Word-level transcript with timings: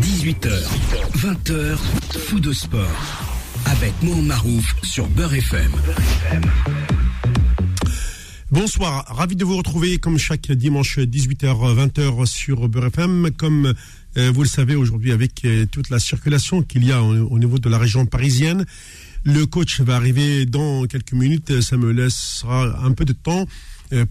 18h, 0.00 0.50
20h, 1.16 1.76
fou 2.26 2.40
de 2.40 2.52
sport. 2.52 2.80
Avec 3.66 3.92
Mohamed 4.02 4.26
Marouf 4.26 4.74
sur 4.82 5.06
Beurre 5.08 5.34
FM. 5.34 5.72
Bonsoir, 8.50 9.04
ravi 9.08 9.36
de 9.36 9.44
vous 9.44 9.56
retrouver 9.56 9.98
comme 9.98 10.18
chaque 10.18 10.50
dimanche 10.50 10.98
18h 10.98 11.76
20h 11.76 12.26
sur 12.26 12.68
Beurre 12.68 12.86
FM. 12.86 13.30
Comme 13.36 13.74
euh, 14.16 14.30
vous 14.32 14.42
le 14.42 14.48
savez 14.48 14.74
aujourd'hui 14.74 15.12
avec 15.12 15.44
euh, 15.44 15.66
toute 15.66 15.90
la 15.90 15.98
circulation 15.98 16.62
qu'il 16.62 16.84
y 16.84 16.92
a 16.92 17.02
au, 17.02 17.28
au 17.28 17.38
niveau 17.38 17.58
de 17.58 17.68
la 17.68 17.78
région 17.78 18.06
parisienne, 18.06 18.64
le 19.22 19.46
coach 19.46 19.80
va 19.80 19.96
arriver 19.96 20.46
dans 20.46 20.86
quelques 20.86 21.12
minutes. 21.12 21.60
Ça 21.60 21.76
me 21.76 21.92
laissera 21.92 22.84
un 22.84 22.92
peu 22.92 23.04
de 23.04 23.12
temps 23.12 23.46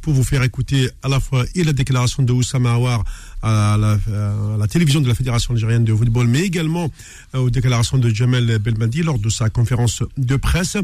pour 0.01 0.13
vous 0.13 0.23
faire 0.23 0.43
écouter 0.43 0.89
à 1.01 1.09
la 1.09 1.19
fois 1.19 1.45
et 1.55 1.63
la 1.63 1.73
déclaration 1.73 2.23
de 2.23 2.31
Oussama 2.31 2.73
Aouar 2.73 3.03
à 3.41 3.77
la, 3.79 3.91
à 3.93 4.57
la 4.57 4.67
télévision 4.67 5.01
de 5.01 5.07
la 5.07 5.15
Fédération 5.15 5.53
algérienne 5.53 5.83
de 5.83 5.93
football, 5.93 6.27
mais 6.27 6.41
également 6.41 6.89
euh, 7.35 7.39
aux 7.39 7.49
déclarations 7.49 7.97
de 7.97 8.09
Jamel 8.09 8.57
Belmadi 8.59 9.03
lors 9.03 9.19
de 9.19 9.29
sa 9.29 9.49
conférence 9.49 10.03
de 10.17 10.35
presse. 10.35 10.77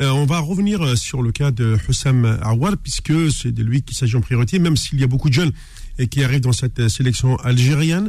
Euh, 0.00 0.10
on 0.10 0.24
va 0.24 0.38
revenir 0.38 0.96
sur 0.96 1.22
le 1.22 1.32
cas 1.32 1.50
de 1.50 1.76
Hussam 1.88 2.38
Aouar, 2.42 2.76
puisque 2.82 3.30
c'est 3.30 3.52
de 3.52 3.62
lui 3.62 3.82
qu'il 3.82 3.96
s'agit 3.96 4.16
en 4.16 4.20
priorité, 4.22 4.58
même 4.58 4.76
s'il 4.76 5.00
y 5.00 5.04
a 5.04 5.06
beaucoup 5.06 5.28
de 5.28 5.34
jeunes 5.34 5.52
qui 6.10 6.24
arrivent 6.24 6.40
dans 6.40 6.52
cette 6.52 6.88
sélection 6.88 7.36
algérienne. 7.36 8.08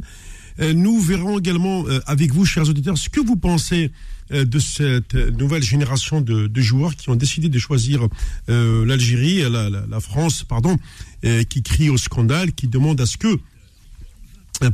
Nous 0.59 0.99
verrons 0.99 1.39
également 1.39 1.83
avec 2.05 2.31
vous, 2.31 2.45
chers 2.45 2.69
auditeurs, 2.69 2.97
ce 2.97 3.09
que 3.09 3.19
vous 3.19 3.35
pensez 3.35 3.91
de 4.31 4.59
cette 4.59 5.15
nouvelle 5.15 5.63
génération 5.63 6.21
de, 6.21 6.49
joueurs 6.61 6.95
qui 6.95 7.09
ont 7.09 7.15
décidé 7.15 7.49
de 7.49 7.59
choisir 7.59 8.07
euh, 8.49 8.85
l'Algérie, 8.85 9.43
la, 9.49 9.99
France, 9.99 10.43
pardon, 10.43 10.77
euh, 11.25 11.43
qui 11.43 11.63
crie 11.63 11.89
au 11.89 11.97
scandale, 11.97 12.53
qui 12.53 12.67
demande 12.67 13.01
à 13.01 13.05
ce 13.05 13.17
que 13.17 13.39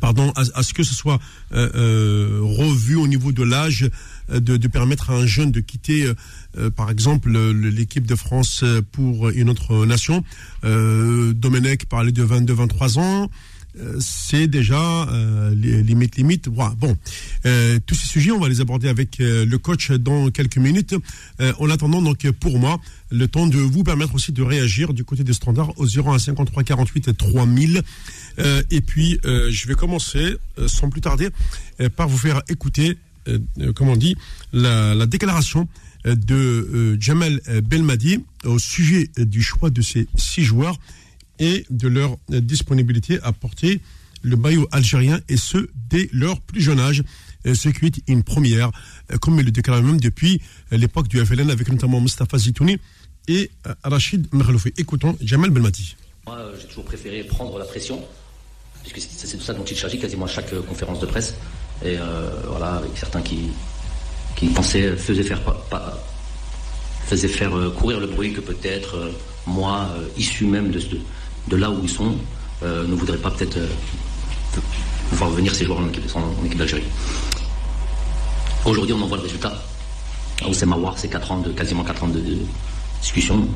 pardon, 0.01 0.33
à, 0.35 0.63
ce 0.63 0.73
que 0.73 0.83
ce 0.83 0.93
soit 0.93 1.17
euh, 1.53 2.39
revu 2.41 2.95
au 2.95 3.07
niveau 3.07 3.31
de 3.31 3.43
l'âge, 3.43 3.89
de, 4.29 4.57
de, 4.57 4.67
permettre 4.67 5.11
à 5.11 5.13
un 5.13 5.25
jeune 5.25 5.51
de 5.51 5.61
quitter, 5.61 6.11
par 6.75 6.91
exemple, 6.91 7.31
l'équipe 7.31 8.05
de 8.05 8.15
France 8.15 8.65
pour 8.91 9.29
une 9.29 9.49
autre 9.49 9.85
nation. 9.85 10.25
Domenech 10.63 11.85
parlait 11.85 12.11
de 12.11 12.25
22-23 12.25 12.99
ans 12.99 13.29
c'est 13.99 14.47
déjà 14.47 15.07
euh, 15.09 15.53
limite 15.55 16.15
limite. 16.15 16.49
Bon, 16.49 16.97
euh, 17.45 17.79
tous 17.85 17.95
ces 17.95 18.07
sujets, 18.07 18.31
on 18.31 18.39
va 18.39 18.49
les 18.49 18.61
aborder 18.61 18.87
avec 18.87 19.19
euh, 19.19 19.45
le 19.45 19.57
coach 19.57 19.91
dans 19.91 20.29
quelques 20.29 20.57
minutes. 20.57 20.95
Euh, 21.39 21.53
en 21.59 21.69
attendant, 21.69 22.01
donc 22.01 22.29
pour 22.31 22.59
moi, 22.59 22.79
le 23.09 23.27
temps 23.27 23.47
de 23.47 23.57
vous 23.57 23.83
permettre 23.83 24.15
aussi 24.15 24.31
de 24.31 24.43
réagir 24.43 24.93
du 24.93 25.03
côté 25.03 25.23
des 25.23 25.33
standards 25.33 25.73
au 25.77 25.85
01 25.85 26.19
53 26.19 26.63
48 26.63 27.17
3000. 27.17 27.81
et 28.69 28.81
puis, 28.81 29.19
je 29.23 29.67
vais 29.67 29.75
commencer 29.75 30.37
sans 30.67 30.89
plus 30.89 31.01
tarder 31.01 31.29
par 31.95 32.09
vous 32.09 32.17
faire 32.17 32.41
écouter, 32.49 32.97
comment 33.75 33.93
on 33.93 33.97
dit, 33.97 34.15
la 34.51 35.05
déclaration 35.05 35.69
de 36.03 36.97
Jamal 36.99 37.39
Belmadi 37.63 38.19
au 38.43 38.59
sujet 38.59 39.09
du 39.17 39.41
choix 39.41 39.69
de 39.69 39.81
ces 39.81 40.07
six 40.15 40.43
joueurs 40.43 40.77
et 41.39 41.65
de 41.69 41.87
leur 41.87 42.17
disponibilité 42.29 43.19
à 43.23 43.31
porter 43.31 43.81
le 44.23 44.35
maillot 44.35 44.67
algérien 44.71 45.19
et 45.29 45.37
ce 45.37 45.69
dès 45.89 46.09
leur 46.11 46.41
plus 46.41 46.61
jeune 46.61 46.79
âge, 46.79 47.03
ce 47.45 47.69
qui 47.69 47.85
est 47.85 48.01
une 48.07 48.23
première, 48.23 48.71
comme 49.21 49.39
il 49.39 49.45
le 49.45 49.51
déclare 49.51 49.81
même 49.81 49.99
depuis 49.99 50.41
l'époque 50.71 51.07
du 51.07 51.23
FLN 51.23 51.49
avec 51.49 51.69
notamment 51.69 52.01
Mustafa 52.01 52.37
Zitouni 52.37 52.77
et 53.27 53.51
Rachid 53.83 54.27
Merloufi. 54.33 54.73
Écoutons 54.77 55.15
Jamal 55.21 55.51
Belmati. 55.51 55.95
Moi, 56.25 56.51
j'ai 56.59 56.67
toujours 56.67 56.83
préféré 56.83 57.23
prendre 57.23 57.57
la 57.57 57.65
pression, 57.65 58.03
puisque 58.83 59.09
c'est 59.09 59.37
de 59.37 59.41
ça 59.41 59.53
dont 59.53 59.63
il 59.63 59.77
s'agit 59.77 59.97
quasiment 59.97 60.25
à 60.25 60.29
chaque 60.29 60.53
conférence 60.61 60.99
de 60.99 61.05
presse. 61.05 61.35
Et 61.83 61.97
euh, 61.97 62.29
voilà, 62.47 62.73
avec 62.75 62.97
certains 62.97 63.21
qui, 63.21 63.49
qui 64.35 64.47
pensaient, 64.47 64.95
faisaient 64.97 65.23
faire, 65.23 65.41
pas, 65.41 66.03
faisaient 67.05 67.27
faire 67.27 67.51
courir 67.77 67.99
le 67.99 68.07
bruit 68.07 68.33
que 68.33 68.41
peut-être 68.41 68.95
euh, 68.95 69.11
moi, 69.45 69.89
euh, 69.97 70.07
issu 70.17 70.45
même 70.45 70.71
de, 70.71 70.79
de 70.79 70.99
de 71.47 71.55
là 71.55 71.69
où 71.69 71.79
ils 71.83 71.89
sont, 71.89 72.15
euh, 72.63 72.87
ne 72.87 72.95
voudraient 72.95 73.17
pas 73.17 73.31
peut-être 73.31 73.57
euh, 73.57 73.67
voir 75.11 75.29
venir 75.29 75.53
ces 75.55 75.65
joueurs 75.65 75.79
en 75.79 75.87
équipe, 75.87 76.57
d'Algérie. 76.57 76.83
Aujourd'hui, 78.65 78.93
on 78.93 79.01
en 79.01 79.07
voit 79.07 79.17
le 79.17 79.23
résultat. 79.23 79.53
Oussem 80.47 80.71
Aouar, 80.73 80.97
c'est 80.97 81.07
4 81.07 81.31
ans 81.31 81.39
de, 81.39 81.51
quasiment 81.51 81.83
4 81.83 82.03
ans 82.03 82.07
de, 82.07 82.21
discussion. 83.01 83.47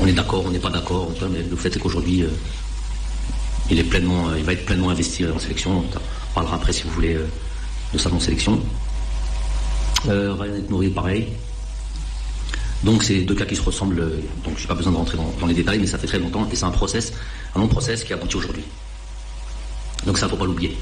On 0.00 0.06
est 0.06 0.12
d'accord, 0.12 0.44
on 0.46 0.50
n'est 0.50 0.58
pas 0.58 0.70
d'accord, 0.70 1.10
mais 1.30 1.42
le 1.42 1.56
fait 1.56 1.74
est 1.74 1.78
qu'aujourd'hui, 1.78 2.22
euh, 2.22 2.28
il, 3.70 3.76
va 3.76 4.52
être 4.52 4.66
pleinement 4.66 4.90
investi 4.90 5.24
en 5.26 5.38
sélection. 5.38 5.78
On 5.78 6.34
parlera 6.34 6.56
après, 6.56 6.72
si 6.72 6.82
vous 6.82 6.90
voulez, 6.90 7.16
de 7.92 7.98
sa 7.98 8.10
non-sélection. 8.10 8.60
Ryan 10.04 10.62
Nourri, 10.68 10.90
pareil. 10.90 11.28
Donc 12.84 13.04
c'est 13.04 13.20
deux 13.20 13.34
cas 13.34 13.44
qui 13.44 13.56
se 13.56 13.62
ressemblent, 13.62 14.04
donc 14.44 14.54
je 14.56 14.62
n'ai 14.62 14.68
pas 14.68 14.74
besoin 14.74 14.92
de 14.92 14.96
rentrer 14.96 15.16
dans, 15.16 15.46
les 15.46 15.54
détails, 15.54 15.78
mais 15.78 15.86
ça 15.86 15.98
fait 15.98 16.06
très 16.08 16.18
longtemps 16.18 16.48
et 16.50 16.56
c'est 16.56 16.64
un 16.64 16.70
process, 16.70 17.12
un 17.54 17.60
long 17.60 17.68
process 17.68 18.02
qui 18.02 18.12
aboutit 18.12 18.36
aujourd'hui. 18.36 18.64
Donc 20.04 20.18
ça, 20.18 20.28
faut 20.28 20.36
pas 20.36 20.46
l'oublier. 20.46 20.76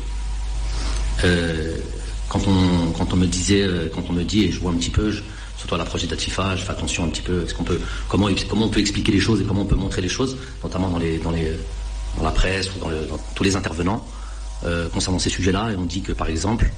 Euh, 1.25 1.77
quand, 2.29 2.41
on, 2.47 3.17
me 3.17 3.27
disait, 3.27 3.69
quand 3.95 4.05
on 4.09 4.13
me 4.15 4.23
dit, 4.23 4.45
et 4.45 4.53
je 4.53 4.61
vois 4.61 4.71
un 4.71 4.77
petit 4.77 4.91
peu, 4.91 5.11
je, 5.11 5.21
surtout 5.61 5.75
à 5.75 5.79
l'approche 5.79 6.07
des 6.07 6.17
je 6.19 6.31
fais 6.31 6.71
attention 6.71 7.05
un 7.05 7.09
petit 7.09 7.21
peu, 7.21 7.43
est-ce 7.43 7.53
qu'on 7.55 7.65
peut, 7.65 7.79
comment, 8.09 8.29
comment 8.49 8.67
on 8.67 8.69
peut 8.71 8.81
expliquer 8.81 9.13
les 9.13 9.21
choses 9.21 9.43
et 9.43 9.45
comment 9.45 9.63
on 9.63 9.67
peut 9.67 9.77
montrer 9.77 10.01
les 10.01 10.09
choses, 10.09 10.39
notamment 10.65 10.89
dans, 10.89 10.99
les, 10.99 11.19
dans, 11.19 11.33
la 12.23 12.31
presse 12.31 12.71
ou 12.75 12.79
dans, 12.79 12.89
le, 12.89 13.05
dans 13.07 13.19
tous 13.35 13.45
les 13.45 13.57
intervenants, 13.57 14.07
euh, 14.65 14.89
concernant 14.89 15.19
ces 15.19 15.29
sujets-là, 15.29 15.73
et 15.73 15.77
on 15.77 15.85
dit 15.85 16.01
que 16.01 16.13
par 16.13 16.29
exemple, 16.29 16.71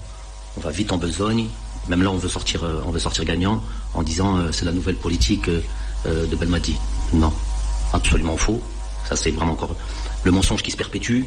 on 0.56 0.60
va 0.60 0.70
vite 0.70 0.92
en 0.92 0.98
besogne, 0.98 1.48
même 1.88 2.02
là, 2.02 2.10
on 2.10 2.16
veut 2.16 2.28
sortir, 2.28 2.64
euh, 2.64 2.82
on 2.86 2.90
veut 2.90 3.00
sortir 3.00 3.24
gagnant 3.24 3.62
en 3.94 4.02
disant 4.02 4.38
euh, 4.38 4.52
c'est 4.52 4.64
la 4.64 4.72
nouvelle 4.72 4.96
politique 4.96 5.48
euh, 5.48 6.26
de 6.26 6.36
Belmadi. 6.36 6.76
Non, 7.12 7.32
absolument 7.92 8.36
faux. 8.36 8.62
Ça, 9.08 9.16
c'est 9.16 9.30
vraiment 9.32 9.52
encore 9.52 9.74
le 10.24 10.30
mensonge 10.30 10.62
qui 10.62 10.70
se 10.70 10.76
perpétue. 10.76 11.22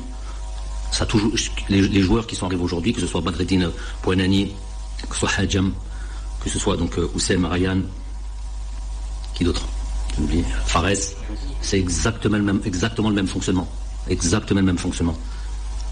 Ça 0.92 1.06
toujours, 1.06 1.34
les, 1.68 2.02
joueurs 2.02 2.26
qui 2.26 2.36
sont 2.36 2.46
arrivés 2.46 2.64
aujourd'hui, 2.64 2.94
que 2.94 3.02
ce 3.02 3.08
soit 3.08 3.20
Badreddin 3.20 3.70
Pouanani, 4.02 4.54
que 5.10 5.14
ce 5.14 5.20
soit 5.20 5.32
Hadjam, 5.38 5.74
que 6.42 6.50
ce 6.50 6.58
soit 6.58 6.78
donc 6.78 6.98
Oussem 7.14 7.44
Ryan, 7.46 7.82
qui 9.34 9.44
d'autre? 9.44 9.68
Fares, 10.66 11.16
c'est 11.62 11.78
exactement 11.78 12.38
le 12.38 13.14
même 13.14 13.28
fonctionnement, 13.28 13.68
exactement 14.08 14.62
le 14.62 14.66
même 14.66 14.78
fonctionnement. 14.78 15.18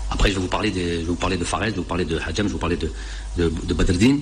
Après, 0.10 0.30
je 0.30 0.36
vais 0.36 0.42
vous 0.42 0.48
parler 0.48 0.72
de, 0.72 1.44
Fares, 1.44 1.64
je 1.64 1.70
vais 1.70 1.76
vous 1.76 1.84
parler 1.84 2.06
de 2.06 2.18
Hadjam, 2.18 2.48
je 2.48 2.50
vais 2.50 2.54
vous 2.54 2.58
parler 2.60 2.78
de, 2.78 2.92
de. 3.38 4.20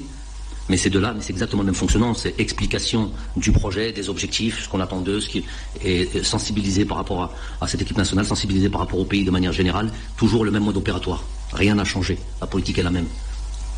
Mais 0.69 0.77
c'est 0.77 0.89
de 0.89 0.99
là, 0.99 1.13
mais 1.13 1.21
c'est 1.21 1.33
exactement 1.33 1.63
le 1.63 1.65
même 1.65 1.75
fonctionnement, 1.75 2.13
c'est 2.13 2.39
explication 2.39 3.11
du 3.35 3.51
projet, 3.51 3.91
des 3.91 4.09
objectifs, 4.09 4.63
ce 4.63 4.69
qu'on 4.69 4.79
attend 4.79 5.01
d'eux, 5.01 5.19
ce 5.19 5.27
qui 5.27 5.43
est 5.83 6.23
sensibilisé 6.23 6.85
par 6.85 6.97
rapport 6.97 7.23
à, 7.23 7.31
à, 7.59 7.67
cette 7.67 7.81
équipe 7.81 7.97
nationale, 7.97 8.25
sensibilisé 8.25 8.69
par 8.69 8.79
rapport 8.81 8.99
au 8.99 9.05
pays 9.05 9.25
de 9.25 9.31
manière 9.31 9.51
générale, 9.51 9.91
toujours 10.15 10.45
le 10.45 10.51
même 10.51 10.63
mode 10.63 10.77
opératoire. 10.77 11.25
Rien 11.51 11.75
n'a 11.75 11.83
changé, 11.83 12.17
la 12.39 12.47
politique 12.47 12.77
est 12.77 12.83
la 12.83 12.91
même. 12.91 13.07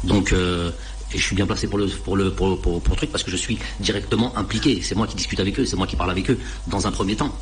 Donc, 0.03 0.33
euh, 0.33 0.69
et 1.13 1.17
je 1.17 1.23
suis 1.23 1.35
bien 1.35 1.45
placé 1.45 1.67
pour 1.67 1.77
le, 1.77 1.87
pour 1.87 2.17
le, 2.17 2.31
pour 2.31 2.55
le 2.55 2.95
truc 2.95 3.11
parce 3.11 3.23
que 3.23 3.31
je 3.31 3.37
suis 3.37 3.57
directement 3.79 4.35
impliqué. 4.37 4.81
C'est 4.81 4.95
moi 4.95 5.07
qui 5.07 5.15
discute 5.15 5.39
avec 5.39 5.59
eux, 5.59 5.65
c'est 5.65 5.75
moi 5.75 5.87
qui 5.87 5.95
parle 5.95 6.11
avec 6.11 6.29
eux 6.29 6.39
dans 6.67 6.87
un 6.87 6.91
premier 6.91 7.15
temps. 7.15 7.33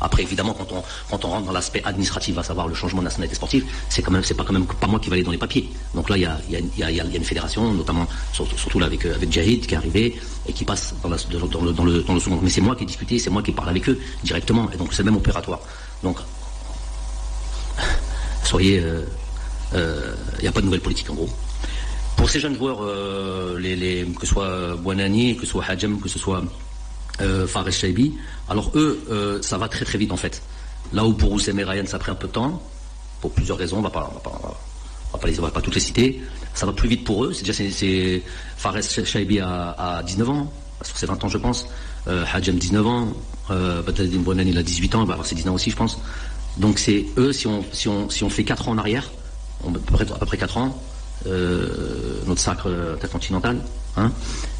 Après, 0.00 0.22
évidemment, 0.22 0.54
quand 0.54 0.72
on, 0.72 0.82
quand 1.10 1.24
on 1.24 1.28
rentre 1.28 1.46
dans 1.46 1.52
l'aspect 1.52 1.82
administratif, 1.84 2.36
à 2.38 2.42
savoir 2.42 2.68
le 2.68 2.74
changement 2.74 3.00
de 3.00 3.04
nationalité 3.04 3.34
sportive, 3.36 3.64
c'est 3.88 4.02
quand 4.02 4.10
même, 4.10 4.24
c'est 4.24 4.34
pas 4.34 4.44
quand 4.44 4.52
même 4.52 4.66
pas 4.66 4.86
moi 4.86 5.00
qui 5.00 5.08
va 5.08 5.14
aller 5.14 5.22
dans 5.22 5.30
les 5.30 5.38
papiers. 5.38 5.68
Donc 5.94 6.10
là, 6.10 6.16
il 6.16 6.22
y 6.22 6.26
a, 6.26 6.38
y, 6.50 6.56
a, 6.56 6.60
y, 6.76 6.82
a, 6.82 6.90
y 6.90 7.00
a, 7.00 7.04
une 7.16 7.24
fédération, 7.24 7.72
notamment, 7.72 8.06
surtout, 8.32 8.78
là 8.78 8.86
avec, 8.86 9.04
avec 9.06 9.32
Jahid, 9.32 9.66
qui 9.66 9.74
est 9.74 9.76
arrivé 9.78 10.20
et 10.46 10.52
qui 10.52 10.64
passe 10.64 10.94
dans, 11.02 11.08
le, 11.08 11.72
dans, 11.72 11.84
le, 11.84 12.02
dans 12.02 12.14
le 12.14 12.20
second. 12.20 12.38
Mais 12.42 12.50
c'est 12.50 12.60
moi 12.60 12.76
qui 12.76 12.84
ai 12.84 12.86
discuté, 12.86 13.18
c'est 13.18 13.30
moi 13.30 13.42
qui 13.42 13.52
parle 13.52 13.70
avec 13.70 13.88
eux 13.88 13.98
directement. 14.22 14.70
Et 14.72 14.76
donc, 14.76 14.92
c'est 14.92 15.02
le 15.02 15.10
même 15.10 15.16
opératoire. 15.16 15.60
Donc, 16.02 16.18
soyez, 18.44 18.76
il 18.76 18.84
euh, 19.74 20.14
n'y 20.40 20.46
euh, 20.46 20.50
a 20.50 20.52
pas 20.52 20.60
de 20.60 20.66
nouvelle 20.66 20.80
politique 20.80 21.10
en 21.10 21.14
gros. 21.14 21.28
Pour 22.16 22.30
ces 22.30 22.40
jeunes 22.40 22.56
joueurs, 22.56 22.78
euh, 22.82 23.58
les, 23.58 23.76
les, 23.76 24.04
que 24.04 24.26
ce 24.26 24.32
soit 24.32 24.76
Bouanani, 24.76 25.36
que 25.36 25.44
ce 25.44 25.52
soit 25.52 25.64
Hadjem, 25.68 26.00
que 26.00 26.08
ce 26.08 26.18
soit 26.18 26.42
euh, 27.20 27.46
Fares 27.46 27.70
Shaibi. 27.70 28.14
Alors 28.48 28.70
eux, 28.74 29.00
euh, 29.10 29.40
ça 29.42 29.58
va 29.58 29.68
très 29.68 29.84
très 29.84 29.98
vite 29.98 30.12
en 30.12 30.16
fait. 30.16 30.42
Là 30.92 31.04
où 31.04 31.12
pour 31.12 31.32
Oussem 31.32 31.58
et 31.58 31.64
Ryan 31.64 31.86
ça 31.86 31.98
pris 31.98 32.10
un 32.10 32.14
peu 32.14 32.28
de 32.28 32.32
temps, 32.32 32.62
pour 33.20 33.32
plusieurs 33.32 33.58
raisons, 33.58 33.78
on 33.78 33.82
va 33.82 33.90
pas, 33.90 34.12
va 35.12 35.18
pas, 35.18 35.26
les, 35.26 35.38
on 35.38 35.42
va 35.42 35.50
pas 35.50 35.60
toutes 35.60 35.74
les 35.74 35.80
citer. 35.80 36.22
Ça 36.54 36.66
va 36.66 36.72
plus 36.72 36.88
vite 36.88 37.04
pour 37.04 37.24
eux. 37.24 37.32
C'est 37.32 37.44
déjà 37.44 37.70
c'est 37.70 38.22
Fares 38.56 38.82
Shaibi 38.82 39.40
à, 39.40 39.70
à 39.70 40.02
19 40.02 40.30
ans, 40.30 40.52
sur 40.82 40.96
ses 40.96 41.06
20 41.06 41.24
ans 41.24 41.28
je 41.28 41.38
pense. 41.38 41.66
Euh, 42.08 42.24
Hadjem 42.32 42.56
19 42.56 42.86
ans, 42.86 43.08
euh, 43.50 43.82
Badreddin 43.82 44.42
il 44.42 44.58
a 44.58 44.62
18 44.62 44.94
ans, 44.94 45.02
il 45.02 45.06
va 45.06 45.14
avoir 45.14 45.26
ses 45.26 45.34
19 45.34 45.52
ans 45.52 45.56
aussi 45.56 45.70
je 45.70 45.76
pense. 45.76 45.98
Donc 46.56 46.78
c'est 46.78 47.04
eux, 47.18 47.32
si 47.32 47.46
on, 47.46 47.64
si, 47.72 47.88
on, 47.88 48.08
si 48.08 48.24
on 48.24 48.30
fait 48.30 48.44
4 48.44 48.68
ans 48.68 48.72
en 48.72 48.78
arrière, 48.78 49.10
on, 49.64 49.70
à, 49.70 49.78
peu 49.78 49.92
près, 49.92 50.12
à 50.12 50.16
peu 50.16 50.26
près 50.26 50.36
4 50.36 50.56
ans, 50.58 50.82
euh, 51.26 52.20
notre 52.26 52.40
sacre 52.40 52.70
intercontinental, 52.94 53.58
hein, 53.96 54.12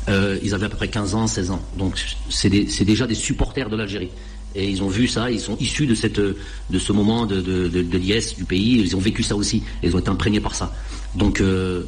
euh, 0.09 0.39
ils 0.43 0.55
avaient 0.55 0.67
à 0.67 0.69
peu 0.69 0.77
près 0.77 0.89
15 0.89 1.15
ans, 1.15 1.27
16 1.27 1.51
ans. 1.51 1.63
Donc 1.77 2.01
c'est 2.29 2.85
déjà 2.85 3.07
des 3.07 3.15
supporters 3.15 3.69
de 3.69 3.77
l'Algérie. 3.77 4.11
Et 4.55 4.67
ils 4.71 4.83
ont 4.83 4.89
vu 4.89 5.07
ça, 5.07 5.31
ils 5.31 5.41
sont 5.41 5.57
issus 5.59 5.87
de, 5.87 5.95
ce 5.95 6.93
moment 6.93 7.27
de, 7.27 7.43
de, 7.43 7.99
l'IS 7.99 8.37
du 8.37 8.45
pays, 8.45 8.81
ils 8.81 8.97
ont 8.97 9.01
vécu 9.01 9.23
ça 9.23 9.37
aussi, 9.37 9.63
et 9.83 9.89
ils 9.89 9.95
ont 9.95 9.99
été 9.99 10.09
imprégnés 10.09 10.41
par 10.41 10.55
ça. 10.55 10.73
Donc 11.15 11.43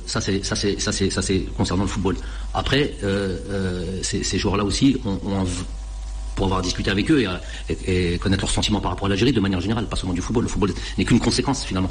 ça 0.04 0.20
c'est 0.20 0.44
ça 0.44 0.54
c'est 0.54 1.44
concernant 1.56 1.84
le 1.84 1.88
football. 1.88 2.16
Après 2.52 2.94
ces, 4.02 4.38
joueurs-là 4.38 4.64
aussi 4.64 4.98
pour 6.34 6.44
avoir 6.44 6.60
discuté 6.60 6.90
avec 6.90 7.10
eux 7.10 7.24
et, 7.86 8.18
connaître 8.18 8.42
leurs 8.42 8.50
sentiments 8.50 8.80
par 8.80 8.90
rapport 8.90 9.06
à 9.06 9.08
l'Algérie 9.08 9.32
de 9.32 9.40
manière 9.40 9.60
générale, 9.60 9.86
pas 9.86 9.96
seulement 9.96 10.14
du 10.14 10.20
football. 10.20 10.42
Le 10.42 10.50
football 10.50 10.74
n'est 10.98 11.06
qu'une 11.06 11.20
conséquence 11.20 11.64
finalement. 11.64 11.90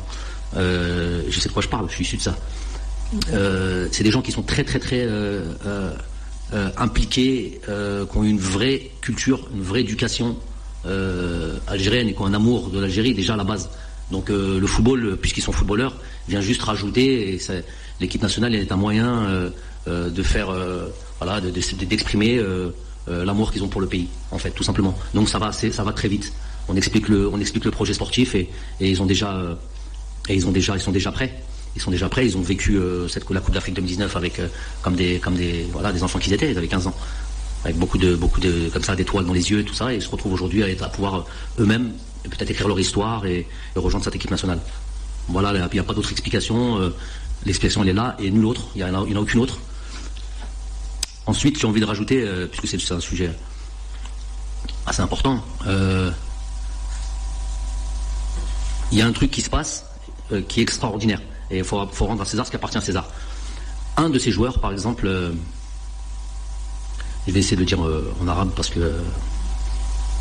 je 0.53 1.39
sais 1.39 1.49
de 1.49 1.53
quoi 1.53 1.63
je 1.63 1.69
parle, 1.69 1.89
je 1.89 1.95
suis 1.95 2.03
issu 2.03 2.17
de 2.17 2.21
ça. 2.21 2.37
c'est 3.91 4.03
des 4.03 4.11
gens 4.11 4.21
qui 4.21 4.31
sont 4.31 4.43
très 4.43 4.63
très 4.63 4.77
très 4.77 5.07
impliqués, 6.77 7.59
qui 7.65 8.17
ont 8.17 8.23
une 8.23 8.39
vraie 8.39 8.91
culture, 9.01 9.47
une 9.53 9.61
vraie 9.61 9.81
éducation 9.81 10.37
algérienne 11.67 12.07
et 12.09 12.13
qui 12.13 12.21
ont 12.21 12.25
un 12.25 12.33
amour 12.33 12.69
de 12.69 12.79
l'Algérie 12.79 13.13
déjà 13.13 13.33
à 13.33 13.37
la 13.37 13.43
base. 13.43 13.69
Donc 14.11 14.29
euh, 14.29 14.59
le 14.59 14.67
football, 14.67 15.17
puisqu'ils 15.17 15.41
sont 15.41 15.51
footballeurs, 15.51 15.95
vient 16.27 16.41
juste 16.41 16.61
rajouter. 16.61 17.35
Et 17.35 17.39
l'équipe 17.99 18.21
nationale 18.21 18.55
est 18.55 18.71
un 18.71 18.77
moyen 18.77 19.25
euh, 19.25 19.49
euh, 19.87 20.09
de 20.09 20.23
faire, 20.23 20.53
voilà, 21.19 21.41
d'exprimer 21.41 22.41
l'amour 23.07 23.51
qu'ils 23.51 23.63
ont 23.63 23.67
pour 23.67 23.81
le 23.81 23.87
pays, 23.87 24.07
en 24.31 24.37
fait, 24.37 24.51
tout 24.51 24.63
simplement. 24.63 24.97
Donc 25.13 25.29
ça 25.29 25.39
va, 25.39 25.51
ça 25.51 25.83
va 25.83 25.93
très 25.93 26.07
vite. 26.07 26.31
On 26.69 26.75
explique 26.75 27.07
le, 27.07 27.29
on 27.29 27.39
explique 27.39 27.63
le 27.63 27.71
projet 27.71 27.93
sportif 27.93 28.35
et, 28.35 28.49
ils 28.81 29.01
ont 29.01 29.05
déjà, 29.05 29.57
et 30.27 30.35
ils 30.35 30.51
déjà, 30.51 30.75
ils 30.75 30.81
sont 30.81 30.91
déjà 30.91 31.11
prêts. 31.11 31.41
Ils 31.77 31.81
sont 31.81 31.91
déjà 31.91 32.09
prêts. 32.09 32.25
Ils 32.25 32.37
ont 32.37 32.41
vécu 32.41 32.79
cette 33.07 33.29
la 33.29 33.39
Coupe 33.39 33.53
d'Afrique 33.53 33.75
2019 33.75 34.15
avec 34.15 34.41
comme 34.81 34.95
des, 34.95 35.19
comme 35.19 35.35
des, 35.35 35.67
voilà, 35.71 35.93
des 35.93 36.01
enfants 36.03 36.19
qu'ils 36.19 36.33
étaient. 36.33 36.51
Ils 36.51 36.57
avaient 36.57 36.67
15 36.67 36.87
ans 36.87 36.95
avec 37.63 37.77
beaucoup 37.77 37.97
de 37.97 38.15
beaucoup 38.15 38.39
de 38.39 38.69
comme 38.73 38.83
ça 38.83 38.95
d'étoiles 38.95 39.25
dans 39.25 39.33
les 39.33 39.51
yeux 39.51 39.63
tout 39.63 39.73
ça 39.73 39.91
et 39.91 39.97
ils 39.97 40.01
se 40.01 40.09
retrouvent 40.09 40.33
aujourd'hui 40.33 40.63
à, 40.63 40.89
pouvoir 40.89 41.25
eux-mêmes 41.59 41.91
peut-être 42.29 42.51
écrire 42.51 42.67
leur 42.67 42.79
histoire 42.79 43.25
et, 43.25 43.47
rejoindre 43.75 44.05
cette 44.05 44.15
équipe 44.15 44.31
nationale. 44.31 44.59
Voilà, 45.27 45.51
il 45.53 45.73
n'y 45.73 45.79
a 45.79 45.83
pas 45.83 45.93
d'autre 45.93 46.11
explication. 46.11 46.79
Euh, 46.79 46.89
l'explication, 47.45 47.83
elle 47.83 47.89
est 47.89 47.93
là, 47.93 48.15
et 48.19 48.31
nulle 48.31 48.45
autre. 48.45 48.67
Il 48.75 48.83
n'y 48.83 48.89
en, 48.89 48.95
a 48.95 49.19
aucune 49.19 49.39
autre. 49.39 49.59
Ensuite, 51.25 51.59
j'ai 51.59 51.67
envie 51.67 51.81
de 51.81 51.85
rajouter, 51.85 52.23
euh, 52.23 52.47
puisque 52.47 52.67
c'est 52.67 52.93
un 52.93 52.99
sujet 52.99 53.31
assez 54.85 55.01
important, 55.01 55.43
euh, 55.67 56.11
il 58.91 58.97
y 58.97 59.01
a 59.01 59.05
un 59.05 59.11
truc 59.11 59.31
qui 59.31 59.41
se 59.41 59.49
passe 59.49 59.85
qui 60.47 60.59
est 60.59 60.63
extraordinaire. 60.63 61.21
Et 61.50 61.58
il 61.58 61.64
faut, 61.64 61.78
rendre 61.78 62.22
à 62.22 62.24
César 62.24 62.46
ce 62.46 62.50
qui 62.50 62.56
appartient 62.56 62.78
à 62.78 62.80
César. 62.80 63.08
Un 63.96 64.08
de 64.08 64.18
ces 64.18 64.30
joueurs, 64.30 64.58
par 64.60 64.72
exemple, 64.72 65.06
je 67.26 67.32
vais 67.32 67.40
essayer 67.40 67.56
de 67.56 67.62
le 67.62 67.66
dire 67.66 67.80
en 68.20 68.28
arabe 68.28 68.50
parce 68.56 68.70
que 68.70 68.92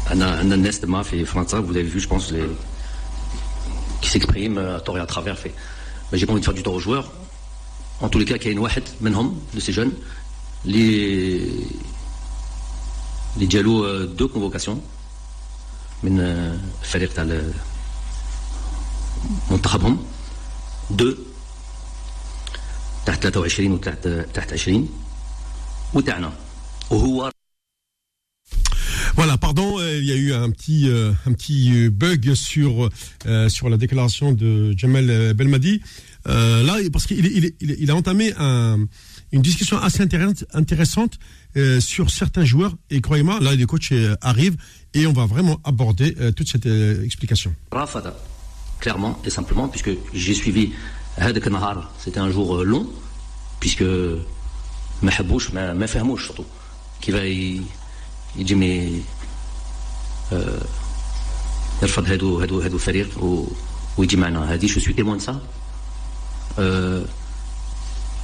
un 0.10 0.44
nest 0.44 0.82
de 0.82 0.88
maf 0.88 1.14
et 1.14 1.24
François, 1.24 1.62
vous 1.62 1.72
avez 1.72 1.84
vu, 1.84 2.00
je 2.00 2.08
pense, 2.08 2.32
les, 2.32 2.44
qui 4.02 4.10
s'expriment 4.10 4.58
à 4.58 4.80
tort 4.82 4.98
et 4.98 5.02
à 5.02 5.06
travers. 5.06 5.38
Fait. 5.38 5.54
Mais 6.12 6.18
j'ai 6.18 6.26
pas 6.26 6.34
envie 6.34 6.42
de 6.42 6.46
faire 6.46 6.54
du 6.54 6.64
tort 6.64 6.74
aux 6.74 6.80
joueurs. 6.80 7.12
En 8.02 8.10
tous 8.10 8.20
les 8.20 8.26
cas, 8.26 8.36
il 8.36 8.44
y 8.44 8.48
a 8.50 8.52
une 8.52 8.60
wahed, 8.60 8.84
menhom, 9.00 9.36
de 9.54 9.60
ces 9.60 9.72
jeunes, 9.72 9.94
les, 10.66 11.48
les 13.38 13.48
dialogues 13.48 13.86
euh, 13.86 14.08
de 14.08 14.26
convocation, 14.26 14.82
من 16.04 16.20
الفريق 16.82 17.14
تاع 17.14 17.42
منتخبهم 19.52 19.98
deux 20.92 21.18
تحت 23.06 23.26
23 23.28 23.70
وتحت 23.72 24.08
تحت 24.34 24.54
20 24.54 24.86
وتاعنا 25.94 26.34
وهو 26.92 27.32
voilà, 29.16 29.38
pardon, 29.38 29.78
euh, 29.78 30.00
il 30.00 30.06
y 30.06 30.12
a 30.12 30.16
eu 30.16 30.34
un 30.34 30.50
petit, 30.50 30.90
euh, 30.90 31.12
un 31.26 31.34
petit 31.34 31.72
euh, 31.74 31.90
bug 31.90 32.34
sur, 32.34 32.90
sur 33.50 33.70
la 33.70 33.78
déclaration 33.78 34.32
de 34.32 34.74
Jamel 34.78 35.34
Belmadi. 35.34 35.82
là, 36.26 36.78
parce 36.92 37.06
qu'il 37.06 37.26
il, 37.26 37.54
il, 37.60 37.92
a 37.92 37.96
entamé 37.96 38.34
une 39.32 39.42
discussion 39.42 39.78
assez 39.78 40.02
intéressante 40.02 41.20
sur 41.80 42.10
certains 42.10 42.46
joueurs. 42.46 42.76
Et 42.90 43.02
croyez-moi, 43.02 43.40
là, 43.42 43.54
les 43.56 43.66
coachs 43.66 43.94
arrivent 44.22 44.58
et 44.94 45.06
on 45.08 45.14
va 45.14 45.26
vraiment 45.26 45.60
aborder 45.64 46.16
toute 46.36 46.50
cette 46.50 46.66
explication. 46.66 47.54
Rafada, 47.72 48.16
clairement 48.80 49.20
et 49.26 49.30
simplement, 49.30 49.68
puisque 49.68 49.92
j'ai 50.14 50.34
suivi 50.34 50.74
Hadak 51.18 51.48
Nahar, 51.48 51.92
c'était 52.00 52.20
un 52.20 52.32
jour 52.32 52.64
long, 52.64 52.88
puisque 53.60 53.84
Mahabouch, 55.02 55.52
Mafahmouch 55.52 56.26
surtout, 56.26 56.46
qui 57.00 57.12
va 57.12 57.26
y 57.26 57.62
يجي 58.36 58.56
مي 58.56 59.04
يرفض 61.82 62.06
هادو 62.06 62.40
هادو 62.42 62.62
هادو 62.62 62.76
الفريق 62.76 63.10
ويجي 63.98 64.18
معنا 64.18 64.54
هادي 64.54 64.68
جو 64.68 64.80
سوي 64.80 64.94
تيمون 64.94 65.20
سا 65.20 65.40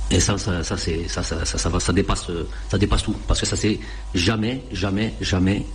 et 0.10 0.22
ça, 0.22 0.38
ça, 0.38 0.64
ça, 0.64 0.78
c'est, 0.78 1.06
ça, 1.10 1.22
ça, 1.22 1.44
ça, 1.44 1.58
ça, 1.58 1.68
va, 1.68 1.82
ça, 1.82 1.92
dépasse, 1.92 2.32
ça 2.72 2.78
dépasse 2.78 3.04
tout. 3.04 3.16
Parce 3.28 3.42
que 3.42 3.46
ça, 3.46 3.58
c'est 3.58 3.78
jamais, 4.16 4.64
jamais, 4.72 5.14
jamais. 5.20 5.66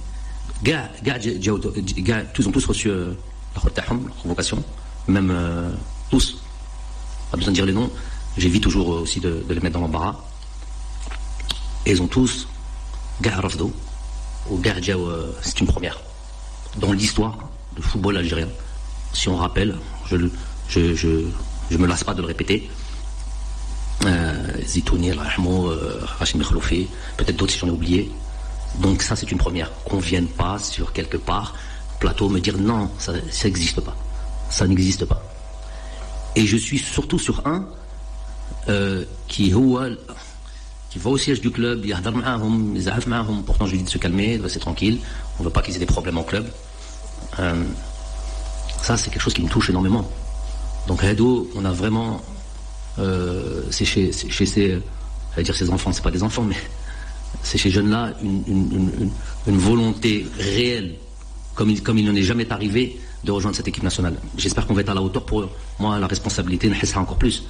Gars, 0.62 0.88
gars, 1.02 1.18
gars, 1.18 2.22
tous 2.32 2.46
ont 2.46 2.50
tous 2.50 2.64
reçu 2.64 2.88
euh, 2.88 3.12
la 3.55 3.83
convocation. 4.21 4.63
Même 5.07 5.31
euh, 5.31 5.71
tous. 6.09 6.37
Pas 7.31 7.37
besoin 7.37 7.51
de 7.51 7.55
dire 7.55 7.65
les 7.65 7.73
noms. 7.73 7.89
J'évite 8.37 8.63
toujours 8.63 8.89
aussi 8.89 9.19
de, 9.19 9.43
les 9.49 9.59
mettre 9.59 9.73
dans 9.73 9.81
l'embarras. 9.81 10.15
Ils 11.85 12.01
ont 12.01 12.07
tous, 12.07 12.47
gars, 13.21 13.39
Rafdo, 13.39 13.71
au 14.49 14.61
euh, 14.63 15.31
c'est 15.41 15.59
une 15.59 15.67
première. 15.67 15.99
Dans 16.77 16.91
l'histoire 16.91 17.37
du 17.75 17.81
football 17.81 18.17
algérien, 18.17 18.47
si 19.13 19.29
on 19.29 19.37
rappelle, 19.37 19.75
je 20.05 20.15
ne 20.17 20.29
je, 20.95 21.77
me 21.77 21.87
lasse 21.87 22.03
pas 22.03 22.13
de 22.13 22.21
le 22.21 22.27
répéter, 22.27 22.69
euh, 24.05 24.35
Zitouni, 24.65 25.11
euh, 25.11 25.95
Rachid 26.19 26.41
peut-être 27.17 27.35
d'autres 27.35 27.51
si 27.51 27.59
j'en 27.59 27.67
ai 27.67 27.71
oublié. 27.71 28.11
Donc 28.79 29.01
ça 29.01 29.15
c'est 29.15 29.31
une 29.31 29.37
première. 29.37 29.71
Qu'on 29.85 29.99
vienne 29.99 30.27
pas 30.27 30.59
sur 30.59 30.93
quelque 30.93 31.17
part, 31.17 31.55
plateau, 31.99 32.29
me 32.29 32.39
dire 32.39 32.57
non, 32.57 32.89
ça 32.99 33.13
n'existe 33.43 33.81
pas. 33.81 33.95
Ça 34.49 34.67
n'existe 34.67 35.05
pas. 35.05 35.21
Et 36.35 36.45
je 36.45 36.57
suis 36.57 36.77
surtout 36.77 37.19
sur 37.19 37.45
un 37.47 37.67
euh, 38.69 39.05
qui 39.27 39.49
va 40.99 41.09
au 41.09 41.17
siège 41.17 41.41
du 41.41 41.51
club, 41.51 41.81
il 41.83 41.89
y 41.89 41.93
a 41.93 41.97
pourtant 43.45 43.65
je 43.65 43.71
lui 43.71 43.77
dis 43.79 43.83
de 43.85 43.89
se 43.89 43.97
calmer, 43.97 44.37
de 44.37 44.43
rester 44.43 44.59
tranquille, 44.59 44.99
on 45.37 45.43
ne 45.43 45.47
veut 45.47 45.53
pas 45.53 45.61
qu'ils 45.61 45.75
aient 45.75 45.79
des 45.79 45.85
problèmes 45.85 46.17
en 46.17 46.23
club. 46.23 46.47
Euh, 47.39 47.63
ça, 48.81 48.97
c'est 48.97 49.09
quelque 49.09 49.21
chose 49.21 49.33
qui 49.33 49.41
me 49.41 49.49
touche 49.49 49.69
énormément. 49.69 50.09
Donc, 50.87 51.03
on 51.55 51.65
a 51.65 51.71
vraiment, 51.71 52.21
euh, 52.99 53.63
c'est 53.69 53.85
chez, 53.85 54.11
chez 54.11 54.45
ces, 54.45 54.81
dire 55.37 55.55
ses 55.55 55.69
enfants, 55.69 55.91
c'est 55.91 56.03
pas 56.03 56.11
des 56.11 56.23
enfants, 56.23 56.43
mais 56.43 56.55
c'est 57.43 57.57
chez 57.57 57.69
jeunes-là 57.69 58.13
une, 58.21 59.11
volonté 59.47 60.25
réelle, 60.39 60.95
comme 61.57 61.97
il, 61.97 62.05
n'en 62.05 62.15
est 62.15 62.21
jamais 62.21 62.49
arrivé, 62.51 62.99
de 63.23 63.31
rejoindre 63.31 63.57
cette 63.57 63.67
équipe 63.67 63.83
nationale. 63.83 64.15
J'espère 64.37 64.67
qu'on 64.67 64.75
va 64.75 64.81
être 64.81 64.89
à 64.89 64.93
la 64.93 65.01
hauteur 65.01 65.25
pour. 65.25 65.49
Moi, 65.79 65.97
la 65.97 66.05
responsabilité, 66.05 66.71
sera 66.85 67.01
encore 67.01 67.17
plus. 67.17 67.43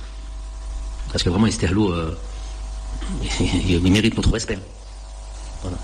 Parce 1.12 1.24
que 1.24 1.30
vraiment, 1.30 1.48
Isterlo, 1.48 1.92
euh, 1.92 2.18
il, 3.42 3.82
mérite 3.92 4.16
notre 4.16 4.32
respect. 4.32 4.58
Voilà. 5.62 5.78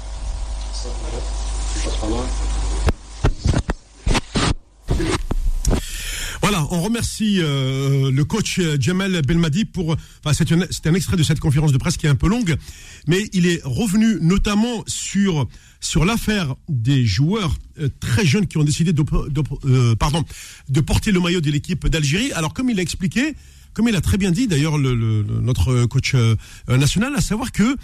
Voilà, 6.43 6.67
on 6.71 6.81
remercie 6.81 7.38
euh, 7.39 8.12
le 8.12 8.25
coach 8.25 8.59
euh, 8.59 8.75
Jamel 8.77 9.21
Belmadi 9.21 9.63
pour. 9.63 9.95
Enfin, 10.25 10.33
c'est 10.33 10.51
un, 10.51 10.93
extrait 10.93 11.15
de 11.15 11.23
cette 11.23 11.39
conférence 11.39 11.71
de 11.71 11.77
presse 11.77 11.95
qui 11.95 12.05
est 12.05 12.09
un 12.09 12.15
peu 12.15 12.27
longue, 12.27 12.57
mais 13.07 13.29
il 13.31 13.47
est 13.47 13.62
revenu 13.63 14.17
notamment 14.19 14.83
sur 14.85 15.47
sur 15.79 16.03
l'affaire 16.03 16.55
des 16.67 17.05
joueurs 17.05 17.55
euh, 17.79 17.88
très 18.01 18.25
jeunes 18.25 18.45
qui 18.45 18.57
ont 18.57 18.65
décidé 18.65 18.91
de, 18.91 19.03
pardon, 19.95 20.25
de 20.67 20.81
porter 20.81 21.13
le 21.13 21.21
maillot 21.21 21.39
de 21.39 21.50
l'équipe 21.50 21.88
d'Algérie. 21.88 22.33
Alors, 22.33 22.53
comme 22.53 22.69
il 22.69 22.77
a 22.77 22.81
expliqué, 22.81 23.35
comme 23.73 23.88
il 23.88 23.95
a 23.95 24.01
très 24.01 24.17
bien 24.17 24.31
dit 24.31 24.47
d'ailleurs 24.47 24.77
le, 24.77 25.23
notre 25.23 25.85
coach 25.85 26.13
euh, 26.13 26.35
national, 26.67 27.13
à 27.15 27.21
savoir 27.21 27.53
que 27.53 27.77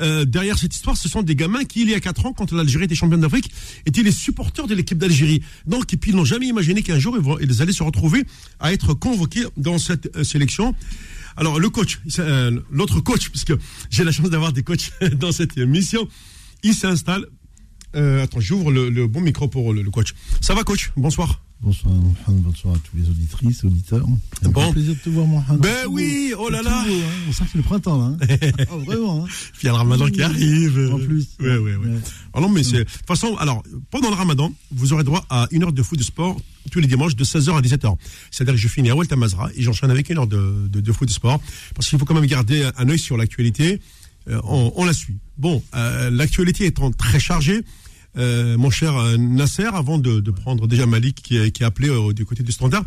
euh, 0.00 0.24
derrière 0.24 0.58
cette 0.58 0.74
histoire, 0.74 0.96
ce 0.96 1.08
sont 1.08 1.22
des 1.22 1.34
gamins 1.34 1.64
qui, 1.64 1.82
il 1.82 1.90
y 1.90 1.94
a 1.94 2.00
4 2.00 2.26
ans, 2.26 2.32
quand 2.32 2.52
l'Algérie 2.52 2.84
était 2.84 2.94
championne 2.94 3.20
d'Afrique, 3.20 3.50
étaient 3.86 4.02
les 4.02 4.12
supporters 4.12 4.66
de 4.66 4.74
l'équipe 4.74 4.98
d'Algérie. 4.98 5.42
Donc, 5.66 5.92
et 5.92 5.96
puis, 5.96 6.12
ils 6.12 6.16
n'ont 6.16 6.24
jamais 6.24 6.46
imaginé 6.46 6.82
qu'un 6.82 6.98
jour, 6.98 7.18
ils, 7.40 7.62
allaient 7.62 7.72
se 7.72 7.82
retrouver 7.82 8.24
à 8.58 8.72
être 8.72 8.94
convoqués 8.94 9.44
dans 9.56 9.78
cette 9.78 10.14
euh, 10.16 10.24
sélection. 10.24 10.74
Alors, 11.36 11.58
le 11.58 11.70
coach, 11.70 12.00
l'autre 12.70 13.00
coach, 13.00 13.30
puisque 13.30 13.52
j'ai 13.88 14.04
la 14.04 14.12
chance 14.12 14.28
d'avoir 14.30 14.52
des 14.52 14.62
coachs 14.62 14.92
dans 15.18 15.32
cette 15.32 15.56
mission, 15.56 16.08
il 16.62 16.74
s'installe. 16.74 17.26
attends, 17.94 18.40
j'ouvre 18.40 18.70
le, 18.70 19.06
bon 19.06 19.20
micro 19.20 19.48
pour 19.48 19.72
le 19.72 19.88
coach. 19.90 20.14
Ça 20.40 20.54
va, 20.54 20.64
coach? 20.64 20.90
Bonsoir. 20.96 21.40
Bonsoir 21.62 21.92
Mohamed, 21.92 22.42
bonsoir 22.42 22.74
à 22.74 22.78
tous 22.78 22.96
les 22.96 23.10
auditrices, 23.10 23.64
auditeurs. 23.64 24.06
C'est 24.40 24.46
un 24.46 24.72
plaisir 24.72 24.94
de 24.94 24.98
te 24.98 25.10
voir 25.10 25.26
Mohamed. 25.26 25.60
Ben 25.60 25.86
oui, 25.90 26.32
oh 26.38 26.48
là 26.48 26.62
là. 26.62 26.84
Hein. 26.86 26.90
On 27.28 27.32
sent 27.32 27.44
que 27.44 27.50
c'est 27.52 27.58
le 27.58 27.64
printemps 27.64 27.98
là. 27.98 28.04
Hein. 28.04 28.66
oh, 28.72 28.78
vraiment. 28.86 29.24
Hein. 29.24 29.28
Puis 29.52 29.64
il 29.64 29.66
y 29.66 29.68
a 29.68 29.72
le 29.72 29.76
ramadan 29.76 30.08
qui 30.08 30.22
arrive. 30.22 30.90
En 30.90 30.98
plus. 30.98 31.28
Ouais, 31.38 31.58
ouais, 31.58 31.76
ouais. 31.76 31.88
Alors, 32.32 32.48
non, 32.48 32.54
mais 32.54 32.62
c'est. 32.62 32.78
De 32.78 32.82
toute 32.84 33.06
façon, 33.06 33.36
alors, 33.36 33.62
pendant 33.90 34.08
le 34.08 34.14
ramadan, 34.14 34.50
vous 34.72 34.94
aurez 34.94 35.04
droit 35.04 35.26
à 35.28 35.48
une 35.50 35.62
heure 35.62 35.72
de 35.74 35.82
foot 35.82 35.98
de 35.98 36.04
sport 36.04 36.40
tous 36.70 36.80
les 36.80 36.86
dimanches 36.86 37.14
de 37.14 37.24
16h 37.24 37.54
à 37.54 37.60
17h. 37.60 37.94
C'est-à-dire 38.30 38.54
que 38.54 38.60
je 38.60 38.68
finis 38.68 38.88
à 38.88 38.96
Ouel 38.96 39.08
Tamazra 39.08 39.50
et 39.54 39.62
j'enchaîne 39.62 39.90
avec 39.90 40.08
une 40.08 40.16
heure 40.16 40.26
de, 40.26 40.66
de, 40.66 40.80
de 40.80 40.92
foot 40.92 41.08
de 41.08 41.12
sport. 41.12 41.42
Parce 41.74 41.90
qu'il 41.90 41.98
faut 41.98 42.06
quand 42.06 42.14
même 42.14 42.24
garder 42.24 42.70
un 42.78 42.88
œil 42.88 42.98
sur 42.98 43.18
l'actualité. 43.18 43.80
Euh, 44.28 44.40
on, 44.44 44.72
on, 44.76 44.84
la 44.86 44.94
suit. 44.94 45.16
Bon, 45.36 45.62
euh, 45.74 46.08
l'actualité 46.08 46.64
étant 46.64 46.90
très 46.90 47.20
chargée. 47.20 47.60
Euh, 48.16 48.58
mon 48.58 48.70
cher 48.70 48.96
euh, 48.96 49.16
Nasser, 49.16 49.68
avant 49.72 49.98
de, 49.98 50.30
prendre 50.30 50.66
déjà 50.66 50.86
Malik 50.86 51.22
qui, 51.22 51.38
a 51.62 51.66
appelé 51.66 51.88
euh, 51.88 52.12
du 52.12 52.24
côté 52.24 52.42
du 52.42 52.52
standard. 52.52 52.84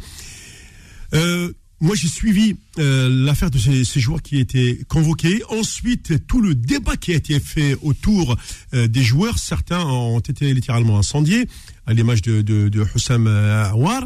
Moi, 1.82 1.96
j'ai 1.96 2.08
suivi 2.08 2.56
l'affaire 2.78 3.52
de 3.52 3.58
ces, 3.58 4.00
joueurs 4.00 4.22
qui 4.22 4.40
étaient 4.40 4.80
convoqués. 4.88 5.44
Ensuite, 5.50 6.26
tout 6.28 6.40
le 6.40 6.56
débat 6.56 6.96
qui 6.96 7.12
a 7.12 7.16
été 7.16 7.42
fait 7.42 7.76
autour 7.82 8.38
des 8.72 9.04
joueurs. 9.04 9.38
Certains 9.38 9.84
ont 9.84 10.20
été 10.20 10.54
littéralement 10.54 10.98
incendiés, 10.98 11.46
à 11.86 11.94
l'image 11.94 12.22
de, 12.22 12.42
de, 12.42 12.70
de 12.70 12.86
Hussam 12.96 13.28
Awar. 13.28 14.06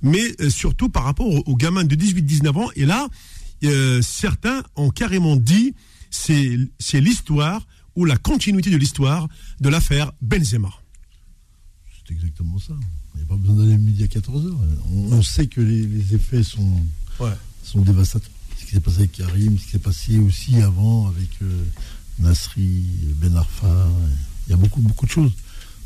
Mais 0.00 0.22
surtout 0.48 0.88
par 0.88 1.04
rapport 1.04 1.26
aux, 1.26 1.42
aux 1.44 1.56
gamins 1.56 1.84
de 1.84 1.94
18-19 1.94 2.48
ans. 2.56 2.70
Et 2.76 2.86
là, 2.86 3.06
certains 4.00 4.62
ont 4.76 4.88
carrément 4.88 5.36
dit 5.36 5.74
c'est 6.10 7.00
l'histoire 7.00 7.66
ou 7.98 8.04
la 8.04 8.16
continuité 8.16 8.70
de 8.70 8.76
l'histoire 8.76 9.28
de 9.60 9.68
l'affaire 9.68 10.12
Benzema. 10.22 10.70
C'est 11.90 12.14
exactement 12.14 12.58
ça. 12.60 12.74
Il 13.14 13.18
n'y 13.18 13.24
a 13.24 13.26
pas 13.26 13.34
besoin 13.34 13.56
d'aller 13.56 13.76
midi 13.76 14.04
à 14.04 14.06
14h. 14.06 14.54
On, 14.92 15.12
on, 15.14 15.22
sait 15.22 15.48
que 15.48 15.60
les, 15.60 15.84
les 15.84 16.14
effets 16.14 16.44
sont, 16.44 16.80
ouais. 17.18 17.32
sont 17.64 17.80
dévastateurs. 17.80 18.30
Ce 18.56 18.64
qui 18.64 18.70
s'est 18.76 18.80
passé 18.80 18.98
avec 18.98 19.12
Karim, 19.12 19.58
ce 19.58 19.64
qui 19.64 19.70
s'est 19.72 19.78
passé 19.80 20.18
aussi 20.18 20.62
avant 20.62 21.08
avec 21.08 21.28
euh, 21.42 21.64
Nasri, 22.20 22.84
Ben 23.16 23.36
Arfa. 23.36 23.88
Il 24.46 24.50
y 24.50 24.54
a 24.54 24.56
beaucoup, 24.56 24.80
beaucoup 24.80 25.06
de 25.06 25.10
choses. 25.10 25.32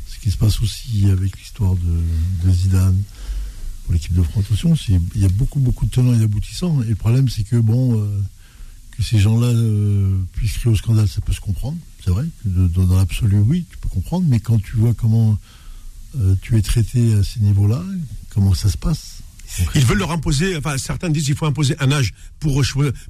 Ce 0.07 0.19
qui 0.19 0.29
se 0.29 0.37
passe 0.37 0.61
aussi 0.61 1.09
avec 1.09 1.35
l'histoire 1.39 1.73
de, 1.73 2.47
de, 2.47 2.53
Zidane 2.53 3.01
pour 3.85 3.93
l'équipe 3.93 4.13
de 4.13 4.21
France. 4.21 4.45
Attention, 4.45 4.75
il 5.15 5.21
y 5.21 5.25
a 5.25 5.29
beaucoup, 5.29 5.59
beaucoup 5.59 5.87
de 5.87 5.91
tenants 5.91 6.13
et 6.13 6.19
d'aboutissants. 6.19 6.83
Et 6.83 6.89
le 6.89 6.95
problème, 6.95 7.27
c'est 7.27 7.43
que, 7.43 7.55
bon, 7.55 7.99
euh, 7.99 8.21
que 8.91 9.01
ces 9.01 9.17
gens-là 9.17 9.47
euh, 9.47 10.15
puissent 10.33 10.59
crier 10.59 10.71
au 10.71 10.77
scandale, 10.77 11.07
ça 11.07 11.19
peut 11.19 11.33
se 11.33 11.41
comprendre 11.41 11.77
c'est 12.03 12.11
vrai, 12.11 12.25
dans 12.45 12.97
l'absolu, 12.97 13.37
oui, 13.37 13.65
tu 13.69 13.77
peux 13.77 13.89
comprendre, 13.89 14.25
mais 14.27 14.39
quand 14.39 14.61
tu 14.61 14.75
vois 14.75 14.93
comment 14.93 15.37
euh, 16.19 16.35
tu 16.41 16.57
es 16.57 16.61
traité 16.61 17.13
à 17.13 17.23
ces 17.23 17.39
niveaux-là, 17.39 17.81
comment 18.29 18.53
ça 18.53 18.69
se 18.69 18.77
passe? 18.77 19.19
Ils 19.75 19.85
veulent 19.85 19.99
leur 19.99 20.11
imposer, 20.11 20.57
enfin 20.57 20.77
certains 20.77 21.09
disent 21.09 21.25
qu'il 21.25 21.35
faut 21.35 21.45
imposer 21.45 21.75
un 21.79 21.91
âge 21.91 22.13
pour, 22.39 22.61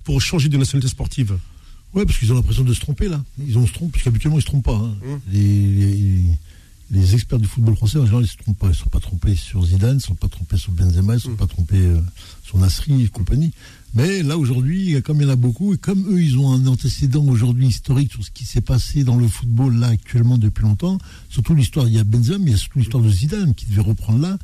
pour 0.04 0.22
changer 0.22 0.50
de 0.50 0.58
nationalité 0.58 0.90
sportive. 0.90 1.38
Oui, 1.94 2.06
parce 2.06 2.18
qu'ils 2.18 2.32
ont 2.32 2.36
l'impression 2.36 2.64
de 2.64 2.74
se 2.74 2.80
tromper 2.80 3.08
là. 3.08 3.24
Ils 3.40 3.58
ont 3.58 3.66
se 3.66 3.74
trompent, 3.74 3.92
parce 3.92 4.04
qu'habituellement 4.04 4.38
ils 4.38 4.40
ne 4.40 4.42
se 4.42 4.48
trompent 4.48 4.66
pas. 4.66 4.76
Hein. 4.76 4.96
Mmh. 5.04 5.32
Les, 5.32 5.42
les, 5.42 6.24
les, 6.92 7.14
experts 7.14 7.40
du 7.40 7.48
football 7.48 7.76
français, 7.76 8.00
en 8.00 8.06
général, 8.06 8.24
ils 8.24 8.28
ne 8.28 8.32
se 8.32 8.38
trompent 8.38 8.58
pas. 8.58 8.68
Ils 8.68 8.72
ne 8.72 8.76
sont 8.76 8.90
pas 8.90 9.00
trompés 9.00 9.36
sur 9.36 9.64
Zidane, 9.64 9.92
ils 9.92 9.96
ne 9.96 10.00
sont 10.00 10.16
pas 10.16 10.28
trompés 10.28 10.58
sur 10.58 10.72
Benzema, 10.72 11.14
ils 11.14 11.18
ne 11.18 11.22
sont 11.22 11.32
mmh. 11.32 11.38
pas 11.38 11.48
trompés 11.48 11.78
euh, 11.78 12.02
sur 12.44 12.58
Nasri 12.58 13.04
et 13.04 13.08
compagnie. 13.08 13.54
Mais 13.96 14.24
là, 14.24 14.38
aujourd'hui, 14.38 15.00
comme 15.04 15.22
il 15.22 15.24
y 15.24 15.26
en 15.28 15.34
a 15.34 15.36
beaucoup, 15.36 15.74
et 15.74 15.78
comme 15.78 16.08
eux, 16.12 16.22
ils 16.22 16.38
ont 16.38 16.52
un 16.52 16.66
antécédent 16.66 17.24
aujourd'hui 17.26 17.68
historique 17.68 18.12
sur 18.12 18.24
ce 18.24 18.32
qui 18.32 18.44
s'est 18.44 18.62
passé 18.62 19.04
dans 19.04 19.18
le 19.18 19.28
football 19.28 19.76
là 19.76 19.88
actuellement 19.88 20.40
depuis 20.40 20.64
longtemps, 20.64 20.98
surtout 21.30 21.54
l'histoire, 21.54 21.88
il 21.88 21.94
y 21.94 22.00
a 22.00 22.04
Benzema, 22.04 22.40
mais 22.40 22.52
il 22.52 22.52
y 22.52 22.56
a 22.56 22.58
surtout 22.58 22.80
l'histoire 22.80 23.04
de 23.04 23.10
Zidane 23.10 23.54
qui 23.54 23.68
devait 23.68 23.82
reprendre 23.82 24.20
là, 24.20 24.40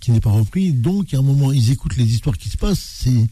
qui 0.00 0.10
n'est 0.10 0.20
pas 0.20 0.30
repris. 0.30 0.72
Donc, 0.72 1.12
à 1.12 1.18
un 1.18 1.22
moment, 1.22 1.52
ils 1.52 1.70
écoutent 1.70 1.96
les 1.96 2.14
histoires 2.14 2.38
qui 2.38 2.48
se 2.48 2.56
passent. 2.56 3.00
C'est 3.02 3.28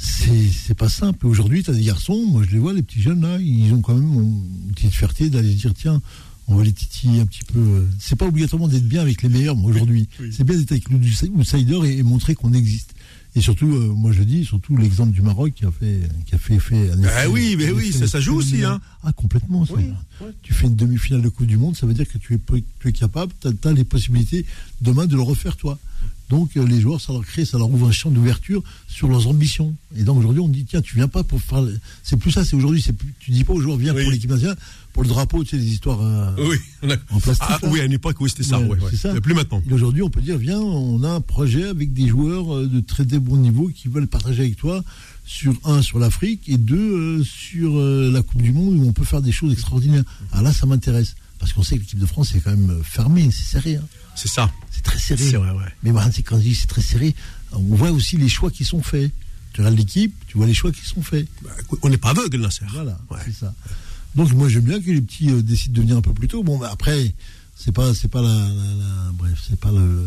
c'est 0.00 0.74
pas 0.74 0.88
simple. 0.88 1.26
Aujourd'hui, 1.26 1.62
tu 1.62 1.70
as 1.70 1.74
des 1.74 1.84
garçons, 1.84 2.24
moi 2.26 2.42
je 2.46 2.52
les 2.52 2.58
vois, 2.58 2.72
les 2.72 2.82
petits 2.82 3.02
jeunes 3.02 3.20
là, 3.20 3.38
ils 3.38 3.72
ont 3.74 3.82
quand 3.82 3.94
même 3.94 4.14
une 4.14 4.72
petite 4.74 4.94
fierté 4.94 5.28
d'aller 5.28 5.52
dire 5.52 5.74
tiens, 5.74 6.00
on 6.48 6.56
va 6.56 6.64
les 6.64 6.72
titiller 6.72 7.20
un 7.20 7.26
petit 7.26 7.44
peu. 7.44 7.86
C'est 7.98 8.16
pas 8.16 8.26
obligatoirement 8.26 8.68
d'être 8.68 8.88
bien 8.88 9.02
avec 9.02 9.22
les 9.22 9.28
meilleurs 9.28 9.62
aujourd'hui. 9.62 10.08
Oui. 10.20 10.32
C'est 10.32 10.44
bien 10.44 10.56
d'être 10.56 10.72
avec 10.72 10.88
l'outsider 10.88 11.80
et, 11.84 11.98
et 11.98 12.02
montrer 12.02 12.34
qu'on 12.34 12.52
existe. 12.52 12.94
Et 13.36 13.40
surtout, 13.40 13.66
euh, 13.66 13.92
moi 13.94 14.10
je 14.12 14.22
dis, 14.22 14.44
surtout 14.44 14.76
l'exemple 14.76 15.12
du 15.12 15.22
Maroc 15.22 15.52
qui 15.54 15.64
a 15.64 15.70
fait, 15.70 16.00
qui 16.26 16.34
a 16.34 16.38
fait 16.38 16.54
effet. 16.54 16.90
Ah 17.16 17.28
oui, 17.28 17.54
mais 17.56 17.70
oui, 17.70 17.92
ça, 17.92 18.08
ça 18.08 18.20
joue 18.20 18.36
aussi. 18.36 18.64
Hein. 18.64 18.80
Ah, 19.04 19.12
complètement. 19.12 19.64
Ça. 19.64 19.74
Oui. 19.76 19.84
Tu 20.42 20.52
fais 20.52 20.66
une 20.66 20.76
demi-finale 20.76 21.22
de 21.22 21.28
Coupe 21.28 21.46
du 21.46 21.56
Monde, 21.56 21.76
ça 21.76 21.86
veut 21.86 21.94
dire 21.94 22.08
que 22.08 22.18
tu 22.18 22.34
es, 22.34 22.40
tu 22.80 22.88
es 22.88 22.92
capable, 22.92 23.32
tu 23.40 23.48
as, 23.48 23.68
as, 23.68 23.72
les 23.72 23.84
possibilités 23.84 24.44
demain 24.80 25.06
de 25.06 25.14
le 25.14 25.22
refaire 25.22 25.56
toi. 25.56 25.78
Donc 26.30 26.56
euh, 26.56 26.64
les 26.64 26.80
joueurs, 26.80 27.00
ça 27.00 27.12
leur 27.12 27.22
crée, 27.22 27.44
ça 27.44 27.58
leur 27.58 27.68
ouvre 27.68 27.88
un 27.88 27.92
champ 27.92 28.10
d'ouverture 28.10 28.62
sur 28.86 29.08
leurs 29.08 29.26
ambitions. 29.26 29.74
Et 29.96 30.04
donc 30.04 30.18
aujourd'hui, 30.18 30.40
on 30.40 30.48
dit 30.48 30.64
tiens, 30.64 30.80
tu 30.80 30.94
viens 30.94 31.08
pas 31.08 31.24
pour 31.24 31.42
faire. 31.42 31.66
C'est 32.04 32.16
plus 32.16 32.30
ça, 32.30 32.44
c'est 32.44 32.54
aujourd'hui, 32.54 32.80
c'est 32.80 32.92
plus... 32.92 33.12
tu 33.18 33.32
dis 33.32 33.42
pas 33.42 33.52
aux 33.52 33.60
joueurs 33.60 33.76
viens 33.76 33.94
oui. 33.94 34.04
pour 34.04 34.12
l'équipe 34.12 34.30
nationale, 34.30 34.56
pour 34.92 35.02
le 35.02 35.08
drapeau, 35.08 35.42
tu 35.42 35.50
sais, 35.50 35.56
les 35.56 35.72
histoires 35.72 36.00
euh, 36.00 36.30
oui, 36.38 36.56
en 37.10 37.18
plastique. 37.18 37.48
Ah, 37.50 37.58
oui, 37.64 37.80
à 37.80 37.84
une 37.84 37.92
époque, 37.92 38.16
oui, 38.20 38.30
c'était 38.30 38.44
ça. 38.44 38.60
Ouais, 38.60 38.68
ouais, 38.68 38.96
ça. 38.96 39.12
Plus 39.20 39.34
maintenant. 39.34 39.60
Aujourd'hui, 39.72 40.02
on 40.02 40.10
peut 40.10 40.20
dire 40.20 40.38
viens, 40.38 40.60
on 40.60 41.02
a 41.02 41.10
un 41.10 41.20
projet 41.20 41.64
avec 41.64 41.92
des 41.92 42.06
joueurs 42.06 42.54
euh, 42.54 42.68
de 42.68 42.78
très 42.80 43.04
bon 43.04 43.36
niveau 43.36 43.68
qui 43.74 43.88
veulent 43.88 44.06
partager 44.06 44.42
avec 44.42 44.56
toi 44.56 44.84
sur 45.24 45.54
un 45.64 45.82
sur 45.82 45.98
l'Afrique 45.98 46.48
et 46.48 46.56
deux 46.56 47.20
euh, 47.20 47.24
sur 47.24 47.78
euh, 47.78 48.10
la 48.12 48.22
Coupe 48.22 48.42
du 48.42 48.52
Monde 48.52 48.76
où 48.78 48.88
on 48.88 48.92
peut 48.92 49.04
faire 49.04 49.22
des 49.22 49.32
choses 49.32 49.52
extraordinaires. 49.52 50.04
Ah 50.32 50.42
là, 50.42 50.52
ça 50.52 50.66
m'intéresse 50.66 51.16
parce 51.40 51.52
qu'on 51.52 51.62
sait 51.62 51.76
que 51.76 51.80
l'équipe 51.80 51.98
de 51.98 52.06
France 52.06 52.34
est 52.34 52.40
quand 52.40 52.50
même 52.50 52.82
fermée, 52.84 53.30
c'est 53.32 53.44
serré. 53.44 53.76
Hein. 53.76 53.84
C'est 54.20 54.28
ça. 54.28 54.52
C'est 54.70 54.82
très 54.82 54.98
serré. 54.98 55.30
Vrai, 55.30 55.50
ouais. 55.50 55.72
Mais 55.82 55.92
quand 56.24 56.36
je 56.36 56.42
dis 56.42 56.54
c'est 56.54 56.66
très 56.66 56.82
serré, 56.82 57.14
on 57.52 57.74
voit 57.74 57.90
aussi 57.90 58.18
les 58.18 58.28
choix 58.28 58.50
qui 58.50 58.66
sont 58.66 58.82
faits. 58.82 59.10
Tu 59.54 59.62
regardes 59.62 59.78
l'équipe, 59.78 60.14
tu 60.26 60.36
vois 60.36 60.46
les 60.46 60.52
choix 60.52 60.70
qui 60.72 60.84
sont 60.84 61.00
faits. 61.00 61.26
Bah, 61.42 61.50
on 61.80 61.88
n'est 61.88 61.96
pas 61.96 62.10
aveugle, 62.10 62.38
Nasser. 62.38 62.66
Voilà, 62.70 63.00
ouais. 63.10 63.18
c'est 63.24 63.32
ça. 63.34 63.54
Donc 64.14 64.30
moi 64.32 64.50
j'aime 64.50 64.64
bien 64.64 64.78
que 64.78 64.90
les 64.90 65.00
petits 65.00 65.30
euh, 65.30 65.42
décident 65.42 65.74
de 65.74 65.80
venir 65.80 65.96
un 65.96 66.02
peu 66.02 66.12
plus 66.12 66.28
tôt. 66.28 66.42
Bon, 66.42 66.58
bah, 66.58 66.68
après 66.70 67.14
c'est 67.56 67.72
pas 67.72 67.94
c'est 67.94 68.08
pas 68.08 68.20
la, 68.20 68.28
la, 68.28 68.74
la, 68.74 69.12
bref 69.14 69.42
c'est 69.48 69.58
pas 69.58 69.70
le, 69.70 70.06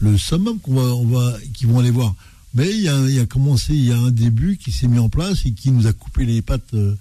le 0.00 0.16
summum 0.16 0.58
qu'on 0.58 0.74
va 0.74 0.94
on 0.94 1.06
va 1.06 1.34
qui 1.52 1.66
vont 1.66 1.78
aller 1.78 1.90
voir. 1.90 2.14
Mais 2.54 2.70
il 2.70 2.80
y 2.80 2.88
a, 2.88 2.98
il 3.06 3.14
y 3.14 3.20
a 3.20 3.26
commencé 3.26 3.74
il 3.74 3.84
y 3.84 3.92
a 3.92 3.98
un 3.98 4.10
début 4.10 4.56
qui 4.56 4.72
s'est 4.72 4.88
mis 4.88 4.98
en 4.98 5.10
place 5.10 5.44
et 5.44 5.52
qui 5.52 5.70
nous 5.70 5.86
a 5.86 5.92
coupé 5.92 6.24
les 6.24 6.40
pattes 6.40 6.72
euh, 6.72 6.94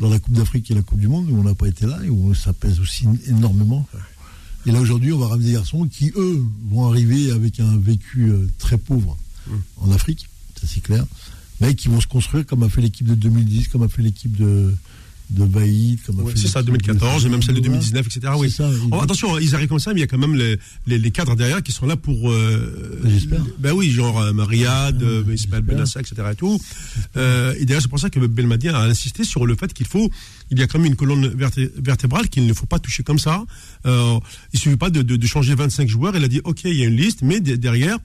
dans 0.00 0.08
la 0.08 0.20
Coupe 0.20 0.34
d'Afrique 0.34 0.70
et 0.70 0.74
la 0.74 0.82
Coupe 0.82 1.00
du 1.00 1.08
Monde 1.08 1.28
où 1.30 1.36
on 1.36 1.42
n'a 1.42 1.54
pas 1.56 1.66
été 1.66 1.86
là 1.86 1.98
et 2.04 2.10
où 2.10 2.32
ça 2.34 2.52
pèse 2.52 2.78
aussi 2.78 3.08
énormément. 3.26 3.88
Et 4.66 4.72
là 4.72 4.80
aujourd'hui 4.80 5.12
on 5.12 5.18
va 5.18 5.28
ramener 5.28 5.46
des 5.46 5.52
garçons 5.54 5.86
qui 5.86 6.12
eux 6.16 6.44
vont 6.70 6.86
arriver 6.86 7.30
avec 7.30 7.60
un 7.60 7.76
vécu 7.78 8.30
euh, 8.30 8.48
très 8.58 8.78
pauvre 8.78 9.16
en 9.78 9.90
Afrique, 9.90 10.28
ça 10.60 10.66
c'est 10.66 10.80
clair, 10.80 11.04
mais 11.60 11.74
qui 11.74 11.88
vont 11.88 12.00
se 12.00 12.06
construire 12.06 12.46
comme 12.46 12.62
a 12.62 12.68
fait 12.68 12.80
l'équipe 12.80 13.06
de 13.06 13.14
2010, 13.14 13.68
comme 13.68 13.82
a 13.82 13.88
fait 13.88 14.02
l'équipe 14.02 14.36
de 14.36 14.74
de 15.30 15.44
Baïd, 15.44 16.02
comme 16.04 16.20
ouais, 16.20 16.32
c'est 16.34 16.48
ça, 16.48 16.62
2014, 16.62 17.24
et 17.24 17.28
même 17.28 17.42
celle 17.42 17.54
de 17.54 17.60
2019, 17.60 18.06
etc. 18.06 18.32
Oui. 18.36 18.50
Ça, 18.50 18.68
oh, 18.90 19.00
attention, 19.00 19.38
ils 19.38 19.54
arrivent 19.54 19.68
comme 19.68 19.78
ça, 19.78 19.92
mais 19.92 20.00
il 20.00 20.02
y 20.02 20.04
a 20.04 20.06
quand 20.06 20.18
même 20.18 20.34
les, 20.34 20.58
les, 20.86 20.98
les 20.98 21.10
cadres 21.10 21.36
derrière 21.36 21.62
qui 21.62 21.72
sont 21.72 21.86
là 21.86 21.96
pour. 21.96 22.30
Euh, 22.30 23.00
J'espère. 23.04 23.40
Ben 23.58 23.72
oui, 23.72 23.90
genre 23.90 24.20
euh, 24.20 24.32
Mariad, 24.32 25.02
euh, 25.02 25.22
Ismaël 25.32 25.62
Benassa, 25.62 26.00
etc. 26.00 26.16
Et 26.32 26.34
tout. 26.34 26.60
Euh, 27.16 27.54
et 27.58 27.64
d'ailleurs, 27.64 27.82
c'est 27.82 27.88
pour 27.88 28.00
ça 28.00 28.10
que 28.10 28.18
Belmadi 28.18 28.68
a 28.68 28.80
insisté 28.80 29.24
sur 29.24 29.46
le 29.46 29.54
fait 29.54 29.72
qu'il 29.72 29.86
faut, 29.86 30.10
il 30.50 30.58
y 30.58 30.62
a 30.62 30.66
quand 30.66 30.78
même 30.78 30.88
une 30.88 30.96
colonne 30.96 31.28
verté 31.28 31.70
vertébrale 31.76 32.28
qu'il 32.28 32.46
ne 32.46 32.52
faut 32.52 32.66
pas 32.66 32.78
toucher 32.78 33.02
comme 33.02 33.18
ça. 33.18 33.44
Euh, 33.86 34.18
il 34.52 34.58
suffit 34.58 34.76
pas 34.76 34.90
de, 34.90 35.02
de, 35.02 35.16
de, 35.16 35.26
changer 35.26 35.54
25 35.54 35.88
joueurs. 35.88 36.16
Il 36.16 36.24
a 36.24 36.28
dit, 36.28 36.40
ok, 36.44 36.64
il 36.64 36.76
y 36.76 36.82
a 36.82 36.86
une 36.86 36.96
liste, 36.96 37.22
mais 37.22 37.40
derrière, 37.40 37.98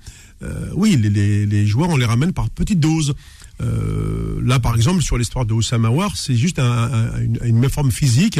euh, 0.43 0.69
oui, 0.75 0.97
les, 0.97 1.09
les, 1.09 1.45
les 1.45 1.65
joueurs, 1.65 1.89
on 1.89 1.97
les 1.97 2.05
ramène 2.05 2.33
par 2.33 2.49
petites 2.49 2.79
doses. 2.79 3.13
Euh, 3.61 4.39
là, 4.43 4.59
par 4.59 4.75
exemple, 4.75 5.01
sur 5.01 5.17
l'histoire 5.17 5.45
de 5.45 5.53
Oussama 5.53 5.89
War, 5.89 6.15
c'est 6.17 6.35
juste 6.35 6.59
un, 6.59 6.65
un, 6.65 7.21
une, 7.21 7.39
une 7.43 7.69
forme 7.69 7.91
physique 7.91 8.39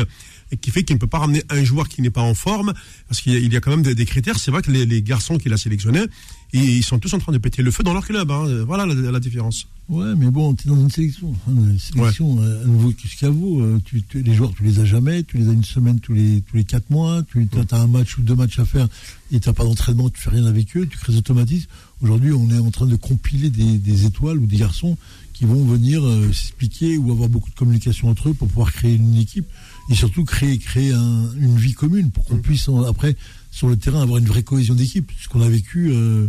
et 0.55 0.57
qui 0.57 0.71
fait 0.71 0.83
qu'il 0.83 0.95
ne 0.95 1.00
peut 1.00 1.07
pas 1.07 1.19
ramener 1.19 1.43
un 1.50 1.63
joueur 1.63 1.89
qui 1.89 2.01
n'est 2.01 2.09
pas 2.09 2.21
en 2.21 2.33
forme, 2.33 2.74
parce 3.07 3.21
qu'il 3.21 3.33
y, 3.33 3.47
y, 3.47 3.57
a 3.57 3.59
quand 3.59 3.71
même 3.71 3.83
des, 3.83 3.93
des 3.93 4.05
critères. 4.05 4.39
C'est 4.39 4.51
vrai 4.51 4.62
que 4.62 4.71
les, 4.71 4.85
les 4.85 5.01
garçons 5.01 5.38
qu'il 5.38 5.51
a 5.53 5.57
sélectionnés, 5.57 6.05
ils 6.53 6.83
sont 6.83 7.00
tous 7.00 7.13
en 7.13 7.19
train 7.19 7.33
de 7.33 7.38
péter 7.38 7.62
le 7.62 7.71
feu 7.71 7.83
dans 7.83 7.93
leur 7.93 8.05
club. 8.05 8.31
Hein. 8.31 8.63
Voilà 8.65 8.85
la, 8.85 8.93
la, 9.12 9.19
différence. 9.19 9.67
Ouais, 9.89 10.15
mais 10.15 10.31
bon, 10.31 10.53
tu 10.53 10.67
es 10.67 10.71
dans 10.71 10.79
une 10.79 10.89
sélection. 10.89 11.33
Hein, 11.47 11.51
une 11.71 11.79
sélection, 11.79 12.35
ouais. 12.35 12.45
euh, 12.45 12.62
elle 12.63 12.71
vaut 12.71 12.93
jusqu'à 12.97 13.29
vous. 13.29 13.59
Euh, 13.59 13.81
tu, 13.83 14.01
tu, 14.03 14.24
les 14.24 14.33
joueurs, 14.33 14.53
tu 14.55 14.63
les 14.63 14.79
as 14.79 14.85
jamais. 14.85 15.24
Tu 15.24 15.38
les 15.38 15.50
as 15.50 15.51
une 15.51 15.65
semaine 15.65 16.00
tous 16.00 16.13
les, 16.13 16.41
tous 16.41 16.55
les 16.55 16.63
quatre 16.63 16.89
mois. 16.89 17.24
Tu 17.29 17.45
as 17.71 17.75
un 17.77 17.88
match 17.88 18.17
ou 18.17 18.21
deux 18.21 18.35
matchs 18.35 18.59
à 18.59 18.65
faire 18.65 18.88
et 19.31 19.39
tu 19.39 19.50
n'as 19.50 19.53
pas 19.53 19.63
d'entraînement, 19.63 20.09
tu 20.09 20.21
fais 20.21 20.29
rien 20.29 20.45
avec 20.45 20.77
eux. 20.77 20.88
Tu 20.88 20.97
crées 20.97 21.12
des 21.12 21.17
automatismes. 21.19 21.67
Aujourd'hui, 22.01 22.31
on 22.31 22.50
est 22.50 22.59
en 22.59 22.71
train 22.71 22.85
de 22.85 22.95
compiler 22.95 23.50
des, 23.50 23.77
des 23.77 24.05
étoiles 24.05 24.38
ou 24.38 24.45
des 24.45 24.57
garçons 24.57 24.97
qui 25.33 25.45
vont 25.45 25.65
venir 25.65 26.05
euh, 26.05 26.31
s'expliquer 26.31 26.97
ou 26.97 27.12
avoir 27.12 27.27
beaucoup 27.27 27.50
de 27.50 27.55
communication 27.55 28.09
entre 28.09 28.29
eux 28.29 28.33
pour 28.33 28.47
pouvoir 28.47 28.71
créer 28.71 28.95
une 28.95 29.17
équipe 29.17 29.47
et 29.89 29.95
surtout 29.95 30.25
créer, 30.25 30.57
créer 30.57 30.93
un, 30.93 31.29
une 31.39 31.57
vie 31.57 31.73
commune 31.73 32.11
pour 32.11 32.23
qu'on 32.25 32.37
puisse 32.37 32.67
en, 32.67 32.83
après 32.83 33.15
sur 33.51 33.67
le 33.67 33.77
terrain 33.77 34.01
avoir 34.01 34.19
une 34.19 34.25
vraie 34.25 34.43
cohésion 34.43 34.75
d'équipe. 34.75 35.11
Ce 35.21 35.27
qu'on 35.29 35.41
a 35.41 35.49
vécu 35.49 35.91
euh, 35.91 36.27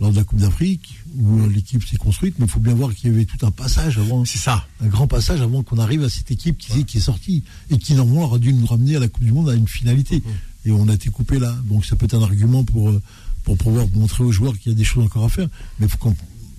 lors 0.00 0.10
de 0.10 0.16
la 0.16 0.24
Coupe 0.24 0.38
d'Afrique 0.38 0.98
où 1.16 1.40
euh, 1.40 1.48
l'équipe 1.48 1.84
s'est 1.84 1.96
construite, 1.96 2.36
mais 2.38 2.46
il 2.46 2.50
faut 2.50 2.60
bien 2.60 2.74
voir 2.74 2.94
qu'il 2.94 3.10
y 3.10 3.14
avait 3.14 3.24
tout 3.24 3.44
un 3.44 3.50
passage 3.50 3.98
avant. 3.98 4.24
C'est 4.24 4.38
ça. 4.38 4.66
Un 4.80 4.88
grand 4.88 5.06
passage 5.06 5.40
avant 5.40 5.62
qu'on 5.62 5.78
arrive 5.78 6.04
à 6.04 6.08
cette 6.08 6.30
équipe 6.30 6.58
qui, 6.58 6.72
ouais. 6.72 6.84
qui, 6.84 6.98
est 6.98 7.00
sortie 7.00 7.42
et 7.70 7.78
qui 7.78 7.94
normalement 7.94 8.24
aurait 8.24 8.38
dû 8.38 8.52
nous 8.52 8.66
ramener 8.66 8.96
à 8.96 9.00
la 9.00 9.08
Coupe 9.08 9.24
du 9.24 9.32
Monde 9.32 9.48
à 9.48 9.54
une 9.54 9.68
finalité. 9.68 10.18
Mmh. 10.18 10.68
Et 10.68 10.72
on 10.72 10.88
a 10.88 10.94
été 10.94 11.08
coupé 11.10 11.38
là. 11.38 11.56
Donc 11.64 11.86
ça 11.86 11.96
peut 11.96 12.04
être 12.04 12.14
un 12.14 12.22
argument 12.22 12.64
pour 12.64 12.92
pour 13.44 13.56
pouvoir 13.56 13.86
montrer 13.94 14.24
aux 14.24 14.32
joueurs 14.32 14.58
qu'il 14.58 14.72
y 14.72 14.74
a 14.74 14.78
des 14.78 14.84
choses 14.84 15.04
encore 15.04 15.24
à 15.24 15.28
faire. 15.28 15.48
Mais 15.78 15.86
il 15.86 15.90
faut, 15.90 15.98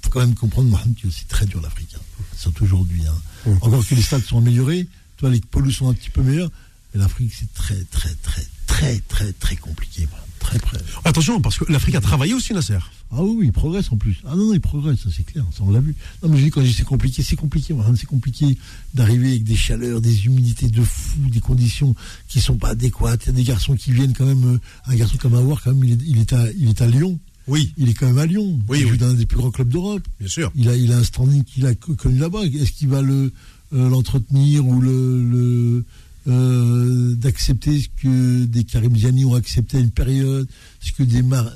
quand 0.10 0.20
même 0.20 0.36
comprendre, 0.36 0.78
que 1.02 1.10
c'est 1.10 1.28
très 1.28 1.46
dur 1.46 1.62
l'Afrique, 1.62 1.96
hein. 1.96 2.24
surtout 2.38 2.64
aujourd'hui. 2.64 3.04
Hein. 3.08 3.52
Encore 3.62 3.86
que 3.86 3.96
les 3.96 4.02
stades 4.02 4.24
sont 4.24 4.40
améliorés, 4.40 4.88
les 5.30 5.42
pelouses 5.42 5.76
sont 5.76 5.90
un 5.90 5.94
petit 5.94 6.10
peu 6.10 6.22
meilleures, 6.22 6.52
mais 6.94 7.00
l'Afrique, 7.00 7.32
c'est 7.38 7.54
très, 7.54 7.84
très, 7.86 8.14
très, 8.22 8.46
très, 8.68 9.00
très, 9.08 9.34
très 9.34 9.56
compliqué. 9.56 10.08
Très, 10.40 10.58
très. 10.58 10.80
Attention, 11.06 11.40
parce 11.40 11.58
que 11.58 11.72
l'Afrique 11.72 11.96
a 11.96 12.02
travaillé 12.02 12.34
aussi, 12.34 12.54
Nasser. 12.54 12.80
Ah 13.12 13.22
oui, 13.22 13.48
il 13.48 13.52
progresse 13.52 13.92
en 13.92 13.98
plus. 13.98 14.18
Ah 14.26 14.36
non, 14.36 14.48
non, 14.48 14.54
il 14.54 14.62
progresse, 14.62 15.00
ça 15.02 15.10
c'est 15.16 15.24
clair, 15.24 15.46
ça 15.56 15.64
on 15.64 15.72
l'a 15.72 15.82
vu. 15.82 15.96
Non, 16.24 16.30
mais 16.30 16.38
je 16.38 16.46
dis 16.46 16.50
quand 16.50 16.62
je 16.62 16.68
dis 16.68 16.74
c'est 16.74 16.84
compliqué, 16.84 17.22
c'est 17.24 17.36
compliqué, 17.36 17.76
c'est 17.98 18.06
compliqué 18.06 18.58
d'arriver 18.94 19.32
avec 19.32 19.44
des 19.44 19.56
chaleurs, 19.56 20.00
des 20.02 20.26
humidités 20.26 20.68
de 20.68 20.82
fou, 20.82 21.20
des 21.30 21.42
conditions 21.42 21.94
qui 22.30 22.40
sont 22.40 22.56
pas 22.56 22.70
adéquates. 22.70 23.24
Il 23.26 23.28
y 23.28 23.30
a 23.30 23.34
des 23.34 23.44
garçons 23.44 23.76
qui 23.76 23.92
viennent 23.92 24.14
quand 24.14 24.26
même, 24.26 24.56
euh, 24.56 24.60
un 24.86 24.96
garçon 24.96 25.18
comme 25.18 25.36
Avoir, 25.36 25.62
quand 25.62 25.74
même, 25.74 25.84
il 25.84 25.92
est, 25.92 26.00
il 26.08 26.20
est, 26.20 26.34
à, 26.34 26.52
il 26.58 26.70
est 26.70 26.82
à 26.82 26.88
Lyon. 26.88 27.20
Oui. 27.48 27.74
Il 27.78 27.90
est 27.90 27.94
quand 27.94 28.08
même 28.08 28.18
à 28.18 28.26
Lyon. 28.26 28.60
Oui, 28.70 28.80
il 28.82 28.88
joue 28.88 28.98
dans 28.98 29.08
un 29.08 29.14
des 29.14 29.26
plus 29.26 29.38
grands 29.38 29.52
clubs 29.52 29.70
d'Europe. 29.70 30.08
Bien 30.20 30.30
sûr. 30.30 30.52
Il 30.56 30.70
a, 30.70 30.76
il 30.76 30.92
a 30.94 30.98
un 30.98 31.04
standing 31.04 31.44
qu'il 31.44 31.66
a 31.66 31.76
connu 31.76 32.18
là-bas. 32.18 32.44
Est-ce 32.46 32.72
qu'il 32.72 32.88
va 32.88 33.02
le, 33.02 33.34
l'entretenir 33.72 34.68
ou 34.68 34.82
le, 34.82 35.84
euh, 36.28 37.16
d'accepter 37.16 37.80
ce 37.80 37.88
que 38.00 38.46
des 38.46 38.64
Karim 38.64 38.96
Ziani 38.96 39.26
ont 39.26 39.34
accepté 39.34 39.78
à 39.78 39.80
une 39.80 39.90
période, 39.90 40.48
ce 40.80 40.92
que 40.92 41.02
des 41.02 41.24
Mar 41.24 41.52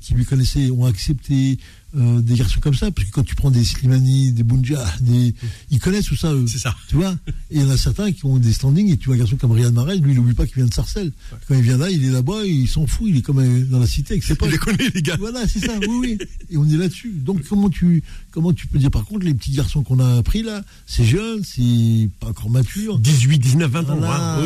qui 0.00 0.14
lui 0.14 0.24
connaissaient 0.24 0.70
ont 0.70 0.86
accepté, 0.86 1.58
euh, 1.96 2.20
des 2.20 2.34
garçons 2.34 2.60
comme 2.60 2.74
ça, 2.74 2.90
parce 2.90 3.08
que 3.08 3.12
quand 3.12 3.24
tu 3.24 3.34
prends 3.34 3.50
des 3.50 3.64
Slimani, 3.64 4.32
des 4.32 4.42
Bunja, 4.42 4.84
des... 5.00 5.34
ils 5.70 5.78
connaissent 5.78 6.06
tout 6.06 6.16
ça, 6.16 6.32
C'est 6.46 6.58
ça. 6.58 6.76
Tu 6.88 6.96
vois? 6.96 7.16
Et 7.50 7.56
il 7.56 7.62
y 7.62 7.64
en 7.64 7.70
a 7.70 7.76
certains 7.76 8.12
qui 8.12 8.26
ont 8.26 8.36
des 8.36 8.52
standings, 8.52 8.92
et 8.92 8.96
tu 8.96 9.06
vois 9.06 9.16
un 9.16 9.18
garçon 9.18 9.36
comme 9.36 9.52
Riyad 9.52 9.72
Mahrez, 9.72 9.98
lui, 9.98 10.12
il 10.12 10.16
n'oublie 10.16 10.34
pas 10.34 10.46
qu'il 10.46 10.56
vient 10.56 10.66
de 10.66 10.74
Sarcelles. 10.74 11.12
Quand 11.46 11.54
il 11.54 11.62
vient 11.62 11.78
là, 11.78 11.90
il 11.90 12.04
est 12.04 12.10
là-bas, 12.10 12.44
il 12.44 12.68
s'en 12.68 12.86
fout, 12.86 13.06
il 13.08 13.16
est 13.16 13.22
comme 13.22 13.42
dans 13.64 13.78
la 13.78 13.86
cité 13.86 14.14
avec 14.14 14.24
ses 14.24 14.34
potes. 14.34 14.48
Il 14.48 14.52
les 14.52 14.58
connaît, 14.58 14.90
les 14.94 15.02
gars. 15.02 15.16
Voilà, 15.18 15.46
c'est 15.48 15.60
ça, 15.60 15.72
oui, 15.88 15.96
oui. 16.00 16.18
Et 16.50 16.56
on 16.56 16.68
est 16.68 16.76
là-dessus. 16.76 17.10
Donc, 17.10 17.42
comment 17.48 17.70
tu, 17.70 18.02
comment 18.30 18.52
tu 18.52 18.66
peux 18.66 18.78
dire, 18.78 18.90
par 18.90 19.04
contre, 19.04 19.24
les 19.24 19.34
petits 19.34 19.52
garçons 19.52 19.82
qu'on 19.82 20.00
a 20.00 20.22
pris 20.22 20.42
là, 20.42 20.62
c'est 20.86 21.04
jeune, 21.04 21.42
c'est 21.42 22.08
pas 22.20 22.28
encore 22.28 22.50
mature. 22.50 22.98
18, 22.98 23.38
19, 23.38 23.70
20 23.70 23.90
ans. 23.90 24.00
Hein. 24.02 24.42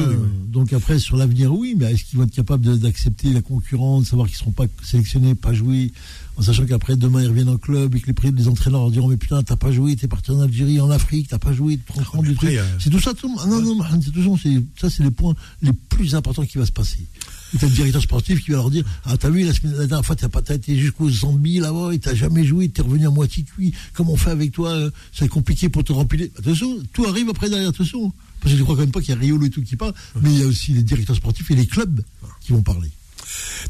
Donc 0.48 0.72
après, 0.72 0.98
sur 0.98 1.16
l'avenir, 1.16 1.52
oui, 1.52 1.74
mais 1.76 1.92
est-ce 1.92 2.04
qu'ils 2.04 2.18
vont 2.18 2.24
être 2.24 2.34
capables 2.34 2.78
d'accepter 2.78 3.32
la 3.32 3.42
concurrence, 3.42 4.08
savoir 4.08 4.28
qu'ils 4.28 4.36
ne 4.36 4.38
seront 4.38 4.52
pas 4.52 4.66
sélectionnés, 4.82 5.34
pas 5.34 5.52
joués 5.52 5.92
en 6.36 6.42
sachant 6.42 6.64
qu'après 6.66 6.96
demain 6.96 7.22
ils 7.22 7.28
reviennent 7.28 7.48
en 7.48 7.58
club 7.58 7.94
et 7.94 8.00
que 8.00 8.10
les, 8.10 8.30
les 8.30 8.48
entraîneurs 8.48 8.80
leur 8.80 8.90
diront 8.90 9.08
mais 9.08 9.16
putain 9.16 9.42
t'as 9.42 9.56
pas 9.56 9.70
joué 9.70 9.96
t'es 9.96 10.08
parti 10.08 10.30
en 10.30 10.40
Algérie 10.40 10.80
en 10.80 10.90
Afrique 10.90 11.28
t'as 11.28 11.38
pas 11.38 11.52
joué 11.52 11.78
tu 11.78 11.92
te 11.92 12.02
rends 12.04 12.22
du 12.22 12.34
truc. 12.34 12.50
euh, 12.58 12.64
c'est 12.78 12.90
tout 12.90 13.00
ça 13.00 13.12
tout, 13.14 13.28
non 13.46 13.60
non 13.60 14.36
c'est 14.36 14.62
ça 14.80 14.88
c'est 14.88 15.02
les 15.02 15.10
points 15.10 15.34
les 15.60 15.72
plus 15.72 16.14
importants 16.14 16.44
qui 16.44 16.58
va 16.58 16.66
se 16.66 16.72
passer. 16.72 17.06
T'as 17.58 17.66
le 17.66 17.72
directeur 17.72 18.00
sportif 18.00 18.42
qui 18.42 18.50
va 18.50 18.58
leur 18.58 18.70
dire 18.70 18.84
ah 19.04 19.16
t'as 19.18 19.28
vu 19.28 19.44
la, 19.44 19.52
semaine, 19.52 19.72
la 19.72 19.86
dernière 19.86 20.04
fois 20.06 20.16
t'as 20.16 20.28
pas 20.28 20.40
été 20.48 20.76
jusqu'aux 20.76 21.10
Zambie 21.10 21.58
là-bas 21.58 21.92
et 21.92 21.98
t'as 21.98 22.14
jamais 22.14 22.44
joué 22.44 22.68
t'es 22.70 22.82
revenu 22.82 23.06
à 23.06 23.10
moitié 23.10 23.44
cuit. 23.44 23.74
Comment 23.92 24.12
on 24.12 24.16
fait 24.16 24.30
avec 24.30 24.52
toi 24.52 24.70
euh, 24.70 24.90
c'est 25.12 25.28
compliqué 25.28 25.68
pour 25.68 25.84
te 25.84 25.92
remplir. 25.92 26.28
Attention 26.38 26.78
tout 26.92 27.04
arrive 27.04 27.28
après 27.28 27.50
derrière 27.50 27.68
attention 27.68 28.12
parce 28.40 28.52
que 28.52 28.58
je 28.58 28.62
crois 28.64 28.74
quand 28.74 28.82
même 28.82 28.90
pas 28.90 29.00
qu'il 29.00 29.10
y 29.10 29.16
a 29.16 29.20
Riolo 29.20 29.44
et 29.44 29.50
tout 29.50 29.62
qui 29.62 29.76
parle 29.76 29.92
mais 30.22 30.32
il 30.32 30.38
y 30.40 30.42
a 30.42 30.46
aussi 30.46 30.72
les 30.72 30.82
directeurs 30.82 31.16
sportifs 31.16 31.50
et 31.50 31.54
les 31.54 31.66
clubs 31.66 32.02
qui 32.40 32.52
vont 32.52 32.62
parler 32.62 32.90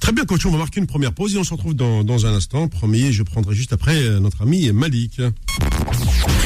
Très 0.00 0.12
bien, 0.12 0.24
coach, 0.24 0.44
on 0.46 0.50
va 0.50 0.58
marquer 0.58 0.80
une 0.80 0.86
première 0.86 1.12
pause 1.12 1.34
et 1.34 1.38
on 1.38 1.44
se 1.44 1.52
retrouve 1.52 1.74
dans, 1.74 2.26
un 2.26 2.34
instant. 2.34 2.68
Premier, 2.68 3.12
je 3.12 3.22
prendrai 3.22 3.54
juste 3.54 3.72
après 3.72 4.02
euh, 4.02 4.20
notre 4.20 4.42
ami 4.42 4.70
Malik. 4.72 5.20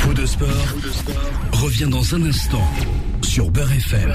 Faux 0.02 0.14
de 0.14 0.26
sport, 0.26 0.48
revient 1.52 1.88
dans 1.90 2.14
un 2.14 2.22
instant 2.26 2.70
sur 3.22 3.50
Beurre 3.50 3.72
FM. 3.72 4.12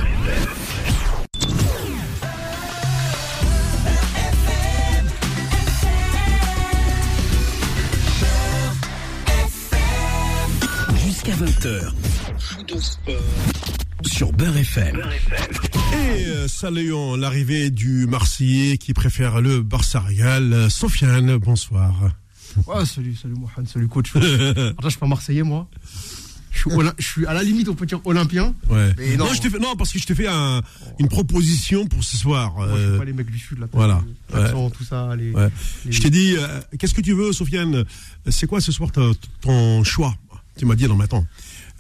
Jusqu'à 11.04 11.34
20h. 11.34 12.01
Faux 12.42 12.64
de 12.64 12.80
sport 12.80 13.16
sur 14.04 14.34
Beurre 14.34 14.58
FM. 14.58 15.00
Et 15.94 16.26
euh, 16.26 16.48
saluons 16.48 17.16
l'arrivée 17.16 17.70
du 17.70 18.08
Marseillais 18.08 18.78
qui 18.78 18.94
préfère 18.94 19.42
le 19.42 19.62
Barça 19.62 20.00
Real, 20.00 20.52
euh, 20.52 20.70
Sofiane, 20.70 21.38
bonsoir. 21.38 21.94
Ouais, 22.66 22.86
salut, 22.86 23.16
salut 23.16 23.36
Mohamed, 23.36 23.70
salut 23.70 23.88
coach. 23.88 24.16
Alors, 24.16 24.74
je 24.84 24.90
suis 24.90 25.00
pas 25.00 25.08
Marseillais 25.08 25.44
moi. 25.44 25.68
Je 26.52 26.94
suis, 27.00 27.26
à 27.28 27.34
la 27.34 27.44
limite, 27.44 27.70
on 27.70 27.76
peut 27.76 27.86
dire 27.86 28.02
olympien. 28.06 28.56
Ouais. 28.70 29.18
non, 29.18 29.28
je 29.34 29.42
fait, 29.42 29.60
non, 29.60 29.76
parce 29.76 29.92
que 29.94 30.00
je 30.00 30.06
t'ai 30.06 30.16
fait 30.16 30.28
un, 30.28 30.62
une 31.00 31.08
proposition 31.08 31.86
pour 31.88 32.04
ce 32.04 32.18
soir. 32.18 32.54
Moi, 32.56 32.70
je 32.76 32.90
suis 32.90 32.98
pas 32.98 33.06
les 33.06 33.14
mecs 33.14 33.32
du 33.32 33.40
sud, 33.40 33.60
là. 33.60 33.68
Voilà. 33.72 34.04
tout 34.74 34.84
ça. 34.84 35.16
Les, 35.16 35.32
Je 35.88 36.02
t'ai 36.02 36.10
dit, 36.10 36.36
euh, 36.38 36.60
qu'est-ce 36.78 36.94
que 36.94 37.02
tu 37.02 37.14
veux, 37.14 37.34
Sofiane? 37.34 37.86
C'est 38.30 38.48
quoi 38.48 38.62
ce 38.62 38.72
soir 38.72 38.90
ton 39.42 39.84
choix? 39.84 40.16
Tu 40.58 40.66
m'as 40.66 40.76
dit, 40.76 40.88
non, 40.88 40.96
mais 40.96 41.06
attends, 41.06 41.26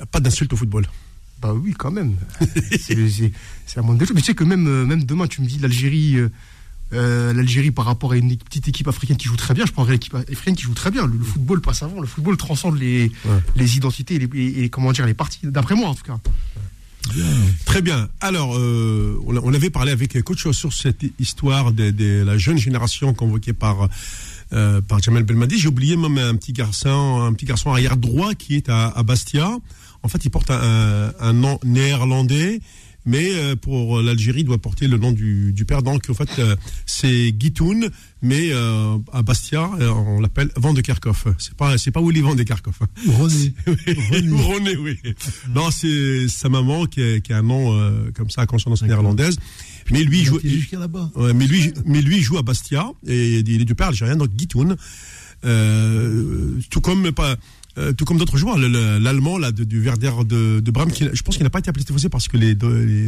pas 0.05 0.19
d'insulte 0.19 0.53
au 0.53 0.57
football. 0.57 0.87
Bah 1.41 1.53
oui, 1.53 1.73
quand 1.77 1.91
même. 1.91 2.15
c'est 2.79 2.95
la 3.75 3.81
moindre 3.81 3.99
des 3.99 4.05
choses. 4.05 4.15
Mais 4.15 4.21
tu 4.21 4.27
sais 4.27 4.35
que 4.35 4.43
même, 4.43 4.67
euh, 4.67 4.85
même 4.85 5.03
demain, 5.03 5.27
tu 5.27 5.41
me 5.41 5.47
dis 5.47 5.57
l'Algérie. 5.59 6.17
Euh, 6.17 6.29
euh, 6.93 7.31
l'Algérie 7.33 7.71
par 7.71 7.85
rapport 7.85 8.11
à 8.11 8.17
une 8.17 8.35
petite 8.35 8.67
équipe 8.67 8.89
africaine 8.89 9.15
qui 9.15 9.29
joue 9.29 9.37
très 9.37 9.53
bien, 9.53 9.65
je 9.65 9.71
prendrais 9.71 9.93
l'équipe 9.93 10.13
africaine 10.13 10.57
qui 10.57 10.63
joue 10.63 10.73
très 10.73 10.91
bien. 10.91 11.07
Le, 11.07 11.17
football 11.19 11.61
passe 11.61 11.83
avant, 11.83 12.01
le 12.01 12.05
football 12.05 12.35
transcende 12.35 12.77
les, 12.77 13.09
les 13.55 13.77
identités 13.77 14.15
et, 14.15 14.19
les, 14.19 14.69
comment 14.69 14.91
dire 14.91 15.05
les 15.05 15.13
parties. 15.13 15.39
D'après 15.43 15.73
moi 15.73 15.87
en 15.87 15.95
tout 15.95 16.03
cas. 16.03 16.19
Très 17.63 17.81
bien. 17.81 18.09
Alors, 18.19 18.59
on, 18.59 19.53
avait 19.53 19.69
parlé 19.69 19.93
avec 19.93 20.21
Coach 20.21 20.51
sur 20.51 20.73
cette 20.73 21.05
histoire 21.17 21.71
de, 21.71 22.23
la 22.25 22.37
jeune 22.37 22.57
génération 22.57 23.13
convoquée 23.13 23.53
par 23.53 23.87
par 24.49 24.99
Jamel 25.01 25.23
Belmadi. 25.23 25.59
J'ai 25.59 25.69
oublié 25.69 25.95
même 25.95 26.17
un 26.17 26.35
petit 26.35 26.51
garçon, 26.51 27.21
un 27.21 27.31
petit 27.31 27.45
garçon 27.45 27.71
arrière 27.71 27.95
droit 27.95 28.33
qui 28.33 28.55
est 28.55 28.67
à 28.67 29.01
Bastia. 29.01 29.57
En 30.03 30.07
fait, 30.07 30.25
il 30.25 30.29
porte 30.29 30.49
un, 30.49 31.33
nom 31.33 31.59
néerlandais, 31.63 32.59
mais 33.05 33.31
euh, 33.33 33.55
pour 33.55 34.01
l'Algérie, 34.01 34.41
il 34.41 34.45
doit 34.45 34.57
porter 34.57 34.87
le 34.87 34.97
nom 34.97 35.11
du, 35.11 35.65
père. 35.67 35.83
Donc, 35.83 36.09
en 36.09 36.13
fait, 36.13 36.29
euh, 36.39 36.55
c'est 36.85 37.31
Guitoun, 37.31 37.89
mais 38.21 38.49
euh, 38.51 38.97
à 39.11 39.21
Bastia, 39.21 39.69
on 39.79 40.19
l'appelle 40.19 40.49
Van 40.55 40.73
de 40.73 40.81
Kerkhoff. 40.81 41.27
C'est 41.37 41.55
pas, 41.55 41.77
c'est 41.77 41.91
pas 41.91 42.01
Willy 42.01 42.21
Van 42.21 42.35
de 42.35 42.43
Kerkhoff. 42.43 42.79
René. 43.07 43.53
René. 43.67 44.75
oui. 44.75 44.99
Non, 45.53 45.69
c'est 45.71 46.27
sa 46.27 46.49
maman 46.49 46.85
qui 46.85 47.01
a, 47.01 47.37
un 47.37 47.41
nom 47.43 48.11
comme 48.15 48.29
ça 48.29 48.41
à 48.41 48.45
consonance 48.45 48.83
néerlandaise. 48.83 49.37
Mais 49.91 50.03
lui, 50.03 50.23
joue, 50.23 50.39
ouais, 51.15 51.33
mais 51.33 51.47
lui, 51.47 51.73
mais 51.85 52.01
lui 52.01 52.21
joue 52.21 52.37
à 52.37 52.43
Bastia 52.43 52.91
et 53.07 53.39
il 53.39 53.61
est 53.61 53.65
du 53.65 53.75
père 53.75 53.87
algérien, 53.87 54.15
donc 54.15 54.29
Guitoun. 54.29 54.75
tout 55.41 56.81
comme 56.81 57.11
pas 57.11 57.35
euh, 57.77 57.93
tout 57.93 58.03
comme 58.03 58.17
d'autres 58.17 58.38
joueurs, 58.38 58.57
l'allemand 58.57 59.38
là 59.38 59.53
du 59.53 59.81
Werder 59.81 60.12
de, 60.25 60.60
de 60.60 60.71
Bram, 60.71 60.91
qui, 60.91 61.05
je 61.13 61.21
pense 61.21 61.36
qu'il 61.36 61.43
n'a 61.43 61.49
pas 61.49 61.60
été 61.60 61.69
appelé 61.69 61.86
cette 61.88 62.10
parce 62.10 62.27
que 62.27 62.36
les, 62.36 62.53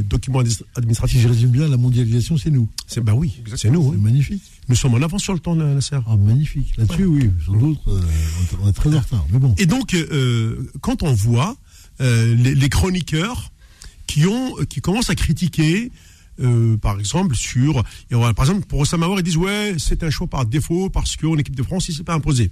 documents 0.03 0.41
administratifs. 0.75 1.17
Si 1.17 1.23
je 1.23 1.27
résume 1.27 1.49
bien, 1.49 1.67
la 1.67 1.75
mondialisation, 1.75 2.37
c'est 2.37 2.49
nous. 2.49 2.69
C'est 2.87 3.01
bah 3.01 3.13
oui, 3.13 3.41
c'est 3.55 3.69
nous. 3.69 3.91
C'est 3.91 3.99
magnifique. 3.99 4.41
Nous 4.69 4.75
sommes 4.75 4.93
en 4.93 5.01
avance 5.01 5.21
sur 5.21 5.33
le 5.33 5.39
temps, 5.39 5.55
la 5.55 5.79
Ah 6.07 6.15
magnifique. 6.15 6.73
Là-dessus, 6.77 7.05
oui. 7.05 7.29
Sur 7.43 7.53
d'autres, 7.53 7.81
euh, 7.89 8.01
on 8.61 8.69
est 8.69 8.73
très 8.73 8.95
en 8.95 8.99
retard. 8.99 9.25
Mais 9.31 9.39
bon. 9.39 9.53
Et 9.57 9.65
donc, 9.65 9.93
euh, 9.93 10.71
quand 10.79 11.03
on 11.03 11.13
voit 11.13 11.57
les, 11.99 12.69
chroniqueurs 12.69 13.51
qui 14.07 14.25
ont, 14.27 14.55
qui 14.69 14.79
commencent 14.79 15.09
à 15.09 15.15
critiquer. 15.15 15.91
par 16.81 16.99
exemple, 16.99 17.35
sur. 17.35 17.83
par 18.09 18.45
exemple, 18.45 18.65
pour 18.65 18.79
Osama 18.79 19.07
ils 19.17 19.23
disent 19.23 19.37
Ouais, 19.37 19.75
c'est 19.77 20.03
un 20.03 20.09
choix 20.09 20.27
par 20.27 20.45
défaut 20.45 20.89
parce 20.89 21.17
qu'en 21.17 21.37
équipe 21.37 21.55
de 21.55 21.63
France, 21.63 21.89
il 21.89 21.91
ne 21.91 21.97
s'est 21.97 22.03
pas 22.03 22.13
imposé. 22.13 22.49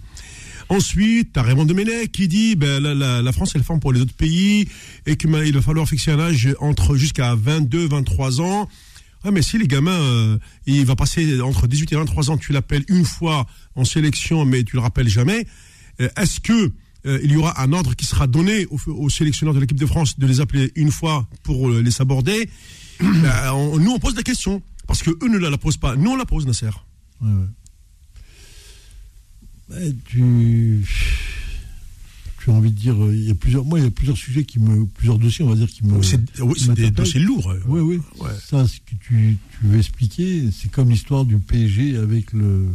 Ensuite, 0.72 1.34
tu 1.34 1.40
as 1.40 1.44
Raymond 1.44 1.66
Domenech 1.66 2.14
qui 2.14 2.30
dit 2.30 2.56
ben, 2.56 2.82
la, 2.82 3.22
la, 3.22 3.32
France, 3.34 3.52
elle 3.56 3.64
forme 3.64 3.82
pour 3.82 3.92
les 3.92 4.00
autres 4.00 4.14
pays 4.14 4.70
et 5.06 5.18
qu'il 5.18 5.30
va 5.30 5.62
falloir 5.62 5.86
fixer 5.86 6.12
un 6.12 6.20
âge 6.22 6.48
entre 6.62 6.96
jusqu'à 6.96 7.36
22, 7.36 7.90
23 7.90 8.40
ans. 8.40 8.70
Ouais, 9.26 9.32
mais 9.32 9.42
si 9.42 9.58
les 9.58 9.68
gamins, 9.68 9.92
euh, 9.92 10.38
il 10.68 10.86
va 10.86 10.96
passer 10.96 11.42
entre 11.42 11.68
18 11.68 11.92
et 11.92 11.96
23 11.98 12.32
ans, 12.32 12.38
tu 12.38 12.54
l'appelles 12.54 12.86
une 12.88 13.04
fois 13.04 13.48
en 13.76 13.84
sélection, 13.84 14.46
mais 14.46 14.64
tu 14.64 14.78
le 14.78 14.82
rappelles 14.82 15.10
jamais. 15.10 15.46
Euh, 16.00 16.08
est-ce 16.16 16.40
que 16.40 16.72
euh, 17.06 17.20
il 17.22 17.34
y 17.34 17.36
aura 17.36 17.62
un 17.62 17.74
ordre 17.74 17.94
qui 17.94 18.06
sera 18.06 18.26
donné 18.26 18.66
aux, 18.88 19.10
sélectionneurs 19.10 19.54
de 19.54 19.60
l'équipe 19.60 19.78
de 19.78 19.86
France 19.86 20.20
de 20.20 20.26
les 20.26 20.40
appeler 20.40 20.72
une 20.76 20.92
fois 20.92 21.28
pour 21.44 21.70
les 21.70 21.92
saborder 21.92 22.50
ben, 23.02 23.78
Nous, 23.78 23.92
on 23.92 24.00
pose 24.00 24.16
des 24.16 24.24
questions 24.24 24.62
parce 24.88 25.04
que 25.04 25.10
eux 25.10 25.28
ne 25.28 25.38
la, 25.38 25.58
posent 25.58 25.76
pas. 25.76 25.98
Nous, 25.98 26.12
on 26.12 26.16
la 26.16 26.26
pose, 26.26 26.46
Nasser. 26.46 26.70
Ouais, 27.20 27.30
ouais 27.30 27.48
tu, 30.06 30.86
tu 32.40 32.50
as 32.50 32.54
envie 32.54 32.72
de 32.72 32.78
dire, 32.78 32.96
il 33.12 33.28
y 33.28 33.32
a 33.32 33.36
plusieurs, 33.36 33.66
moi, 33.66 33.80
il 33.80 33.84
y 33.84 33.88
a 33.88 33.92
plusieurs 33.92 34.18
sujets 34.18 34.44
qui 34.44 34.60
me, 34.60 34.86
plusieurs 34.86 35.20
dossiers, 35.20 35.46
on 35.46 35.50
va 35.50 35.56
dire, 35.56 35.70
qui 35.70 35.86
me. 35.86 36.02
C'est 36.02 36.20
des 36.74 36.92
dossiers 36.92 37.20
lourds. 37.20 37.54
Oui, 37.68 37.82
oui. 37.82 38.00
Ça, 38.50 38.68
ce 38.68 38.78
que 38.78 38.96
tu, 39.00 39.38
tu 39.60 39.66
veux 39.66 39.78
expliquer, 39.78 40.50
c'est 40.52 40.72
comme 40.72 40.90
l'histoire 40.90 41.26
du 41.26 41.38
PSG 41.38 41.98
avec 41.98 42.34
le, 42.34 42.68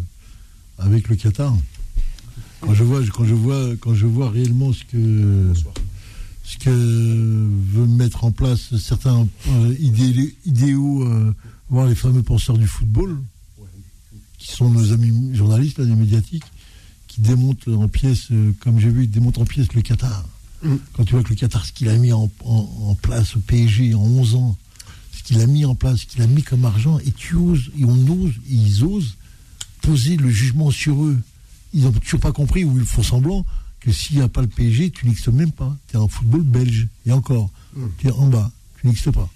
avec 0.78 1.08
le 1.08 1.16
Qatar. 1.16 1.54
Quand 2.60 2.74
je 2.74 2.84
vois, 2.84 3.02
quand 3.06 3.24
je 3.24 3.34
vois, 3.34 3.76
quand 3.80 3.94
je 3.94 4.06
vois 4.06 4.30
réellement 4.30 4.72
ce 4.72 4.84
que, 4.84 5.52
ce 6.42 6.58
que 6.58 6.70
veut 6.70 7.86
mettre 7.86 8.24
en 8.24 8.32
place 8.32 8.76
certains 8.78 9.26
euh, 9.48 9.74
idéaux, 9.78 11.04
euh, 11.04 11.34
voir 11.68 11.86
les 11.86 11.94
fameux 11.94 12.22
penseurs 12.22 12.58
du 12.58 12.66
football, 12.66 13.18
qui 14.38 14.52
sont 14.52 14.70
nos 14.70 14.92
amis 14.92 15.34
journalistes, 15.34 15.78
là, 15.78 15.84
des 15.84 15.94
médiatiques, 15.94 16.44
qui 17.16 17.22
démontent 17.22 17.66
en 17.68 17.88
pièces, 17.88 18.30
euh, 18.30 18.52
comme 18.60 18.78
j'ai 18.78 18.90
vu, 18.90 19.04
ils 19.04 19.10
démontent 19.10 19.38
en 19.38 19.46
pièces 19.46 19.72
le 19.72 19.80
Qatar. 19.80 20.22
Mm. 20.62 20.74
Quand 20.92 21.04
tu 21.04 21.14
vois 21.14 21.22
que 21.22 21.30
le 21.30 21.34
Qatar, 21.34 21.64
ce 21.64 21.72
qu'il 21.72 21.88
a 21.88 21.96
mis 21.96 22.12
en, 22.12 22.30
en- 22.44 22.68
en 22.88 22.94
place 22.94 23.36
au 23.36 23.40
PSG 23.40 23.94
en 23.94 24.00
11 24.02 24.34
ans, 24.34 24.56
ce 25.16 25.22
qu'il 25.22 25.40
a 25.40 25.46
mis 25.46 25.64
en 25.64 25.74
place, 25.74 26.00
ce 26.00 26.06
qu'il 26.06 26.20
a 26.22 26.26
mis 26.26 26.42
comme 26.42 26.64
argent, 26.66 26.98
et 27.00 27.10
tu 27.12 27.34
oses, 27.36 27.70
et 27.78 27.84
on 27.86 28.06
ose, 28.08 28.32
et 28.50 28.54
ils 28.54 28.84
osent 28.84 29.16
poser 29.82 30.16
le 30.18 30.28
jugement 30.30 30.70
sur 30.70 31.02
eux. 31.04 31.18
Ils 31.72 31.84
n'ont 31.84 31.92
toujours 31.92 32.20
pas 32.20 32.32
compris, 32.32 32.64
ou 32.64 32.78
ils 32.78 32.84
font 32.84 33.02
semblant, 33.02 33.44
que 33.80 33.92
s'il 33.92 34.16
n'y 34.16 34.22
a 34.22 34.28
pas 34.28 34.42
le 34.42 34.48
PSG, 34.48 34.90
tu 34.90 35.06
n'existes 35.06 35.28
même 35.28 35.52
pas. 35.52 35.74
Tu 35.88 35.96
es 35.96 35.98
en 35.98 36.08
football 36.08 36.42
belge, 36.42 36.86
et 37.06 37.12
encore, 37.12 37.50
tu 37.98 38.08
es 38.08 38.10
en 38.12 38.28
bas, 38.28 38.50
tu 38.80 38.86
n'existes 38.88 39.10
pas. 39.12 39.30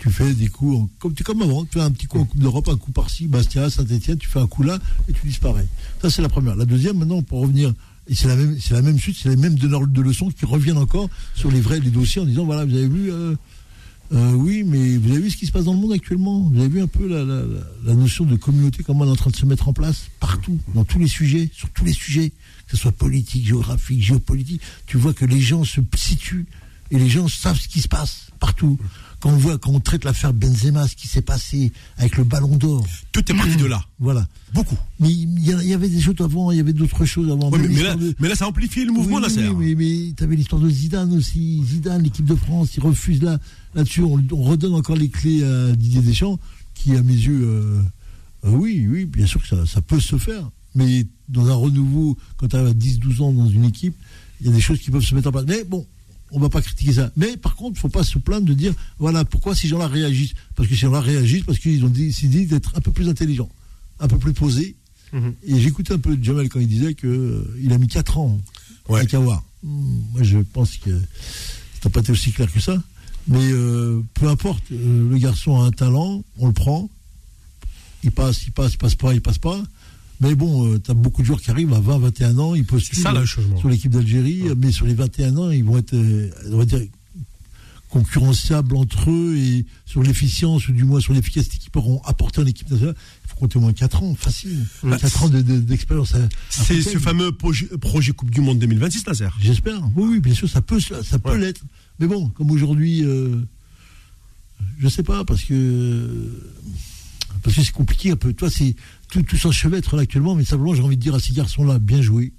Tu 0.00 0.10
fais 0.10 0.32
des 0.34 0.48
coups, 0.48 0.88
comme, 0.98 1.14
comme 1.14 1.42
avant, 1.42 1.64
tu 1.66 1.72
fais 1.74 1.80
un 1.84 1.90
petit 1.90 2.06
coup 2.06 2.18
en 2.18 2.24
Coupe 2.24 2.40
d'Europe, 2.40 2.68
un 2.68 2.76
coup 2.76 2.90
par-ci, 2.90 3.26
Bastia, 3.26 3.68
Saint-Etienne, 3.68 4.16
tu 4.18 4.28
fais 4.28 4.38
un 4.40 4.46
coup 4.46 4.62
là, 4.62 4.78
et 5.08 5.12
tu 5.12 5.26
disparais. 5.26 5.68
Ça, 6.00 6.08
c'est 6.08 6.22
la 6.22 6.30
première. 6.30 6.56
La 6.56 6.64
deuxième, 6.64 6.96
maintenant, 6.98 7.20
pour 7.22 7.40
revenir, 7.42 7.72
et 8.08 8.14
c'est 8.14 8.26
la 8.28 8.34
même, 8.36 8.58
c'est 8.58 8.72
la 8.72 8.80
même 8.82 8.98
suite, 8.98 9.16
c'est 9.22 9.28
les 9.28 9.36
mêmes 9.36 9.56
donneurs 9.56 9.86
de 9.86 10.00
leçons 10.00 10.30
qui 10.30 10.46
reviennent 10.46 10.78
encore 10.78 11.10
sur 11.34 11.50
les 11.50 11.60
vrais, 11.60 11.80
les 11.80 11.90
dossiers 11.90 12.22
en 12.22 12.24
disant, 12.24 12.46
voilà, 12.46 12.64
vous 12.64 12.74
avez 12.74 12.88
vu, 12.88 13.12
euh, 13.12 13.34
euh, 14.14 14.32
oui, 14.32 14.64
mais 14.66 14.96
vous 14.96 15.10
avez 15.12 15.20
vu 15.20 15.30
ce 15.30 15.36
qui 15.36 15.44
se 15.46 15.52
passe 15.52 15.64
dans 15.66 15.74
le 15.74 15.78
monde 15.78 15.92
actuellement? 15.92 16.40
Vous 16.50 16.58
avez 16.58 16.68
vu 16.70 16.80
un 16.80 16.86
peu 16.86 17.06
la- 17.06 17.24
la 17.84 17.94
notion 17.94 18.24
de 18.24 18.36
communauté, 18.36 18.82
comment 18.82 19.04
elle 19.04 19.10
est 19.10 19.12
en 19.12 19.16
train 19.16 19.30
de 19.30 19.36
se 19.36 19.44
mettre 19.46 19.68
en 19.68 19.74
place 19.74 20.04
partout, 20.18 20.58
dans 20.74 20.84
tous 20.84 20.98
les 20.98 21.08
sujets, 21.08 21.50
sur 21.54 21.68
tous 21.70 21.84
les 21.84 21.92
sujets, 21.92 22.30
que 22.66 22.74
ce 22.74 22.78
soit 22.78 22.92
politique, 22.92 23.46
géographique, 23.46 24.02
géopolitique. 24.02 24.62
Tu 24.86 24.96
vois 24.96 25.12
que 25.12 25.26
les 25.26 25.40
gens 25.40 25.62
se 25.64 25.80
situent 25.94 26.46
et 26.90 26.98
les 26.98 27.08
gens 27.10 27.28
savent 27.28 27.60
ce 27.60 27.68
qui 27.68 27.82
se 27.82 27.88
passe 27.88 28.28
partout. 28.40 28.78
Quand 29.20 29.30
on 29.30 29.36
voit, 29.36 29.58
quand 29.58 29.70
on 29.70 29.80
traite 29.80 30.04
l'affaire 30.04 30.32
Benzema, 30.32 30.88
ce 30.88 30.96
qui 30.96 31.06
s'est 31.06 31.20
passé 31.20 31.72
avec 31.98 32.16
le 32.16 32.24
Ballon 32.24 32.56
d'Or, 32.56 32.86
Tout 33.12 33.20
est 33.30 33.36
parti 33.36 33.56
de 33.56 33.66
là. 33.66 33.84
voilà. 33.98 34.26
Beaucoup. 34.54 34.78
Mais 34.98 35.10
il 35.10 35.38
y, 35.44 35.74
avait 35.74 35.88
des 35.88 36.00
choses 36.00 36.14
avant, 36.20 36.50
il 36.50 36.56
y 36.56 36.60
avait 36.60 36.72
d'autres 36.72 37.04
choses 37.04 37.30
avant. 37.30 37.50
Ouais, 37.50 37.58
mais, 37.58 37.68
là, 37.68 37.68
l'histoire 37.68 37.96
de- 37.98 38.14
mais 38.18 38.28
là, 38.28 38.34
ça 38.34 38.48
amplifie 38.48 38.84
le 38.84 38.92
mouvement, 38.92 39.16
oui, 39.16 39.22
Nasser. 39.22 39.48
Oui, 39.48 39.74
mais, 39.76 39.84
mais 39.84 40.12
tu 40.16 40.24
avais 40.24 40.36
l'histoire 40.36 40.60
de 40.62 40.70
Zidane 40.70 41.12
aussi. 41.16 41.62
Zidane, 41.64 42.02
l'équipe 42.02 42.24
de 42.24 42.34
France, 42.34 42.70
il 42.76 42.82
refuse 42.82 43.22
là, 43.22 43.38
là-dessus. 43.74 44.02
On, 44.02 44.22
on 44.32 44.42
redonne 44.42 44.74
encore 44.74 44.96
les 44.96 45.10
clés 45.10 45.44
à 45.44 45.72
Didier 45.76 46.00
Deschamps, 46.00 46.38
qui, 46.74 46.96
à 46.96 47.02
mes 47.02 47.12
yeux, 47.12 47.42
euh, 47.42 47.82
euh, 48.46 48.50
oui, 48.50 48.86
oui, 48.90 49.04
bien 49.04 49.26
sûr 49.26 49.42
que 49.42 49.48
ça, 49.48 49.66
ça 49.66 49.82
peut 49.82 50.00
se 50.00 50.16
faire. 50.16 50.50
Mais 50.74 51.06
dans 51.28 51.48
un 51.48 51.54
renouveau, 51.54 52.16
quand 52.38 52.48
tu 52.48 52.56
arrives 52.56 52.68
à 52.68 52.72
10-12 52.72 53.20
ans 53.22 53.32
dans 53.32 53.48
une 53.48 53.64
équipe, 53.64 53.94
il 54.40 54.46
y 54.46 54.48
a 54.48 54.52
des 54.52 54.60
choses 54.60 54.78
qui 54.80 54.90
peuvent 54.90 55.04
se 55.04 55.14
mettre 55.14 55.28
en 55.28 55.32
place. 55.32 55.44
Mais 55.46 55.64
bon, 55.64 55.86
on 56.32 56.38
va 56.38 56.48
pas 56.48 56.62
critiquer 56.62 56.92
ça. 56.94 57.10
Mais 57.16 57.36
par 57.36 57.54
contre, 57.56 57.72
il 57.72 57.78
ne 57.78 57.80
faut 57.80 57.88
pas 57.88 58.04
se 58.04 58.18
plaindre 58.18 58.46
de 58.46 58.54
dire, 58.54 58.72
voilà, 58.98 59.24
pourquoi 59.24 59.54
ces 59.54 59.68
gens-là 59.68 59.88
réagissent? 59.88 60.34
Parce 60.54 60.68
que 60.68 60.74
ces 60.74 60.80
gens-là 60.82 61.00
réagissent 61.00 61.44
parce 61.44 61.58
qu'ils 61.58 61.84
ont 61.84 61.88
décidé 61.90 62.46
d'être 62.46 62.72
un 62.76 62.80
peu 62.80 62.92
plus 62.92 63.08
intelligents, 63.08 63.50
un 63.98 64.08
peu 64.08 64.18
plus 64.18 64.32
posés. 64.32 64.76
Mhm. 65.12 65.34
Et 65.44 65.60
j'écoutais 65.60 65.92
un 65.94 65.98
peu 65.98 66.16
Jamel 66.22 66.48
quand 66.48 66.60
il 66.60 66.68
disait 66.68 66.94
qu'il 66.94 67.72
a 67.72 67.78
mis 67.78 67.88
4 67.88 68.18
ans 68.18 68.40
Ouais. 68.88 69.00
à 69.00 69.06
Kawa. 69.06 69.42
Hmm, 69.62 70.00
Moi, 70.12 70.22
je 70.22 70.38
pense 70.38 70.76
que 70.76 70.90
ça 70.90 71.84
n'a 71.86 71.90
pas 71.90 72.00
été 72.00 72.12
aussi 72.12 72.32
clair 72.32 72.52
que 72.52 72.60
ça. 72.60 72.82
Mais 73.28 73.50
euh, 73.52 74.00
peu 74.14 74.28
importe, 74.28 74.64
euh, 74.72 75.10
le 75.10 75.18
garçon 75.18 75.60
a 75.60 75.64
un 75.64 75.70
talent, 75.70 76.24
on 76.38 76.46
le 76.46 76.52
prend. 76.52 76.88
Il 78.02 78.10
passe, 78.12 78.44
il 78.46 78.52
passe, 78.52 78.72
il 78.74 78.78
passe 78.78 78.94
pas, 78.94 79.12
il 79.14 79.20
passe 79.20 79.38
pas. 79.38 79.62
Mais 80.20 80.34
bon, 80.34 80.78
tu 80.78 80.90
as 80.90 80.94
beaucoup 80.94 81.22
de 81.22 81.26
joueurs 81.26 81.40
qui 81.40 81.50
arrivent 81.50 81.72
à 81.72 81.80
20, 81.80 81.98
21 81.98 82.38
ans, 82.38 82.54
ils 82.54 82.64
postulent 82.66 82.98
ça, 83.02 83.12
sur 83.26 83.68
l'équipe 83.68 83.90
d'Algérie, 83.90 84.42
mais 84.56 84.70
sur 84.70 84.86
les 84.86 84.94
21 84.94 85.36
ans, 85.38 85.50
ils 85.50 85.64
vont 85.64 85.78
être, 85.78 85.94
euh, 85.94 86.30
on 86.52 86.58
va 86.58 86.64
dire, 86.66 86.80
concurrençables 87.88 88.76
entre 88.76 89.10
eux 89.10 89.36
et 89.36 89.66
sur 89.86 90.02
l'efficience, 90.02 90.68
ou 90.68 90.72
du 90.72 90.84
moins 90.84 91.00
sur 91.00 91.12
l'efficacité 91.12 91.58
qu'ils 91.58 91.70
pourront 91.70 92.00
apporter 92.04 92.40
en 92.40 92.46
équipe 92.46 92.70
nationale. 92.70 92.94
Il 93.24 93.30
faut 93.30 93.36
compter 93.36 93.56
au 93.58 93.62
moins 93.62 93.72
4 93.72 94.02
ans, 94.02 94.14
facile. 94.14 94.64
Ouais. 94.84 94.96
4 94.96 95.24
ans 95.24 95.28
de- 95.28 95.42
de- 95.42 95.58
d'expérience. 95.58 96.14
C'est 96.50 96.82
ce 96.82 96.98
fameux 96.98 97.32
projet, 97.32 97.66
projet 97.80 98.12
Coupe 98.12 98.30
du 98.30 98.40
Monde 98.42 98.58
2026, 98.60 99.06
Nasser. 99.06 99.28
J'espère. 99.40 99.80
Oui, 99.96 100.04
oui, 100.12 100.20
bien 100.20 100.34
sûr, 100.34 100.48
ça 100.48 100.60
peut, 100.60 100.78
ça 100.78 101.18
peut 101.18 101.30
Ouais. 101.30 101.38
l'être. 101.38 101.62
Mais 101.98 102.06
bon, 102.06 102.28
comme 102.28 102.50
aujourd'hui, 102.52 103.02
euh, 103.04 103.36
je 104.78 104.88
sais 104.88 105.02
pas, 105.02 105.24
parce 105.24 105.42
que 105.42 106.30
parce 107.42 107.56
que 107.56 107.62
c'est 107.62 107.72
compliqué 107.72 108.10
un 108.10 108.16
peu. 108.16 108.32
Toi, 108.34 108.50
c'est 108.50 108.76
tout, 109.10 109.22
tout 109.22 109.36
s'enchevêtre 109.36 109.96
là 109.96 110.02
actuellement, 110.02 110.34
mais 110.34 110.44
simplement, 110.44 110.74
j'ai 110.74 110.82
envie 110.82 110.96
de 110.96 111.02
dire 111.02 111.14
à 111.14 111.20
ces 111.20 111.32
garçons-là, 111.32 111.78
bien 111.78 112.02
joué. 112.02 112.32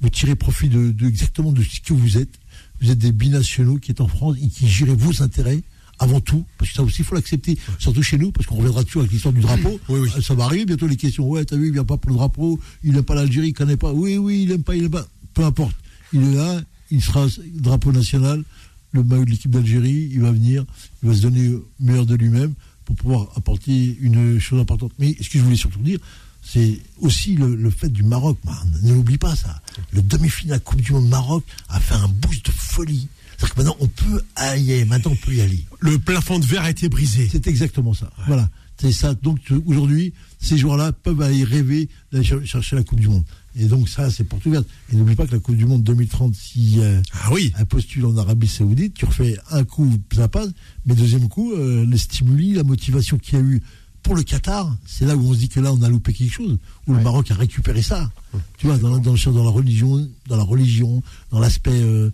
Vous 0.00 0.10
tirez 0.10 0.34
profit 0.34 0.68
de, 0.68 0.90
de 0.90 1.06
exactement 1.06 1.52
de 1.52 1.62
ce 1.62 1.80
que 1.80 1.94
vous 1.94 2.18
êtes. 2.18 2.40
Vous 2.80 2.90
êtes 2.90 2.98
des 2.98 3.12
binationaux 3.12 3.76
qui 3.78 3.92
êtes 3.92 4.00
en 4.00 4.08
France 4.08 4.36
et 4.42 4.48
qui 4.48 4.68
gérez 4.68 4.94
vos 4.94 5.22
intérêts 5.22 5.62
avant 5.98 6.20
tout, 6.20 6.44
parce 6.58 6.70
que 6.70 6.76
ça 6.76 6.82
aussi, 6.82 7.02
il 7.02 7.04
faut 7.04 7.14
l'accepter, 7.14 7.56
surtout 7.78 8.02
chez 8.02 8.18
nous, 8.18 8.32
parce 8.32 8.46
qu'on 8.46 8.56
reviendra 8.56 8.82
toujours 8.82 9.02
avec 9.02 9.12
l'histoire 9.12 9.32
du 9.32 9.40
drapeau. 9.40 9.78
Oui, 9.88 10.00
oui. 10.00 10.22
Ça 10.22 10.34
va 10.34 10.44
arriver 10.44 10.64
bientôt 10.64 10.88
les 10.88 10.96
questions. 10.96 11.28
Ouais, 11.28 11.44
t'as 11.44 11.56
vu, 11.56 11.68
il 11.68 11.72
vient 11.72 11.84
pas 11.84 11.96
pour 11.96 12.10
le 12.10 12.16
drapeau, 12.16 12.58
il 12.82 12.92
n'aime 12.94 13.04
pas 13.04 13.14
l'Algérie, 13.14 13.48
il 13.48 13.52
connaît 13.52 13.76
pas. 13.76 13.92
Oui, 13.92 14.16
oui, 14.16 14.42
il 14.42 14.50
aime 14.50 14.64
pas, 14.64 14.74
il 14.74 14.84
aime 14.84 14.90
pas. 14.90 15.06
Peu 15.32 15.44
importe. 15.44 15.76
Il 16.12 16.22
est 16.22 16.34
là, 16.34 16.60
il 16.90 17.00
sera 17.00 17.26
drapeau 17.54 17.92
national, 17.92 18.42
le 18.90 19.04
maillot 19.04 19.24
de 19.24 19.30
l'équipe 19.30 19.50
d'Algérie, 19.50 20.10
il 20.12 20.20
va 20.20 20.32
venir, 20.32 20.64
il 21.02 21.08
va 21.08 21.14
se 21.14 21.22
donner 21.22 21.48
le 21.48 21.64
meilleur 21.78 22.04
de 22.04 22.16
lui-même 22.16 22.54
pour 22.84 22.96
pouvoir 22.96 23.28
apporter 23.36 23.96
une 24.00 24.38
chose 24.38 24.60
importante. 24.60 24.92
Mais 24.98 25.16
ce 25.20 25.28
que 25.28 25.38
je 25.38 25.44
voulais 25.44 25.56
surtout 25.56 25.80
dire, 25.80 25.98
c'est 26.42 26.78
aussi 27.00 27.36
le, 27.36 27.54
le 27.54 27.70
fait 27.70 27.88
du 27.88 28.02
Maroc. 28.02 28.38
Ne 28.82 28.94
l'oublie 28.94 29.18
pas 29.18 29.36
ça. 29.36 29.60
Le 29.92 30.02
demi-finale 30.02 30.60
Coupe 30.60 30.80
du 30.80 30.92
Monde 30.92 31.08
Maroc 31.08 31.44
a 31.68 31.78
fait 31.80 31.94
un 31.94 32.08
boost 32.08 32.46
de 32.46 32.50
folie. 32.52 33.08
C'est-à-dire 33.38 33.54
que 33.54 33.60
maintenant 33.60 33.76
on 33.80 33.86
peut 33.88 34.22
aller, 34.36 34.84
maintenant 34.84 35.12
on 35.12 35.16
peut 35.16 35.34
y 35.34 35.40
aller. 35.40 35.64
Le 35.80 35.98
plafond 35.98 36.38
de 36.38 36.44
verre 36.44 36.62
a 36.62 36.70
été 36.70 36.88
brisé. 36.88 37.28
C'est 37.30 37.46
exactement 37.46 37.94
ça. 37.94 38.10
Voilà. 38.26 38.48
C'est 38.80 38.92
ça. 38.92 39.14
Donc 39.14 39.38
aujourd'hui, 39.66 40.12
ces 40.40 40.58
joueurs-là 40.58 40.92
peuvent 40.92 41.20
aller 41.22 41.44
rêver 41.44 41.88
d'aller 42.12 42.24
cher- 42.24 42.44
chercher 42.44 42.74
la 42.76 42.82
Coupe 42.82 42.98
du 43.00 43.08
Monde. 43.08 43.24
Et 43.56 43.66
donc 43.66 43.88
ça, 43.88 44.10
c'est 44.10 44.24
pour 44.24 44.38
tout 44.40 44.50
vert. 44.50 44.62
Et 44.92 44.96
n'oublie 44.96 45.14
pas 45.14 45.26
que 45.26 45.32
la 45.32 45.38
Coupe 45.38 45.56
du 45.56 45.66
Monde 45.66 45.82
2030, 45.82 46.34
si 46.34 46.80
euh, 46.80 47.00
Ah 47.12 47.30
oui. 47.32 47.52
un 47.56 47.64
postule 47.64 48.06
en 48.06 48.16
Arabie 48.16 48.48
Saoudite, 48.48 48.94
tu 48.94 49.04
refais 49.04 49.36
un 49.50 49.64
coup, 49.64 49.90
ça 50.14 50.28
passe. 50.28 50.50
Mais 50.86 50.94
deuxième 50.94 51.28
coup, 51.28 51.52
euh, 51.52 51.84
les 51.84 51.98
stimuli, 51.98 52.54
la 52.54 52.62
motivation 52.62 53.18
qu'il 53.18 53.38
y 53.38 53.42
a 53.42 53.44
eu 53.44 53.62
pour 54.02 54.14
le 54.16 54.22
Qatar, 54.22 54.76
c'est 54.84 55.06
là 55.06 55.16
où 55.16 55.30
on 55.30 55.32
se 55.32 55.38
dit 55.38 55.48
que 55.48 55.60
là, 55.60 55.72
on 55.72 55.82
a 55.82 55.88
loupé 55.88 56.12
quelque 56.12 56.32
chose, 56.32 56.58
où 56.86 56.94
le 56.94 57.00
Maroc 57.00 57.30
a 57.30 57.34
récupéré 57.34 57.82
ça. 57.82 58.10
Tu 58.58 58.66
vois, 58.66 58.76
dans 58.76 58.90
la, 58.90 58.98
dans, 58.98 59.14
la 59.14 59.50
religion, 59.50 60.08
dans 60.26 60.36
la 60.36 60.42
religion, 60.42 61.02
dans 61.30 61.38
l'aspect 61.38 61.70
euh, 61.72 62.10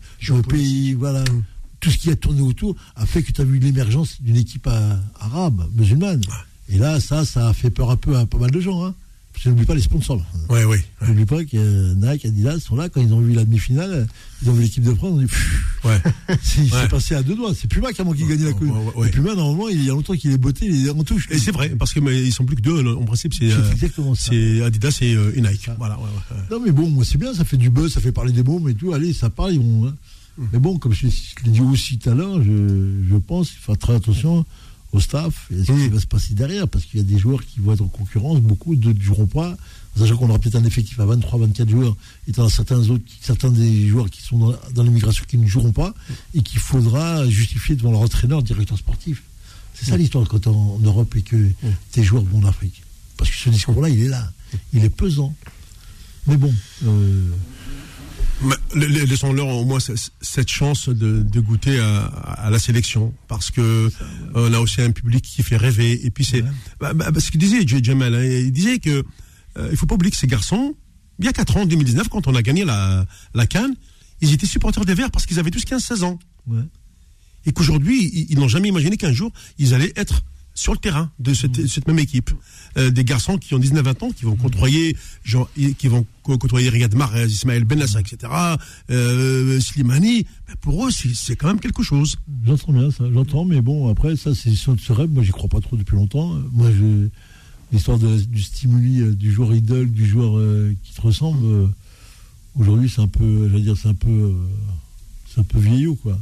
pays, 0.48 0.94
voilà. 0.94 1.24
Tout 1.80 1.90
ce 1.90 1.98
qui 1.98 2.10
a 2.10 2.16
tourné 2.16 2.42
autour 2.42 2.74
a 2.96 3.06
fait 3.06 3.22
que 3.22 3.30
tu 3.32 3.40
as 3.40 3.44
vu 3.44 3.58
l'émergence 3.58 4.20
d'une 4.20 4.36
équipe 4.36 4.66
euh, 4.66 4.96
arabe, 5.20 5.68
musulmane. 5.74 6.20
Et 6.68 6.76
là, 6.76 7.00
ça, 7.00 7.24
ça 7.24 7.48
a 7.48 7.52
fait 7.52 7.70
peur 7.70 7.90
un 7.90 7.96
peu 7.96 8.16
à 8.16 8.26
pas 8.26 8.38
mal 8.38 8.50
de 8.50 8.60
gens. 8.60 8.84
Hein. 8.84 8.94
Que 9.42 9.48
n'oublie 9.50 9.66
pas 9.66 9.74
les 9.76 9.82
sponsors. 9.82 10.20
Ouais, 10.48 10.64
oui. 10.64 10.78
N'oublie 11.06 11.24
pas 11.24 11.44
que 11.44 11.56
euh, 11.56 11.94
Nike, 11.94 12.24
Adidas 12.24 12.58
sont 12.58 12.74
là, 12.74 12.88
quand 12.88 13.00
ils 13.00 13.12
ont 13.14 13.20
vu 13.20 13.32
la 13.34 13.44
demi-finale, 13.44 14.08
ils 14.42 14.50
ont 14.50 14.52
vu 14.52 14.62
l'équipe 14.62 14.82
de 14.82 14.92
France, 14.94 15.10
ils 15.12 15.14
ont 15.14 15.18
dit, 15.20 15.26
Pfff, 15.26 15.84
Ouais. 15.84 16.02
c'est 16.42 16.62
il 16.62 16.68
s'est 16.70 16.74
Ouais. 16.76 16.88
passé 16.88 17.14
à 17.14 17.22
deux 17.22 17.36
doigts. 17.36 17.52
C'est 17.54 17.68
Puma 17.68 17.92
qui 17.92 18.00
a 18.00 18.04
manqué 18.04 18.24
de 18.24 18.28
gagner 18.28 18.42
la 18.44 18.48
Ouais, 18.50 18.54
coupe. 18.54 18.68
ouais, 18.68 18.92
ouais. 18.96 19.08
Et 19.08 19.10
Puma, 19.12 19.34
normalement, 19.36 19.68
il 19.68 19.84
y 19.84 19.90
a 19.90 19.92
longtemps 19.92 20.14
qu'il 20.14 20.32
est 20.32 20.38
botté, 20.38 20.66
il 20.66 20.86
est 20.86 20.90
en 20.90 21.04
touche. 21.04 21.28
Et 21.30 21.38
c'est 21.38 21.52
vrai, 21.52 21.68
parce 21.78 21.92
que 21.92 22.00
mais 22.00 22.20
ils 22.20 22.32
sont 22.32 22.44
plus 22.44 22.56
que 22.56 22.62
deux. 22.62 22.84
En 22.94 23.04
principe, 23.04 23.32
c'est 23.34 23.50
C'est 24.16 24.34
euh, 24.60 24.66
Adidas 24.66 24.98
et, 25.02 25.14
euh, 25.14 25.32
et 25.36 25.40
Nike. 25.40 25.66
Ça. 25.66 25.76
Voilà, 25.78 25.96
ouais, 25.98 26.04
ouais, 26.04 26.36
ouais. 26.36 26.42
Non, 26.50 26.60
mais 26.64 26.72
bon, 26.72 26.88
moi, 26.90 27.04
c'est 27.04 27.18
bien, 27.18 27.32
ça 27.32 27.44
fait 27.44 27.56
du 27.56 27.70
buzz, 27.70 27.92
ça 27.92 28.00
fait 28.00 28.12
parler 28.12 28.32
des 28.32 28.42
mots, 28.42 28.58
mais 28.58 28.74
tout, 28.74 28.92
allez, 28.92 29.12
ça 29.12 29.30
parle, 29.30 29.52
ils 29.54 29.60
vont. 29.60 29.86
hein. 29.86 29.94
Mais 30.52 30.58
bon, 30.58 30.78
comme 30.78 30.92
je, 30.92 31.06
je 31.08 31.44
l'ai 31.44 31.50
dit 31.50 31.60
aussi 31.60 31.98
tout 31.98 32.10
à 32.10 32.14
l'heure, 32.14 32.42
je, 32.42 32.50
je 33.10 33.16
pense 33.16 33.50
qu'il 33.50 33.58
faut 33.58 33.72
faire 33.72 33.78
très 33.78 33.94
attention 33.94 34.44
au 34.92 35.00
staff 35.00 35.48
et 35.50 35.60
à 35.60 35.64
ce 35.64 35.72
qui 35.72 35.72
Mm. 35.72 35.88
va 35.88 36.00
se 36.00 36.06
passer 36.06 36.34
derrière, 36.34 36.66
parce 36.68 36.84
qu'il 36.84 36.98
y 36.98 37.02
a 37.02 37.06
des 37.06 37.18
joueurs 37.18 37.44
qui 37.44 37.60
vont 37.60 37.72
être 37.74 37.82
en 37.82 37.88
concurrence, 37.88 38.40
beaucoup 38.40 38.74
d'autres 38.74 38.98
ne 38.98 39.04
joueront 39.04 39.26
pas, 39.26 39.56
sachant 39.96 40.16
qu'on 40.16 40.28
aura 40.30 40.38
peut-être 40.38 40.56
un 40.56 40.64
effectif 40.64 40.98
à 41.00 41.04
23, 41.06 41.40
24 41.40 41.68
joueurs, 41.68 41.96
et 42.26 42.40
as 42.40 42.48
certains 42.48 42.88
autres, 42.88 43.04
certains 43.20 43.50
des 43.50 43.88
joueurs 43.88 44.08
qui 44.08 44.22
sont 44.22 44.38
dans, 44.38 44.54
dans 44.74 44.82
l'immigration 44.82 45.24
qui 45.28 45.36
ne 45.36 45.46
joueront 45.46 45.72
pas, 45.72 45.92
et 46.34 46.42
qu'il 46.42 46.60
faudra 46.60 47.28
justifier 47.28 47.76
devant 47.76 47.90
leur 47.92 48.00
entraîneur, 48.00 48.42
directeur 48.42 48.78
sportif. 48.78 49.22
C'est 49.74 49.86
ça 49.90 49.96
l'histoire 49.96 50.26
quand 50.26 50.46
en, 50.46 50.74
en 50.76 50.78
Europe 50.80 51.14
et 51.16 51.22
que 51.22 51.50
tes 51.92 52.02
joueurs 52.02 52.24
vont 52.24 52.38
en 52.38 52.44
Afrique. 52.46 52.82
Parce 53.16 53.30
que 53.30 53.36
ce 53.36 53.50
discours-là, 53.50 53.88
il 53.90 54.00
est 54.00 54.08
là. 54.08 54.32
Il 54.72 54.84
est 54.84 54.90
pesant. 54.90 55.34
Mais 56.26 56.36
bon, 56.36 56.52
euh, 56.84 57.30
Laissons-leur 58.74 59.48
au 59.48 59.64
moins 59.64 59.78
cette 59.80 60.48
chance 60.48 60.88
de, 60.88 61.22
de 61.22 61.40
goûter 61.40 61.78
à, 61.80 62.04
à 62.06 62.50
la 62.50 62.58
sélection, 62.58 63.12
parce 63.26 63.50
que 63.50 63.60
euh, 63.60 63.90
on 64.34 64.52
a 64.52 64.60
aussi 64.60 64.80
un 64.80 64.92
public 64.92 65.24
qui 65.24 65.42
fait 65.42 65.56
rêver. 65.56 66.06
Et 66.06 66.10
puis 66.10 66.24
c'est 66.24 66.42
bah, 66.78 66.94
bah, 66.94 67.10
bah, 67.10 67.20
ce 67.20 67.30
qu'il 67.30 67.40
disait 67.40 67.66
Jamal, 67.66 68.14
hein, 68.14 68.24
il 68.24 68.52
disait 68.52 68.78
que 68.78 69.04
euh, 69.56 69.68
il 69.70 69.76
faut 69.76 69.86
pas 69.86 69.96
oublier 69.96 70.10
que 70.12 70.16
ces 70.16 70.26
garçons, 70.28 70.76
il 71.18 71.24
y 71.24 71.28
a 71.28 71.32
4 71.32 71.56
ans, 71.56 71.62
en 71.62 71.66
2019, 71.66 72.08
quand 72.08 72.28
on 72.28 72.34
a 72.34 72.42
gagné 72.42 72.64
la, 72.64 73.04
la 73.34 73.46
Cannes, 73.46 73.74
ils 74.20 74.32
étaient 74.32 74.46
supporters 74.46 74.84
des 74.84 74.94
Verts 74.94 75.10
parce 75.10 75.26
qu'ils 75.26 75.38
avaient 75.40 75.50
tous 75.50 75.64
15-16 75.64 76.04
ans. 76.04 76.18
ouais. 76.46 76.62
Et 77.46 77.52
qu'aujourd'hui, 77.52 78.10
ils, 78.12 78.26
ils 78.30 78.38
n'ont 78.38 78.48
jamais 78.48 78.68
imaginé 78.68 78.96
qu'un 78.96 79.12
jour, 79.12 79.32
ils 79.58 79.74
allaient 79.74 79.92
être 79.96 80.22
sur 80.58 80.72
le 80.72 80.78
terrain 80.78 81.10
de 81.20 81.32
cette, 81.34 81.66
cette 81.68 81.86
même 81.86 81.98
équipe. 82.00 82.30
Euh, 82.76 82.90
des 82.90 83.04
garçons 83.04 83.38
qui 83.38 83.54
ont 83.54 83.58
19-20 83.58 84.04
ans, 84.04 84.10
qui 84.10 84.24
vont 84.24 84.34
côtoyer, 84.36 84.96
genre, 85.24 85.48
qui 85.78 85.88
vont 85.88 86.04
côtoyer 86.22 86.68
Riyad 86.68 86.94
Mahrez, 86.94 87.26
Ismaël 87.26 87.64
Benassa, 87.64 88.00
etc., 88.00 88.32
euh, 88.90 89.60
Slimani. 89.60 90.24
Ben, 90.46 90.54
pour 90.60 90.84
eux, 90.86 90.90
c'est 90.90 91.36
quand 91.36 91.46
même 91.48 91.60
quelque 91.60 91.82
chose. 91.82 92.16
J'entends 92.44 92.72
bien 92.72 92.90
ça, 92.90 93.04
j'entends, 93.12 93.44
mais 93.44 93.60
bon, 93.62 93.88
après, 93.88 94.16
ça, 94.16 94.34
c'est 94.34 94.54
sur 94.54 94.74
ce 94.78 94.92
rêve. 94.92 95.10
Moi, 95.10 95.22
j'y 95.22 95.30
crois 95.30 95.48
pas 95.48 95.60
trop 95.60 95.76
depuis 95.76 95.96
longtemps. 95.96 96.34
Moi, 96.52 96.70
l'histoire 97.72 97.98
de- 97.98 98.16
du 98.20 98.42
stimuli 98.42 99.00
euh, 99.00 99.14
du 99.14 99.30
joueur 99.32 99.54
idole, 99.54 99.90
du 99.90 100.06
joueur 100.06 100.38
euh, 100.38 100.74
qui 100.82 100.92
te 100.94 101.00
ressemble, 101.00 101.68
aujourd'hui 102.58 102.90
c'est 102.92 103.00
un 103.00 103.08
peu, 103.08 103.48
j'allais 103.48 103.62
dire, 103.62 103.76
c'est 103.80 103.88
un 103.88 103.94
peu, 103.94 104.34
c'est 105.32 105.40
un 105.40 105.44
peu 105.44 105.58
vieillot 105.58 105.94
quoi. 105.96 106.18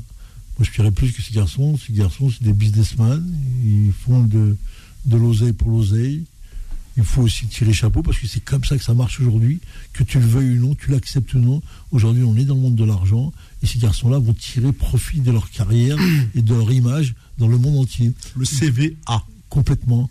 Moi 0.59 0.67
je 0.69 0.71
dirais 0.73 0.91
plus 0.91 1.13
que 1.13 1.23
ces 1.23 1.33
garçons, 1.35 1.77
ces 1.77 1.93
garçons 1.93 2.31
c'est 2.31 2.43
des 2.43 2.53
businessmen, 2.53 3.23
ils 3.65 3.93
font 3.93 4.23
de, 4.23 4.57
de 5.05 5.17
l'oseille 5.17 5.53
pour 5.53 5.71
l'oseille. 5.71 6.25
Il 6.99 7.05
faut 7.05 7.21
aussi 7.21 7.47
tirer 7.47 7.75
chapeau 7.75 8.03
parce 8.03 8.19
que 8.19 8.27
c'est 8.27 8.41
comme 8.41 8.65
ça 8.65 8.79
que 8.79 8.83
ça 8.83 8.95
marche 8.95 9.21
aujourd'hui, 9.21 9.61
que 9.93 10.03
tu 10.03 10.19
le 10.19 10.25
veuilles 10.25 10.59
ou 10.59 10.69
non, 10.69 10.75
tu 10.75 10.91
l'acceptes 10.91 11.35
ou 11.35 11.39
non. 11.39 11.61
Aujourd'hui, 11.91 12.23
on 12.23 12.35
est 12.39 12.45
dans 12.45 12.55
le 12.55 12.61
monde 12.63 12.75
de 12.75 12.85
l'argent 12.85 13.35
et 13.63 13.67
ces 13.67 13.79
garçons-là 13.79 14.19
vont 14.19 14.33
tirer 14.33 14.73
profit 14.73 15.21
de 15.21 15.31
leur 15.31 15.51
carrière 15.51 15.99
et 16.35 16.41
de 16.41 16.55
leur 16.55 16.73
image 16.73 17.15
dans 17.37 17.49
le 17.49 17.59
monde 17.59 17.77
entier 17.77 18.13
Le 18.35 18.47
CVA. 18.47 19.23
complètement. 19.51 20.09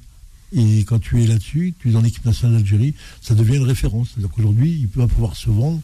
Et 0.55 0.84
quand 0.84 0.99
tu 0.99 1.23
es 1.23 1.25
là-dessus, 1.25 1.73
tu 1.79 1.89
es 1.89 1.91
dans 1.91 2.01
l'équipe 2.01 2.23
nationale 2.23 2.58
d'Algérie, 2.58 2.93
ça 3.19 3.34
devient 3.34 3.55
une 3.55 3.63
référence. 3.63 4.10
C'est-à-dire 4.13 4.29
qu'aujourd'hui, 4.29 4.77
il 4.79 4.88
peut 4.88 5.05
pouvoir 5.08 5.36
se 5.36 5.49
vendre 5.49 5.81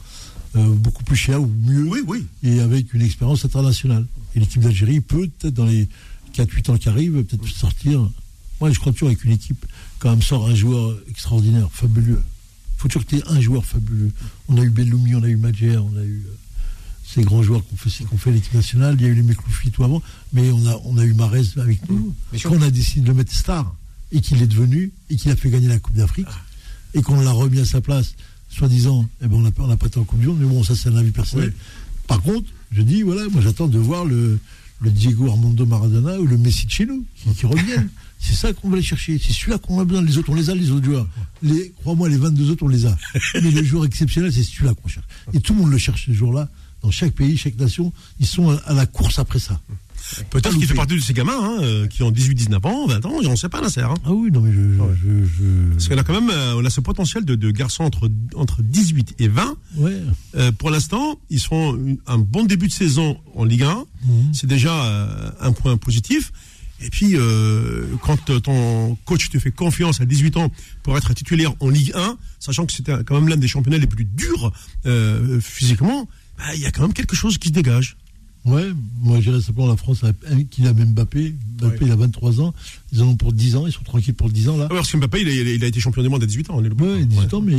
euh, 0.56 0.74
beaucoup 0.76 1.04
plus 1.04 1.16
cher 1.16 1.42
ou 1.42 1.48
mieux 1.66 1.84
Oui, 1.88 2.00
oui. 2.08 2.26
et 2.44 2.60
avec 2.60 2.94
une 2.94 3.02
expérience 3.02 3.46
internationale. 3.46 4.06
Et 4.36 4.40
l'équipe 4.40 4.62
d'Algérie 4.62 5.00
peut, 5.02 5.28
peut-être 5.40 5.54
dans 5.54 5.66
les 5.66 5.88
4-8 6.36 6.72
ans 6.72 6.78
qui 6.78 6.90
arrivent, 6.90 7.24
peut-être 7.24 7.48
sortir. 7.48 8.10
Moi, 8.60 8.72
je 8.72 8.80
crois 8.80 8.92
toujours 8.92 9.08
avec 9.10 9.24
une 9.24 9.32
équipe, 9.32 9.66
quand 10.00 10.10
même 10.10 10.22
sort 10.22 10.48
un 10.48 10.56
joueur 10.56 10.96
extraordinaire, 11.10 11.70
fabuleux. 11.72 12.22
Il 12.78 12.82
faut 12.82 12.88
toujours 12.88 13.06
que 13.06 13.10
tu 13.10 13.18
aies 13.18 13.24
un 13.28 13.40
joueur 13.40 13.66
fabuleux. 13.66 14.12
On 14.50 14.58
a 14.58 14.62
eu 14.64 14.70
Belloumi, 14.70 15.16
on 15.16 15.24
a 15.24 15.28
eu 15.28 15.36
Madjer, 15.38 15.78
on 15.78 15.96
a 15.98 16.04
eu 16.04 16.26
euh, 16.28 16.34
ces 17.06 17.24
grands 17.24 17.44
joueurs 17.44 17.66
qu'on 17.68 17.76
fait, 17.76 18.04
qu'on 18.06 18.18
fait 18.18 18.32
l'équipe 18.32 18.54
nationale. 18.54 18.96
Il 19.00 19.04
y 19.04 19.06
a 19.06 19.10
eu 19.10 19.16
les 19.16 19.22
Mekloufi 19.24 19.72
tout 19.72 19.84
avant, 19.84 20.02
mais 20.34 20.50
on 20.52 20.66
a, 20.68 20.80
on 20.86 20.98
a 20.98 21.06
eu 21.06 21.14
Marez 21.14 21.44
avec 21.58 21.88
nous. 21.90 22.14
Sûr. 22.36 22.50
Quand 22.50 22.58
on 22.58 22.62
a 22.62 22.70
décidé 22.72 23.02
de 23.02 23.08
le 23.08 23.14
mettre 23.14 23.34
star 23.34 23.76
et 24.12 24.22
qu'il 24.22 24.42
est 24.42 24.48
devenu 24.48 24.92
et 25.10 25.16
qu'il 25.16 25.32
a 25.32 25.36
fait 25.36 25.50
gagner 25.50 25.68
la 25.68 25.80
Coupe 25.80 25.96
d'Afrique 25.96 26.28
et 26.94 27.02
qu'on 27.02 27.20
l'a 27.22 27.32
remis 27.32 27.60
à 27.60 27.66
sa 27.66 27.82
place, 27.82 28.16
soi-disant, 28.52 29.08
eh 29.22 29.28
ben 29.28 29.38
on 29.38 29.42
n'a 29.42 29.52
on 29.58 29.68
n'a 29.68 29.78
pas 29.78 29.88
été 29.88 30.00
en 30.00 30.04
Coupe 30.04 30.20
du 30.20 30.28
Monde, 30.28 30.40
mais 30.40 30.48
bon, 30.48 30.64
ça 30.64 30.76
c'est 30.76 30.90
un 30.90 30.98
avis 30.98 31.12
personnel. 31.12 31.54
Oui. 31.56 31.62
Par 32.08 32.22
contre, 32.22 32.50
je 32.72 32.82
dis, 32.82 33.02
voilà, 33.02 33.28
moi 33.30 33.42
j'attends 33.42 33.68
de 33.68 33.80
voir 33.80 34.06
le, 34.06 34.40
le 34.82 34.92
Diego 34.92 35.30
Armando 35.30 35.66
Maradona 35.66 36.20
ou 36.20 36.26
le 36.26 36.38
Messi 36.38 36.66
de 36.66 36.72
chez 36.72 36.86
nous 36.86 37.06
qui, 37.16 37.30
qui 37.34 37.46
reviennent. 37.46 37.90
c'est 38.20 38.36
ça 38.36 38.54
qu'on 38.54 38.70
va 38.70 38.76
aller 38.76 38.84
chercher. 38.84 39.20
C'est 39.20 39.34
celui-là 39.34 39.58
qu'on 39.58 39.80
a 39.80 39.86
besoin. 39.86 40.04
Les 40.04 40.18
autres, 40.18 40.30
on 40.30 40.36
les 40.36 40.50
a, 40.50 40.56
les 40.56 40.72
autres 40.72 40.86
joueurs. 40.86 41.08
Les, 41.42 41.72
crois-moi, 41.82 42.10
les 42.10 42.18
22 42.18 42.52
autres, 42.52 42.64
on 42.64 42.68
les 42.68 42.86
a. 42.86 42.96
Mais 43.36 43.52
le 43.52 43.64
joueur 43.64 43.86
exceptionnel, 43.86 44.32
c'est 44.32 44.44
celui-là 44.44 44.74
qu'on 44.74 44.88
cherche. 44.88 45.06
Et 45.34 45.40
tout 45.40 45.54
le 45.54 45.60
monde 45.60 45.72
le 45.72 45.78
cherche 45.78 46.06
ce 46.06 46.14
jour-là. 46.14 46.50
Dans 46.84 46.92
chaque 46.92 47.14
pays, 47.14 47.38
chaque 47.38 47.58
nation, 47.58 47.94
ils 48.20 48.26
sont 48.26 48.50
à, 48.50 48.56
à 48.66 48.74
la 48.74 48.86
course 48.86 49.20
après 49.20 49.40
ça. 49.40 49.60
Peut-être 50.30 50.52
qu'il 50.58 50.68
fait 50.68 50.74
partie 50.74 50.96
de 50.96 51.00
ces 51.00 51.14
gamins 51.14 51.38
hein, 51.40 51.58
euh, 51.62 51.88
qui 51.88 52.04
ont 52.04 52.12
18, 52.12 52.36
19 52.36 52.66
ans, 52.66 52.88
20 52.88 53.06
ans, 53.06 53.22
j'en 53.22 53.36
sais 53.36 53.50
pas, 53.50 53.62
Nasser. 53.62 53.82
Hein. 53.82 53.94
Ah 54.06 54.12
oui, 54.12 54.32
non, 54.32 54.42
mais 54.42 54.52
je. 54.52 54.60
je, 54.96 55.26
je- 55.26 55.72
Parce 55.74 55.88
qu'on 55.88 55.98
a 55.98 56.04
quand 56.04 56.14
même 56.20 56.30
euh, 56.30 56.56
on 56.58 56.66
a 56.66 56.70
ce 56.70 56.82
potentiel 56.82 57.26
de, 57.26 57.36
de 57.36 57.52
garçons 57.52 57.84
entre, 57.84 58.10
entre 58.36 58.62
18 58.62 59.16
et 59.20 59.28
20. 59.28 59.56
Ouais. 59.78 59.98
Euh, 60.36 60.52
pour 60.52 60.70
l'instant, 60.70 61.20
ils 61.30 61.40
une- 61.52 61.98
un 62.08 62.18
bon 62.18 62.44
début 62.46 62.68
de 62.68 62.74
saison 62.74 63.18
en 63.36 63.44
Ligue 63.46 63.64
1. 63.64 63.86
C'est 64.34 64.48
déjà 64.48 64.74
euh, 64.86 65.32
un 65.40 65.52
point 65.52 65.78
positif. 65.78 66.32
Et 66.84 66.90
puis, 66.90 67.12
euh, 67.16 67.86
quand 68.02 68.32
euh, 68.32 68.40
ton 68.40 68.98
coach 69.06 69.30
te 69.30 69.38
fait 69.38 69.52
confiance 69.52 70.02
à 70.02 70.06
18 70.06 70.38
ans 70.38 70.52
pour 70.82 70.98
être 70.98 71.14
titulaire 71.14 71.54
en 71.60 71.70
Ligue 71.70 71.92
1, 71.94 72.18
sachant 72.40 72.66
que 72.66 72.74
c'était 72.74 72.94
quand 73.06 73.14
même 73.16 73.28
l'un 73.28 73.38
des 73.38 73.48
championnats 73.48 73.78
les 73.78 73.86
plus 73.86 74.06
durs 74.06 74.52
euh, 74.88 75.40
physiquement, 75.40 76.10
bah, 76.40 76.46
il 76.56 76.62
y 76.62 76.66
a 76.66 76.72
quand 76.72 76.82
même 76.82 76.94
quelque 76.94 77.16
chose 77.16 77.38
qui 77.38 77.50
se 77.50 77.54
dégage. 77.54 77.98
Ouais, 78.44 78.72
moi 79.02 79.18
je 79.20 79.30
dirais 79.30 79.42
simplement 79.42 79.68
la 79.68 79.78
France 79.78 80.02
qui 80.50 80.66
a 80.66 80.74
même 80.74 80.94
Mbappé. 80.94 81.36
Mbappé, 81.60 81.86
il 81.86 81.92
a 81.92 81.96
23 81.96 82.42
ans. 82.42 82.54
Ils 82.92 83.04
en 83.04 83.08
ont 83.10 83.16
pour 83.16 83.34
10 83.34 83.56
ans. 83.56 83.68
Ils 83.68 83.74
sont 83.74 83.84
tranquilles 83.84 84.16
pour 84.16 84.30
10 84.30 84.50
ans 84.50 84.58
là. 84.58 84.68
Ah 84.70 84.74
ouais, 84.74 84.80
parce 84.80 84.92
que 84.92 84.98
Mbappé, 84.98 85.22
il 85.22 85.28
a, 85.28 85.54
il 85.54 85.64
a 85.64 85.68
été 85.68 85.80
champion 85.80 86.02
du 86.02 86.10
monde 86.10 86.24
à 86.24 86.26
18 86.26 86.50
ans. 86.50 86.60
Le 86.60 86.74
Ouais, 86.74 87.06
18 87.06 87.34
ans, 87.36 87.42
mais 87.42 87.54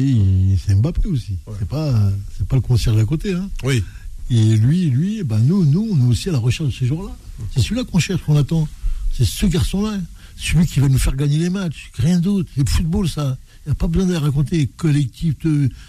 c'est 0.66 0.74
Mbappé 0.74 1.08
aussi. 1.08 1.36
C'est 1.58 1.68
pas, 1.68 2.10
c'est 2.36 2.46
pas 2.48 2.56
le 2.56 2.62
concierge 2.62 2.96
d'à 2.96 3.04
côté. 3.04 3.32
Hein. 3.32 3.48
Oui. 3.62 3.84
Et 4.30 4.56
lui, 4.56 4.86
lui, 4.90 5.22
ben 5.22 5.38
nous, 5.38 5.64
nous, 5.64 5.88
on 5.92 6.00
est 6.06 6.08
aussi 6.08 6.28
à 6.30 6.32
la 6.32 6.38
recherche 6.38 6.70
de 6.70 6.74
ces 6.74 6.86
jours-là. 6.86 7.14
C'est 7.54 7.60
celui-là 7.60 7.84
qu'on 7.84 7.98
cherche, 7.98 8.22
qu'on 8.22 8.36
attend. 8.36 8.66
C'est 9.12 9.24
ce 9.24 9.46
garçon-là. 9.46 9.98
Celui 10.36 10.66
qui 10.66 10.80
va 10.80 10.88
nous 10.88 10.98
faire 10.98 11.14
gagner 11.14 11.38
les 11.38 11.50
matchs. 11.50 11.90
Rien 11.94 12.18
d'autre. 12.18 12.50
Le 12.56 12.64
football, 12.66 13.08
ça. 13.08 13.36
Il 13.64 13.68
n'y 13.68 13.72
a 13.72 13.74
pas 13.76 13.86
besoin 13.86 14.08
de 14.08 14.16
raconter 14.16 14.66
collectif, 14.76 15.34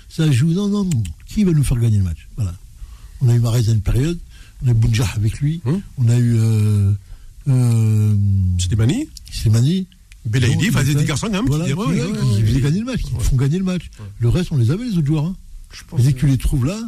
ça 0.07 0.29
joue. 0.31 0.49
Non, 0.53 0.67
non, 0.67 0.83
non. 0.83 1.03
Qui 1.25 1.43
va 1.43 1.51
nous 1.51 1.63
faire 1.63 1.79
gagner 1.79 1.97
le 1.97 2.03
match? 2.03 2.27
Voilà. 2.35 2.53
On 3.21 3.29
a 3.29 3.33
eu 3.35 3.39
Marais 3.39 3.67
à 3.69 3.71
une 3.71 3.81
période. 3.81 4.19
On 4.63 4.67
a 4.67 4.71
eu 4.71 4.73
Boudjah 4.73 5.07
avec 5.15 5.39
lui. 5.39 5.61
Hum. 5.65 5.81
On 5.97 6.07
a 6.09 6.17
eu 6.17 6.35
euh, 6.37 6.91
euh, 7.49 8.15
C'était 8.59 8.75
Mani, 8.75 9.07
Slimani. 9.31 9.87
Belaïdi, 10.25 10.69
enfin, 10.69 10.83
des, 10.85 10.95
garçons 11.03 11.27
quand 11.27 11.33
même 11.33 11.47
Voilà, 11.47 11.65
qui, 11.65 11.73
ouais, 11.73 11.85
ouais, 11.85 11.93
ouais, 12.01 12.05
ouais, 12.05 12.17
qui 12.17 12.25
ouais. 12.41 12.45
faisaient 12.45 12.61
gagner 12.61 12.79
le 12.79 12.85
match, 12.85 13.01
qui 13.01 13.11
font 13.19 13.35
gagner 13.35 13.57
le 13.57 13.65
match. 13.65 13.89
Le 14.19 14.29
reste, 14.29 14.53
on 14.53 14.57
les 14.57 14.71
avait, 14.71 14.85
les 14.85 14.97
autres 14.97 15.05
joueurs. 15.07 15.25
hein. 15.25 15.35
Je 15.73 15.81
Mais 15.81 15.87
pense 15.89 16.01
dès 16.03 16.13
que 16.13 16.19
tu 16.19 16.27
les 16.27 16.37
trouves 16.37 16.65
là, 16.65 16.79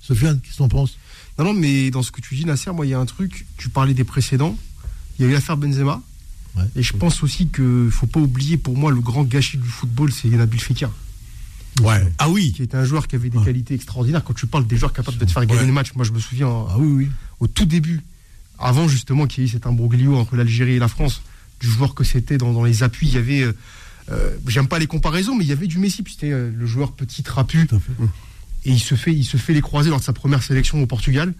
Sofiane, 0.00 0.38
qu'est-ce 0.40 0.52
que 0.54 0.58
t'en 0.58 0.68
penses? 0.68 0.96
Non, 1.38 1.46
non, 1.46 1.54
mais 1.54 1.90
dans 1.90 2.02
ce 2.04 2.12
que 2.12 2.20
tu 2.20 2.36
dis, 2.36 2.44
Nasser, 2.44 2.70
moi, 2.70 2.86
il 2.86 2.90
y 2.90 2.94
a 2.94 3.00
un 3.00 3.06
truc. 3.06 3.46
Tu 3.56 3.68
parlais 3.68 3.94
des 3.94 4.04
précédents. 4.04 4.56
Il 5.18 5.24
y 5.24 5.28
a 5.28 5.30
eu 5.30 5.32
l'affaire 5.32 5.56
Benzema. 5.56 6.00
Ouais. 6.56 6.62
Et 6.76 6.82
je 6.84 6.92
pense 6.92 7.22
aussi 7.24 7.48
qu'il 7.48 7.64
ne 7.64 7.90
faut 7.90 8.06
pas 8.06 8.20
oublier, 8.20 8.58
pour 8.58 8.76
moi, 8.76 8.92
le 8.92 9.00
grand 9.00 9.24
gâchis 9.24 9.58
du 9.58 9.68
football, 9.68 10.12
c'est 10.12 10.28
Nabil 10.28 10.60
Fekir, 10.60 10.90
Ouais. 11.82 12.02
Ah 12.18 12.28
oui. 12.30 12.52
qui 12.52 12.62
était 12.62 12.76
un 12.76 12.84
joueur 12.84 13.06
qui 13.08 13.16
avait 13.16 13.30
des 13.30 13.38
Ouais. 13.38 13.44
qualités 13.44 13.74
extraordinaires. 13.74 14.22
Quand 14.24 14.34
tu 14.34 14.46
parles 14.46 14.66
des 14.66 14.76
joueurs 14.76 14.92
capables 14.92 15.18
de 15.18 15.24
te 15.24 15.30
faire 15.30 15.44
gagner 15.46 15.60
Ouais. 15.60 15.66
le 15.66 15.72
match, 15.72 15.94
moi, 15.94 16.04
je 16.04 16.12
me 16.12 16.18
souviens, 16.20 16.48
euh, 16.48 16.64
Ah 16.70 16.78
oui, 16.78 16.86
oui. 17.04 17.08
au 17.40 17.46
tout 17.46 17.64
début, 17.66 18.00
avant 18.58 18.88
justement 18.88 19.26
qu'il 19.26 19.42
y 19.44 19.46
ait 19.46 19.50
eu 19.50 19.52
cet 19.52 19.66
imbroglio 19.66 20.16
entre 20.16 20.36
l'Algérie 20.36 20.72
et 20.74 20.78
la 20.78 20.88
France, 20.88 21.22
du 21.60 21.68
joueur 21.68 21.94
que 21.94 22.04
c'était 22.04 22.38
dans, 22.38 22.52
dans 22.52 22.64
les 22.64 22.82
appuis, 22.82 23.08
il 23.08 23.14
y 23.14 23.18
avait. 23.18 23.42
euh, 23.42 23.52
euh, 24.10 24.36
J'aime 24.46 24.68
pas 24.68 24.78
les 24.78 24.86
comparaisons, 24.86 25.36
mais 25.36 25.44
il 25.44 25.48
y 25.48 25.52
avait 25.52 25.66
du 25.66 25.78
Messi, 25.78 26.02
puis 26.02 26.14
c'était 26.14 26.32
euh, 26.32 26.50
le 26.56 26.66
joueur 26.66 26.92
petit 26.92 27.22
trapu. 27.22 27.68
Et 28.64 28.70
il 28.72 28.80
se 28.80 28.94
fait, 28.94 29.12
il 29.14 29.24
se 29.24 29.36
fait 29.36 29.52
les 29.54 29.60
croiser 29.60 29.90
lors 29.90 29.98
de 30.00 30.04
sa 30.04 30.12
première 30.12 30.42
sélection 30.42 30.82
au 30.82 30.86
Portugal. 30.86 31.32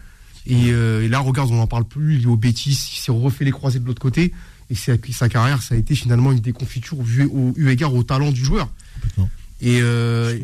Et, 0.46 0.70
euh, 0.70 1.02
et 1.04 1.08
là, 1.08 1.18
regarde, 1.18 1.50
on 1.50 1.56
n'en 1.56 1.66
parle 1.66 1.84
plus. 1.84 2.16
Il 2.16 2.22
est 2.22 2.26
au 2.26 2.36
Bétis, 2.36 2.70
il 2.94 2.98
s'est 3.00 3.10
refait 3.12 3.44
les 3.44 3.50
croiser 3.50 3.80
de 3.80 3.86
l'autre 3.86 4.00
côté. 4.00 4.32
Et 4.70 4.74
sa 4.74 5.28
carrière, 5.28 5.62
ça 5.62 5.74
a 5.74 5.78
été 5.78 5.94
finalement 5.94 6.30
une 6.30 6.40
déconfiture 6.40 7.02
vu 7.02 7.24
au, 7.24 7.54
eu 7.56 7.70
égard 7.70 7.94
au 7.94 8.02
talent 8.02 8.30
du 8.30 8.44
joueur. 8.44 8.68
Complètement. 8.94 9.30
Et, 9.60 9.80
euh, 9.82 10.38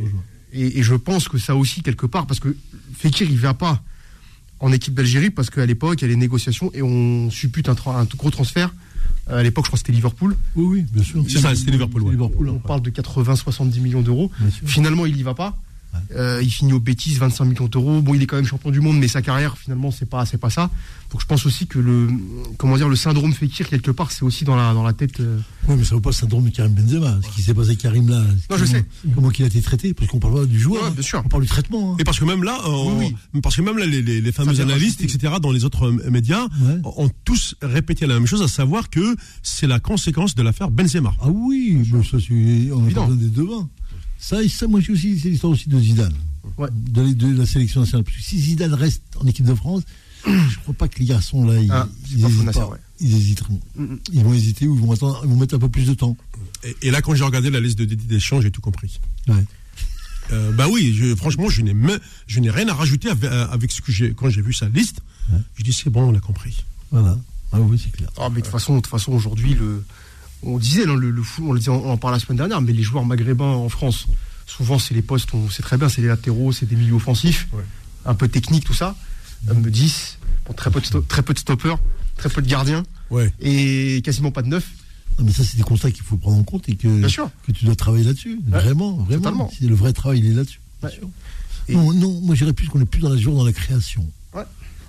et, 0.52 0.78
et 0.78 0.82
je 0.82 0.94
pense 0.94 1.28
que 1.28 1.38
ça 1.38 1.54
aussi, 1.56 1.82
quelque 1.82 2.06
part, 2.06 2.26
parce 2.26 2.40
que 2.40 2.54
Fekir, 2.96 3.28
il 3.30 3.38
va 3.38 3.54
pas 3.54 3.82
en 4.60 4.72
équipe 4.72 4.94
d'Algérie, 4.94 5.30
parce 5.30 5.50
qu'à 5.50 5.66
l'époque, 5.66 6.00
il 6.00 6.02
y 6.02 6.04
a 6.06 6.08
les 6.08 6.16
négociations 6.16 6.70
et 6.74 6.82
on 6.82 7.30
suppute 7.30 7.68
un, 7.68 7.74
tra- 7.74 7.96
un 7.96 8.04
gros 8.04 8.30
transfert. 8.30 8.72
Euh, 9.30 9.38
À 9.38 9.42
l'époque, 9.42 9.64
je 9.64 9.68
crois 9.70 9.76
que 9.78 9.80
c'était 9.86 9.92
Liverpool. 9.92 10.36
Oui, 10.56 10.64
oui, 10.64 10.86
bien 10.92 11.02
sûr. 11.02 11.24
C'est 11.28 11.38
ça, 11.38 11.54
c'était 11.54 11.70
Liverpool, 11.72 12.02
ouais. 12.02 12.12
Liverpool, 12.12 12.48
On 12.48 12.56
hein. 12.56 12.60
parle 12.66 12.82
de 12.82 12.90
80-70 12.90 13.80
millions 13.80 14.02
d'euros. 14.02 14.30
Finalement, 14.64 15.06
il 15.06 15.16
y 15.16 15.22
va 15.22 15.34
pas. 15.34 15.58
Euh, 16.16 16.40
il 16.42 16.50
finit 16.50 16.72
au 16.72 16.80
bêtises, 16.80 17.18
25 17.18 17.44
millions 17.44 17.66
d'euros. 17.68 18.00
Bon, 18.02 18.14
il 18.14 18.22
est 18.22 18.26
quand 18.26 18.36
même 18.36 18.46
champion 18.46 18.70
du 18.70 18.80
monde, 18.80 18.98
mais 18.98 19.08
sa 19.08 19.22
carrière, 19.22 19.56
finalement, 19.58 19.90
c'est 19.90 20.08
pas, 20.08 20.24
c'est 20.26 20.38
pas 20.38 20.50
ça. 20.50 20.70
Donc, 21.10 21.20
je 21.20 21.26
pense 21.26 21.46
aussi 21.46 21.66
que 21.66 21.78
le, 21.78 22.08
comment 22.58 22.76
dire, 22.76 22.88
le 22.88 22.96
syndrome 22.96 23.32
Fekir, 23.32 23.68
quelque 23.68 23.90
part, 23.90 24.10
c'est 24.10 24.24
aussi 24.24 24.44
dans 24.44 24.56
la, 24.56 24.74
dans 24.74 24.82
la 24.82 24.92
tête. 24.92 25.20
euh, 25.20 25.38
Oui, 25.68 25.76
mais 25.78 25.84
ça 25.84 25.90
ne 25.90 25.94
vaut 25.96 26.00
pas 26.00 26.10
le 26.10 26.14
syndrome 26.14 26.44
de 26.44 26.50
Karim 26.50 26.72
Benzema. 26.72 27.18
Ce 27.22 27.34
qui 27.34 27.42
s'est 27.42 27.54
passé 27.54 27.68
avec 27.70 27.80
Karim 27.80 28.08
là. 28.08 28.20
Non, 28.20 28.56
je 28.56 28.64
comment- 28.64 28.66
sais. 28.66 28.84
Comment 29.14 29.30
il 29.38 29.44
a 29.44 29.46
été 29.46 29.62
traité 29.62 29.94
Parce 29.94 30.10
qu'on 30.10 30.18
parle 30.18 30.34
pas 30.34 30.44
du 30.46 30.58
joueur. 30.58 30.82
Ouais, 30.82 30.88
hein. 30.88 30.92
bien 30.92 31.02
sûr. 31.02 31.22
On 31.24 31.28
parle 31.28 31.42
du 31.44 31.48
traitement. 31.48 31.92
hein. 31.92 31.96
Et 32.00 32.04
parce 32.04 32.18
que 32.18 32.24
même 32.24 32.42
là, 32.42 32.58
Oui, 32.96 33.14
parce 33.42 33.56
que 33.56 33.62
même 33.62 33.78
là, 33.78 33.86
les, 33.86 34.02
les, 34.02 34.20
les 34.20 34.32
fameux 34.32 34.60
analystes, 34.60 35.02
etc., 35.02 35.34
dans 35.40 35.52
les 35.52 35.64
autres 35.64 35.86
euh, 35.86 36.10
médias, 36.10 36.44
Ouais. 36.60 36.78
ont 36.84 37.10
tous 37.24 37.54
répété 37.62 38.06
la 38.06 38.14
même 38.14 38.26
chose, 38.26 38.42
à 38.42 38.48
savoir 38.48 38.90
que 38.90 39.14
c'est 39.42 39.66
la 39.66 39.78
conséquence 39.80 40.34
de 40.34 40.42
l'affaire 40.42 40.70
Benzema. 40.70 41.12
Ah 41.20 41.28
oui, 41.28 41.78
mais 41.92 42.02
ça, 42.02 42.18
c'est- 42.20 42.70
on 42.72 42.84
a 42.86 43.14
des 43.16 43.28
devants. 43.28 43.68
Ça, 44.18 44.42
et 44.42 44.48
ça, 44.48 44.66
moi, 44.66 44.80
j'ai 44.80 44.92
aussi, 44.92 45.18
c'est 45.18 45.28
l'histoire 45.30 45.52
aussi 45.52 45.68
de 45.68 45.78
Zidane. 45.78 46.14
Ouais. 46.58 46.68
De, 46.72 47.02
la- 47.02 47.12
de 47.12 47.36
la 47.38 47.46
sélection 47.46 47.80
nationale. 47.80 48.04
Parce 48.04 48.16
que 48.16 48.22
si 48.22 48.38
Zidane 48.40 48.74
reste 48.74 49.02
en 49.20 49.26
équipe 49.26 49.44
de 49.46 49.54
France, 49.54 49.82
je 50.26 50.58
crois 50.62 50.74
pas 50.74 50.88
que 50.88 50.98
les 50.98 51.04
garçons, 51.06 51.44
là, 51.46 51.60
ils, 51.60 51.70
Ah, 51.70 51.88
ils 52.10 52.22
pas 52.22 52.28
faux, 52.28 52.34
hésitent 52.34 52.44
Nasser, 52.44 52.58
pas. 52.60 52.68
ouais. 52.70 52.78
Ils 53.00 53.14
hésiteront. 53.16 53.60
Mm, 53.76 53.82
mm. 53.84 53.98
Ils 54.12 54.24
vont 54.24 54.32
hésiter 54.34 54.66
ou 54.66 54.74
ils 54.76 54.80
vont, 54.80 54.92
attendre, 54.92 55.20
ils 55.24 55.28
vont 55.30 55.36
mettre 55.36 55.54
un 55.54 55.58
peu 55.58 55.68
plus 55.68 55.86
de 55.86 55.94
temps. 55.94 56.16
Et, 56.62 56.76
et 56.82 56.90
là, 56.90 57.02
quand 57.02 57.14
j'ai 57.14 57.24
regardé 57.24 57.50
la 57.50 57.60
liste 57.60 57.78
de 57.78 57.84
Didier 57.84 58.06
Deschamps, 58.08 58.40
j'ai 58.40 58.50
tout 58.50 58.60
compris. 58.60 59.00
Ouais. 59.28 59.44
Euh, 60.32 60.52
bah 60.52 60.68
oui, 60.70 60.94
je, 60.96 61.14
franchement, 61.14 61.50
je 61.50 61.60
n'ai 61.60 61.74
me- 61.74 62.00
je 62.26 62.40
n'ai 62.40 62.50
rien 62.50 62.66
à 62.68 62.74
rajouter 62.74 63.10
avec, 63.10 63.24
euh, 63.24 63.46
avec 63.48 63.70
ce 63.72 63.82
que 63.82 63.92
j'ai 63.92 64.14
quand 64.14 64.30
j'ai 64.30 64.40
vu 64.40 64.54
sa 64.54 64.68
liste. 64.70 65.00
Ouais. 65.30 65.38
Je 65.56 65.62
dis 65.64 65.72
c'est 65.72 65.90
bon, 65.90 66.02
on 66.10 66.14
a 66.16 66.20
compris. 66.20 66.64
Voilà. 66.90 67.18
Ah 67.52 67.60
oui, 67.60 67.78
c'est 67.82 67.90
clair. 67.92 68.08
Ah, 68.16 68.28
mais 68.30 68.36
de 68.36 68.40
toute 68.46 68.50
façon, 68.52 68.76
de 68.76 68.80
toute 68.80 68.90
façon, 68.90 69.12
aujourd'hui, 69.12 69.54
le, 69.54 69.84
on 70.46 70.58
disait, 70.58 70.84
là, 70.86 70.94
le, 70.94 71.10
le 71.10 71.22
foot, 71.22 71.44
on 71.48 71.52
le 71.52 71.58
disait, 71.58 71.70
on 71.70 71.90
en 71.90 71.96
parlait 71.96 72.16
la 72.18 72.24
semaine 72.24 72.38
dernière, 72.38 72.60
mais 72.60 72.72
les 72.72 72.82
joueurs 72.82 73.04
maghrébins 73.04 73.44
en 73.44 73.68
France, 73.68 74.06
souvent, 74.46 74.78
c'est 74.78 74.94
les 74.94 75.02
postes, 75.02 75.32
on 75.34 75.48
sait 75.50 75.62
très 75.62 75.76
bien, 75.78 75.88
c'est 75.88 76.00
les 76.02 76.08
latéraux, 76.08 76.52
c'est 76.52 76.66
des 76.66 76.76
milieux 76.76 76.94
offensifs, 76.94 77.48
Ouais. 77.52 77.64
un 78.06 78.14
peu 78.14 78.28
techniques, 78.28 78.64
tout 78.64 78.74
ça. 78.74 78.96
Me 79.46 79.70
10, 79.70 80.18
bon, 80.46 80.54
très 80.54 80.70
peu 80.70 80.80
de, 80.80 81.00
très 81.00 81.22
peu 81.22 81.34
de 81.34 81.38
stoppers, 81.38 81.76
très 82.16 82.28
peu 82.30 82.40
de 82.42 82.48
gardiens, 82.48 82.82
Ouais. 83.10 83.32
et 83.40 84.00
quasiment 84.04 84.30
pas 84.30 84.42
de 84.42 84.48
neuf. 84.48 84.66
Non, 85.18 85.26
mais 85.26 85.32
ça, 85.32 85.44
c'est 85.44 85.56
des 85.56 85.62
constats 85.62 85.90
qu'il 85.92 86.02
faut 86.02 86.16
prendre 86.16 86.38
en 86.38 86.42
compte 86.44 86.68
et 86.68 86.74
que, 86.76 86.88
Bien 86.88 87.08
sûr. 87.08 87.30
que 87.46 87.52
tu 87.52 87.64
dois 87.66 87.76
travailler 87.76 88.04
là-dessus. 88.04 88.40
vraiment, 88.46 88.92
vraiment. 88.96 89.06
totalement. 89.22 89.50
C'est 89.58 89.66
le 89.66 89.74
vrai 89.74 89.92
travail, 89.92 90.18
il 90.20 90.26
est 90.26 90.34
là-dessus. 90.34 90.60
Non, 91.68 91.92
non, 91.94 92.20
moi, 92.22 92.34
j'irais 92.34 92.52
plus 92.52 92.68
qu'on 92.68 92.80
est 92.80 92.84
plus 92.84 93.00
dans 93.00 93.08
la 93.10 93.16
jour 93.16 93.34
dans 93.36 93.44
la 93.44 93.52
création. 93.52 94.06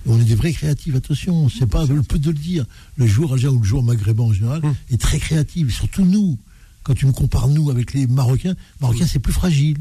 On 0.07 0.19
est 0.19 0.23
des 0.23 0.35
vrais 0.35 0.53
créatifs, 0.53 0.95
attention, 0.95 1.49
c'est 1.49 1.65
pas 1.65 1.85
le 1.85 2.03
peu 2.03 2.19
de 2.19 2.29
le 2.29 2.37
dire. 2.37 2.65
Le 2.97 3.07
joueur 3.07 3.33
algérien 3.33 3.55
ou 3.55 3.59
le 3.59 3.65
joueur 3.65 3.83
maghrébin 3.83 4.23
en 4.23 4.33
général 4.33 4.61
Hum. 4.63 4.75
est 4.91 5.01
très 5.01 5.19
créatif, 5.19 5.73
surtout 5.75 6.05
nous. 6.05 6.37
quand 6.83 6.93
tu 6.93 7.07
me 7.07 7.11
compares 7.11 7.47
nous 7.47 7.71
avec 7.71 7.93
les 7.93 8.05
Marocains, 8.05 8.53
Marocains 8.79 9.07
c'est 9.07 9.17
plus 9.17 9.33
fragile. 9.33 9.77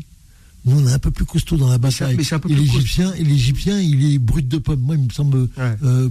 Nous 0.64 0.74
on 0.80 0.88
est 0.88 0.92
un 0.92 0.98
peu 0.98 1.10
plus 1.10 1.26
costaud 1.26 1.58
dans 1.58 1.68
la 1.68 1.76
bataille. 1.76 2.16
mais 2.16 2.24
c'est 2.24 2.34
un 2.36 2.38
peu 2.38 2.50
et 2.50 2.54
l'Égyptien, 2.54 3.12
et 3.12 3.22
l'Égyptien, 3.24 3.78
il 3.80 4.02
est 4.14 4.18
brut 4.18 4.48
de 4.48 4.56
pomme. 4.56 4.80
Moi, 4.80 4.94
il 4.96 5.02
me 5.04 5.10
semble 5.10 5.40
Ouais. 5.58 5.76
euh, 5.82 6.08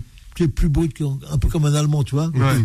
plus 0.55 0.69
brut, 0.69 0.93
qu'un- 0.93 1.17
un 1.31 1.37
peu 1.39 1.47
comme 1.47 1.65
un 1.65 1.73
Allemand, 1.73 2.03
tu 2.03 2.13
vois. 2.13 2.27
Ouais. 2.29 2.63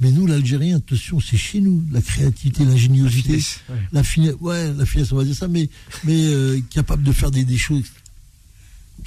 Mais 0.00 0.10
nous, 0.10 0.26
l'Algérien, 0.26 0.78
attention, 0.78 1.20
c'est 1.20 1.36
chez 1.36 1.60
nous 1.60 1.84
la 1.92 2.00
créativité, 2.02 2.64
l'ingéniosité, 2.64 3.32
La 3.32 3.38
finesse, 3.38 3.58
ouais. 3.68 3.76
la 3.92 4.02
finesse, 4.02 4.34
ouais, 4.40 4.74
la 4.74 4.86
finesse, 4.86 5.12
on 5.12 5.16
va 5.16 5.24
dire 5.24 5.34
ça, 5.36 5.46
mais 5.46 5.68
mais 6.04 6.24
euh, 6.26 6.60
capable 6.70 7.04
de 7.04 7.12
faire 7.12 7.30
des, 7.30 7.44
des 7.44 7.58
choses 7.58 7.84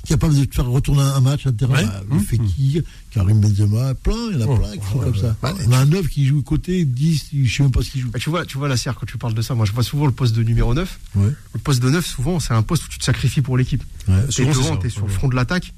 capable 0.07 0.35
de 0.37 0.45
te 0.45 0.55
faire 0.55 0.65
retourner 0.67 1.01
un 1.01 1.19
match, 1.21 1.45
un 1.47 1.51
terrain, 1.53 1.73
Ouais. 1.75 1.85
bah, 1.85 2.01
le 2.09 2.15
Mmh. 2.17 2.19
Fekir, 2.21 2.83
Karim 3.11 3.39
Benzema, 3.39 3.93
plein, 3.95 4.15
il 4.31 4.39
y 4.39 4.43
en 4.43 4.47
a 4.47 4.49
Oh. 4.51 4.57
plein 4.57 4.71
qui 4.71 4.91
sont 4.91 4.99
comme 4.99 5.15
ça. 5.15 5.35
Ouais. 5.43 5.51
On 5.67 5.71
a 5.71 5.77
un 5.79 5.85
9 5.85 6.07
qui 6.07 6.25
joue 6.25 6.41
côté, 6.41 6.85
10, 6.85 7.29
je 7.43 7.55
sais 7.55 7.63
même 7.63 7.71
pas 7.71 7.81
ce 7.81 7.89
qu'il 7.91 8.01
joue. 8.01 8.09
Bah, 8.11 8.19
tu 8.19 8.29
vois, 8.29 8.45
tu 8.45 8.57
vois 8.57 8.67
la 8.67 8.77
serre 8.77 8.95
quand 8.95 9.05
tu 9.05 9.17
parles 9.17 9.33
de 9.33 9.41
ça. 9.41 9.55
Moi, 9.55 9.65
je 9.65 9.71
vois 9.71 9.83
souvent 9.83 10.05
le 10.05 10.11
poste 10.11 10.35
de 10.35 10.43
numéro 10.43 10.73
9. 10.73 10.99
Ouais. 11.15 11.29
Le 11.53 11.59
poste 11.59 11.81
de 11.81 11.89
9, 11.89 12.05
souvent, 12.05 12.39
c'est 12.39 12.53
un 12.53 12.63
poste 12.63 12.85
où 12.85 12.89
tu 12.89 12.99
te 12.99 13.03
sacrifies 13.05 13.41
pour 13.41 13.57
l'équipe. 13.57 13.83
Ça, 14.07 14.43
t'es 14.81 14.89
sur 14.89 15.05
le 15.05 15.11
front 15.11 15.27
de 15.29 15.35
l'attaque. 15.35 15.73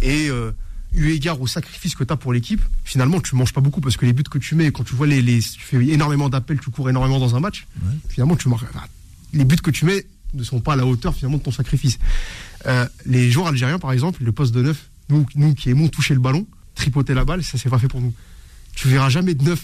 Et 0.00 0.28
euh, 0.28 0.52
eu 0.92 1.10
égard 1.10 1.40
au 1.40 1.46
sacrifice 1.46 1.94
que 1.94 2.04
tu 2.04 2.12
as 2.12 2.16
pour 2.16 2.32
l'équipe, 2.32 2.60
finalement, 2.84 3.20
tu 3.20 3.34
manges 3.36 3.52
pas 3.52 3.60
beaucoup 3.60 3.80
parce 3.80 3.96
que 3.96 4.06
les 4.06 4.12
buts 4.12 4.22
que 4.24 4.38
tu 4.38 4.54
mets, 4.54 4.70
quand 4.72 4.84
tu 4.84 4.94
vois 4.94 5.06
les, 5.06 5.22
les 5.22 5.40
tu 5.40 5.60
fais 5.60 5.76
énormément 5.86 6.28
d'appels, 6.28 6.60
tu 6.60 6.70
cours 6.70 6.88
énormément 6.90 7.18
dans 7.18 7.34
un 7.34 7.40
match, 7.40 7.66
Ouais. 7.82 7.90
finalement, 8.08 8.36
tu 8.36 8.48
marques. 8.48 8.64
les 9.32 9.44
buts 9.44 9.56
que 9.56 9.70
tu 9.70 9.84
mets 9.86 10.04
ne 10.34 10.44
sont 10.44 10.60
pas 10.60 10.74
à 10.74 10.76
la 10.76 10.86
hauteur 10.86 11.14
finalement 11.14 11.38
de 11.38 11.42
ton 11.42 11.50
sacrifice. 11.52 11.98
Euh, 12.66 12.86
les 13.06 13.30
joueurs 13.30 13.48
algériens, 13.48 13.78
par 13.78 13.92
exemple, 13.92 14.22
le 14.24 14.32
poste 14.32 14.54
de 14.54 14.62
9, 14.62 14.90
nous, 15.10 15.26
nous 15.34 15.54
qui 15.54 15.70
aimons 15.70 15.88
toucher 15.88 16.14
le 16.14 16.20
ballon, 16.20 16.46
tripoter 16.74 17.14
la 17.14 17.24
balle, 17.24 17.42
ça 17.42 17.58
c'est 17.58 17.68
pas 17.70 17.78
fait 17.78 17.88
pour 17.88 18.00
nous. 18.00 18.12
Tu 18.74 18.88
verras 18.88 19.08
jamais 19.10 19.34
de 19.34 19.42
9, 19.44 19.62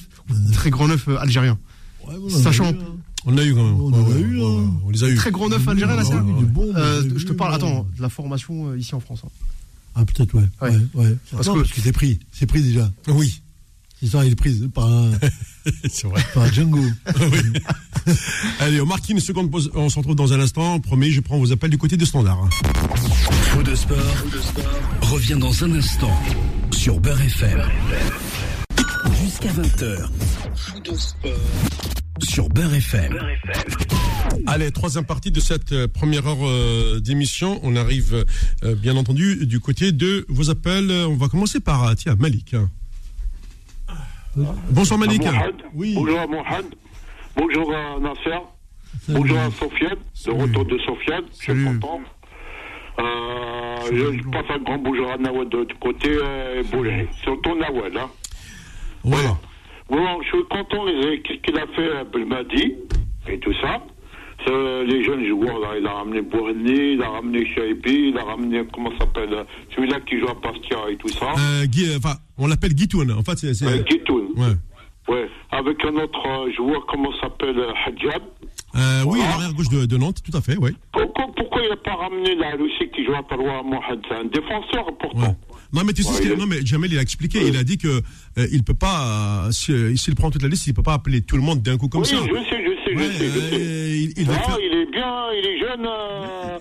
très 0.52 0.70
grand 0.70 0.88
9 0.88 1.08
algérien. 1.20 1.58
Ouais, 2.06 2.14
on 2.20 2.24
en 2.34 2.38
a 2.38 2.42
Sachant- 2.42 2.72
eu, 2.72 2.76
hein. 2.76 2.96
On 3.24 3.32
l'a 3.32 3.44
eu 3.44 3.54
quand 3.54 3.64
même. 3.64 3.80
On 3.80 3.92
en 3.92 3.94
a 3.94 4.00
Ouais, 4.00 4.14
ouais, 4.14 4.20
eu, 4.20 4.38
ouais, 4.38 4.44
hein. 4.46 4.60
ouais, 4.62 4.68
On 4.84 4.90
les 4.90 5.04
a 5.04 5.08
eu. 5.10 5.14
Très 5.14 5.30
grand 5.30 5.48
9 5.48 5.66
algérien, 5.68 5.96
là, 5.96 6.02
bons, 6.04 6.72
Euh, 6.76 7.02
je 7.16 7.24
te 7.24 7.32
parle, 7.32 7.54
attends, 7.54 7.86
de 7.96 8.02
la 8.02 8.08
formation 8.08 8.70
euh, 8.70 8.78
ici 8.78 8.94
en 8.94 9.00
France. 9.00 9.20
hein. 9.24 9.28
Ah, 9.94 10.04
peut-être, 10.04 10.34
ouais. 10.34 10.42
Ouais. 10.62 10.70
ouais, 10.70 10.78
ouais. 10.94 11.16
Parce 11.32 11.46
Non, 11.48 11.54
que- 11.54 11.60
parce 11.60 11.72
que 11.72 11.80
c'est 11.80 11.92
pris. 11.92 12.20
C'est 12.32 12.46
pris 12.46 12.62
déjà. 12.62 12.90
Oui, 13.08 13.42
C'est 14.00 14.06
ça, 14.06 14.24
il 14.24 14.30
est 14.32 14.36
pris 14.36 14.54
par 14.68 14.86
un, 14.86 15.10
c'est 15.88 16.06
vrai. 16.06 16.22
par 16.34 16.44
un 16.44 16.52
Django. 16.52 16.80
Oui. 17.20 18.14
Allez, 18.60 18.80
on 18.80 18.86
marque 18.86 19.08
une 19.10 19.20
seconde 19.20 19.50
pause. 19.50 19.70
On 19.74 19.88
se 19.88 19.98
retrouve 19.98 20.14
dans 20.14 20.32
un 20.32 20.40
instant. 20.40 20.80
Promis, 20.80 21.10
je 21.10 21.20
prends 21.20 21.38
vos 21.38 21.52
appels 21.52 21.70
du 21.70 21.78
côté 21.78 21.96
de 21.96 22.04
Standard. 22.04 22.48
Faux 23.50 23.62
de 23.62 23.74
sport, 23.74 23.96
revient 25.02 25.36
dans 25.38 25.64
un 25.64 25.72
instant 25.74 26.18
sur 26.70 27.00
Beurre 27.00 27.20
FM. 27.20 27.62
Jusqu'à 29.22 29.50
20h. 29.50 30.08
Faux 30.54 30.80
de 30.80 30.94
sport 30.94 31.32
sur 32.22 32.48
Beurre 32.48 32.74
FM. 32.74 33.18
Allez, 34.46 34.70
troisième 34.70 35.04
partie 35.04 35.30
de 35.30 35.40
cette 35.40 35.72
euh, 35.72 35.88
première 35.88 36.26
heure 36.26 36.46
euh, 36.46 37.00
d'émission. 37.00 37.60
On 37.62 37.76
arrive, 37.76 38.24
euh, 38.64 38.74
bien 38.74 38.96
entendu, 38.96 39.46
du 39.46 39.60
côté 39.60 39.92
de 39.92 40.26
vos 40.28 40.50
appels. 40.50 40.90
On 40.90 41.16
va 41.16 41.28
commencer 41.28 41.60
par, 41.60 41.94
tiens, 41.96 42.16
Malik. 42.18 42.54
Bonsoir 44.70 44.98
Malik. 44.98 45.22
Mohamed. 45.22 45.54
Oui. 45.74 45.94
Bonjour 45.94 46.20
à 46.20 46.26
Mohamed. 46.26 46.74
Bonjour 47.36 47.74
à 47.74 48.00
Nasser. 48.00 48.38
Bonjour 49.08 49.38
à 49.38 49.50
Sofiane. 49.50 49.98
Le 50.26 50.32
retour 50.32 50.64
de 50.64 50.78
Sofiane. 50.78 51.24
Je 51.40 51.52
suis 51.52 51.64
content. 51.64 52.00
Euh, 52.98 53.76
je, 53.92 54.30
passe 54.30 54.44
un 54.50 54.58
grand 54.58 54.78
bonjour 54.78 55.10
à 55.10 55.16
Nawad 55.18 55.48
de, 55.48 55.64
du 55.64 55.74
côté 55.76 56.10
euh. 56.10 56.62
Surtout 57.22 57.54
Nawad. 57.54 57.96
Hein. 57.96 58.10
Ouais. 59.04 59.16
Bon, 59.88 60.22
je 60.22 60.28
suis 60.28 60.44
content 60.50 60.86
euh, 60.86 61.16
qu'est-ce 61.24 61.40
qu'il 61.40 61.58
a 61.58 61.66
fait 61.68 62.04
Belmadi 62.12 62.74
et 63.28 63.38
tout 63.38 63.54
ça. 63.60 63.80
C'est 64.46 64.84
les 64.84 65.02
jeunes 65.04 65.26
joueurs, 65.26 65.58
là, 65.58 65.68
il 65.78 65.86
a 65.86 65.92
ramené 65.92 66.22
Bourni, 66.22 66.92
il 66.94 67.02
a 67.02 67.08
ramené 67.10 67.44
Shaibi, 67.54 68.10
il 68.10 68.18
a 68.18 68.24
ramené, 68.24 68.62
comment 68.72 68.90
ça 68.92 68.98
s'appelle, 69.00 69.32
euh, 69.34 69.44
celui-là 69.74 69.98
qui 70.08 70.18
joue 70.20 70.28
à 70.28 70.34
Bastia 70.34 70.78
et 70.90 70.96
tout 70.96 71.08
ça. 71.08 71.32
Euh, 71.36 71.66
Guy- 71.66 71.94
enfin, 71.96 72.14
on 72.38 72.46
l'appelle 72.46 72.72
Guitoun. 72.74 73.10
En 73.12 73.22
fait, 73.22 73.36
c'est. 73.36 73.62
Euh, 73.66 73.82
Guitoun. 73.82 74.28
Ouais. 74.36 74.54
Ouais, 75.08 75.26
avec 75.50 75.82
un 75.84 75.94
autre 75.96 76.20
euh, 76.26 76.52
joueur, 76.54 76.84
comment 76.86 77.10
ça 77.14 77.22
s'appelle, 77.22 77.58
euh, 77.58 77.72
Hadjab. 77.86 78.22
Euh, 78.76 79.02
Oui, 79.06 79.18
Voilà. 79.18 79.24
l'arrière 79.32 79.54
gauche 79.54 79.68
de, 79.70 79.86
de 79.86 79.96
Nantes, 79.96 80.18
tout 80.22 80.36
à 80.36 80.40
fait, 80.42 80.56
oui. 80.60 80.70
Pourquoi, 80.92 81.26
pourquoi 81.34 81.62
il 81.64 81.70
n'a 81.70 81.76
pas 81.76 81.94
ramené 81.94 82.34
la 82.36 82.50
Russie 82.52 82.90
qui 82.94 83.04
joue 83.04 83.14
à 83.14 83.22
Parois 83.22 83.62
Mohamed 83.64 84.00
C'est 84.08 84.14
un 84.14 84.24
défenseur 84.26 84.84
pourtant. 85.00 85.18
Ouais. 85.20 85.36
Non 85.72 85.82
mais 85.84 85.92
tu 85.92 86.02
sais 86.02 86.08
Ouais, 86.10 86.14
ce 86.16 86.22
qu'il 86.22 86.32
est- 86.32 86.36
non 86.36 86.46
mais 86.46 86.64
Jamel 86.64 86.90
il 86.92 86.98
a 86.98 87.02
expliqué, 87.02 87.40
il 87.46 87.54
a 87.56 87.62
dit 87.62 87.76
que 87.76 87.88
euh, 87.88 88.46
il 88.52 88.64
peut 88.64 88.72
pas 88.72 89.46
euh, 89.48 89.50
si- 89.50 89.98
s'il 89.98 90.14
prend 90.14 90.30
toute 90.30 90.42
la 90.42 90.48
liste, 90.48 90.66
il 90.66 90.72
peut 90.72 90.82
pas 90.82 90.94
appeler 90.94 91.20
tout 91.20 91.36
le 91.36 91.42
monde 91.42 91.60
d'un 91.60 91.76
coup 91.76 91.88
comme 91.88 92.00
oui, 92.02 92.06
ça. 92.06 92.16
je 92.16 92.34
sais, 92.48 92.64
je 92.64 92.77
sais, 92.88 92.96
Ouais, 92.96 93.02
je 93.04 93.18
sais, 93.18 93.26
je 93.26 93.40
sais. 93.40 93.54
euh, 93.54 93.88
il, 93.96 94.12
il 94.16 94.26
va 94.26 94.34
Ah, 94.38 94.42
faire- 94.42 94.58
il 94.60 94.78
est 94.78 94.90
bien, 94.90 95.14
il 95.32 95.46
est 95.46 95.58
jeune, 95.58 95.86
euh, 95.86 96.58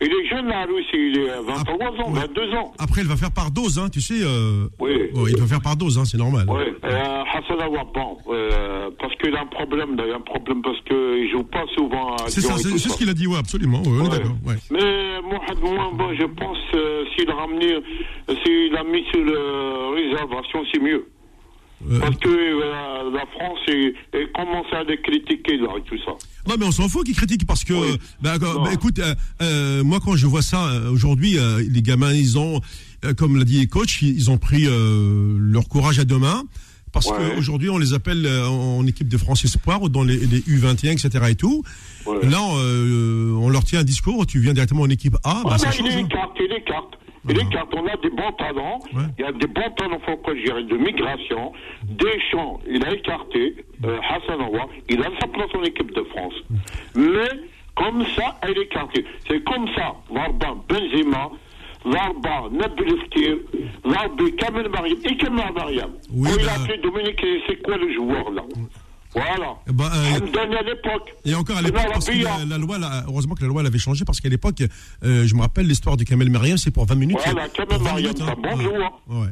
il 0.00 0.06
est 0.08 0.26
jeune 0.28 0.46
la 0.48 0.64
Russie, 0.64 0.88
il 0.94 1.18
est 1.20 1.30
à 1.30 1.40
23 1.42 1.86
ans, 1.88 2.12
ouais. 2.12 2.20
22 2.20 2.54
ans. 2.54 2.72
Après 2.78 3.00
il 3.02 3.08
va 3.08 3.16
faire 3.16 3.32
par 3.32 3.50
dose 3.50 3.78
hein, 3.78 3.88
tu 3.92 4.00
sais 4.00 4.20
euh, 4.22 4.66
Oui. 4.80 4.90
il 5.28 5.36
va 5.40 5.46
faire 5.46 5.60
par 5.60 5.76
dose 5.76 5.98
hein, 5.98 6.04
c'est 6.04 6.18
normal. 6.18 6.46
Oui, 6.48 6.62
euh, 6.84 7.22
Hassan 7.34 7.60
Aouar, 7.60 7.86
bon, 7.86 8.16
euh, 8.30 8.90
parce 9.00 9.14
qu'il 9.16 9.34
a 9.34 9.40
un 9.42 9.46
problème, 9.46 9.96
d'ailleurs, 9.96 10.16
un 10.18 10.20
problème 10.20 10.62
parce 10.62 10.80
qu'il 10.82 11.28
joue 11.30 11.42
pas 11.44 11.64
souvent 11.76 12.14
à 12.14 12.28
C'est 12.28 12.40
ça, 12.40 12.56
c'est 12.58 12.76
ce 12.78 12.96
qu'il 12.96 13.08
a 13.08 13.14
dit, 13.14 13.26
ouais, 13.26 13.38
absolument, 13.38 13.80
ouais, 13.82 13.88
on 13.88 13.98
est 13.98 14.02
Ouais. 14.02 14.18
d'accord. 14.18 14.36
Mais 14.70 15.20
Mohamed, 15.22 15.58
moi, 15.62 15.90
bon, 15.94 16.14
je 16.14 16.24
pense 16.26 16.58
euh, 16.74 17.04
s'il 17.16 17.28
a 17.30 17.34
ramené, 17.34 17.74
euh, 17.74 18.34
s'il 18.44 18.74
a 18.76 18.84
mis 18.84 19.04
sur 19.12 19.24
la 19.24 19.90
réservation, 19.94 20.62
c'est 20.72 20.80
mieux. 20.80 21.06
Euh, 21.88 22.00
Parce 22.00 22.16
que 22.16 22.28
euh, 22.28 23.10
la 23.12 23.24
France 23.26 23.58
est, 23.68 23.94
est 24.12 24.32
commence 24.32 24.66
à 24.72 24.82
les 24.82 25.00
critiquer 25.00 25.58
là 25.58 25.68
et 25.78 25.82
tout 25.82 25.96
ça. 26.04 26.10
Non 26.48 26.56
mais 26.58 26.66
on 26.66 26.72
s'en 26.72 26.88
fout 26.88 27.06
qu'ils 27.06 27.14
critiquent 27.14 27.46
parce 27.46 27.62
que 27.62 27.72
Oui. 27.72 27.88
euh, 27.92 27.96
bah, 28.20 28.36
bah, 28.38 28.70
écoute 28.72 28.98
euh, 28.98 29.14
euh, 29.42 29.84
moi 29.84 30.00
quand 30.04 30.16
je 30.16 30.26
vois 30.26 30.42
ça 30.42 30.68
aujourd'hui 30.90 31.36
les 31.68 31.82
gamins 31.82 32.12
ils 32.12 32.36
ont 32.36 32.60
comme 33.16 33.36
l'a 33.38 33.44
dit 33.44 33.60
les 33.60 33.68
coachs 33.68 34.02
ils, 34.02 34.28
ont 34.28 34.38
pris 34.38 34.64
leur 34.66 35.68
courage 35.68 36.00
à 36.00 36.04
deux 36.04 36.18
mains 36.18 36.42
parce 36.90 37.06
Ouais. 37.06 37.16
qu'aujourd'hui 37.36 37.70
on 37.70 37.78
les 37.78 37.94
appelle 37.94 38.26
en, 38.26 38.84
équipe 38.86 39.06
de 39.08 39.18
France 39.18 39.44
Espoir 39.44 39.80
ou 39.82 39.88
dans 39.88 40.02
les, 40.02 40.16
les 40.16 40.40
U21 40.40 40.92
etc 40.92 41.26
et 41.28 41.34
tout 41.36 41.62
Ouais. 42.06 42.28
là 42.28 42.40
on 42.42 43.48
leur 43.50 43.62
tient 43.62 43.80
un 43.80 43.84
discours 43.84 44.26
tu 44.26 44.40
viens 44.40 44.52
directement 44.54 44.82
en 44.82 44.90
équipe 44.90 45.14
A 45.22 45.42
bah, 45.44 45.50
Ah, 45.52 45.58
ça 45.58 45.68
il 45.70 45.76
change, 45.76 45.94
hein. 45.94 46.06
écarte, 46.10 46.32
il 46.40 46.52
écarte. 46.56 46.94
Il 47.28 47.38
écarte. 47.40 47.72
On 47.76 47.86
a 47.86 47.96
des 47.96 48.10
bons 48.10 48.32
talents. 48.32 48.78
Ouais. 48.94 49.02
Il 49.18 49.22
y 49.22 49.28
a 49.28 49.32
des 49.32 49.46
bons 49.46 49.70
talents, 49.76 49.98
faut 50.06 50.16
que 50.16 50.36
je 50.36 50.44
dirais, 50.44 50.62
de 50.64 50.76
migration. 50.76 51.52
Deschamps, 51.84 52.60
il 52.68 52.84
a 52.84 52.92
écarté. 52.94 53.54
Euh, 53.84 53.98
Hassan 54.08 54.40
Aouar, 54.40 54.68
il 54.88 55.00
a 55.02 55.10
sa 55.20 55.26
place 55.28 55.48
en 55.54 55.62
équipe 55.62 55.92
de 55.94 56.02
France. 56.04 56.34
Mais, 56.94 57.28
comme 57.76 58.04
ça, 58.16 58.38
elle 58.42 58.58
est 58.58 58.62
écartée. 58.62 59.04
C'est 59.28 59.42
comme 59.44 59.68
ça. 59.76 59.94
Varba, 60.10 60.56
Benzema, 60.68 61.30
Varba, 61.84 62.48
Nabil 62.50 62.96
Fkir, 63.04 63.36
Varbi, 63.84 64.34
Kamel 64.36 64.68
Mariam 64.68 64.98
et 65.04 65.16
Kamel 65.16 65.52
Mariam. 65.54 65.90
Oui, 66.12 66.28
Quand 66.30 66.36
il 66.40 66.48
a 66.48 66.52
appelé 66.54 66.78
Dominique, 66.78 67.24
c'est 67.46 67.62
quoi 67.62 67.76
le 67.76 67.92
joueur, 67.94 68.30
là? 68.32 68.42
Voilà. 69.18 69.54
Eh 69.68 69.72
ben, 69.72 69.84
euh, 69.84 70.16
Hamdani 70.26 70.54
à 70.56 70.62
l'époque. 70.62 71.14
Et 71.24 71.34
encore 71.34 71.56
à 71.58 71.62
l'époque, 71.62 71.86
parce 71.92 72.08
que 72.08 72.22
la, 72.22 72.34
hein. 72.34 72.46
la 72.48 72.58
loi, 72.58 72.76
heureusement 73.06 73.34
que 73.34 73.42
la 73.42 73.48
loi 73.48 73.62
l'avait 73.62 73.78
changé, 73.78 74.04
parce 74.04 74.20
qu'à 74.20 74.28
l'époque, 74.28 74.60
euh, 75.04 75.26
je 75.26 75.34
me 75.34 75.40
rappelle 75.40 75.66
l'histoire 75.66 75.96
du 75.96 76.04
Kamel 76.04 76.30
Mariam, 76.30 76.56
c'est 76.58 76.70
pour 76.70 76.86
20 76.86 76.94
minutes. 76.94 77.18
Voilà, 77.24 77.44
c'est- 77.46 77.52
Kamel 77.56 77.68
pour 77.68 77.78
20 77.78 77.84
Mariam, 77.92 78.12
minutes, 78.12 78.22
c'est 78.24 78.30
un 78.30 78.34
bon 78.56 78.56
Ouais. 78.56 79.20
Ouais. 79.22 79.28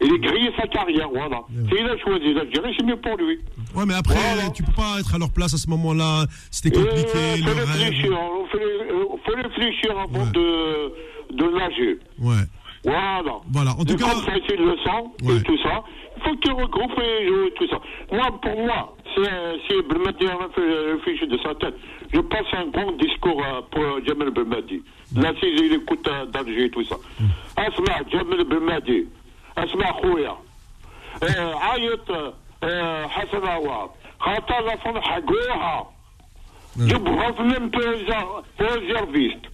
Il 0.00 0.12
a 0.14 0.18
grillé 0.30 0.50
sa 0.56 0.66
carrière, 0.68 1.08
voilà. 1.12 1.40
Si 1.50 1.74
il 1.76 1.86
a 1.88 1.98
choisi 1.98 2.32
l'Algérie, 2.32 2.72
c'est 2.78 2.86
mieux 2.86 3.00
pour 3.00 3.16
lui. 3.16 3.40
Ouais, 3.74 3.84
mais 3.84 3.94
après, 3.94 4.14
Voilà. 4.14 4.50
tu 4.50 4.62
peux 4.62 4.70
pas 4.72 5.00
être 5.00 5.12
à 5.12 5.18
leur 5.18 5.30
place 5.32 5.54
à 5.54 5.56
ce 5.58 5.68
moment-là. 5.70 6.24
C'était 6.52 6.70
compliqué, 6.70 7.18
Il 7.36 7.42
faut 7.44 7.50
réfléchir, 7.56 8.12
euh, 8.12 9.42
réfléchir 9.42 9.98
avant 9.98 10.24
Ouais. 10.24 10.30
de, 10.32 11.36
de 11.36 11.58
nager. 11.58 11.98
Ouais. 12.20 12.44
Voilà. 12.84 13.40
Voilà, 13.50 13.70
en 13.72 13.84
tout 13.84 13.96
cas- 13.96 14.10
Comme 14.12 14.22
ça, 14.24 14.32
c'est 14.48 14.56
le 14.56 14.76
sang 14.84 15.12
Ouais. 15.24 15.36
et 15.36 15.42
tout 15.42 15.58
ça. 15.64 15.82
Il 16.16 16.22
faut 16.22 16.36
qu'il 16.36 16.52
regroupe 16.52 16.92
et 17.00 17.28
joue 17.28 17.46
et 17.46 17.54
tout 17.56 17.66
ça. 17.68 17.78
Moi, 18.12 18.26
pour 18.40 18.56
moi, 18.64 18.96
c'est 19.15 19.21
si 19.67 19.81
Belmadi 19.87 20.27
a 20.27 20.37
réfléchi 20.93 21.27
de 21.27 21.37
sa 21.37 21.53
tête, 21.55 21.75
je 22.13 22.19
passe 22.19 22.47
un 22.53 22.65
grand 22.67 22.91
discours 22.93 23.41
euh, 23.43 23.61
pour 23.71 24.05
Jamel 24.05 24.31
Belmadi. 24.31 24.81
Là, 25.15 25.31
si 25.39 25.47
il 25.47 25.73
écoute 25.73 26.07
euh, 26.07 26.25
d'Alger 26.25 26.65
et 26.65 26.69
tout 26.69 26.83
ça. 26.85 26.95
Asma, 27.57 27.99
Jamel 28.11 28.43
Belmadi. 28.45 29.07
Asma, 29.55 29.93
Khouya. 30.01 30.35
عيط 31.21 32.11
آه، 32.63 33.07
حسن 33.07 33.47
عوض 33.47 33.89
خاطر 34.19 34.65
لفن 34.65 35.01
حقوها 35.01 35.91
جيبها 36.77 37.31
في 37.31 37.43
même 37.43 37.71
réserviste 38.59 39.45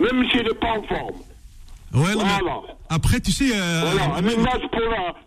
même 0.00 0.30
s'il 0.30 0.42
n'est 0.42 0.54
pas 0.54 0.72
en 0.78 0.82
forme 0.82 1.20
Ouais, 1.93 2.13
non, 2.15 2.23
Voilà. 2.23 2.61
après, 2.89 3.19
tu 3.19 3.31
sais, 3.31 3.51
euh, 3.53 3.81
voilà 3.83 4.17
une 4.19 4.25
Malik- 4.25 4.39
image 4.39 4.61
pour 4.71 4.79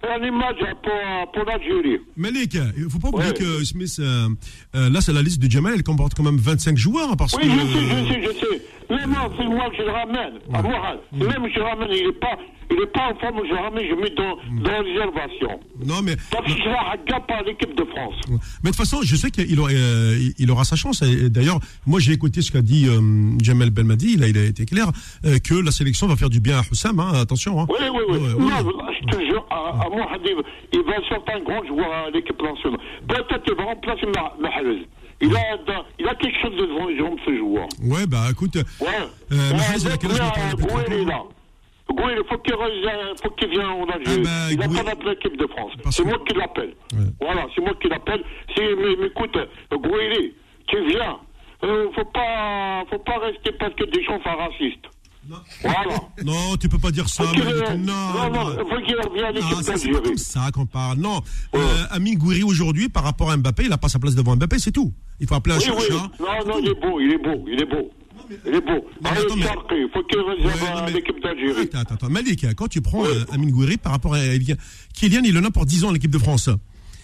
la- 0.09 0.17
une 0.17 0.25
image 0.25 0.57
pour, 0.83 1.33
pour 1.33 1.45
l'Algérie 1.45 2.01
Malik, 2.17 2.55
il 2.77 2.89
faut 2.89 2.99
pas 2.99 3.09
oublier 3.09 3.29
Ouais. 3.33 3.35
que 3.35 3.65
Smith, 3.65 3.97
euh, 3.99 4.29
euh, 4.75 4.89
là, 4.89 5.01
c'est 5.03 5.13
la 5.13 5.21
liste 5.23 5.43
de 5.43 5.51
Jamal, 5.51 5.75
elle 5.77 5.83
comporte 5.83 6.15
quand 6.15 6.23
même 6.23 6.39
25 6.39 6.77
joueurs, 6.79 7.17
parce 7.19 7.35
oui 7.35 7.43
que. 7.43 7.49
je 7.51 7.67
sais 7.67 7.67
je 7.67 8.13
sais 8.13 8.23
je 8.23 8.39
sais 8.39 8.63
mais 8.91 9.07
moi 9.07 9.31
c'est 9.37 9.45
moi 9.47 9.71
que 9.71 9.77
je 9.77 9.83
le 9.83 9.91
ramène 9.91 10.35
à 10.53 10.63
Mourad 10.63 10.99
même 11.13 11.51
je 11.53 11.59
le 11.59 11.65
ramène 11.65 11.89
il 11.91 12.09
est 12.09 12.21
pas 12.21 12.39
il 12.71 12.77
n'est 12.81 12.87
pas 12.87 13.11
en 13.13 13.15
forme, 13.17 13.41
je 13.49 13.55
ramène, 13.55 13.85
je 13.89 13.95
mets 13.95 14.11
dans, 14.17 14.37
dans 14.63 14.71
la 14.73 14.81
réservation. 14.81 15.61
Non, 15.85 16.01
mais. 16.03 16.17
Parce 16.31 16.47
qu'il 16.47 16.63
sera 16.63 16.93
à 16.93 16.97
gap 16.97 17.27
par 17.27 17.43
l'équipe 17.43 17.75
de 17.77 17.85
France. 17.85 18.15
Mais 18.29 18.37
de 18.37 18.67
toute 18.69 18.77
façon, 18.77 19.03
je 19.03 19.17
sais 19.17 19.31
qu'il 19.31 19.61
aura, 19.61 19.71
euh, 19.71 20.17
il 20.39 20.51
aura 20.51 20.65
sa 20.65 20.75
chance. 20.75 21.03
Et 21.03 21.29
D'ailleurs, 21.29 21.61
moi, 21.87 22.01
j'ai 22.01 22.13
écouté 22.13 22.41
ce 22.43 22.51
qu'a 22.51 22.63
dit 22.63 22.87
euh, 22.89 23.01
Jamel 23.43 23.71
Belmadi. 23.71 24.15
Il 24.15 24.25
a, 24.25 24.29
il 24.29 24.39
a 24.39 24.45
été 24.45 24.65
clair 24.65 24.87
euh, 25.25 25.39
que 25.39 25.55
la 25.55 25.71
sélection 25.73 26.07
va 26.07 26.17
faire 26.17 26.31
du 26.31 26.41
bien 26.41 26.59
à 26.59 26.63
Hussam. 26.63 26.99
Hein, 27.01 27.13
attention. 27.21 27.61
Hein. 27.61 27.67
Oui, 27.69 27.77
oui, 27.93 28.01
oui. 28.09 28.17
Ouais, 28.19 28.35
ouais, 28.35 28.63
non, 28.63 28.67
ouais. 28.67 28.95
je 29.01 29.07
te 29.17 29.21
jure, 29.25 29.47
à, 29.51 29.83
à 29.83 29.89
il 30.73 30.83
va 30.83 30.95
sortir 31.09 31.35
un 31.37 31.41
grand 31.41 31.65
joueur 31.67 31.93
à 31.93 32.11
l'équipe 32.11 32.41
nationale. 32.43 32.81
Peut-être 33.07 33.43
qu'il 33.45 33.55
va 33.57 33.65
remplacer 33.65 34.07
Ma- 34.07 34.35
Mahrez. 34.41 34.87
Il 35.21 35.35
a, 35.37 35.41
il 35.99 36.09
a 36.09 36.15
quelque 36.17 36.39
chose 36.41 36.55
de 36.57 36.67
devant 36.67 36.87
les 36.89 36.99
jambes, 36.99 37.19
ce 37.25 37.37
joueur. 37.37 37.67
Ouais, 37.83 38.07
bah 38.07 38.27
écoute. 38.31 38.57
Ouais. 38.57 38.89
Euh, 39.33 39.37
Ouais, 39.37 39.57
Mahrez, 39.57 39.79
il 39.81 39.93
a 39.93 39.97
quel 39.97 40.11
âge 40.11 40.17
Il 40.19 40.23
a 40.23 40.31
plus 40.57 40.57
de 40.57 40.63
Goué, 40.63 40.83
30 40.85 40.85
il 40.89 40.95
est 40.95 41.03
ans. 41.03 41.07
là. 41.09 41.23
Goué, 41.95 42.13
il 42.19 42.25
faut 42.29 42.39
qu'il 42.39 42.55
re- 42.55 43.23
faut 43.23 43.31
qu'il 43.31 43.49
vienne 43.51 43.67
en 43.67 43.85
Algérie. 43.85 44.23
Ah 44.27 44.49
bah, 44.49 44.53
il 44.53 44.59
n'a 44.59 44.69
pas 44.69 44.83
d'appeler 44.91 45.11
l'équipe 45.11 45.37
de 45.37 45.47
France. 45.47 45.73
C'est 45.91 46.03
que- 46.03 46.09
moi 46.09 46.19
qui 46.27 46.35
l'appelle. 46.35 46.75
Ouais. 46.95 47.07
Voilà, 47.21 47.47
c'est 47.55 47.61
moi 47.61 47.73
qui 47.81 47.89
l'appelle. 47.89 48.23
Mais, 48.59 48.75
mais 48.99 49.07
écoute, 49.07 49.37
Goué, 49.73 50.35
tu 50.67 50.87
viens. 50.89 51.19
Euh, 51.63 51.87
faut 51.95 52.05
pas, 52.07 52.85
faut 52.91 52.99
pas 52.99 53.19
rester 53.19 53.53
parce 53.53 53.75
que 53.75 53.85
Deschamps 53.85 54.21
sont 54.23 54.37
racistes. 54.37 54.85
Voilà. 55.63 56.01
Non, 56.25 56.57
tu 56.61 56.69
peux 56.69 56.79
pas 56.79 56.91
dire 56.91 57.09
ça. 57.09 57.25
Euh, 57.25 57.77
Non, 57.77 57.85
non, 57.87 58.31
non, 58.31 58.31
non. 58.31 58.57
faut 58.69 58.85
qu'il 58.85 58.97
revienne 58.97 59.25
à 59.25 59.33
Non, 59.33 59.49
l'équipe 59.49 59.63
ça, 59.65 59.77
c'est 59.77 59.91
pas 59.91 60.01
comme 60.01 60.19
ça 60.19 60.51
qu'on 60.53 60.67
parle. 60.67 60.99
Non. 60.99 61.21
Euh, 61.55 61.85
Amine 61.91 62.19
Gouiri, 62.19 62.43
aujourd'hui, 62.43 62.89
par 62.89 63.05
rapport 63.05 63.31
à 63.31 63.37
Mbappé, 63.37 63.65
il 63.65 63.71
n'a 63.71 63.79
pas 63.79 63.89
sa 63.89 63.99
place 63.99 64.15
devant 64.15 64.37
Mbappé, 64.37 64.59
c'est 64.59 64.73
tout. 64.73 64.93
Il 65.21 65.27
faut 65.27 65.35
appeler 65.35 65.55
un 65.57 65.59
Oui, 65.59 65.65
oui. 65.79 65.97
Non, 66.21 66.27
non, 66.47 66.59
il 66.61 66.69
est 66.69 66.81
beau, 66.81 67.01
il 67.01 67.13
est 67.13 67.19
beau, 67.19 67.45
il 67.49 67.61
est 67.63 67.67
beau. 67.67 67.91
Il 68.47 68.55
est 68.55 68.61
beau. 68.61 68.87
mais 69.03 69.11
attends, 69.11 69.37
mais- 69.37 69.45
il 69.77 69.89
faut 69.93 70.03
qu'il 70.05 70.19
Ouais, 70.19 70.35
réserve 70.37 70.61
non, 70.71 70.77
à 70.79 70.87
mais- 70.87 70.93
l'équipe 70.93 71.23
d'Algérie. 71.23 71.63
Attends, 71.63 71.79
attends, 71.81 71.95
attends. 71.95 72.11
Malik, 72.11 72.47
quand 72.57 72.69
tu 72.69 72.81
prends 72.81 73.05
euh, 73.05 73.25
Amine 73.33 73.51
Gouiri 73.51 73.77
par 73.77 73.93
rapport 73.93 74.15
à 74.15 74.19
Kylian, 74.21 74.55
Kylian, 74.95 75.23
il 75.25 75.37
en 75.39 75.45
a 75.45 75.51
pour 75.51 75.67
10 75.67 75.85
ans 75.85 75.93
l'équipe 75.93 76.11
de 76.11 76.19
France. 76.19 76.49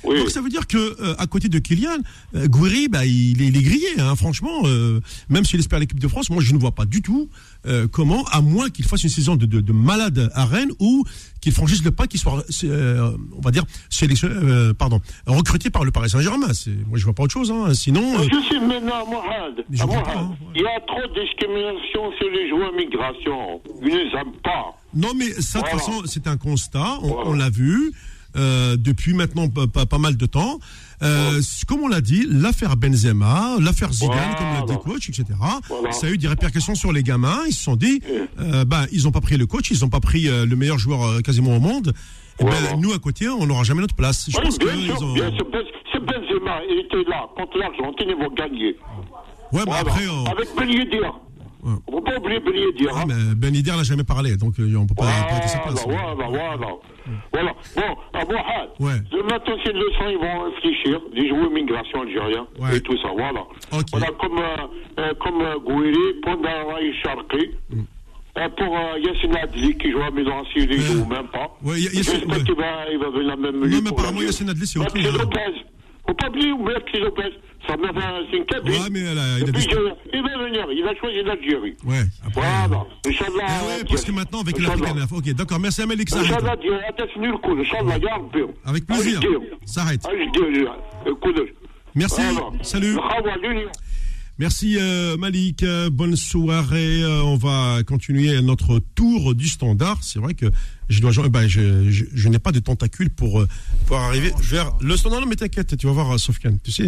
Oui. 0.05 0.19
Donc 0.19 0.31
ça 0.31 0.41
veut 0.41 0.49
dire 0.49 0.67
que 0.67 0.79
euh, 0.79 1.15
à 1.19 1.27
côté 1.27 1.49
de 1.49 1.59
Kylian, 1.59 1.99
euh, 2.35 2.47
Gouiri, 2.49 2.89
bah, 2.89 3.05
il, 3.05 3.41
est, 3.43 3.47
il 3.47 3.57
est 3.57 3.63
grillé. 3.63 3.89
Hein, 3.99 4.17
franchement, 4.17 4.63
euh, 4.65 5.01
même 5.29 5.45
s'il 5.45 5.59
espère 5.61 5.79
l'équipe 5.79 6.01
de 6.01 6.09
France, 6.09 6.31
moi 6.31 6.43
je 6.43 6.55
ne 6.55 6.59
vois 6.59 6.73
pas 6.73 6.87
du 6.87 7.03
tout 7.03 7.29
euh, 7.67 7.87
comment, 7.87 8.25
à 8.33 8.41
moins 8.41 8.71
qu'il 8.71 8.85
fasse 8.87 9.05
une 9.05 9.11
saison 9.11 9.37
de, 9.37 9.47
de, 9.47 9.61
de 9.61 9.73
malade 9.73 10.31
à 10.35 10.45
Rennes 10.47 10.71
ou 10.79 11.05
qu'il 11.41 11.53
franchisse 11.53 11.83
le 11.85 11.91
pas, 11.91 12.07
qu'il 12.07 12.21
soit, 12.21 12.45
euh, 12.65 13.11
on 13.37 13.41
va 13.41 13.51
dire, 13.51 13.65
euh, 14.25 14.73
pardon, 14.75 15.01
recruté 15.27 15.71
par 15.71 15.85
le 15.85 15.91
Paris 15.91 16.11
Saint-Germain. 16.11 16.49
Moi 16.87 16.99
je 16.99 17.05
vois 17.05 17.15
pas 17.15 17.23
autre 17.25 17.33
chose. 17.33 17.51
Hein. 17.51 17.73
Sinon, 17.75 18.19
Je 18.23 18.49
sais 18.49 18.61
maintenant, 18.61 19.05
Mais 19.71 19.77
je 19.77 19.83
à 19.83 19.87
Mohamed, 19.87 20.09
hein, 20.17 20.29
ouais. 20.31 20.47
il 20.57 20.63
y 20.63 20.67
a 20.67 20.81
trop 20.87 21.01
de 21.15 21.21
discrimination 21.21 22.13
sur 22.19 22.29
les 22.31 22.49
joueurs 22.49 22.73
migration. 22.75 23.61
Ils 23.83 23.89
ne 23.89 23.99
les 23.99 24.17
aiment 24.19 24.37
pas. 24.43 24.77
Non, 24.95 25.09
mais 25.17 25.31
ça, 25.41 25.61
de 25.61 25.65
toute 25.65 25.71
Voilà. 25.73 25.79
façon, 25.79 26.03
c'est 26.07 26.27
un 26.27 26.37
constat. 26.37 26.99
On, 27.03 27.09
Voilà. 27.09 27.29
on 27.31 27.33
l'a 27.35 27.51
vu 27.51 27.93
euh, 28.37 28.77
depuis 28.77 29.15
maintenant 29.15 29.49
pas, 29.49 29.67
pas- 29.67 29.87
pas 29.87 29.99
mal 29.99 30.17
de 30.17 30.27
temps. 30.27 30.59
Euh, 31.03 31.41
Comme 31.67 31.81
on 31.81 31.89
l'a 31.89 32.01
dit, 32.03 32.27
l'affaire 32.29 32.77
Benzema, 32.77 33.57
l'affaire 33.61 33.93
Zidane, 33.93 34.11
Voilà. 34.17 34.35
comme 34.35 34.47
l'a 34.53 34.63
dit 34.67 34.73
le 34.73 34.79
coach, 34.93 35.09
etc. 35.09 35.25
Voilà. 35.69 35.93
Ça 35.93 36.07
a 36.07 36.11
eu 36.11 36.19
des 36.19 36.29
répercussions 36.29 36.75
sur 36.75 36.93
les 36.93 37.03
gamins. 37.03 37.41
Ils 37.47 37.55
se 37.55 37.63
sont 37.65 37.77
dit, 37.77 38.03
euh, 38.39 38.65
ben, 38.65 38.87
ils 38.93 39.05
n'ont 39.05 39.11
pas 39.13 39.21
pris 39.23 39.37
le 39.39 39.47
coach, 39.47 39.71
ils 39.71 39.81
n'ont 39.81 39.89
pas 39.89 40.01
pris 40.01 40.25
le 40.25 40.55
meilleur 40.57 40.79
joueur 40.79 41.23
quasiment 41.23 41.57
au 41.57 41.61
monde. 41.61 41.95
Et 42.39 42.45
ben, 42.45 42.51
Voilà. 42.51 42.77
nous, 42.77 42.93
à 42.93 42.99
côté, 42.99 43.29
on 43.29 43.47
n'aura 43.47 43.65
jamais 43.65 43.81
notre 43.81 43.95
place. 43.95 44.29
Je 44.31 44.37
Oui, 44.37 44.43
pense 44.45 44.59
bien 44.59 44.69
que 44.69 44.73
sûr, 44.75 44.97
ils 44.99 45.05
ont... 45.05 45.13
bien 45.15 45.31
sûr. 45.37 45.47
Ben- 45.51 45.61
Benzema, 46.01 46.61
il 46.71 46.81
était 46.87 47.09
là 47.11 47.27
contre 47.37 47.59
l'Argentine, 47.59 48.07
ils 48.09 48.17
vont 48.17 48.33
gagner. 48.35 48.75
Ouais, 49.53 49.63
mais 49.67 49.73
après, 49.75 50.09
on... 50.09 50.25
Avec 50.27 50.49
Ben 50.57 50.67
Yedder. 50.69 51.11
Ouais. 51.63 51.73
On 51.87 51.91
ne 51.93 51.97
faut 51.97 52.01
pas 52.03 52.17
oublier 52.17 52.41
Ben 52.41 52.55
Yedder. 52.55 52.89
Ah, 52.93 53.01
hein. 53.01 53.05
mais 53.09 53.35
Ben 53.37 53.55
Yedder 53.55 53.73
n'a 53.73 53.83
jamais 53.83 54.05
parlé, 54.05 54.37
donc 54.37 54.59
euh, 54.59 54.75
on 54.77 54.87
peut 54.87 54.95
pas 54.95 55.05
Voilà, 55.05 55.25
prêter 55.25 55.49
sa 55.49 55.59
place. 55.59 55.85
voilà, 55.87 56.15
voilà. 56.15 56.67
Voilà. 57.33 57.53
Bon, 57.77 57.97
à 58.19 58.25
Mohamed, 58.25 58.71
Ouais. 58.79 59.01
le 59.13 59.23
matin, 59.25 59.53
c'est 59.65 59.71
une 59.73 59.79
leçon, 59.79 60.05
ils 60.11 60.19
vont 60.19 60.43
réfléchir, 60.51 61.01
les 61.13 61.29
joueurs 61.29 61.51
migration 61.51 62.03
algériens 62.03 62.47
Ouais. 62.59 62.77
et 62.77 62.81
tout 62.81 62.97
ça, 62.99 63.09
voilà. 63.17 63.41
Ok. 63.73 63.87
Voilà, 63.93 64.07
comme, 64.21 64.39
euh, 64.39 65.01
euh, 65.01 65.13
comme 65.21 65.41
euh, 65.43 65.59
Gouiri, 65.59 66.21
Pondaraï 66.23 66.95
Sharki, 67.03 67.51
Mm. 67.71 67.81
euh, 68.39 68.49
pour 68.57 68.77
euh, 68.79 68.99
Yassine 69.01 69.37
Adli, 69.37 69.77
qui 69.79 69.91
joue 69.91 70.03
à 70.03 70.11
Milan, 70.11 70.43
s'il 70.53 70.69
ne 70.69 70.75
Ouais. 70.77 70.81
joue 70.81 71.05
même 71.07 71.29
pas. 71.29 71.51
Ouais, 71.65 71.77
J'espère 71.79 72.29
ouais. 72.29 72.45
qu'il 72.45 72.55
va, 72.55 72.91
il 72.93 72.99
va 72.99 73.11
venir 73.11 73.37
même 73.37 73.57
Non, 73.61 73.81
mais 73.83 73.89
apparemment. 73.91 74.21
Yassine 74.23 74.51
Adli, 74.51 74.67
c'est 74.67 74.79
ok, 74.79 74.95
Maxi 74.95 75.09
hein. 75.09 75.53
Faut 76.07 76.15
pas 76.15 76.29
oublier 76.29 76.53
Maître 76.55 76.99
Lopez. 76.99 77.33
Ça 77.67 77.77
m'a 77.77 77.89
fait 77.93 78.39
un 78.39 78.45
cap. 78.45 78.65
Ouais, 78.65 78.91
mais 78.91 79.01
elle 79.01 79.19
a, 79.19 79.39
il, 79.39 79.49
a 79.49 79.53
plusieurs... 79.53 79.97
il 80.13 80.23
va 80.23 80.45
venir, 80.45 80.67
il 80.73 80.83
va 80.83 80.95
choisir 80.97 81.25
l'Algérie. 81.25 81.77
Ouais. 81.85 82.01
Après, 82.27 82.41
voilà. 82.41 82.87
Euh, 83.07 83.11
Inch'Allah. 83.11 83.45
Ah 83.47 83.67
ouais, 83.67 83.85
parce 83.89 84.05
que 84.05 84.13
maintenant, 84.13 84.41
avec 84.41 84.59
l'Afrique, 84.59 85.13
ok, 85.13 85.35
d'accord. 85.35 85.61
Merci, 85.61 85.83
Amélie. 85.83 86.05
Inch'Allah, 86.11 86.57
atassinez 86.89 87.29
le 87.29 87.37
coup. 87.37 87.53
Inch'Allah, 87.53 87.99
garde 87.99 88.33
bien. 88.33 88.47
Avec 88.65 88.87
plaisir. 88.87 89.21
S'arrête. 89.67 90.03
Merci. 91.95 92.23
Salut. 92.63 92.97
Merci 94.41 94.79
euh, 94.79 95.19
Malik, 95.19 95.67
bonne 95.93 96.17
soirée. 96.17 97.03
Euh, 97.03 97.23
on 97.25 97.37
va 97.37 97.83
continuer 97.87 98.41
notre 98.41 98.81
tour 98.95 99.35
du 99.35 99.47
standard. 99.47 99.99
C'est 100.01 100.19
vrai 100.19 100.33
que 100.33 100.47
je 100.89 101.03
dois, 101.03 101.13
ben, 101.29 101.47
je, 101.47 102.27
n'ai 102.27 102.39
pas 102.39 102.51
de 102.51 102.59
tentacules 102.59 103.11
pour, 103.11 103.43
euh, 103.43 103.49
pour 103.85 103.99
arriver 103.99 104.33
vers 104.41 104.73
le 104.81 104.97
standard. 104.97 105.21
Non, 105.21 105.27
mais 105.27 105.37
t'inquiète, 105.37 105.77
tu 105.77 105.87
vas 105.87 105.93
voir 105.93 106.19
Sofiane. 106.19 106.59
Tu 106.65 106.73
sais, 106.73 106.87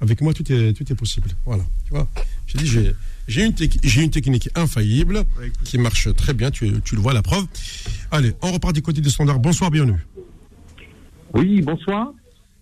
avec 0.00 0.20
moi, 0.22 0.34
tout 0.34 0.52
est, 0.52 0.72
tout 0.72 0.92
est 0.92 0.96
possible. 0.96 1.28
Voilà. 1.46 1.62
Tu 1.84 1.90
vois, 1.90 2.08
j'ai 2.48 2.58
dit, 2.58 2.66
j'ai. 2.66 2.92
J'ai 3.28 3.44
une, 3.44 3.54
j'ai 3.84 4.02
une 4.02 4.10
technique 4.10 4.48
infaillible 4.54 5.22
qui 5.62 5.76
marche 5.76 6.08
très 6.14 6.32
bien, 6.32 6.50
tu, 6.50 6.80
tu, 6.82 6.94
le 6.96 7.02
vois, 7.02 7.12
la 7.12 7.20
preuve. 7.20 7.44
Allez, 8.10 8.32
on 8.40 8.50
repart 8.50 8.74
du 8.74 8.80
côté 8.80 9.02
du 9.02 9.10
standard. 9.10 9.38
Bonsoir, 9.38 9.70
bienvenue. 9.70 10.02
Oui, 11.34 11.60
bonsoir. 11.60 12.14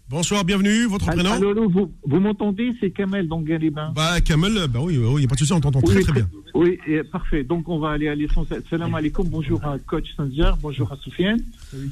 Bonsoir, 0.08 0.44
bienvenue. 0.44 0.84
Votre 0.86 1.06
prénom 1.06 1.32
Allô, 1.32 1.50
allô, 1.50 1.68
vous, 1.68 1.92
vous 2.06 2.20
m'entendez 2.20 2.72
C'est 2.80 2.90
Kamel 2.90 3.26
d'Angalébin. 3.26 3.92
Bah, 3.94 4.20
Kamel, 4.20 4.52
bah 4.68 4.78
oui, 4.80 4.94
il 4.94 5.00
n'y 5.18 5.24
a 5.24 5.26
pas 5.26 5.34
de 5.34 5.40
souci, 5.40 5.52
on 5.52 5.60
t'entend 5.60 5.80
très 5.82 6.00
très 6.00 6.12
bien. 6.12 6.28
Oui, 6.54 6.78
parfait. 7.10 7.42
Donc, 7.42 7.68
on 7.68 7.80
va 7.80 7.90
aller 7.90 8.06
à 8.06 8.14
l'essentiel. 8.14 8.62
Salam 8.70 8.94
alaikum. 8.94 9.26
Bonjour 9.28 9.64
à 9.64 9.78
coach 9.80 10.06
Sanjar. 10.16 10.56
Bonjour 10.58 10.90
à 10.92 10.96
Soufiane. 10.96 11.40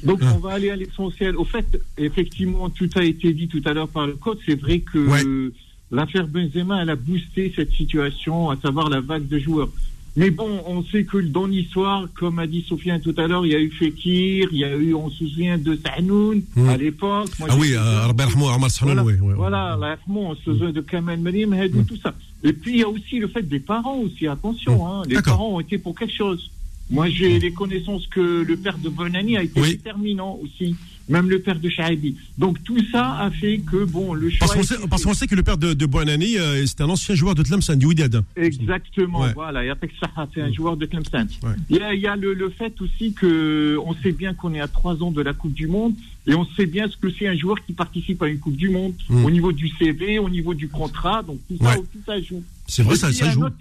Donc, 0.04 0.20
on 0.22 0.38
va 0.38 0.52
aller 0.52 0.70
à 0.70 0.76
l'essentiel. 0.76 1.36
Au 1.36 1.44
fait, 1.44 1.66
effectivement, 1.98 2.70
tout 2.70 2.88
a 2.94 3.02
été 3.02 3.32
dit 3.32 3.48
tout 3.48 3.62
à 3.64 3.72
l'heure 3.74 3.88
par 3.88 4.06
le 4.06 4.12
coach. 4.14 4.38
C'est 4.46 4.60
vrai 4.60 4.78
que 4.78 4.98
Ouais. 5.08 5.24
euh, 5.26 5.52
l'affaire 5.90 6.28
Benzema, 6.28 6.82
elle 6.82 6.90
a 6.90 6.96
boosté 6.96 7.52
cette 7.56 7.72
situation, 7.72 8.48
à 8.48 8.56
savoir 8.56 8.90
la 8.90 9.00
vague 9.00 9.26
de 9.26 9.40
joueurs. 9.40 9.70
Mais 10.16 10.30
bon, 10.30 10.62
on 10.66 10.84
sait 10.84 11.02
que 11.04 11.18
dans 11.18 11.46
l'histoire, 11.46 12.06
comme 12.14 12.38
a 12.38 12.46
dit 12.46 12.64
Sofiane 12.68 13.00
tout 13.00 13.14
à 13.16 13.26
l'heure, 13.26 13.44
il 13.44 13.50
y 13.52 13.54
a 13.56 13.58
eu 13.58 13.68
Fekir, 13.70 14.48
il 14.52 14.58
y 14.58 14.64
a 14.64 14.76
eu, 14.76 14.94
on 14.94 15.10
se 15.10 15.26
souvient 15.26 15.58
de 15.58 15.76
Sanoun 15.84 16.42
Mm. 16.54 16.68
à 16.68 16.76
l'époque. 16.76 17.30
Ah 17.40 17.56
oui. 17.58 17.74
Rabbi 17.76 18.22
Rahmou, 18.22 18.46
Amar 18.48 18.70
Sahanoun, 18.70 19.02
Voilà, 19.02 19.18
oui, 19.20 19.32
voilà, 19.36 19.78
yarhamou, 19.80 20.20
on 20.30 20.34
se 20.36 20.42
souvient 20.44 20.70
de 20.70 20.80
Kamal 20.82 21.18
Marim, 21.18 21.52
Hedou, 21.54 21.82
tout 21.82 21.96
ça. 22.00 22.14
Et 22.44 22.52
puis, 22.52 22.74
il 22.74 22.78
y 22.78 22.82
a 22.84 22.88
aussi 22.88 23.18
le 23.18 23.26
fait 23.26 23.42
des 23.42 23.58
parents 23.58 23.98
aussi, 23.98 24.28
attention, 24.28 24.86
hein, 24.86 25.02
les 25.08 25.20
parents 25.20 25.54
ont 25.56 25.60
été 25.60 25.78
pour 25.78 25.98
quelque 25.98 26.14
chose. 26.14 26.48
Moi, 26.90 27.08
j'ai 27.08 27.40
les 27.40 27.52
connaissances 27.52 28.06
que 28.06 28.20
le 28.46 28.56
père 28.56 28.78
de 28.78 28.90
Bonani 28.90 29.36
a 29.36 29.42
été 29.42 29.60
Oui. 29.60 29.70
déterminant 29.70 30.38
aussi, 30.42 30.76
même 31.08 31.28
le 31.28 31.38
père 31.40 31.58
de 31.58 31.68
Shaibi. 31.68 32.16
Donc, 32.38 32.62
tout 32.64 32.78
ça 32.90 33.18
a 33.18 33.30
fait 33.30 33.58
que, 33.58 33.84
bon, 33.84 34.14
le 34.14 34.30
choix... 34.30 34.46
Parce 34.88 35.02
qu'on 35.04 35.14
sait, 35.14 35.26
que 35.26 35.34
le 35.34 35.42
père 35.42 35.58
de, 35.58 35.72
de 35.74 35.86
Boanani, 35.86 36.38
euh, 36.38 36.64
c'était 36.66 36.82
un 36.82 36.88
ancien 36.88 37.14
joueur 37.14 37.34
de 37.34 37.42
Tlemcen, 37.42 37.76
du 37.78 37.86
Wydad. 37.86 38.22
Exactement, 38.36 39.20
Ouais. 39.22 39.32
voilà, 39.34 39.60
c'est 40.34 40.40
un 40.40 40.52
joueur 40.52 40.76
de 40.76 40.86
Tlemcen. 40.86 41.26
Ouais. 41.42 41.50
Il 41.70 41.76
y 41.76 41.80
a, 41.80 41.94
il 41.94 42.00
y 42.00 42.06
a 42.06 42.16
le, 42.16 42.34
le 42.34 42.50
fait 42.50 42.74
aussi 42.80 43.12
que 43.12 43.78
on 43.84 43.94
sait 44.02 44.12
bien 44.12 44.34
qu'on 44.34 44.54
est 44.54 44.60
à 44.60 44.68
trois 44.68 45.02
ans 45.02 45.10
de 45.10 45.20
la 45.22 45.32
Coupe 45.32 45.52
du 45.54 45.66
Monde 45.66 45.94
et 46.26 46.34
on 46.34 46.44
sait 46.56 46.66
bien 46.66 46.88
ce 46.88 46.96
que 46.96 47.10
c'est 47.10 47.26
un 47.28 47.36
joueur 47.36 47.56
qui 47.64 47.72
participe 47.72 48.22
à 48.22 48.28
une 48.28 48.38
Coupe 48.38 48.56
du 48.56 48.70
Monde 48.70 48.94
Mm. 49.08 49.24
au 49.24 49.30
niveau 49.30 49.52
du 49.52 49.68
CV, 49.68 50.18
au 50.18 50.28
niveau 50.28 50.54
du 50.54 50.68
contrat, 50.68 51.22
donc 51.22 51.38
tout 51.48 51.56
ça, 51.62 51.70
Ouais. 51.70 51.76
tout 51.92 51.98
ça 52.06 52.20
joue. 52.20 52.42
C'est 52.66 52.82
vrai, 52.82 52.94
Et 52.94 52.98
ça, 52.98 53.10
joue. 53.30 53.44
autre- 53.44 53.56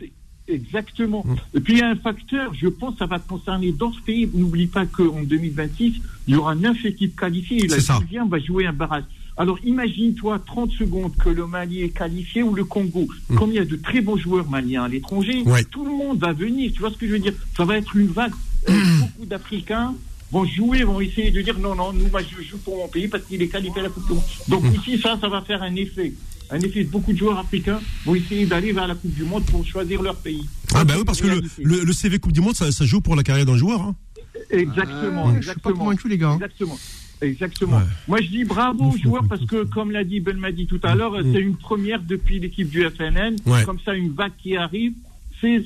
Exactement. 0.47 1.23
Mm. 1.25 1.35
Et 1.57 1.59
puis 1.61 1.73
il 1.73 1.79
y 1.79 1.81
a 1.81 1.89
un 1.89 1.95
facteur, 1.95 2.53
je 2.53 2.67
pense, 2.67 2.97
ça 2.97 3.05
va 3.05 3.19
concerner 3.19 3.71
d'autres 3.71 4.01
pays. 4.03 4.29
N'oublie 4.33 4.67
pas 4.67 4.85
qu'en 4.85 5.23
2026, 5.23 5.95
il 6.27 6.33
y 6.33 6.37
aura 6.37 6.53
neuf 6.55 6.83
équipes 6.85 7.19
qualifiées 7.19 7.63
et 7.63 7.67
la 7.67 7.77
dixième 7.99 8.27
va 8.29 8.39
jouer 8.39 8.65
un 8.67 8.73
barrage. 8.73 9.03
Alors 9.35 9.57
imagine-toi 9.63 10.39
30 10.45 10.71
secondes 10.73 11.15
que 11.15 11.29
le 11.29 11.47
Mali 11.47 11.81
est 11.81 11.89
qualifié 11.89 12.43
ou 12.43 12.53
le 12.53 12.65
Congo. 12.65 13.07
Mm. 13.29 13.35
Comme 13.37 13.49
il 13.51 13.55
y 13.55 13.59
a 13.59 13.65
de 13.65 13.75
très 13.77 14.01
bons 14.01 14.17
joueurs 14.17 14.47
maliens 14.49 14.83
à 14.83 14.87
l'étranger, 14.87 15.41
Ouais. 15.45 15.63
tout 15.63 15.85
le 15.85 15.91
monde 15.91 16.19
va 16.19 16.33
venir. 16.33 16.71
Tu 16.73 16.79
vois 16.79 16.91
ce 16.91 16.97
que 16.97 17.07
je 17.07 17.13
veux 17.13 17.19
dire? 17.19 17.33
Ça 17.57 17.65
va 17.65 17.77
être 17.77 17.95
une 17.95 18.07
vague. 18.07 18.33
Euh, 18.69 18.73
Mm. 18.73 18.99
Beaucoup 19.01 19.25
d'Africains 19.25 19.93
vont 20.31 20.45
jouer, 20.45 20.83
vont 20.83 20.99
essayer 21.01 21.31
de 21.31 21.41
dire 21.41 21.57
non, 21.59 21.75
non, 21.75 21.91
nous, 21.93 22.07
moi, 22.09 22.21
je 22.21 22.43
joue 22.43 22.57
pour 22.59 22.77
mon 22.77 22.87
pays 22.87 23.07
parce 23.07 23.23
qu'il 23.25 23.41
est 23.41 23.47
qualifié 23.47 23.79
à 23.81 23.83
la 23.83 23.89
Coupe 23.89 24.07
du 24.07 24.13
Monde. 24.13 24.23
Donc 24.49 24.63
Mm. 24.63 24.75
ici, 24.75 24.97
ça, 24.99 25.17
ça 25.19 25.27
va 25.29 25.41
faire 25.41 25.63
un 25.63 25.75
effet. 25.75 26.13
Un 26.53 26.59
effet 26.59 26.83
beaucoup 26.83 27.11
de 27.13 27.17
joueurs 27.17 27.39
africains 27.39 27.79
vont 28.05 28.13
essayer 28.15 28.45
d'aller 28.45 28.71
vers 28.73 28.87
la 28.87 28.93
Coupe 28.95 29.13
du 29.13 29.23
Monde 29.23 29.43
pour 29.45 29.65
choisir 29.65 30.01
leur 30.03 30.15
pays. 30.17 30.47
Ah, 30.75 30.83
bah 30.85 30.93
oui, 30.97 31.03
parce 31.05 31.19
que 31.19 31.25
le, 31.27 31.33
Réalité. 31.33 31.63
le, 31.63 31.83
le 31.83 31.93
CV 31.93 32.19
Coupe 32.19 32.31
du 32.31 32.41
Monde, 32.41 32.55
ça, 32.55 32.71
ça 32.71 32.85
joue 32.85 33.01
pour 33.01 33.15
la 33.15 33.23
carrière 33.23 33.45
d'un 33.47 33.57
joueur. 33.57 33.81
Hein. 33.81 33.95
Exactement, 34.51 35.29
Euh, 35.29 35.33
je 35.37 35.41
suis 35.41 35.45
pas 35.45 35.51
exactement. 35.53 35.75
convaincu, 35.77 36.07
les 36.09 36.17
gars. 36.17 36.29
hein. 36.29 36.35
Exactement. 36.35 36.77
Exactement. 37.21 37.77
Ouais. 37.77 37.83
Moi, 38.07 38.21
je 38.21 38.27
dis 38.27 38.43
bravo 38.43 38.91
aux 38.91 38.97
joueurs 38.97 39.23
parce 39.27 39.45
que, 39.45 39.63
comme 39.63 39.91
l'a 39.91 40.03
dit 40.03 40.19
Ben 40.19 40.37
Madi 40.37 40.67
tout 40.67 40.79
à 40.83 40.93
l'heure, 40.93 41.13
Mm. 41.13 41.33
c'est 41.33 41.39
une 41.41 41.55
première 41.55 42.01
depuis 42.01 42.39
l'équipe 42.39 42.69
du 42.69 42.83
FNN. 42.83 43.35
Ouais. 43.45 43.63
Comme 43.65 43.79
ça, 43.83 43.93
une 43.95 44.11
vague 44.11 44.33
qui 44.41 44.55
arrive. 44.57 44.93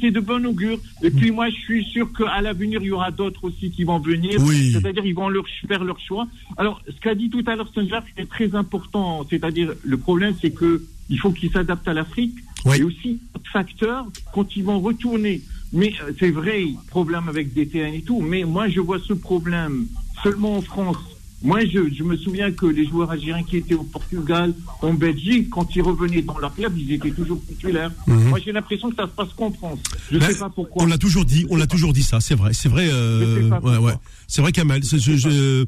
C'est 0.02 0.12
de 0.12 0.20
bon 0.20 0.46
augure. 0.46 0.80
Et 1.04 1.12
puis 1.12 1.32
moi, 1.32 1.50
je 1.50 1.56
suis 1.56 1.86
sûr 1.86 2.12
qu'à 2.14 2.42
l'avenir, 2.42 2.80
il 2.82 2.88
y 2.88 2.92
aura 2.92 3.12
d'autres 3.12 3.46
aussi 3.46 3.72
qui 3.72 3.84
vont 3.84 4.00
venir. 4.00 4.40
Oui. 4.42 4.72
C'est-à-dire, 4.72 5.06
ils 5.06 5.16
vont 5.16 5.30
leur 5.30 5.46
faire 5.68 5.84
leur 5.84 6.00
choix. 6.00 6.28
Alors, 6.58 6.82
ce 6.88 7.00
qu'a 7.00 7.16
dit 7.16 7.30
tout 7.30 7.44
à 7.46 7.56
l'heure 7.56 7.72
Saint-Jacques, 7.74 8.12
c'est 8.18 8.30
très 8.30 8.56
important. 8.56 9.26
C'est-à-dire, 9.30 9.74
le 9.84 9.98
problème, 9.98 10.34
c'est 10.42 10.52
que 10.52 10.84
il 11.10 11.20
faut 11.20 11.32
qu'ils 11.32 11.52
s'adaptent 11.52 11.88
à 11.88 11.94
l'Afrique. 11.94 12.36
Oui. 12.66 12.78
Et 12.80 12.84
aussi, 12.84 13.20
facteur, 13.52 14.06
quand 14.34 14.56
ils 14.56 14.64
vont 14.64 14.80
retourner. 14.80 15.42
Mais 15.74 15.94
euh, 16.04 16.12
c'est 16.20 16.32
vrai, 16.32 16.66
problème 16.88 17.28
avec 17.28 17.54
DTN 17.54 17.94
et 17.94 18.02
tout. 18.02 18.22
Mais 18.22 18.44
moi, 18.44 18.68
je 18.68 18.80
vois 18.80 19.00
ce 19.00 19.14
problème 19.14 19.88
seulement 20.24 20.58
en 20.58 20.62
France. 20.62 20.98
Moi, 21.44 21.60
je, 21.66 21.94
je 21.94 22.04
me 22.04 22.18
souviens 22.18 22.52
que 22.52 22.66
les 22.66 22.88
joueurs 22.88 23.12
algériens 23.12 23.44
qui 23.44 23.58
étaient 23.58 23.76
au 23.76 23.84
Portugal, 23.84 24.54
en 24.82 24.94
Belgique, 24.94 25.50
quand 25.52 25.76
ils 25.76 25.82
revenaient 25.84 26.24
dans 26.24 26.38
leur 26.40 26.54
club, 26.56 26.76
ils 26.78 26.94
étaient 26.94 27.12
toujours 27.12 27.40
titulaires. 27.48 27.92
Moi, 28.08 28.40
j'ai 28.44 28.52
l'impression 28.52 28.90
que 28.90 28.96
ça 28.96 29.04
se 29.04 29.12
passe 29.12 29.30
qu'en 29.38 29.52
France. 29.52 29.80
Je 30.12 30.18
ne 30.18 30.22
sais 30.22 30.40
pas 30.40 30.50
pourquoi. 30.50 30.84
On 30.84 30.88
l'a 30.88 30.98
toujours 30.98 31.26
dit, 31.26 31.46
on 31.52 31.56
l'a 31.56 31.68
toujours 31.68 31.94
dit 31.94 32.02
ça, 32.04 32.20
c'est 32.20 32.34
vrai, 32.36 32.54
c'est 32.54 32.70
vrai, 32.70 32.88
euh, 32.92 33.50
ouais, 33.62 33.78
ouais. 33.78 33.94
c'est 34.28 34.42
vrai 34.42 34.52
Kamel. 34.52 34.84
je- 34.84 34.98
je- 34.98 35.66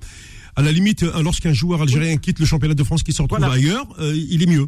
à 0.56 0.62
la 0.64 0.72
limite, 0.72 1.04
euh, 1.04 1.22
lorsqu'un 1.22 1.54
joueur 1.54 1.82
algérien 1.84 2.18
quitte 2.18 2.40
le 2.40 2.46
championnat 2.46 2.74
de 2.74 2.84
France 2.84 3.04
qui 3.04 3.14
se 3.14 3.22
retrouve 3.22 3.40
Voilà. 3.40 3.54
ailleurs, 3.54 3.86
euh, 4.00 4.14
il 4.16 4.42
est 4.44 4.48
mieux. 4.48 4.68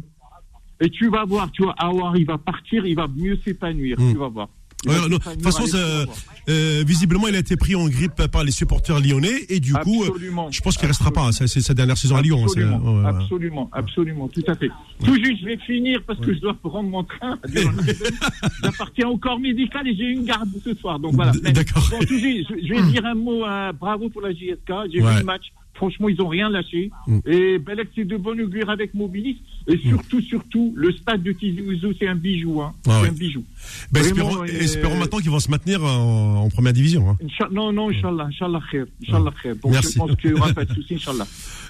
Et 0.80 0.88
tu 0.88 1.08
vas 1.10 1.24
voir, 1.24 1.50
tu 1.52 1.62
vois, 1.62 1.74
Awar, 1.78 2.16
il 2.16 2.24
va 2.26 2.38
partir, 2.38 2.86
il 2.86 2.94
va 2.96 3.06
mieux 3.14 3.38
s'épanouir. 3.44 4.00
Mm. 4.00 4.12
Tu 4.12 4.18
vas 4.18 4.28
voir. 4.28 4.48
Ouais, 4.86 4.96
non, 4.96 5.06
de 5.08 5.14
toute 5.18 5.42
façon, 5.42 5.66
ça- 5.66 6.04
euh, 6.48 6.82
visiblement, 6.86 7.28
il 7.28 7.36
a 7.36 7.38
été 7.38 7.56
pris 7.56 7.74
en 7.76 7.88
grippe 7.88 8.26
par 8.32 8.42
les 8.42 8.50
supporters 8.50 8.98
lyonnais 8.98 9.46
et 9.48 9.60
du 9.60 9.72
coup, 9.74 10.02
euh, 10.02 10.08
Absolument. 10.08 10.50
je 10.50 10.60
pense 10.60 10.76
qu'il 10.76 10.88
restera 10.88 11.10
pas. 11.12 11.30
Ça, 11.32 11.46
C'est 11.46 11.60
sa 11.60 11.72
dernière 11.74 11.96
saison 11.96 12.16
à 12.16 12.22
Lyon. 12.22 12.38
hein, 12.44 12.48
c'est- 12.52 12.62
Absolument, 12.62 12.78
ouais, 12.78 12.98
ouais, 12.98 13.02
ouais. 13.12 13.22
absolument, 13.22 13.70
absolument, 13.72 14.28
tout 14.28 14.42
à 14.48 14.54
fait. 14.56 14.70
Tout 15.04 15.14
juste, 15.14 15.40
je 15.42 15.46
vais 15.46 15.56
finir 15.58 16.00
parce 16.06 16.18
que 16.18 16.34
je 16.34 16.40
dois 16.40 16.54
prendre 16.54 16.88
mon 16.88 17.04
train. 17.04 17.38
J'appartiens 18.62 19.08
au 19.08 19.16
corps 19.18 19.38
médical 19.38 19.86
et 19.86 19.94
j'ai 19.96 20.10
une 20.10 20.24
garde 20.24 20.48
ce 20.64 20.74
soir. 20.74 20.98
Donc 20.98 21.14
voilà. 21.14 21.32
D'accord. 21.32 21.86
bon, 21.90 21.98
je, 22.00 22.06
je 22.16 22.68
vais 22.74 22.82
dire 22.92 23.04
un 23.06 23.14
mot, 23.14 23.44
euh, 23.44 23.72
bravo 23.72 24.08
pour 24.08 24.22
la 24.22 24.32
JSK. 24.32 24.72
J'ai 24.92 25.00
vu 25.00 25.06
le 25.18 25.24
match. 25.24 25.52
Franchement, 25.74 26.08
ils 26.08 26.20
ont 26.20 26.28
rien 26.28 26.48
lâché. 26.50 26.90
Mm. 27.06 27.18
Et 27.26 27.58
Belek, 27.58 27.88
c'est 27.94 28.04
de 28.04 28.16
bon 28.16 28.38
augure 28.40 28.68
avec 28.70 28.94
Mobilis. 28.94 29.38
Et 29.66 29.78
surtout, 29.78 30.20
surtout, 30.20 30.72
le 30.76 30.92
stade 30.92 31.22
de 31.22 31.32
Tizi 31.32 31.60
Ouzou, 31.62 31.92
c'est 31.98 32.06
un 32.06 32.14
bijou. 32.14 32.60
Hein. 32.60 32.74
Ah 32.86 32.90
c'est 32.98 33.02
ouais. 33.02 33.08
un 33.08 33.12
bijou. 33.12 33.44
Ben, 33.90 34.00
Vraiment, 34.02 34.28
espérons, 34.28 34.42
euh, 34.42 34.60
espérons 34.60 34.96
maintenant 34.98 35.18
qu'ils 35.18 35.30
vont 35.30 35.40
se 35.40 35.50
maintenir 35.50 35.82
en, 35.84 36.42
en 36.44 36.50
première 36.50 36.72
division. 36.72 37.10
hein. 37.10 37.16
Incha- 37.24 37.50
Non, 37.50 37.72
non, 37.72 37.90
Inch'Allah, 37.90 38.24
Inch'Allah 38.24 38.60
khair, 38.70 38.84
Inch'Allah 39.02 39.32
khair. 39.42 39.56
Donc, 39.56 39.72
Merci. 39.72 39.92
je 39.94 39.98
pense 39.98 40.16
qu'il 40.16 40.32
n'y 40.34 40.38
aura 40.40 40.52
pas 40.52 40.64
de 40.64 40.74
souci, 40.74 40.94
Inch'Allah. 40.94 41.26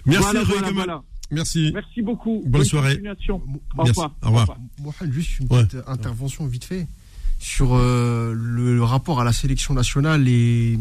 Merci, 0.07 0.37
voilà, 0.47 0.71
voilà. 0.73 1.03
Merci. 1.31 1.71
Merci 1.73 2.03
beaucoup. 2.03 2.43
Bonne 2.47 2.65
soirée. 2.65 2.95
continuation. 2.95 3.37
Au 3.37 3.61
Merci. 3.77 3.91
revoir. 3.93 4.15
Au 4.23 4.27
revoir. 4.27 4.57
Mohamed, 4.83 5.13
juste 5.15 5.39
une 5.41 5.47
Ouais. 5.49 5.65
petite 5.65 5.81
intervention 5.87 6.47
vite 6.47 6.65
fait 6.65 6.87
sur 7.39 7.75
euh, 7.75 8.35
le, 8.37 8.75
le 8.77 8.83
rapport 8.85 9.21
à 9.21 9.25
la 9.25 9.33
sélection 9.33 9.75
nationale 9.75 10.29
et 10.29 10.79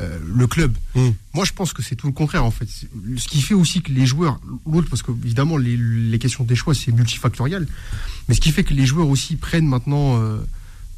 euh, 0.00 0.18
le 0.34 0.46
club. 0.46 0.72
Mm. 0.94 1.10
Moi, 1.34 1.44
je 1.44 1.52
pense 1.52 1.72
que 1.72 1.82
c'est 1.82 1.94
tout 1.96 2.06
le 2.06 2.12
contraire 2.12 2.44
en 2.44 2.50
fait. 2.50 2.68
Ce 3.16 3.28
qui 3.28 3.42
fait 3.42 3.54
aussi 3.54 3.82
que 3.82 3.92
les 3.92 4.06
joueurs, 4.06 4.40
l'autre, 4.66 4.88
parce 4.88 5.02
que 5.02 5.12
évidemment 5.12 5.56
les, 5.56 5.76
les 5.76 6.18
questions 6.18 6.44
des 6.44 6.56
choix 6.56 6.74
c'est 6.74 6.92
multifactoriel, 6.92 7.66
mais 8.28 8.34
ce 8.34 8.40
qui 8.40 8.50
fait 8.50 8.64
que 8.64 8.74
les 8.74 8.86
joueurs 8.86 9.08
aussi 9.08 9.36
prennent 9.36 9.66
maintenant 9.66 10.20
euh, 10.20 10.38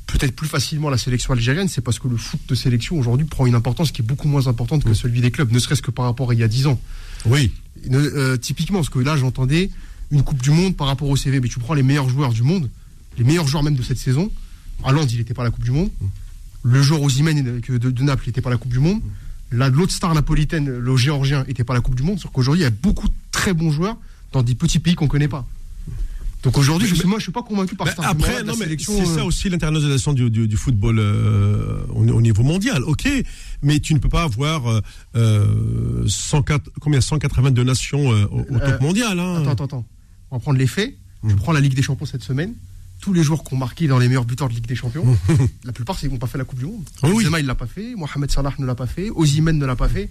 peut-être 0.07 0.34
plus 0.36 0.48
facilement 0.48 0.90
la 0.90 0.98
sélection 0.98 1.32
algérienne, 1.32 1.68
c'est 1.68 1.80
parce 1.80 1.98
que 1.98 2.09
le 2.09 2.16
foot 2.16 2.40
de 2.48 2.55
sélection 2.55 2.98
aujourd'hui 2.98 3.26
prend 3.26 3.46
une 3.46 3.55
importance 3.55 3.92
qui 3.92 4.03
est 4.03 4.05
beaucoup 4.05 4.28
moins 4.28 4.46
importante 4.46 4.84
que 4.84 4.94
celui 4.94 5.20
des 5.20 5.30
clubs, 5.30 5.50
ne 5.50 5.59
serait-ce 5.59 5.82
que 5.82 5.90
par 5.90 6.05
rapport 6.05 6.30
à 6.30 6.34
il 6.34 6.40
y 6.40 6.42
a 6.42 6.48
10 6.48 6.66
ans. 6.66 6.80
Oui. 7.26 7.53
Ne- 7.88 7.98
euh, 7.98 8.36
typiquement, 8.36 8.78
parce 8.78 8.90
que 8.90 8.98
là, 8.98 9.16
j'entendais 9.16 9.70
une 10.11 10.22
Coupe 10.22 10.42
du 10.42 10.50
Monde 10.50 10.76
par 10.76 10.86
rapport 10.88 11.09
au 11.09 11.16
CV, 11.16 11.40
mais 11.40 11.48
tu 11.48 11.59
prends 11.59 11.74
les 11.74 11.82
meilleurs 11.82 12.09
joueurs 12.09 12.32
du 12.32 12.42
monde, 12.42 12.68
les 13.16 13.24
meilleurs 13.24 13.46
joueurs 13.46 13.62
même 13.62 13.76
de 13.76 13.82
cette 13.82 13.98
saison. 13.98 14.30
Haaland, 14.84 15.07
il 15.07 15.18
n'était 15.18 15.32
pas 15.34 15.42
à 15.42 15.46
la 15.46 15.50
Coupe 15.50 15.64
du 15.64 15.70
Monde. 15.70 15.90
Le 16.63 16.83
joueur 16.83 17.03
Osimhen 17.03 17.43
de, 17.43 17.79
de, 17.79 17.91
de 17.91 18.03
Naples 18.03 18.25
n'était 18.27 18.41
pas 18.41 18.51
la 18.51 18.57
Coupe 18.57 18.73
du 18.73 18.79
Monde. 18.79 19.01
Là, 19.51 19.69
l'autre 19.69 19.93
star 19.93 20.15
napolitaine, 20.15 20.79
le 20.79 20.97
géorgien, 20.97 21.45
n'était 21.45 21.65
pas 21.65 21.75
la 21.75 21.81
Coupe 21.81 21.95
du 21.95 22.03
Monde. 22.03 22.19
Sauf 22.19 22.31
qu'aujourd'hui, 22.33 22.61
il 22.63 22.65
y 22.65 22.67
a 22.67 22.71
beaucoup 22.71 23.09
de 23.09 23.15
très 23.33 23.53
bons 23.53 23.71
joueurs 23.71 23.97
dans 24.33 24.43
des 24.43 24.55
petits 24.55 24.79
pays 24.79 24.95
qu'on 24.95 25.05
ne 25.05 25.11
connaît 25.11 25.29
pas. 25.29 25.47
Donc 26.43 26.59
aujourd'hui, 26.59 26.89
je 26.89 27.07
moi, 27.07 27.19
je 27.19 27.25
suis 27.25 27.33
pas 27.33 27.43
convaincu 27.43 27.77
par 27.77 27.87
argument-là 27.87 28.11
après, 28.11 28.43
non, 28.43 28.55
mais 28.59 28.77
c'est 28.77 28.91
euh, 29.01 29.05
ça 29.17 29.25
aussi 29.25 29.49
l'internationalisation 29.49 30.13
du, 30.13 30.29
du, 30.29 30.49
du 30.49 30.57
football 30.57 30.99
euh, 30.99 31.83
au, 31.91 32.03
au 32.09 32.21
niveau 32.21 32.43
mondial. 32.43 32.83
Ok, 32.83 33.07
mais 33.63 33.79
tu 33.79 33.95
ne 33.95 34.01
peux 34.01 34.09
pas 34.09 34.25
avoir 34.25 34.67
euh, 34.67 34.81
euh, 35.15 36.05
104, 36.09 36.71
combien 36.81 37.01
182 37.01 37.63
nations 37.63 38.13
euh, 38.13 38.25
au, 38.33 38.41
au 38.41 38.57
Euh, 38.57 38.71
top 38.71 38.81
mondial. 38.81 39.21
Hein. 39.21 39.43
Attends, 39.43 39.51
attends, 39.51 39.65
attends. 39.65 39.87
On 40.33 40.37
va 40.37 40.41
prendre 40.41 40.59
les 40.59 40.67
faits. 40.67 40.97
Mm. 41.23 41.31
Je 41.31 41.35
prends 41.37 41.53
la 41.53 41.61
Ligue 41.61 41.75
des 41.75 41.83
Champions 41.83 42.07
cette 42.07 42.25
semaine. 42.25 42.55
Tous 43.03 43.12
les 43.12 43.22
joueurs 43.22 43.42
qui 43.44 43.53
ont 43.53 43.57
marqué 43.59 43.86
dans 43.88 43.98
les 43.98 44.07
meilleurs 44.09 44.24
buteurs 44.24 44.48
de 44.48 44.55
Ligue 44.55 44.66
des 44.66 44.74
Champions, 44.76 45.05
la 45.64 45.72
plupart, 45.72 45.98
c'est- 45.98 46.07
ils 46.07 46.12
n'ont 46.12 46.18
pas 46.18 46.26
fait 46.28 46.38
la 46.38 46.44
Coupe 46.44 46.59
du 46.61 46.64
Monde. 46.66 46.84
Oui, 47.03 47.11
oui. 47.12 47.24
Benzema, 47.24 47.40
il 47.40 47.46
l'a 47.46 47.55
pas 47.57 47.66
fait. 47.66 47.94
Mohamed 47.96 48.30
Salah 48.30 48.55
ne 48.59 48.64
l'a 48.64 48.74
pas 48.76 48.86
fait. 48.86 49.11
Osimhen 49.11 49.59
ne 49.59 49.66
l'a 49.66 49.76
pas 49.76 49.88
fait. 49.88 50.09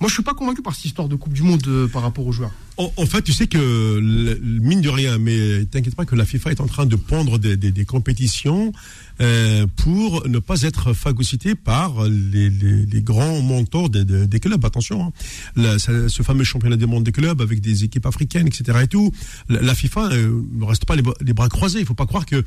Moi, 0.00 0.08
je 0.08 0.14
suis 0.14 0.22
pas 0.22 0.32
convaincu 0.34 0.62
par 0.62 0.74
cette 0.74 0.86
histoire 0.86 1.08
de 1.08 1.14
Coupe 1.16 1.34
du 1.34 1.42
Monde 1.42 1.62
euh, 1.68 1.86
par 1.86 2.00
rapport 2.02 2.26
aux 2.26 2.32
joueurs. 2.32 2.52
En, 2.96 3.04
fait, 3.04 3.20
tu 3.20 3.34
sais 3.34 3.46
que, 3.46 4.00
mine 4.40 4.80
de 4.80 4.88
rien, 4.88 5.18
mais 5.18 5.66
t'inquiète 5.66 5.94
pas 5.94 6.06
que 6.06 6.16
la 6.16 6.24
FIFA 6.24 6.52
est 6.52 6.60
en 6.62 6.66
train 6.66 6.86
de 6.86 6.96
prendre 6.96 7.36
des, 7.38 7.58
des- 7.58 7.72
des 7.72 7.84
compétitions 7.84 8.72
euh, 9.20 9.66
pour 9.76 10.26
ne 10.26 10.38
pas 10.38 10.62
être 10.62 10.94
phagocyté 10.94 11.54
par 11.54 12.04
les, 12.08 13.02
grands 13.02 13.42
mentors 13.42 13.90
des, 13.90 14.06
des- 14.06 14.26
des 14.26 14.40
clubs. 14.40 14.64
Attention, 14.64 15.12
hein. 15.58 15.76
Ce 15.78 16.22
fameux 16.22 16.44
championnat 16.44 16.76
du 16.76 16.86
monde 16.86 17.04
des 17.04 17.12
clubs 17.12 17.42
avec 17.42 17.60
des 17.60 17.84
équipes 17.84 18.06
africaines, 18.06 18.46
etc. 18.46 18.78
Et 18.84 18.88
tout, 18.88 19.12
la, 19.50 19.74
FIFA 19.74 20.12
euh, 20.12 20.40
ne 20.54 20.64
reste 20.64 20.86
pas 20.86 20.96
les, 20.96 21.02
bras- 21.34 21.48
croisés. 21.50 21.80
Il 21.80 21.84
faut 21.86 21.92
pas 21.92 22.06
croire 22.06 22.24
que 22.24 22.42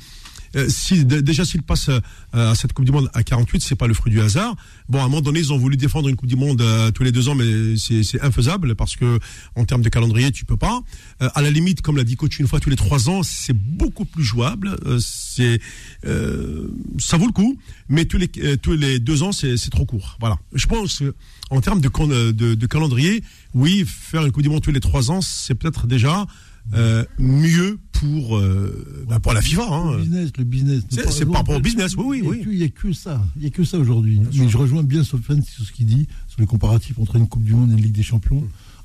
si, 0.68 1.04
déjà 1.06 1.46
s'il 1.46 1.62
passe 1.64 1.90
euh, 1.90 2.00
à 2.34 2.54
cette 2.56 2.74
Coupe 2.74 2.86
du 2.86 2.92
Monde 2.92 3.10
à 3.14 3.22
48, 3.24 3.62
c'est 3.64 3.76
pas 3.76 3.88
le 3.88 3.94
fruit 3.94 4.12
du 4.12 4.22
hasard. 4.22 4.56
Bon, 4.90 5.00
à 5.00 5.04
un 5.04 5.08
moment 5.08 5.22
donné, 5.22 5.40
ils 5.40 5.52
ont 5.54 5.58
voulu 5.58 5.78
défendre 5.78 6.10
une 6.10 6.16
Coupe 6.16 6.30
du 6.30 6.36
Monde 6.36 6.64
tous 6.96 7.04
les 7.04 7.12
deux 7.12 7.28
ans, 7.30 7.36
mais 7.36 7.43
c'est 7.78 8.22
infaisable 8.22 8.76
parce 8.76 8.96
que 8.96 9.20
en 9.56 9.66
termes 9.66 9.82
de 9.82 9.90
calendrier, 9.90 10.32
tu 10.32 10.46
peux 10.46 10.58
pas. 10.58 10.82
Euh, 11.22 11.30
à 11.36 11.42
la 11.42 11.52
limite, 11.52 11.82
comme 11.82 11.98
l'a 11.98 12.04
dit 12.04 12.16
coach 12.16 12.40
une 12.40 12.48
fois 12.48 12.60
tous 12.60 12.70
les 12.70 12.76
trois 12.76 13.10
ans, 13.10 13.24
c'est 13.24 13.54
beaucoup 13.54 14.06
plus 14.06 14.24
jouable. 14.24 14.78
Euh, 14.86 15.00
c'est 15.00 15.60
euh, 16.06 16.68
ça 17.00 17.18
vaut 17.18 17.28
le 17.28 17.32
coup, 17.32 17.58
mais 17.90 18.06
tous 18.06 18.18
les 18.18 18.28
tous 18.58 18.74
les 18.74 19.00
deux 19.00 19.24
ans, 19.24 19.32
c'est 19.32 19.58
trop 19.70 19.86
court. 19.86 20.18
Voilà. 20.20 20.38
Je 20.54 20.68
pense 20.68 21.04
en 21.50 21.62
termes 21.62 21.82
de, 21.82 22.32
de, 22.32 22.66
calendrier, 22.66 23.24
oui, 23.54 23.86
faire 23.86 24.26
une 24.26 24.32
Coupe 24.32 24.42
du 24.42 24.62
tous 24.62 24.72
les 24.72 24.80
trois 24.80 25.12
ans, 25.12 25.22
c'est 25.22 25.54
peut-être 25.54 25.86
déjà 25.86 26.26
euh, 26.74 27.04
mieux 27.20 27.78
pour 27.92 28.38
euh, 28.38 29.06
bah, 29.08 29.20
pour 29.20 29.34
la 29.34 29.42
FIFA. 29.42 29.68
Hein. 29.70 29.92
Le 29.92 29.98
business, 30.04 30.32
le 30.38 30.44
business. 30.44 30.84
C'est- 30.90 31.26
par 31.26 31.36
rapport 31.36 31.56
au 31.56 31.60
business, 31.60 31.96
oui, 31.98 32.22
oui. 32.26 32.42
Il 32.50 32.58
n'y 32.58 32.64
a 32.64 32.70
que 32.70 32.94
ça. 32.94 33.24
Il 33.36 33.42
n'y 33.42 33.48
a 33.48 33.52
que 33.52 33.64
ça 33.64 33.78
aujourd'hui. 33.78 34.20
Mais 34.34 34.48
je 34.50 34.58
rejoins 34.58 34.84
bien 34.84 35.04
Sofiane 35.04 35.44
sur 35.44 35.66
ce 35.66 35.72
qu'il 35.72 35.86
dit, 35.86 36.08
sur 36.28 36.40
les 36.42 36.48
comparatifs 36.48 36.98
entre 37.00 37.16
une 37.18 37.28
Coupe 37.28 37.44
du 37.44 37.54
Monde 37.54 37.72
et 37.72 37.74
une 37.74 37.82
Ligue 37.82 37.94
des 37.96 38.04
Champions. 38.04 38.44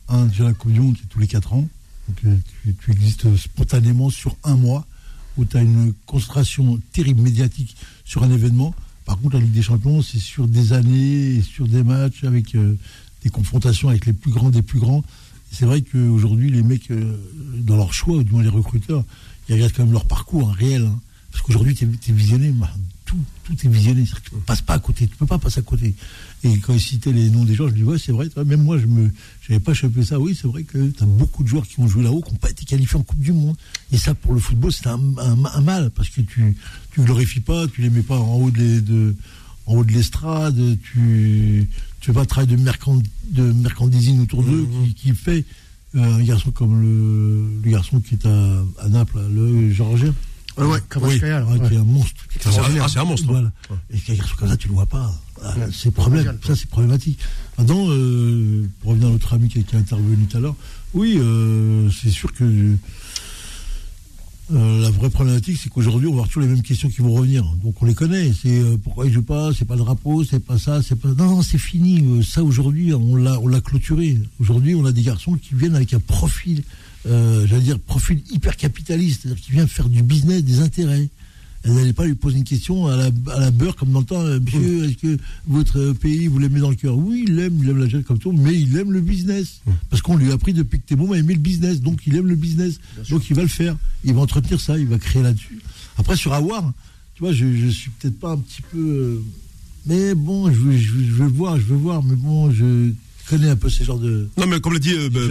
Un, 0.09 0.27
déjà 0.27 0.45
la 0.45 0.55
Coupe 0.55 0.73
du 0.73 0.81
Monde, 0.81 0.97
c'est 1.01 1.09
tous 1.09 1.19
les 1.21 1.27
4 1.29 1.53
ans. 1.55 1.69
Donc 2.09 2.19
euh, 2.27 2.37
tu, 2.65 2.75
tu 2.75 2.91
existes 2.93 3.35
spontanément 3.37 4.11
sur 4.11 4.37
un 4.45 4.57
mois 4.57 4.87
où 5.37 5.45
tu 5.45 5.57
as 5.57 5.63
une 5.63 5.93
concentration 6.07 6.81
terrible 6.93 7.21
médiatique 7.23 7.77
sur 8.05 8.23
un 8.25 8.31
événement. 8.31 8.75
Par 9.05 9.19
contre, 9.19 9.37
la 9.37 9.41
Ligue 9.43 9.53
des 9.53 9.63
Champions, 9.63 10.03
c'est 10.03 10.19
sur 10.19 10.49
des 10.49 10.73
années, 10.73 11.37
et 11.37 11.43
sur 11.43 11.67
des 11.69 11.83
matchs 11.83 12.25
avec 12.25 12.55
euh, 12.55 12.77
des 13.23 13.31
confrontations 13.31 13.89
avec 13.89 14.05
les 14.07 14.13
plus 14.13 14.31
grands 14.33 14.51
des 14.51 14.63
plus 14.63 14.79
grands. 14.81 15.03
C'est 15.51 15.65
vrai 15.65 15.83
qu'aujourd'hui, 15.83 16.51
les 16.51 16.63
mecs, 16.63 16.91
euh, 16.91 17.17
dans 17.59 17.77
leur 17.77 17.93
choix, 17.93 18.17
ou 18.17 18.23
du 18.23 18.33
moins 18.33 18.43
les 18.43 18.49
recruteurs, 18.49 19.05
ils 19.49 19.55
regardent 19.55 19.73
quand 19.73 19.85
même 19.85 19.93
leur 19.93 20.05
parcours 20.05 20.51
hein, 20.51 20.55
réel. 20.57 20.85
hein. 20.85 21.01
Parce 21.33 21.43
qu'aujourd'hui, 21.43 21.75
tu 21.75 21.85
es, 21.85 22.13
visionné, 22.13 22.51
bah, 22.51 22.71
tout, 23.05 23.19
tout 23.45 23.55
est 23.55 23.69
visionné. 23.69 24.05
Tu 24.05 24.35
ne 24.35 24.41
passes 24.41 24.63
pas 24.63 24.75
à 24.75 24.79
côté, 24.79 25.07
tu 25.07 25.17
peux 25.17 25.27
pas 25.27 25.39
passer 25.39 25.61
à 25.61 25.63
côté. 25.63 25.95
Et 26.45 26.59
quand 26.59 26.73
ils 26.75 26.81
citaient 26.81 27.13
les 27.13 27.31
noms 27.31 27.45
des 27.45 27.55
gens, 27.55 27.69
je 27.69 27.75
dis, 27.75 27.83
ouais, 27.83 27.99
c'est 27.99 28.13
vrai, 28.13 28.29
même 28.45 28.63
moi, 28.63 28.79
je 28.79 28.87
me, 28.87 29.11
j'avais 29.47 29.61
pas 29.61 29.75
chopé 29.75 30.05
ça. 30.05 30.19
Oui, 30.19 30.37
c'est 30.41 30.49
vrai 30.49 30.63
que 30.63 30.89
tu 30.91 31.03
as 31.03 31.07
beaucoup 31.07 31.43
de 31.43 31.49
joueurs 31.49 31.67
qui 31.67 31.81
ont 31.81 31.89
joué 31.89 32.03
là-haut, 32.03 32.23
qui 32.23 32.33
n'ont 32.33 32.39
pas 32.39 32.51
été 32.51 32.65
qualifiés 32.65 32.99
en 32.99 33.03
Coupe 33.03 33.21
du 33.21 33.33
Monde. 33.33 33.57
Et 33.93 33.99
ça, 33.99 34.15
pour 34.15 34.35
le 34.35 34.41
football, 34.41 34.73
c'est 34.73 34.87
un, 34.87 34.99
mal, 35.61 35.91
parce 35.91 36.09
que 36.09 36.21
tu, 36.21 36.57
tu 36.93 37.01
glorifies 37.03 37.41
pas, 37.41 37.67
tu 37.69 37.83
les 37.83 37.91
mets 37.91 38.03
pas 38.03 38.19
en 38.19 38.35
haut 38.35 38.51
de, 38.51 39.15
en 39.69 39.75
haut 39.77 39.85
de 39.85 39.93
l'estrade, 39.93 40.57
tu, 40.83 41.69
tu 42.01 42.13
fais 42.13 42.25
pas 42.27 42.47
de 42.47 42.57
mercand, 42.57 42.99
de 43.31 43.53
mercandising 43.53 44.23
autour 44.23 44.43
d'eux 44.43 44.67
qui, 44.87 44.95
qui 44.95 45.15
fait 45.15 45.45
euh, 45.95 46.15
un 46.17 46.23
garçon 46.23 46.51
comme 46.51 46.81
le, 46.83 47.61
le 47.63 47.71
garçon 47.71 48.01
qui 48.01 48.15
est 48.15 48.27
à, 48.27 48.63
à 48.81 48.89
Naples, 48.89 49.21
le 49.31 49.71
Géorgien. 49.71 50.15
Ouais, 50.57 50.65
ouais, 50.65 51.21
ouais. 51.61 51.69
qui 51.69 51.75
est 51.75 51.79
un 51.79 51.85
monstre. 51.85 52.25
C'est 52.41 52.49
un- 52.49 52.63
ah, 52.83 52.87
c'est 52.89 52.99
un 52.99 53.05
monstre. 53.05 53.27
Voilà. 53.29 53.53
Et 53.93 53.99
qu'un 53.99 54.15
garçon 54.15 54.35
comme 54.39 54.49
ça, 54.49 54.57
tu 54.57 54.67
le 54.69 54.75
vois 54.75 54.87
pas. 54.87 55.15
Ah, 55.45 55.55
c'est 55.73 55.93
problème. 55.93 56.37
Ça, 56.45 56.57
c'est 56.57 56.67
problématique. 56.69 57.19
Maintenant, 57.59 57.87
euh, 57.91 58.67
pour 58.81 58.91
revenir 58.91 59.09
à 59.09 59.13
notre 59.13 59.33
ami 59.35 59.49
qui 59.49 59.61
a, 59.61 59.63
qui 59.63 59.77
a 59.77 59.79
intervenu 59.79 60.17
tout 60.27 60.37
à 60.37 60.41
l'heure, 60.41 60.57
oui, 60.95 61.17
euh, 61.21 61.89
c'est 61.91 62.11
sûr 62.11 62.33
que 62.33 62.75
euh, 64.55 64.81
la 64.81 64.91
vraie 64.91 65.11
problématique, 65.11 65.59
c'est 65.63 65.69
qu'aujourd'hui, 65.69 66.09
on 66.09 66.13
va 66.13 66.17
avoir 66.17 66.29
toujours 66.29 66.43
les 66.43 66.49
mêmes 66.49 66.63
questions 66.63 66.89
qui 66.89 67.03
vont 67.03 67.13
revenir. 67.13 67.45
Donc, 67.63 67.83
on 67.83 67.87
les 67.87 67.95
connaît. 67.95 68.33
C'est 68.33 68.59
euh, 68.59 68.77
pourquoi 68.83 69.07
il 69.07 69.13
joue 69.13 69.23
pas, 69.23 69.51
c'est 69.53 69.67
pas 69.67 69.75
le 69.75 69.81
drapeau, 69.81 70.25
c'est 70.25 70.39
pas 70.45 70.59
ça, 70.59 70.81
c'est 70.83 70.97
pas. 70.97 71.09
Non, 71.09 71.27
non, 71.27 71.43
c'est 71.43 71.59
fini. 71.59 72.03
Euh, 72.03 72.23
ça, 72.23 72.43
aujourd'hui, 72.43 72.95
on 72.95 73.17
l'a, 73.17 73.39
on 73.41 73.47
l'a 73.47 73.61
clôturé. 73.61 74.17
Aujourd'hui, 74.41 74.75
on 74.75 74.87
a 74.87 74.93
des 74.93 75.03
garçons 75.03 75.35
qui 75.35 75.55
viennent 75.55 75.77
avec 75.77 75.93
un 75.93 76.01
profil, 76.01 76.63
j'allais 77.05 77.61
dire, 77.61 77.79
profil 77.79 78.23
hyper 78.31 78.57
capitaliste, 78.57 79.23
c'est-à-dire 79.23 79.43
qui 79.43 79.53
vient 79.53 79.67
faire 79.67 79.89
du 79.89 80.03
business, 80.03 80.43
des 80.45 80.61
intérêts. 80.61 81.09
Elle 81.65 81.75
n'allait 81.75 81.93
pas 81.93 82.07
lui 82.07 82.15
poser 82.15 82.39
une 82.39 82.45
question 82.45 82.87
à 82.87 82.97
la, 82.97 83.11
à 83.35 83.41
la 83.41 83.51
beurre 83.51 83.75
comme 83.77 83.91
dans 83.93 83.99
le 84.01 84.05
temps. 84.05 84.21
euh, 84.21 84.39
Monsieur, 84.41 84.85
est-ce 84.85 84.97
que 84.97 85.19
votre 85.47 85.93
pays, 85.93 86.27
vous 86.29 86.39
l'aimez 86.39 86.61
dans 86.61 86.71
le 86.71 86.77
cœur? 86.77 86.97
Oui, 86.97 87.25
il 87.27 87.39
aime, 87.41 87.59
il 87.63 87.69
aime 87.69 87.79
l'Algérie 87.79 88.05
comme 88.05 88.19
tout, 88.19 88.33
mais 88.33 88.55
il 88.55 88.77
aime 88.77 88.93
le 88.93 89.01
business. 89.01 89.61
Parce 89.91 90.01
qu'on 90.03 90.17
lui 90.17 90.31
a 90.31 90.35
appris 90.35 90.53
depuis 90.53 90.79
que 90.79 90.85
t'es 90.87 90.97
bon 90.97 91.13
à 91.13 91.19
aimer 91.19 91.35
le 91.35 91.41
business. 91.41 91.81
Donc 91.81 92.07
il 92.07 92.15
aime 92.17 92.27
le 92.29 92.37
business. 92.37 92.79
Donc 93.11 93.29
il 93.29 93.37
va 93.37 93.43
le 93.43 93.49
faire. 93.49 93.77
Il 94.05 94.15
va 94.15 94.21
entretenir 94.21 94.61
ça, 94.61 94.79
il 94.79 94.87
va 94.87 94.99
créer 94.99 95.23
là-dessus. 95.23 95.59
Après, 95.97 96.17
sur 96.17 96.33
Awar, 96.33 96.73
tu 97.15 97.23
vois, 97.25 97.33
je, 97.33 97.53
je 97.57 97.69
suis 97.69 97.91
peut-être 97.91 98.19
pas 98.21 98.33
un 98.33 98.39
petit 98.39 98.63
peu. 98.63 98.79
euh, 98.79 99.21
mais 99.87 100.15
bon, 100.15 100.53
je 100.53 100.59
veux, 100.61 100.77
je, 100.77 100.93
veux, 100.93 101.05
je 101.05 101.13
veux 101.13 101.25
le 101.25 101.33
voir, 101.33 101.59
je 101.59 101.65
veux 101.65 101.77
voir, 101.77 102.03
mais 102.05 102.15
bon, 102.15 102.51
je 102.53 102.91
connais 103.29 103.49
un 103.51 103.57
peu 103.57 103.69
ces 103.71 103.85
genres 103.85 103.99
de. 103.99 104.29
Non, 104.37 104.47
mais 104.47 104.61
comme 104.61 104.73
l'a 104.73 104.79
dit, 104.79 104.95
euh, 104.95 105.09
ben- 105.11 105.31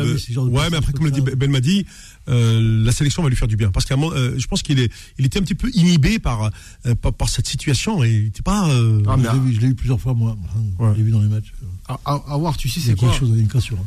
ouais, 0.50 0.70
mais 0.70 0.78
après, 0.78 0.94
comme 0.94 1.06
l'a 1.06 1.12
dit. 1.12 1.22
Ben 1.22 1.50
Madi, 1.52 1.86
euh, 2.30 2.84
la 2.86 2.92
sélection 2.92 3.24
va 3.24 3.30
lui 3.30 3.36
faire 3.36 3.48
du 3.48 3.56
bien. 3.56 3.72
Parce 3.72 3.86
qu'à 3.86 3.96
moment, 3.96 4.14
euh, 4.16 4.36
je 4.38 4.48
pense 4.48 4.62
qu'il 4.62 4.80
est, 4.80 4.92
il 5.18 5.26
était 5.26 5.40
un 5.40 5.44
petit 5.44 5.56
peu 5.56 5.70
inhibé 5.74 6.20
par, 6.20 6.52
euh, 6.86 6.96
par, 6.96 7.14
par 7.14 7.30
cette 7.30 7.48
situation 7.48 8.04
et 8.04 8.12
il 8.12 8.24
n'était 8.26 8.42
pas. 8.42 8.70
euh, 8.70 9.02
Ah, 9.08 9.16
mais 9.18 9.24
je 9.26 9.32
l'ai 9.34 9.40
vu, 9.40 9.54
je 9.56 9.60
l'ai 9.62 9.68
vu 9.68 9.76
plusieurs 9.76 10.00
fois, 10.02 10.14
moi. 10.14 10.38
Ouais. 10.80 10.90
Je 10.94 10.98
l'ai 10.98 11.04
vu 11.04 11.12
dans 11.12 11.22
les 11.22 11.28
matchs. 11.30 11.54
À, 11.88 12.00
à- 12.06 12.24
à 12.34 12.38
voir, 12.38 12.58
tu 12.58 12.70
sais, 12.70 12.80
Il 12.80 12.84
y 12.84 12.86
c'est 12.88 12.92
a 12.92 12.96
quoi 12.96 13.10
quelque 13.10 13.20
chose, 13.20 13.30
il 13.32 13.36
y 13.38 13.40
a 13.40 13.42
une 13.44 13.48
cassure. 13.50 13.78
hein. 13.80 13.86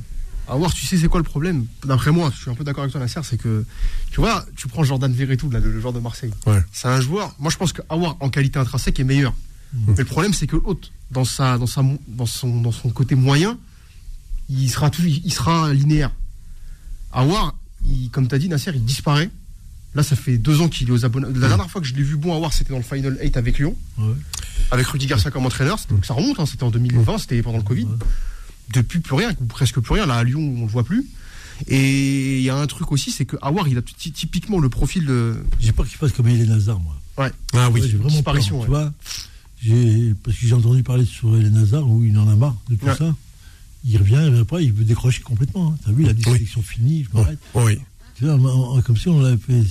À 0.53 0.57
voir, 0.57 0.75
tu 0.75 0.85
sais, 0.85 0.97
c'est 0.97 1.07
quoi 1.07 1.21
le 1.21 1.25
problème? 1.25 1.67
D'après 1.85 2.11
moi, 2.11 2.33
je 2.35 2.41
suis 2.43 2.51
un 2.51 2.55
peu 2.55 2.65
d'accord 2.65 2.83
avec 2.83 2.91
toi, 2.91 3.01
Nasser, 3.01 3.21
c'est 3.23 3.37
que, 3.41 3.65
tu 4.11 4.21
vois, 4.21 4.45
tu 4.57 4.67
prends 4.67 4.83
Jordan 4.83 5.13
Verretou, 5.13 5.49
là, 5.49 5.61
le, 5.61 5.71
le 5.71 5.81
joueur 5.81 5.93
de 5.93 6.01
Marseille. 6.01 6.33
Ouais. 6.47 6.61
C'est 6.73 6.89
un 6.89 7.01
joueur, 7.01 7.37
moi 7.39 7.53
je 7.53 7.57
pense 7.57 7.73
qu'Awar, 7.73 8.17
en 8.19 8.31
qualité 8.31 8.59
intrinsèque, 8.59 8.99
est 8.99 9.05
meilleur. 9.05 9.33
Mais 9.87 9.95
le 9.97 10.05
problème, 10.05 10.33
c'est 10.35 10.49
que 10.49 10.57
l'autre, 10.57 10.91
dans, 11.13 11.25
sa, 11.25 11.57
dans, 11.57 11.69
sa, 11.69 11.83
mo- 11.83 12.01
dans, 12.09 12.27
son, 12.27 12.61
dans 12.63 12.73
son 12.73 12.89
côté 12.89 13.15
moyen, 13.15 13.57
il 14.51 14.69
sera, 14.71 14.91
tout, 14.91 15.03
il 15.03 15.33
sera 15.33 15.73
linéaire. 15.73 16.11
Awar, 17.13 17.57
il, 17.87 18.11
comme 18.11 18.29
tu 18.29 18.35
as 18.35 18.39
dit, 18.39 18.49
Nasser, 18.49 18.73
il 18.75 18.85
disparaît. 18.85 19.31
Là, 19.95 20.03
ça 20.05 20.15
fait 20.15 20.39
deux 20.39 20.61
ans 20.61 20.69
qu'il 20.69 20.89
est 20.89 20.93
aux 20.93 21.05
abonnés. 21.05 21.27
La 21.39 21.49
dernière 21.49 21.69
fois 21.71 21.81
que 21.81 21.87
je 21.87 21.95
l'ai 21.95 22.03
vu 22.03 22.17
bon 22.17 22.33
Awar, 22.35 22.53
c'était 22.53 22.71
dans 22.71 22.77
le 22.79 22.85
Final 22.85 23.19
8 23.21 23.37
avec 23.37 23.59
Lyon, 23.59 23.77
Ouais. 23.99 24.05
avec 24.71 24.87
Rudy 24.87 25.07
Garcia 25.07 25.31
comme 25.33 25.47
entraîneur. 25.47 25.79
Donc 25.89 26.05
ça 26.07 26.15
remonte, 26.15 26.39
hein, 26.39 26.47
c'était 26.47 26.63
en 26.63 26.71
2020, 26.71 27.19
c'était 27.19 27.43
pendant 27.43 27.59
le 27.59 27.65
Covid. 27.65 27.89
Depuis 28.73 29.01
plus 29.01 29.15
rien, 29.17 29.35
presque 29.49 29.81
plus 29.81 29.95
rien. 29.95 30.07
Là, 30.07 30.15
à 30.15 30.25
Lyon, 30.25 30.41
on 30.59 30.61
le 30.63 30.71
voit 30.71 30.85
plus. 30.85 31.05
Et 31.67 32.39
il 32.39 32.43
y 32.45 32.51
a 32.51 32.57
un 32.57 32.67
truc 32.69 32.93
aussi, 32.93 33.11
c'est 33.11 33.25
que 33.25 33.37
Awar, 33.43 33.67
il 33.67 33.77
a 33.79 33.83
ty- 33.83 34.13
typiquement 34.13 34.61
le 34.61 34.69
profil 34.69 35.05
de. 35.07 35.43
J'ai 35.61 35.73
peur 35.73 35.87
qu'il 35.89 35.97
fasse 35.99 36.13
comme 36.13 36.29
Hélène 36.29 36.53
Hazard, 36.53 36.79
moi. 36.79 36.95
Ouais. 37.19 37.33
Ah 37.53 37.69
oui. 37.71 37.81
Ouais, 37.81 37.89
j'ai 37.89 37.97
vraiment 37.97 38.23
peur. 38.23 38.39
Tu 38.39 38.53
vois, 38.53 38.93
j'ai, 39.61 40.15
parce 40.23 40.37
que 40.37 40.47
j'ai 40.47 40.55
entendu 40.55 40.83
parler 40.85 41.05
sur 41.05 41.37
Hélène 41.37 41.57
Hazard 41.57 41.87
où 41.91 42.05
il 42.05 42.17
en 42.17 42.29
a 42.29 42.37
marre 42.37 42.57
de 42.71 42.77
tout 42.77 42.87
ça. 42.97 43.15
Il 43.85 43.97
revient, 43.99 44.21
il 44.23 44.29
revient 44.31 44.45
pas, 44.45 44.61
il 44.61 44.73
veut 44.73 44.85
décrocher 44.85 45.23
complètement. 45.23 45.71
hein. 45.73 45.79
T'as 45.85 45.93
vu, 45.93 46.03
il 46.05 46.09
a 46.09 46.13
dit 46.13 46.23
Oui. 46.27 46.47
finie, 46.63 47.05
je 47.11 47.17
m'arrête. 47.17 47.39
Oui. 47.55 47.79
Tu 48.17 48.27
vois, 48.27 48.83
comme 48.83 48.97
si 48.97 49.09
on 49.09 49.21
l'avait 49.21 49.39
fait 49.39 49.63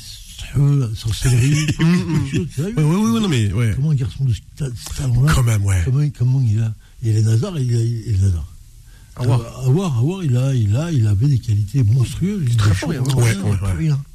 sorcellerie. 0.96 1.68
Oui, 1.80 2.46
oui, 2.78 2.84
oui, 2.86 3.22
non, 3.22 3.28
mais, 3.28 3.52
ouais. 3.54 3.74
Comment 3.76 3.92
un 3.92 3.96
garçon 3.96 4.26
de 4.26 4.34
ce, 4.34 4.40
ta- 4.56 4.66
ce 4.70 4.98
talent-là, 4.98 5.32
Quand 5.34 5.44
même, 5.44 5.64
ouais. 5.66 5.82
comment, 5.86 6.08
comment 6.18 6.42
il 6.48 6.60
a. 6.62 6.74
Et 7.04 7.10
Hélène 7.10 7.28
Hazard, 7.28 7.60
il 7.60 7.76
a. 7.76 8.26
Hazard. 8.26 8.54
Awar. 9.18 9.42
Euh, 9.42 9.68
Awar, 9.68 9.98
Awar, 10.00 10.24
il 10.24 10.38
a, 10.38 10.54
il 10.56 10.76
a, 10.76 10.92
il 10.92 11.06
avait 11.08 11.28
des 11.28 11.40
qualités 11.40 11.84
monstrueuses. 11.84 12.44
Il 12.48 12.56
très 12.58 12.74
fort, 12.74 12.94
il 12.94 12.98
a- 12.98 13.02
Ouais. 13.16 13.36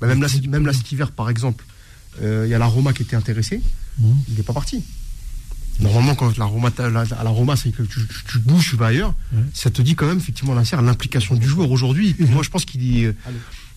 Bah, 0.01 0.07
même 0.07 0.23
là, 0.23 0.29
même 0.49 0.71
hiver, 0.91 1.13
par 1.13 1.29
exemple, 1.31 1.65
euh, 2.23 2.45
il 2.47 2.51
y 2.51 2.55
a 2.55 2.59
la 2.59 2.67
Roma 2.67 2.93
qui 2.93 3.03
était 3.03 3.17
intéressée. 3.17 3.61
Mhm. 3.99 4.15
Il 4.31 4.35
n'est 4.37 4.43
pas 4.43 4.53
parti. 4.55 4.83
Normalement, 5.81 6.15
quand 6.15 6.37
la 6.39 6.45
Roma, 6.45 6.71
la- 6.79 7.01
à 7.01 7.25
la 7.25 7.31
Roma, 7.31 7.57
c'est 7.57 7.71
que 7.73 7.83
tu, 7.83 8.39
bouges, 8.39 8.71
tu 8.71 8.77
vas 8.77 8.87
ailleurs. 8.87 9.15
Ouais. 9.33 9.43
Ça 9.53 9.71
te 9.71 9.83
dit 9.83 9.95
quand 9.97 10.07
même, 10.07 10.19
effectivement, 10.19 10.55
Nasser, 10.55 10.77
l'implication 10.77 11.35
du 11.35 11.49
joueur 11.49 11.71
aujourd'hui. 11.71 12.15
Moi, 12.21 12.43
je 12.43 12.51
pense 12.51 12.65
qu'il 12.65 12.99
est. 13.05 13.15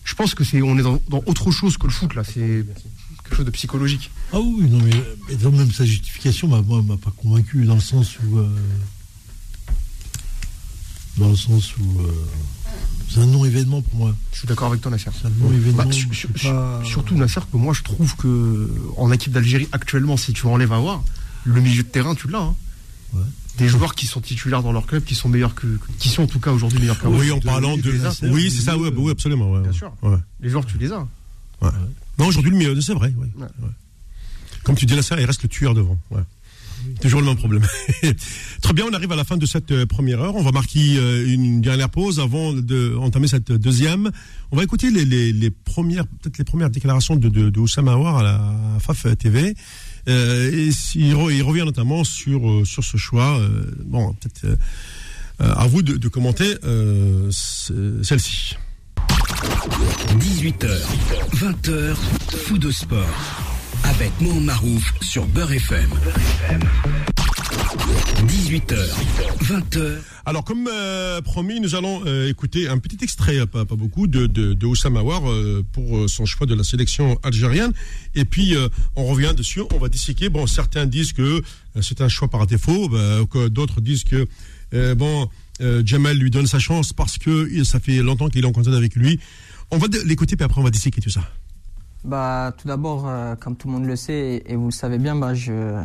Je 0.04 0.14
pense 0.14 0.34
que 0.34 0.42
c'est, 0.44 0.62
on 0.62 0.78
est 0.78 0.82
dans, 0.82 1.00
dans 1.10 1.22
autre 1.26 1.50
chose 1.50 1.76
que 1.76 1.86
le 1.86 1.92
foot, 1.92 2.14
là. 2.14 2.22
C'est 2.24 2.64
quelque 3.24 3.36
chose 3.36 3.44
de 3.44 3.50
psychologique. 3.50 4.10
Ah 4.32 4.38
oui, 4.40 4.68
non, 4.70 4.78
mais, 4.82 5.02
mais 5.28 5.34
donc 5.36 5.54
même 5.54 5.70
sa 5.72 5.84
justification 5.84 6.48
m'a, 6.48 6.62
moi, 6.62 6.82
m'a 6.82 6.96
pas 6.96 7.10
convaincu 7.16 7.64
dans 7.64 7.74
le 7.74 7.80
sens 7.80 8.16
où. 8.24 8.38
euh, 8.38 8.48
dans 11.18 11.28
le 11.30 11.36
sens 11.36 11.74
où. 11.78 12.00
euh, 12.00 12.12
c'est 13.10 13.20
un 13.20 13.26
non-événement 13.26 13.82
pour 13.82 13.94
moi. 13.98 14.14
Je 14.32 14.38
suis 14.38 14.48
d'accord 14.48 14.68
avec 14.68 14.80
toi, 14.82 14.90
Nasser. 14.90 15.10
C'est 15.20 15.26
un 15.26 15.30
non-événement. 15.30 15.84
Bah, 15.84 15.90
sur- 15.92 16.30
pas- 16.30 16.82
Surtout, 16.84 17.14
Nasser, 17.16 17.40
que 17.50 17.56
moi, 17.56 17.74
je 17.74 17.82
trouve 17.82 18.14
que 18.16 18.70
en 18.96 19.10
équipe 19.10 19.32
d'Algérie, 19.32 19.66
actuellement, 19.72 20.16
si 20.16 20.32
tu 20.32 20.46
enlèves 20.46 20.72
à 20.72 20.78
voir, 20.78 21.02
le 21.44 21.60
milieu 21.60 21.82
de 21.82 21.88
terrain, 21.88 22.14
tu 22.14 22.28
l'as. 22.28 22.38
hein. 22.40 22.54
Ouais. 23.14 23.22
Des 23.58 23.68
joueurs 23.68 23.94
qui 23.94 24.06
sont 24.06 24.20
titulaires 24.20 24.62
dans 24.62 24.70
leur 24.72 24.86
club, 24.86 25.02
qui 25.04 25.14
sont 25.16 25.28
meilleurs 25.28 25.54
que, 25.54 25.66
qui 25.98 26.08
sont 26.08 26.22
en 26.22 26.26
tout 26.26 26.38
cas 26.40 26.52
aujourd'hui 26.52 26.78
meilleurs 26.78 27.00
qu'avant. 27.00 27.18
Oui, 27.18 27.30
en 27.32 27.40
parlant 27.40 27.76
de. 27.76 27.90
Oui, 28.30 28.50
c'est 28.50 28.62
ça, 28.62 28.76
les 28.76 28.80
oui, 28.90 29.10
absolument. 29.10 29.50
ouais, 29.50 29.60
Bien 29.62 29.70
ouais. 29.70 29.76
sûr. 29.76 29.92
Ouais. 30.02 30.16
Les 30.40 30.48
joueurs, 30.50 30.64
tu 30.66 30.78
les 30.78 30.92
as. 30.92 31.06
Non, 32.18 32.26
aujourd'hui, 32.26 32.50
le 32.52 32.56
mieux, 32.58 32.80
c'est 32.80 32.94
vrai. 32.94 33.12
oui. 33.16 33.26
Ouais. 33.36 33.46
Ouais. 33.62 33.68
Comme 34.62 34.76
tu 34.76 34.86
dis 34.86 34.94
là, 34.94 35.02
ça, 35.02 35.18
il 35.20 35.24
reste 35.24 35.42
le 35.42 35.48
tueur 35.48 35.74
devant. 35.74 35.98
Ouais. 36.10 36.20
Toujours 37.00 37.20
le 37.20 37.26
même 37.26 37.36
problème. 37.36 37.66
Très 38.62 38.72
bien, 38.72 38.84
on 38.88 38.92
arrive 38.92 39.10
à 39.10 39.16
la 39.16 39.24
fin 39.24 39.36
de 39.36 39.46
cette 39.46 39.72
euh, 39.72 39.86
première 39.86 40.20
heure. 40.20 40.36
On 40.36 40.42
va 40.42 40.52
marquer 40.52 40.96
euh, 40.98 41.26
une 41.26 41.60
dernière 41.60 41.90
pause 41.90 42.20
avant 42.20 42.52
de 42.52 42.94
entamer 42.96 43.26
cette 43.26 43.50
deuxième. 43.50 44.10
On 44.52 44.56
va 44.56 44.62
écouter 44.62 44.90
les, 44.90 45.04
les, 45.04 45.32
les 45.32 45.50
premières, 45.50 46.06
peut-être 46.06 46.38
les 46.38 46.44
premières 46.44 46.70
déclarations 46.70 47.16
de, 47.16 47.28
de, 47.28 47.50
de 47.50 47.60
Oussama 47.60 47.92
Aouar 47.94 48.18
à 48.18 48.22
la 48.22 48.54
FAF 48.80 49.06
TV. 49.18 49.54
Euh, 50.08 50.50
il, 50.52 50.72
il 50.94 51.42
revient 51.42 51.64
notamment 51.64 52.02
sur, 52.04 52.48
euh, 52.50 52.64
sur 52.64 52.82
ce 52.82 52.96
choix. 52.96 53.38
Euh, 53.38 53.70
bon, 53.84 54.14
peut-être 54.14 54.56
à 55.40 55.66
vous 55.68 55.82
de, 55.82 56.08
commenter 56.08 56.56
ce- 57.30 58.02
celle-ci. 58.02 58.56
18h, 60.18 60.68
20h, 61.34 61.94
fou 62.46 62.58
de 62.58 62.70
sport. 62.70 63.06
Avec 63.84 64.10
Mohamed 64.20 64.42
Marouf 64.44 64.92
sur 65.00 65.26
Beurre 65.26 65.52
FM. 65.52 65.90
18h, 67.72 68.76
20h. 69.42 69.96
Alors, 70.24 70.42
comme 70.44 70.68
euh, 70.72 71.20
promis, 71.20 71.60
nous 71.60 71.74
allons 71.74 72.00
euh, 72.06 72.28
écouter 72.30 72.66
un 72.66 72.78
petit 72.78 72.96
extrait, 73.02 73.46
pas, 73.46 73.66
pas 73.66 73.76
beaucoup, 73.76 74.06
de, 74.06 74.26
de, 74.26 74.54
de 74.54 74.66
Oussama 74.66 75.00
Aouar 75.00 75.28
euh, 75.30 75.62
pour 75.72 76.08
son 76.08 76.24
choix 76.24 76.46
de 76.46 76.54
la 76.54 76.64
sélection 76.64 77.18
algérienne. 77.22 77.72
Et 78.14 78.24
puis, 78.24 78.56
euh, 78.56 78.68
on 78.96 79.04
revient 79.04 79.34
dessus, 79.36 79.60
on 79.74 79.78
va 79.78 79.88
disséquer. 79.90 80.30
Bon, 80.30 80.46
certains 80.46 80.86
disent 80.86 81.12
que 81.12 81.42
c'est 81.82 82.00
un 82.00 82.08
choix 82.08 82.28
par 82.28 82.46
défaut, 82.46 82.88
bah, 82.88 83.18
que 83.30 83.48
d'autres 83.48 83.82
disent 83.82 84.04
que, 84.04 84.26
euh, 84.72 84.94
bon, 84.94 85.28
euh, 85.60 85.82
Jamal 85.84 86.16
lui 86.16 86.30
donne 86.30 86.46
sa 86.46 86.58
chance 86.58 86.94
parce 86.94 87.18
que 87.18 87.62
ça 87.64 87.80
fait 87.80 87.98
longtemps 87.98 88.28
qu'il 88.28 88.42
est 88.44 88.48
en 88.48 88.52
contact 88.52 88.76
avec 88.76 88.94
lui. 88.96 89.20
On 89.70 89.76
va 89.76 89.88
de- 89.88 90.00
l'écouter, 90.06 90.36
puis 90.36 90.44
après, 90.44 90.58
on 90.60 90.64
va 90.64 90.70
disséquer 90.70 91.02
tout 91.02 91.10
ça. 91.10 91.20
Bah, 92.02 92.54
tout 92.56 92.66
d'abord, 92.66 93.06
euh, 93.06 93.34
comme 93.36 93.56
tout 93.56 93.68
le 93.68 93.74
monde 93.74 93.84
le 93.84 93.96
sait 93.96 94.42
et, 94.46 94.52
et 94.52 94.56
vous 94.56 94.66
le 94.66 94.72
savez 94.72 94.96
bien, 94.98 95.14
bah, 95.16 95.34
je, 95.34 95.82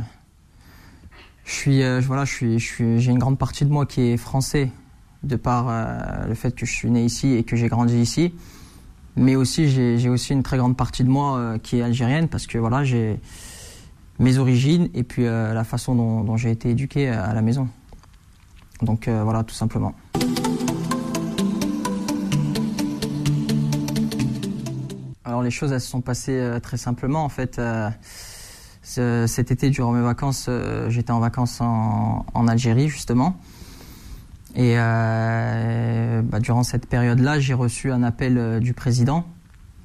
je 1.46 1.52
suis, 1.52 1.84
euh, 1.84 2.00
voilà, 2.00 2.24
j'ai 2.26 3.12
une 3.12 3.20
grande 3.20 3.38
partie 3.38 3.66
de 3.66 3.70
moi 3.70 3.86
qui 3.86 4.02
est 4.02 4.18
français, 4.18 4.72
de 5.24 5.36
par 5.36 5.68
euh, 5.70 6.28
le 6.28 6.34
fait 6.36 6.56
que 6.56 6.66
je 6.66 6.72
suis 6.72 6.90
né 6.90 7.04
ici 7.04 7.34
et 7.34 7.44
que 7.44 7.56
j'ai 7.56 7.68
grandi 7.68 7.98
ici. 7.98 8.34
Mais 9.16 9.36
aussi, 9.36 9.70
j'ai, 9.70 10.10
aussi 10.10 10.34
une 10.34 10.42
très 10.42 10.58
grande 10.58 10.76
partie 10.76 11.04
de 11.04 11.10
moi 11.10 11.38
euh, 11.38 11.58
qui 11.58 11.78
est 11.78 11.82
algérienne 11.82 12.30
parce 12.30 12.48
que 12.48 12.58
voilà, 12.58 12.84
j'ai 12.84 13.20
mes 14.20 14.38
origines 14.38 14.90
et 14.94 15.04
puis 15.04 15.24
la 15.24 15.64
façon 15.64 15.96
dont, 15.96 16.38
j'ai 16.38 16.52
été 16.52 16.70
éduqué 16.70 17.10
à 17.10 17.34
la 17.34 17.42
maison. 17.42 17.68
Donc 18.82 19.10
voilà, 19.10 19.44
tout 19.44 19.56
simplement. 19.56 19.96
Alors 25.26 25.42
les 25.42 25.50
choses 25.50 25.72
se 25.72 25.80
sont 25.80 26.02
passées 26.02 26.60
très 26.62 26.78
simplement 26.78 27.26
en 27.26 27.30
fait. 27.30 27.60
Ce- 28.84 29.26
cet 29.28 29.50
été 29.52 29.70
durant 29.70 29.94
mes 29.94 30.02
vacances, 30.02 30.46
euh, 30.50 30.90
j'étais 30.90 31.12
en 31.12 31.20
vacances 31.20 31.62
en, 31.62 32.26
Algérie 32.48 32.90
justement. 32.90 33.40
Et 34.56 34.76
euh, 34.78 36.22
bah, 36.22 36.40
durant 36.40 36.64
cette 36.64 36.86
période-là, 36.86 37.40
j'ai 37.40 37.56
reçu 37.56 37.92
un 37.92 38.04
appel 38.04 38.38
euh, 38.38 38.60
du 38.60 38.74
président 38.74 39.26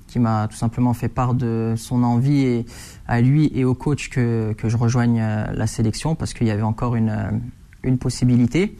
qui 0.09 0.18
m'a 0.18 0.49
tout 0.51 0.57
simplement 0.57 0.92
fait 0.94 1.09
part 1.09 1.34
de 1.34 1.74
son 1.76 2.03
envie 2.03 2.64
à 3.07 3.20
lui 3.20 3.51
et 3.55 3.64
au 3.64 3.74
coach 3.74 4.09
que, 4.11 4.55
que 4.55 4.68
je 4.68 4.76
rejoigne 4.76 5.20
la 5.20 5.66
sélection 5.66 6.14
parce 6.14 6.32
qu'il 6.32 6.46
y 6.46 6.51
avait 6.51 6.62
encore 6.62 6.96
une, 6.96 7.40
une 7.82 7.99
possibilité. 7.99 8.78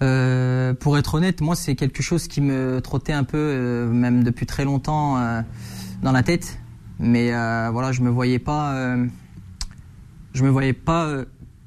Pour 0.00 0.98
être 0.98 1.14
honnête, 1.14 1.40
moi, 1.40 1.56
c'est 1.56 1.74
quelque 1.74 2.02
chose 2.02 2.28
qui 2.28 2.42
me 2.42 2.80
trottait 2.82 3.14
un 3.14 3.24
peu, 3.24 3.88
même 3.90 4.22
depuis 4.22 4.44
très 4.44 4.66
longtemps, 4.66 5.16
dans 6.02 6.12
la 6.12 6.22
tête. 6.22 6.58
Mais 6.98 7.32
euh, 7.32 7.70
voilà, 7.72 7.92
je 7.92 8.00
me 8.02 8.10
voyais 8.10 8.38
pas, 8.38 8.72
euh, 8.74 9.06
je 10.34 10.42
me 10.44 10.48
voyais 10.50 10.72
pas 10.72 11.06
euh, 11.06 11.24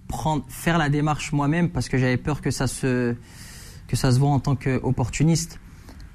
prendre, 0.08 0.44
faire 0.50 0.78
la 0.78 0.90
démarche 0.90 1.32
moi-même 1.32 1.70
parce 1.70 1.88
que 1.90 1.98
j'avais 1.98 2.18
peur 2.18 2.42
que 2.42 2.52
ça 2.52 2.68
se, 2.68 3.16
que 3.88 3.96
ça 3.96 4.12
se 4.12 4.20
voit 4.20 4.30
en 4.30 4.40
tant 4.40 4.56
qu'opportuniste. 4.56 5.60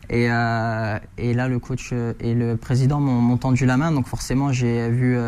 Et, 0.09 0.27
et 0.27 1.35
là, 1.35 1.49
le 1.49 1.59
coach 1.59 1.93
et 2.21 2.35
le 2.35 2.57
président 2.57 3.01
m'ont 3.01 3.37
tendu 3.39 3.67
la 3.67 3.77
main, 3.77 3.91
donc 3.91 4.07
forcément, 4.07 4.53
j'ai 4.53 4.89
vu, 4.89 5.19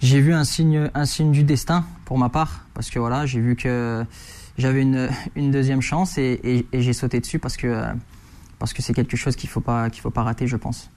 j'ai 0.00 0.20
vu 0.20 0.34
un 0.34 0.42
signe, 0.42 0.90
un 0.94 1.04
signe 1.04 1.30
du 1.30 1.44
destin 1.44 1.84
pour 2.04 2.18
ma 2.18 2.28
part, 2.28 2.66
parce 2.74 2.90
que 2.90 2.98
voilà, 2.98 3.24
j'ai 3.24 3.38
vu 3.38 3.54
que 3.54 4.04
j'avais 4.56 4.82
une, 4.82 5.08
une 5.36 5.52
deuxième 5.52 5.80
chance 5.80 6.18
et, 6.18 6.66
et- 6.72 6.80
j'ai 6.82 6.92
sauté 6.92 7.20
dessus 7.20 7.38
parce 7.38 7.56
que 7.56 7.84
parce 8.58 8.72
que 8.72 8.82
c'est 8.82 8.94
quelque 8.94 9.16
chose 9.16 9.36
qu'il 9.36 9.48
faut 9.48 9.62
faut 9.62 10.10
pas 10.10 10.22
rater, 10.24 10.48
je 10.48 10.56
pense. 10.56 10.90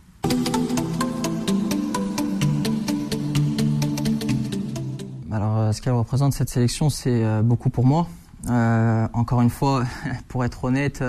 Ce 5.73 5.81
qu'elle 5.81 5.93
représente 5.93 6.33
cette 6.33 6.49
sélection, 6.49 6.89
c'est 6.89 7.23
beaucoup 7.43 7.69
pour 7.69 7.85
moi. 7.85 8.07
encore 8.47 9.41
une 9.41 9.49
fois, 9.49 9.83
pour 10.27 10.45
être 10.45 10.63
honnête, 10.63 11.03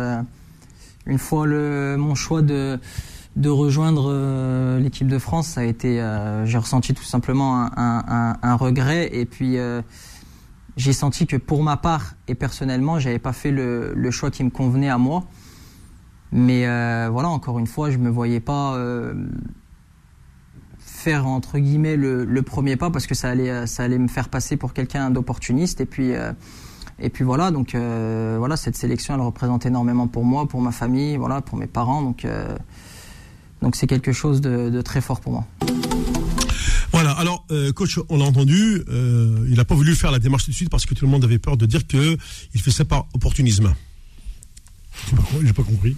une 1.07 1.19
fois 1.19 1.47
le, 1.47 1.97
mon 1.99 2.15
choix 2.15 2.43
de 2.43 2.79
rejoindre 3.45 4.79
l'équipe 4.79 5.09
de 5.09 5.19
France, 5.19 5.49
ça 5.49 5.63
a 5.63 5.65
été, 5.65 5.97
j'ai 6.45 6.59
ressenti 6.59 6.95
tout 6.95 7.05
simplement 7.05 7.71
un, 7.77 8.55
regret 8.57 9.11
et 9.13 9.25
puis 9.25 9.57
j'ai 10.77 10.93
senti 10.93 11.27
que 11.27 11.37
pour 11.37 11.63
ma 11.63 11.77
part 11.77 12.15
et 12.29 12.35
personnellement, 12.35 12.99
j'avais 12.99 13.19
pas 13.19 13.33
fait 13.33 13.51
le, 13.51 13.93
le, 13.95 14.11
choix 14.11 14.31
qui 14.31 14.45
me 14.45 14.51
convenait 14.51 14.89
à 14.89 14.99
moi. 14.99 15.25
Mais 16.33 16.67
euh, 16.67 17.11
voilà, 17.13 17.29
encore 17.29 17.59
une 17.59 17.67
fois, 17.67 17.91
je 17.91 17.99
me 17.99 18.09
voyais 18.09 18.41
pas 18.41 18.75
euh, 18.75 19.13
faire 21.03 21.27
entre 21.27 21.59
guillemets 21.59 21.97
le, 21.97 22.25
le, 22.25 22.43
premier 22.43 22.77
pas 22.77 22.91
parce 22.91 23.07
que 23.07 23.15
ça 23.15 23.31
allait, 23.31 23.67
ça 23.67 23.83
allait 23.83 23.99
me 23.99 24.09
faire 24.09 24.29
passer 24.29 24.57
pour 24.57 24.73
quelqu'un 24.73 25.11
d'opportuniste. 25.11 25.81
Et 25.81 25.87
puis, 25.87 26.15
euh, 26.15 26.33
et 27.01 27.11
puis 27.11 27.25
voilà, 27.25 27.51
donc 27.51 27.75
euh, 27.75 28.37
voilà, 28.39 28.57
cette 28.57 28.77
sélection, 28.77 29.15
elle 29.15 29.21
représente 29.21 29.67
énormément 29.67 30.07
pour 30.07 30.25
moi, 30.25 30.47
pour 30.47 30.61
ma 30.61 30.71
famille, 30.73 31.17
voilà, 31.17 31.41
pour 31.41 31.59
mes 31.59 31.67
parents. 31.67 32.03
Donc, 32.03 32.25
euh, 32.25 32.57
donc 33.61 33.75
c'est 33.75 33.89
quelque 33.89 34.13
chose 34.13 34.41
de, 34.41 34.71
de 34.71 34.83
très 34.83 35.01
fort 35.01 35.21
pour 35.21 35.33
moi. 35.33 35.47
Voilà, 36.93 37.13
alors 37.13 37.45
euh, 37.51 37.73
coach, 37.73 37.99
on 38.09 38.19
l'a 38.19 38.25
entendu, 38.25 38.83
euh, 38.89 39.47
il 39.49 39.57
n'a 39.57 39.65
pas 39.65 39.75
voulu 39.75 39.97
faire 39.97 40.13
la 40.13 40.19
démarche 40.19 40.45
tout 40.45 40.51
de 40.51 40.57
suite 40.57 40.71
parce 40.71 40.87
que 40.87 40.95
tout 40.95 41.05
le 41.05 41.11
monde 41.11 41.25
avait 41.25 41.39
peur 41.39 41.57
de 41.57 41.67
dire 41.67 41.87
que 41.87 42.17
il 42.55 42.61
fait 42.61 42.71
ça 42.71 42.85
par 42.85 43.09
opportunisme. 43.15 43.75
J'ai 45.43 45.53
pas, 45.53 45.63
compris. 45.63 45.97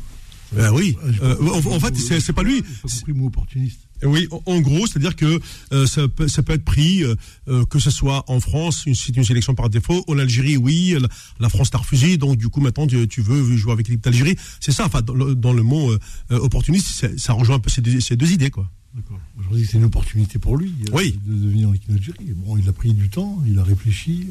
Ben 0.53 0.73
oui, 0.73 0.97
euh, 1.21 1.37
en, 1.41 1.75
en, 1.75 1.81
fait, 1.81 1.97
c'est 1.97 2.33
pas 2.33 2.45
lui. 2.45 2.63
Pas 2.63 2.69
compris 2.83 3.03
le 3.09 3.15
mot 3.15 3.27
opportuniste. 3.27 3.84
Oui, 4.03 4.29
en, 4.47 4.61
gros, 4.61 4.87
c'est-à-dire 4.87 5.17
que 5.17 5.41
euh, 5.73 5.87
ça, 5.87 6.09
peut, 6.09 6.29
ça, 6.29 6.43
peut, 6.43 6.53
être 6.53 6.65
pris, 6.65 7.03
euh, 7.05 7.65
que 7.67 7.79
ce 7.79 7.91
soit 7.91 8.25
en 8.29 8.41
France, 8.41 8.85
c'est 8.93 9.17
une 9.17 9.25
sélection 9.25 9.55
par 9.55 9.71
défaut, 9.71 10.05
en 10.09 10.19
Algérie, 10.19 10.57
oui, 10.57 10.97
la, 11.01 11.09
la 11.41 11.49
France 11.49 11.71
t'a 11.71 11.79
refusé, 11.79 12.17
donc 12.17 12.37
du 12.37 12.49
coup 12.49 12.61
maintenant 12.61 12.87
tu, 12.87 13.07
tu 13.09 13.23
veux 13.23 13.57
jouer 13.57 13.73
avec 13.73 13.89
l'équipe 13.89 14.05
d'Algérie. 14.05 14.37
C'est 14.61 14.73
ça, 14.73 14.87
enfin, 14.87 15.01
dans 15.01 15.15
le, 15.15 15.35
dans 15.35 15.53
le 15.53 15.63
mot 15.63 15.95
opportuniste, 16.31 17.17
ça 17.17 17.33
rejoint 17.33 17.57
un 17.57 17.61
peu 17.61 17.71
ces 17.71 17.81
deux, 17.81 18.01
ces 18.01 18.17
deux 18.17 18.33
idées, 18.33 18.51
quoi. 18.51 18.69
D'accord. 18.95 19.19
Aujourd'hui, 19.39 19.67
c'est 19.67 19.79
une 19.79 19.85
opportunité 19.85 20.39
pour 20.39 20.57
lui 20.57 20.73
oui. 20.93 21.19
de 21.27 21.35
devenir 21.35 21.71
l'équipe 21.71 21.91
d'Algérie. 21.91 22.33
Bon, 22.37 22.57
il 22.57 22.69
a 22.69 22.73
pris 22.73 22.93
du 22.93 23.09
temps, 23.09 23.43
il 23.47 23.59
a 23.59 23.65
réfléchi. 23.65 24.29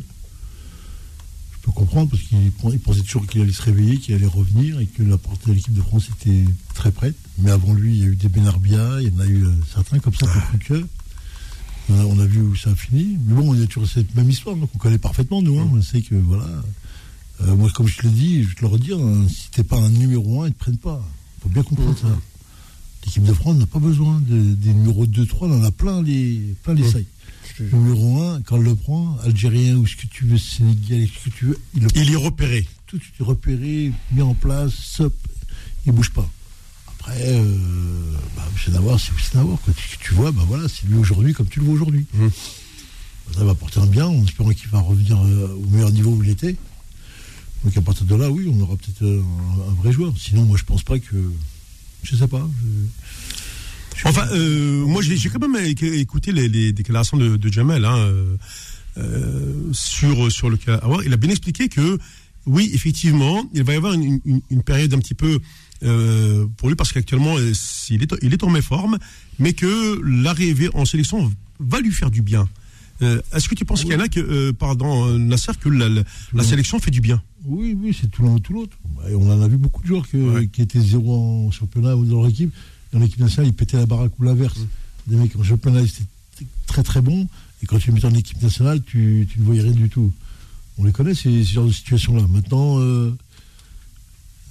Peux 1.64 1.72
comprendre 1.72 2.10
parce 2.10 2.22
qu'il 2.24 2.38
il 2.40 2.80
pensait 2.80 3.02
toujours 3.02 3.26
qu'il 3.26 3.42
allait 3.42 3.54
se 3.54 3.62
réveiller, 3.62 3.98
qu'il 3.98 4.14
allait 4.14 4.26
revenir 4.26 4.82
et 4.82 4.86
que 4.86 5.02
la 5.02 5.18
portée 5.18 5.50
de 5.50 5.54
l'équipe 5.54 5.74
de 5.74 5.82
France 5.82 6.10
était 6.20 6.44
très 6.74 6.92
prête. 6.92 7.16
Mais 7.40 7.52
avant 7.52 7.74
lui, 7.74 7.94
il 7.96 8.00
y 8.02 8.04
a 8.04 8.08
eu 8.08 8.16
des 8.18 8.28
Benarbia, 8.28 9.02
il 9.02 9.14
y 9.14 9.16
en 9.16 9.20
a 9.22 9.26
eu 9.26 9.46
certains 9.74 10.00
comme 10.00 10.14
ça, 10.14 10.28
que 10.68 10.86
on 11.90 12.00
a, 12.00 12.04
on 12.04 12.20
a, 12.20 12.26
vu 12.26 12.42
où 12.42 12.56
ça 12.56 12.72
a 12.72 12.76
fini. 12.76 13.18
Mais 13.26 13.34
bon, 13.34 13.56
on 13.56 13.62
a 13.62 13.66
toujours 13.66 13.90
cette 13.90 14.14
même 14.14 14.30
histoire, 14.30 14.58
donc 14.58 14.70
on 14.76 14.78
connaît 14.78 14.98
parfaitement, 14.98 15.42
nous. 15.42 15.58
Hein. 15.58 15.70
On 15.74 15.82
sait 15.82 16.02
que, 16.02 16.16
voilà. 16.16 16.48
Euh, 17.42 17.56
moi, 17.56 17.70
comme 17.74 17.88
je 17.88 17.98
te 17.98 18.04
l'ai 18.04 18.14
dit, 18.14 18.44
je 18.44 18.50
vais 18.50 18.56
te 18.56 18.62
le 18.62 18.68
redire, 18.68 19.00
hein, 19.00 19.26
si 19.30 19.50
t'es 19.52 19.64
pas 19.64 19.78
un 19.78 19.90
numéro 19.90 20.44
un, 20.44 20.48
ils 20.48 20.54
te 20.54 20.60
prennent 20.60 20.78
pas. 20.78 21.02
faut 21.42 21.50
bien 21.50 21.64
comprendre 21.64 21.98
ça. 21.98 22.08
L'équipe 23.06 23.24
de 23.24 23.34
France 23.34 23.58
n'a 23.58 23.66
pas 23.66 23.80
besoin 23.80 24.22
de, 24.22 24.54
des 24.54 24.74
numéros 24.74 25.06
2-3, 25.06 25.38
on 25.42 25.60
en 25.60 25.64
a 25.64 25.72
plein 25.72 26.02
les, 26.02 26.42
plein 26.64 26.74
les 26.74 26.90
sailles. 26.90 27.06
Numéro 27.60 28.22
1, 28.22 28.42
quand 28.42 28.56
on 28.56 28.62
le 28.62 28.76
prend, 28.76 29.18
algérien 29.24 29.76
ou 29.76 29.86
ce 29.86 29.96
que 29.96 30.08
tu 30.08 30.26
veux, 30.26 30.38
sénégalais, 30.38 31.08
ce 31.08 31.30
que 31.30 31.36
tu 31.36 31.46
veux, 31.46 31.60
il, 31.76 31.88
il 31.96 32.12
est 32.12 32.16
repéré. 32.16 32.68
Tout 32.88 32.98
est 32.98 33.24
repéré, 33.24 33.92
mis 34.12 34.22
en 34.22 34.34
place, 34.34 34.74
stop, 34.74 35.14
il 35.86 35.92
bouge 35.92 36.12
pas. 36.12 36.28
Après, 36.88 37.18
euh, 37.22 38.16
bah, 38.36 38.44
c'est 38.64 38.72
d'avoir, 38.72 39.00
c'est 39.00 39.34
d'avoir. 39.34 39.60
Tu, 39.76 39.98
tu 39.98 40.14
vois, 40.14 40.32
bah 40.32 40.44
voilà, 40.48 40.68
c'est 40.70 40.88
lui 40.88 40.96
aujourd'hui 40.96 41.34
comme 41.34 41.48
tu 41.48 41.60
le 41.60 41.66
vois 41.66 41.76
aujourd'hui. 41.76 42.06
Mmh. 42.14 42.28
Ça 43.36 43.44
va 43.44 43.54
porter 43.54 43.80
un 43.80 43.86
bien, 43.86 44.08
en 44.08 44.24
espérant 44.24 44.52
qu'il 44.52 44.70
va 44.70 44.80
revenir 44.80 45.22
euh, 45.22 45.60
au 45.62 45.70
meilleur 45.70 45.92
niveau 45.92 46.12
où 46.12 46.24
il 46.24 46.30
était. 46.30 46.56
Donc 47.64 47.76
à 47.78 47.82
partir 47.82 48.06
de 48.06 48.16
là, 48.16 48.30
oui, 48.30 48.50
on 48.54 48.60
aura 48.62 48.76
peut-être 48.78 49.04
euh, 49.04 49.22
un, 49.22 49.72
un, 49.72 49.74
vrai 49.76 49.92
joueur. 49.92 50.14
Sinon, 50.18 50.44
moi, 50.44 50.58
je 50.58 50.64
pense 50.64 50.84
pas 50.84 50.98
que 50.98 51.32
je 52.04 52.16
sais 52.16 52.28
pas. 52.28 52.48
Enfin, 54.06 54.28
euh, 54.34 54.86
moi, 54.86 55.02
j'ai 55.02 55.30
quand 55.30 55.48
même 55.48 55.66
écouté 55.66 56.32
les, 56.32 56.74
déclarations 56.74 57.18
de, 57.18 57.52
Jamel 57.52 57.86
hein, 57.86 57.98
euh, 58.98 59.54
sur, 59.72 60.32
sur 60.32 60.50
le 60.50 60.58
cas. 60.58 60.82
Il 61.06 61.14
a 61.14 61.18
bien 61.18 61.30
expliqué 61.30 61.70
que, 61.70 61.98
oui, 62.46 62.70
effectivement, 62.74 63.50
il 63.54 63.64
va 63.64 63.74
y 63.74 63.78
avoir 63.78 63.94
une, 63.94 64.42
période 64.66 64.94
un 64.94 65.00
petit 65.00 65.14
peu 65.14 65.40
euh, 65.84 66.46
pour 66.58 66.70
lui, 66.70 66.76
parce 66.76 66.92
qu'actuellement, 66.92 67.38
il 67.38 68.04
est, 68.04 68.16
il 68.22 68.34
est 68.34 68.44
en 68.44 68.50
méforme, 68.50 68.98
mais 69.40 69.54
que 69.54 70.02
l'arrivée 70.04 70.70
en 70.74 70.86
sélection 70.86 71.32
va 71.60 71.80
lui 71.80 71.92
faire 71.92 72.12
du 72.12 72.22
bien. 72.22 72.48
Euh, 73.02 73.22
Est-ce 73.34 73.50
que 73.50 73.56
tu 73.56 73.66
penses 73.66 73.80
oui. 73.80 73.86
qu'il 73.86 73.94
y 73.94 73.98
en 73.98 74.04
a 74.04 74.08
que, 74.08 74.20
euh, 74.20 74.54
pardon, 74.54 75.18
Nasser, 75.18 75.52
que 75.60 75.70
la, 75.70 75.90
la, 75.90 76.04
la 76.34 76.44
sélection 76.44 76.80
fait 76.80 76.92
du 76.92 77.02
bien? 77.02 77.22
Oui, 77.46 77.78
oui, 77.80 77.98
c'est 78.00 78.10
tout 78.10 78.24
l'un 78.24 78.32
ou 78.32 78.40
tout 78.40 78.54
l'autre. 78.54 78.78
On 79.12 79.30
en 79.30 79.42
a 79.42 79.48
vu 79.48 79.58
beaucoup 79.58 79.82
de 79.82 79.88
joueurs 79.88 80.08
que, 80.08 80.18
ouais. 80.18 80.48
qui 80.48 80.62
étaient 80.62 80.80
zéro 80.80 81.48
en 81.48 81.52
championnat 81.52 81.96
ou 81.96 82.06
dans 82.06 82.18
leur 82.22 82.30
équipe. 82.30 82.54
Dans 82.94 83.00
l'équipe 83.00 83.20
nationale, 83.20 83.50
ils 83.50 83.54
pétaient 83.54 83.78
la 83.78 83.86
baraque 83.86 84.18
ou 84.20 84.24
l'inverse. 84.24 84.60
Mmh. 84.60 85.12
Des 85.12 85.16
mecs 85.18 85.36
en 85.36 85.44
championnat, 85.44 85.82
ils 85.82 85.88
étaient 85.88 86.46
très 86.68 86.84
très 86.84 87.02
bons. 87.02 87.28
Et 87.62 87.66
quand 87.66 87.80
tu 87.80 87.88
les 87.88 87.96
mettais 87.96 88.08
en 88.08 88.14
équipe 88.14 88.42
nationale, 88.42 88.82
tu, 88.84 89.28
tu, 89.30 89.40
ne 89.40 89.46
voyais 89.46 89.62
rien 89.62 89.72
du 89.72 89.90
tout. 89.90 90.12
On 90.78 90.86
les 90.86 90.92
connaît, 90.92 91.16
ces, 91.16 91.44
genres 91.44 91.66
de 91.66 91.72
situations-là. 91.72 92.26
Maintenant, 92.30 92.80
euh, 92.80 93.12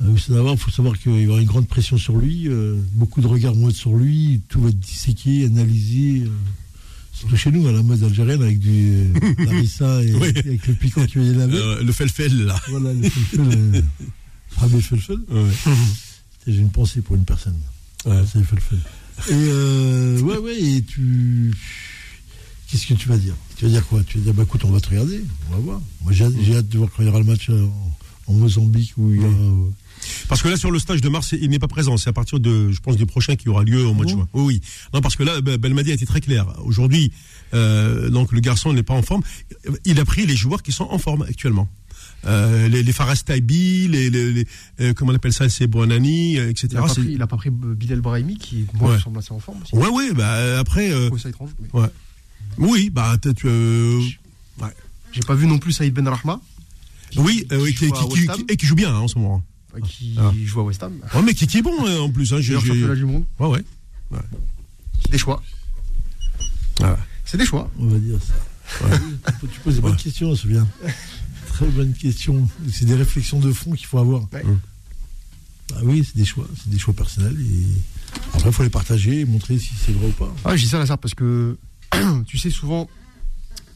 il 0.02 0.56
faut 0.56 0.70
savoir 0.70 0.98
qu'il 0.98 1.12
va 1.12 1.18
y 1.18 1.24
avoir 1.24 1.38
une 1.38 1.46
grande 1.46 1.68
pression 1.68 1.96
sur 1.96 2.16
lui. 2.16 2.48
Euh, 2.48 2.76
beaucoup 2.94 3.20
de 3.20 3.26
regards 3.26 3.54
vont 3.54 3.68
être 3.68 3.76
sur 3.76 3.94
lui. 3.96 4.40
Tout 4.48 4.60
va 4.60 4.68
être 4.68 4.78
disséqué, 4.78 5.46
analysé. 5.46 6.24
Euh, 7.22 7.28
surtout 7.28 7.36
chez 7.36 7.50
nous, 7.50 7.66
à 7.68 7.72
la 7.72 7.82
mode 7.82 8.02
algérienne, 8.02 8.42
avec 8.42 8.58
du 8.58 9.12
larissa 9.38 10.02
et, 10.02 10.12
oui. 10.14 10.28
avec 10.28 10.66
le 10.66 10.74
piquant 10.74 11.06
qui 11.06 11.18
vient 11.18 11.32
laver. 11.32 11.56
Euh, 11.56 11.82
le 11.82 11.92
felfel, 11.92 12.44
là. 12.44 12.60
Voilà, 12.68 12.92
le 12.92 13.08
felfel. 13.08 13.84
Rabé 14.56 14.80
felfel. 14.80 15.18
Ouais. 15.30 15.50
J'ai 16.46 16.58
une 16.58 16.70
pensée 16.70 17.00
pour 17.00 17.16
une 17.16 17.24
personne. 17.24 17.58
Ouais. 18.04 18.22
C'est 18.30 18.38
le 18.38 18.44
felfel. 18.44 18.78
Et 19.28 19.32
euh, 19.32 20.20
ouais, 20.20 20.38
ouais, 20.38 20.60
et 20.60 20.82
tu. 20.82 21.52
Qu'est-ce 22.68 22.86
que 22.86 22.94
tu 22.94 23.08
vas 23.08 23.18
dire? 23.18 23.34
Tu 23.56 23.66
vas 23.66 23.70
dire 23.70 23.86
quoi? 23.86 24.02
Tu 24.02 24.18
vas 24.18 24.24
dire, 24.24 24.34
bah 24.34 24.42
écoute, 24.42 24.64
on 24.64 24.70
va 24.70 24.80
te 24.80 24.88
regarder, 24.88 25.22
on 25.48 25.54
va 25.54 25.58
voir. 25.60 25.80
Moi, 26.02 26.12
j'ai 26.12 26.24
hâte 26.24 26.68
de 26.68 26.78
voir 26.78 26.90
quand 26.90 27.02
il 27.02 27.06
y 27.06 27.08
aura 27.08 27.18
le 27.20 27.26
match 27.26 27.50
en, 27.50 27.70
en 28.26 28.32
Mozambique 28.32 28.94
où 28.96 29.12
il 29.12 29.22
y 29.22 29.24
a. 29.24 29.28
Parce 30.28 30.42
que 30.42 30.48
là, 30.48 30.56
sur 30.56 30.70
le 30.70 30.78
stage 30.78 31.00
de 31.00 31.08
mars, 31.08 31.34
il 31.38 31.50
n'est 31.50 31.58
pas 31.58 31.68
présent. 31.68 31.96
C'est 31.96 32.10
à 32.10 32.12
partir 32.12 32.40
de, 32.40 32.70
je 32.70 32.80
pense, 32.80 32.96
du 32.96 33.06
prochain 33.06 33.36
qui 33.36 33.48
aura 33.48 33.64
lieu 33.64 33.84
au 33.84 33.94
mois 33.94 34.04
de 34.04 34.10
juin. 34.10 34.28
Oui, 34.32 34.42
oui. 34.44 34.60
Non, 34.94 35.00
parce 35.00 35.16
que 35.16 35.22
là, 35.22 35.40
Belmadi 35.40 35.90
a 35.90 35.94
été 35.94 36.06
très 36.06 36.20
clair. 36.20 36.46
Aujourd'hui, 36.64 37.12
euh, 37.54 38.10
donc 38.10 38.32
le 38.32 38.40
garçon 38.40 38.72
n'est 38.72 38.82
pas 38.82 38.94
en 38.94 39.02
forme. 39.02 39.22
Il 39.84 40.00
a 40.00 40.04
pris 40.04 40.26
les 40.26 40.36
joueurs 40.36 40.62
qui 40.62 40.72
sont 40.72 40.88
en 40.90 40.98
forme 40.98 41.22
actuellement. 41.22 41.68
Euh, 42.24 42.68
les, 42.68 42.82
les 42.82 42.92
Fares 42.92 43.24
Taibi, 43.24 43.88
les, 43.88 44.08
les, 44.08 44.32
les 44.32 44.46
euh, 44.80 44.94
comment 44.94 45.12
on 45.12 45.14
appelle 45.14 45.32
ça, 45.32 45.48
c'est 45.48 45.66
Bonani, 45.66 46.38
euh, 46.38 46.50
etc. 46.50 46.68
Il 46.72 46.76
a, 46.78 46.82
pas 46.82 46.86
pris, 46.94 47.12
il 47.12 47.22
a 47.22 47.26
pas 47.26 47.36
pris 47.36 47.50
Bilal 47.50 48.00
Brahimi 48.00 48.38
qui, 48.38 48.66
moi, 48.74 48.90
ouais. 48.90 48.96
me 48.96 49.00
semble 49.00 49.18
assez 49.18 49.32
en 49.32 49.40
forme 49.40 49.58
aussi. 49.62 49.74
Ouais, 49.74 49.88
ouais, 49.88 50.12
bah 50.12 50.60
après. 50.60 50.92
Euh, 50.92 51.10
ça 51.18 51.28
étrange, 51.28 51.50
mais... 51.60 51.80
ouais. 51.80 51.88
Oui, 52.58 52.90
bah 52.90 53.16
tu. 53.18 53.46
Ouais. 53.48 54.68
J'ai 55.12 55.20
pas 55.22 55.34
vu 55.34 55.46
non 55.46 55.58
plus 55.58 55.72
Saïd 55.72 55.92
Ben 55.94 56.06
Rahma. 56.06 56.40
Oui, 57.16 57.44
qui, 57.48 57.56
oui, 57.56 57.74
qui, 57.74 57.90
qui, 57.90 58.26
qui, 58.26 58.44
et 58.48 58.56
qui 58.56 58.66
joue 58.66 58.76
bien 58.76 58.94
hein, 58.94 59.00
en 59.00 59.08
ce 59.08 59.18
moment 59.18 59.42
qui 59.80 60.16
ah. 60.18 60.32
joue 60.44 60.60
à 60.60 60.64
West 60.64 60.82
Ham. 60.82 61.00
Ouais, 61.14 61.22
mais 61.22 61.34
qui, 61.34 61.46
qui 61.46 61.58
est 61.58 61.62
bon 61.62 61.74
hein, 61.86 62.00
en 62.00 62.10
plus. 62.10 62.32
Hein, 62.32 62.40
j'ai 62.40 62.54
championnat 62.54 62.94
du 62.94 63.04
monde. 63.04 63.24
Ouais, 63.38 63.48
ouais. 63.48 63.64
ouais. 64.10 64.18
Des 65.10 65.18
choix. 65.18 65.42
Ah. 66.82 66.96
C'est 67.24 67.38
des 67.38 67.46
choix. 67.46 67.70
On 67.78 67.86
va 67.86 67.98
dire 67.98 68.18
ça. 68.20 68.86
Ouais. 68.86 68.98
tu 69.52 69.60
poses 69.60 69.76
des 69.76 69.80
bonnes 69.80 69.96
questions, 69.96 70.34
Souvien. 70.34 70.66
Très 71.48 71.66
bonne 71.66 71.92
question. 71.92 72.48
C'est 72.72 72.84
des 72.84 72.94
réflexions 72.94 73.40
de 73.40 73.52
fond 73.52 73.72
qu'il 73.72 73.86
faut 73.86 73.98
avoir. 73.98 74.22
Ouais. 74.32 74.44
Bah 75.70 75.80
oui, 75.84 76.04
c'est 76.04 76.16
des 76.16 76.24
choix, 76.24 76.46
c'est 76.60 76.68
des 76.70 76.78
choix 76.78 76.92
personnels 76.92 77.36
et 77.40 77.66
après 78.34 78.50
il 78.50 78.52
faut 78.52 78.62
les 78.62 78.68
partager 78.68 79.20
et 79.20 79.24
montrer 79.24 79.58
si 79.58 79.70
c'est 79.74 79.92
vrai 79.92 80.08
ou 80.08 80.12
pas. 80.12 80.34
Ah, 80.44 80.56
je 80.56 80.62
dis 80.62 80.68
ça 80.68 80.78
là 80.78 80.86
ça 80.86 80.96
parce 80.96 81.14
que 81.14 81.56
tu 82.26 82.36
sais 82.36 82.50
souvent 82.50 82.88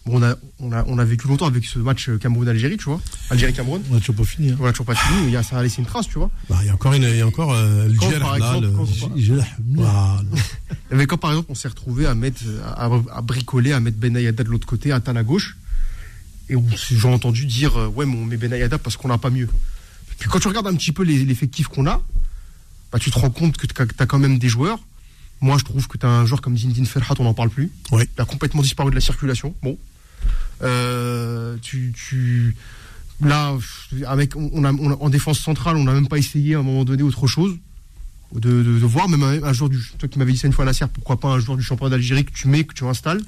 Bon, 0.07 0.19
on, 0.19 0.23
a, 0.23 0.37
on, 0.61 0.73
a, 0.73 0.85
on 0.87 0.99
a 0.99 1.05
vécu 1.05 1.27
longtemps 1.27 1.47
avec 1.47 1.65
ce 1.65 1.81
match 1.81 2.09
Cameroun-Algérie, 2.21 2.77
tu 2.77 2.85
vois. 2.85 3.01
Algérie-Cameroun. 3.31 3.83
On 3.91 3.97
a 3.97 3.99
toujours 3.99 4.15
pas 4.15 4.25
fini. 4.25 4.51
Hein. 4.51 4.57
On 4.61 4.65
a 4.65 4.71
toujours 4.71 4.87
pas 4.87 4.95
fini. 4.95 5.35
A, 5.37 5.43
ça 5.43 5.59
a 5.59 5.63
laissé 5.65 5.81
une 5.81 5.87
trace, 5.87 6.07
tu 6.07 6.19
vois. 6.19 6.31
Bah, 6.49 6.59
il 6.63 6.69
y 6.69 6.71
a 6.71 6.75
encore, 6.75 6.93
une, 6.93 7.03
il 7.03 7.17
y 7.17 7.21
a 7.21 7.27
encore 7.27 7.53
euh, 7.53 7.89
le 7.89 7.95
gel 8.01 8.21
là. 8.21 8.61
Le... 8.61 9.41
Mais 10.93 11.07
quand, 11.07 11.19
par 11.19 11.31
exemple, 11.31 11.49
on 11.51 11.57
s'est 11.57 11.69
retrouvé 11.69 12.07
à 12.07 12.15
mettre, 12.15 12.43
à, 12.65 12.85
à, 12.85 13.21
bricoler, 13.21 13.73
à 13.73 13.81
mettre 13.81 13.99
Benayada 13.99 14.45
de 14.45 14.49
l'autre 14.49 14.67
côté, 14.67 14.93
Atan 14.93 15.17
à 15.17 15.25
gauche. 15.25 15.57
Et 16.49 16.55
j'ai 16.89 17.09
entendu 17.09 17.45
dire, 17.45 17.77
euh, 17.77 17.89
ouais, 17.89 18.07
mais 18.07 18.17
on 18.17 18.25
met 18.25 18.37
Benayada 18.37 18.79
parce 18.79 18.97
qu'on 18.97 19.09
n'a 19.09 19.19
pas 19.19 19.31
mieux. 19.31 19.49
Puis 20.19 20.29
quand 20.31 20.39
tu 20.39 20.47
regardes 20.47 20.69
un 20.69 20.75
petit 20.75 20.93
peu 20.93 21.03
l'effectif 21.03 21.67
qu'on 21.67 21.87
a, 21.87 22.01
bah, 22.93 23.01
tu 23.01 23.11
te 23.11 23.19
rends 23.19 23.31
compte 23.31 23.57
que 23.57 23.67
tu 23.67 23.75
as 23.99 24.07
quand 24.07 24.19
même 24.21 24.39
des 24.39 24.49
joueurs. 24.49 24.79
Moi, 25.41 25.59
je 25.59 25.65
trouve 25.65 25.87
que 25.89 25.99
tu 25.99 26.07
as 26.07 26.09
un 26.09 26.25
joueur 26.25 26.41
comme 26.41 26.57
Zindine 26.57 26.87
Ferhat, 26.87 27.15
on 27.19 27.25
n'en 27.25 27.35
parle 27.35 27.51
plus. 27.51 27.71
Il 27.93 28.07
a 28.17 28.25
complètement 28.25 28.63
disparu 28.63 28.91
de 28.91 28.95
la 28.95 29.03
circulation. 29.03 29.55
Bon, 29.63 29.77
euh, 30.63 31.57
tu, 31.63 31.93
tu, 31.95 32.57
là, 33.21 33.55
avec, 34.07 34.37
on 34.37 34.65
a, 34.65 34.73
on 34.73 34.91
a, 34.91 34.95
en 34.97 35.09
défense 35.11 35.39
centrale, 35.39 35.77
on 35.77 35.85
n'a 35.85 35.93
même 35.93 36.09
pas 36.09 36.19
essayé 36.19 36.55
à 36.55 36.59
un 36.61 36.63
moment 36.63 36.85
donné 36.85 37.03
autre 37.03 37.27
chose. 37.27 37.57
De, 38.35 38.41
de, 38.51 38.63
de 38.65 38.71
voir 38.85 39.09
même 39.09 39.23
un, 39.23 39.41
un, 39.45 39.53
joueur 39.53 39.71
du. 39.71 39.79
Toi 39.99 40.09
qui 40.09 40.19
m'avais 40.19 40.33
dit 40.33 40.39
ça 40.39 40.49
une 40.49 40.53
fois 40.53 40.65
à 40.65 40.67
la 40.67 40.73
serre, 40.73 40.89
pourquoi 40.89 41.19
pas 41.21 41.29
un 41.29 41.39
joueur 41.39 41.57
du 41.57 41.63
championnat 41.63 41.91
d'Algérie 41.91 42.25
que 42.25 42.33
tu 42.33 42.49
mets, 42.49 42.65
que 42.65 42.75
tu 42.75 42.85
installes. 42.85 43.21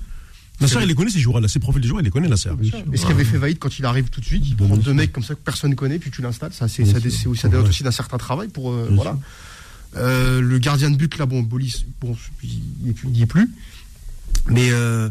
Nasser, 0.60 0.74
il 0.82 0.88
les 0.88 0.94
connaît 0.96 1.08
ces 1.10 1.20
joueurs-là, 1.20 1.46
ces 1.46 1.60
profils 1.60 1.80
de 1.80 1.86
joueurs, 1.86 2.00
il 2.00 2.04
les 2.04 2.10
connaît, 2.10 2.26
Nasser. 2.28 2.50
Et 2.92 2.96
ce 2.96 3.06
qui 3.06 3.12
avait 3.12 3.24
fait 3.24 3.38
faillite 3.38 3.60
quand 3.60 3.78
il 3.78 3.84
arrive 3.84 4.08
tout 4.10 4.20
de 4.20 4.24
suite, 4.26 4.42
il 4.44 4.56
prend 4.56 4.76
deux 4.76 4.92
mecs 4.92 5.12
comme 5.12 5.22
ça 5.22 5.36
que 5.36 5.40
personne 5.40 5.70
ne 5.70 5.76
connaît, 5.76 6.00
puis 6.00 6.10
tu 6.10 6.20
l'installes. 6.20 6.52
Ça, 6.52 6.66
c'est, 6.66 6.84
ça, 6.84 6.98
c'est- 7.00 7.10
ça 7.36 7.48
dénote 7.48 7.68
aussi 7.68 7.84
d'un 7.84 7.92
certain 7.92 8.18
travail 8.18 8.48
pour. 8.48 8.72
euh, 8.72 8.88
voilà. 8.90 9.16
Euh, 9.96 10.40
le 10.40 10.58
gardien 10.58 10.90
de 10.90 10.96
but, 10.96 11.16
là, 11.16 11.26
bon, 11.26 11.42
Bolis, 11.42 11.84
bon, 12.00 12.16
il 12.42 12.60
n'y 12.82 13.20
est, 13.20 13.22
est 13.22 13.26
plus. 13.26 13.48
Mais 14.48 14.70
euh, 14.72 15.08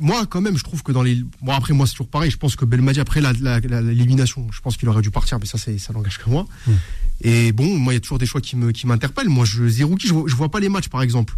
moi, 0.00 0.26
quand 0.26 0.40
même, 0.40 0.56
je 0.58 0.64
trouve 0.64 0.82
que 0.82 0.92
dans 0.92 1.02
les. 1.02 1.22
Bon, 1.42 1.52
après, 1.52 1.72
moi, 1.72 1.86
c'est 1.86 1.92
toujours 1.92 2.08
pareil. 2.08 2.30
Je 2.30 2.36
pense 2.36 2.56
que 2.56 2.64
Belmadi, 2.64 3.00
après 3.00 3.20
l'élimination, 3.20 4.46
je 4.52 4.60
pense 4.60 4.76
qu'il 4.76 4.88
aurait 4.88 5.02
dû 5.02 5.10
partir, 5.10 5.38
mais 5.38 5.46
ça, 5.46 5.58
ça 5.58 5.92
n'engage 5.92 6.18
que 6.18 6.28
moi. 6.30 6.46
Et 7.20 7.52
bon, 7.52 7.78
moi, 7.78 7.92
il 7.92 7.96
y 7.96 7.98
a 7.98 8.00
toujours 8.00 8.18
des 8.18 8.26
choix 8.26 8.40
qui, 8.40 8.56
me, 8.56 8.72
qui 8.72 8.86
m'interpellent. 8.86 9.28
Moi, 9.28 9.44
je, 9.44 9.66
Zerouki, 9.68 10.08
je, 10.08 10.14
vois- 10.14 10.24
je 10.28 10.34
vois 10.34 10.50
pas 10.50 10.60
les 10.60 10.68
matchs, 10.68 10.88
par 10.88 11.02
exemple. 11.02 11.34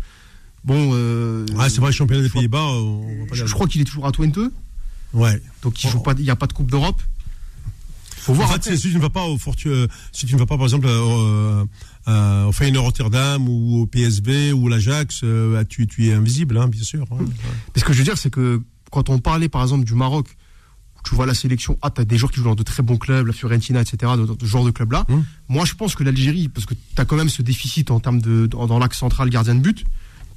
Bon. 0.65 0.91
Euh, 0.95 1.45
Ouais, 1.55 1.69
c'est 1.69 1.81
vrai, 1.81 1.93
championnat 1.93 2.23
des 2.23 2.29
Pays-Bas, 2.31 2.63
on 2.63 3.21
va 3.21 3.27
pas 3.27 3.35
je, 3.35 3.47
je 3.47 3.53
crois 3.55 3.67
qu'il 3.69 3.81
est 3.81 3.85
toujours 3.85 4.07
à 4.07 4.13
Twente. 4.13 4.39
Ouais. 5.13 5.41
Donc, 5.63 5.83
il 5.85 5.91
joue 5.91 6.01
pas, 6.01 6.15
il 6.19 6.25
n'y 6.25 6.31
a 6.31 6.37
pas 6.37 6.47
de 6.47 6.53
Coupe 6.53 6.71
d'Europe. 6.71 7.01
Faut 8.27 8.35
voir 8.35 8.51
en 8.51 8.53
fait, 8.55 8.77
si 8.77 8.91
tu 8.91 8.97
ne 8.97 9.01
vas 9.01 9.11
pas 9.11 9.25
au 9.25 9.37
Fortu- 9.39 9.69
euh, 9.69 9.87
si 10.13 10.27
tu 10.27 10.35
ne 10.35 10.39
vas 10.41 10.47
pas 10.47 10.57
par 10.57 10.67
exemple 10.67 10.87
euh, 10.89 11.65
euh, 12.09 12.45
au 12.47 12.53
Feyenoord 12.53 12.85
Rotterdam 12.87 13.49
ou 13.49 13.83
au 13.83 13.87
PSV 13.87 14.53
ou 14.53 14.69
l'Ajax, 14.69 15.21
euh, 15.23 15.63
tu, 15.69 15.87
tu 15.87 16.09
es 16.09 16.13
invisible, 16.13 16.59
hein, 16.59 16.67
bien 16.69 16.83
sûr. 16.83 17.07
hein. 17.13 17.19
Mais 17.75 17.81
ce 17.81 17.85
que 17.85 17.93
je 17.93 17.99
veux 17.99 18.05
dire, 18.05 18.19
c'est 18.19 18.31
que 18.31 18.61
quand 18.91 19.11
on 19.11 19.19
parlait 19.19 19.49
par 19.49 19.63
exemple 19.63 19.85
du 19.85 19.95
Maroc, 19.95 20.27
où 20.97 21.09
tu 21.09 21.15
vois 21.15 21.27
la 21.27 21.35
sélection, 21.35 21.79
ah, 21.83 21.91
t'as 21.91 22.05
des 22.05 22.19
joueurs 22.19 22.33
qui 22.33 22.39
jouent 22.39 22.45
dans 22.47 22.55
de 22.57 22.63
très 22.65 22.83
bons 22.83 22.97
clubs, 22.97 23.27
la 23.27 23.33
Fiorentina, 23.33 23.81
etc., 23.81 24.13
ce 24.41 24.45
genre 24.47 24.65
de 24.65 24.71
clubs-là. 24.73 25.05
Hum. 25.09 25.25
Moi, 25.49 25.65
je 25.65 25.75
pense 25.75 25.95
que 25.95 26.03
l'Algérie, 26.03 26.49
parce 26.49 26.67
que 26.67 26.75
t'as 26.97 27.05
quand 27.05 27.17
même 27.17 27.29
ce 27.29 27.43
déficit 27.43 27.91
en 27.93 28.01
termes 28.01 28.21
de, 28.21 28.47
dans, 28.47 28.67
dans 28.67 28.79
l'axe 28.81 28.99
central 28.99 29.31
gardien 29.31 29.55
de 29.55 29.61
but, 29.61 29.85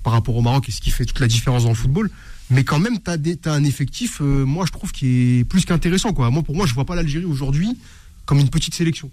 par 0.03 0.13
rapport 0.13 0.35
au 0.35 0.41
Maroc, 0.43 0.69
et 0.69 0.71
ce 0.71 0.79
qui 0.81 0.91
fait 0.91 1.05
toute 1.05 1.19
la 1.19 1.27
différence 1.27 1.63
dans 1.63 1.69
le 1.69 1.75
football. 1.75 2.09
Mais 2.49 2.63
quand 2.63 2.79
même, 2.79 2.97
des- 3.19 3.37
t'as 3.37 3.53
un 3.53 3.63
effectif, 3.63 4.21
euh, 4.21 4.43
moi, 4.45 4.65
je 4.65 4.71
trouve, 4.71 4.91
qui 4.91 5.39
est 5.39 5.43
plus 5.43 5.65
qu'intéressant. 5.65 6.13
Moi, 6.17 6.43
pour 6.43 6.55
moi, 6.55 6.65
je 6.65 6.73
vois 6.73 6.85
pas 6.85 6.95
l'Algérie 6.95 7.25
aujourd'hui 7.25 7.77
comme 8.25 8.39
une 8.39 8.49
petite 8.49 8.73
sélection 8.73 9.11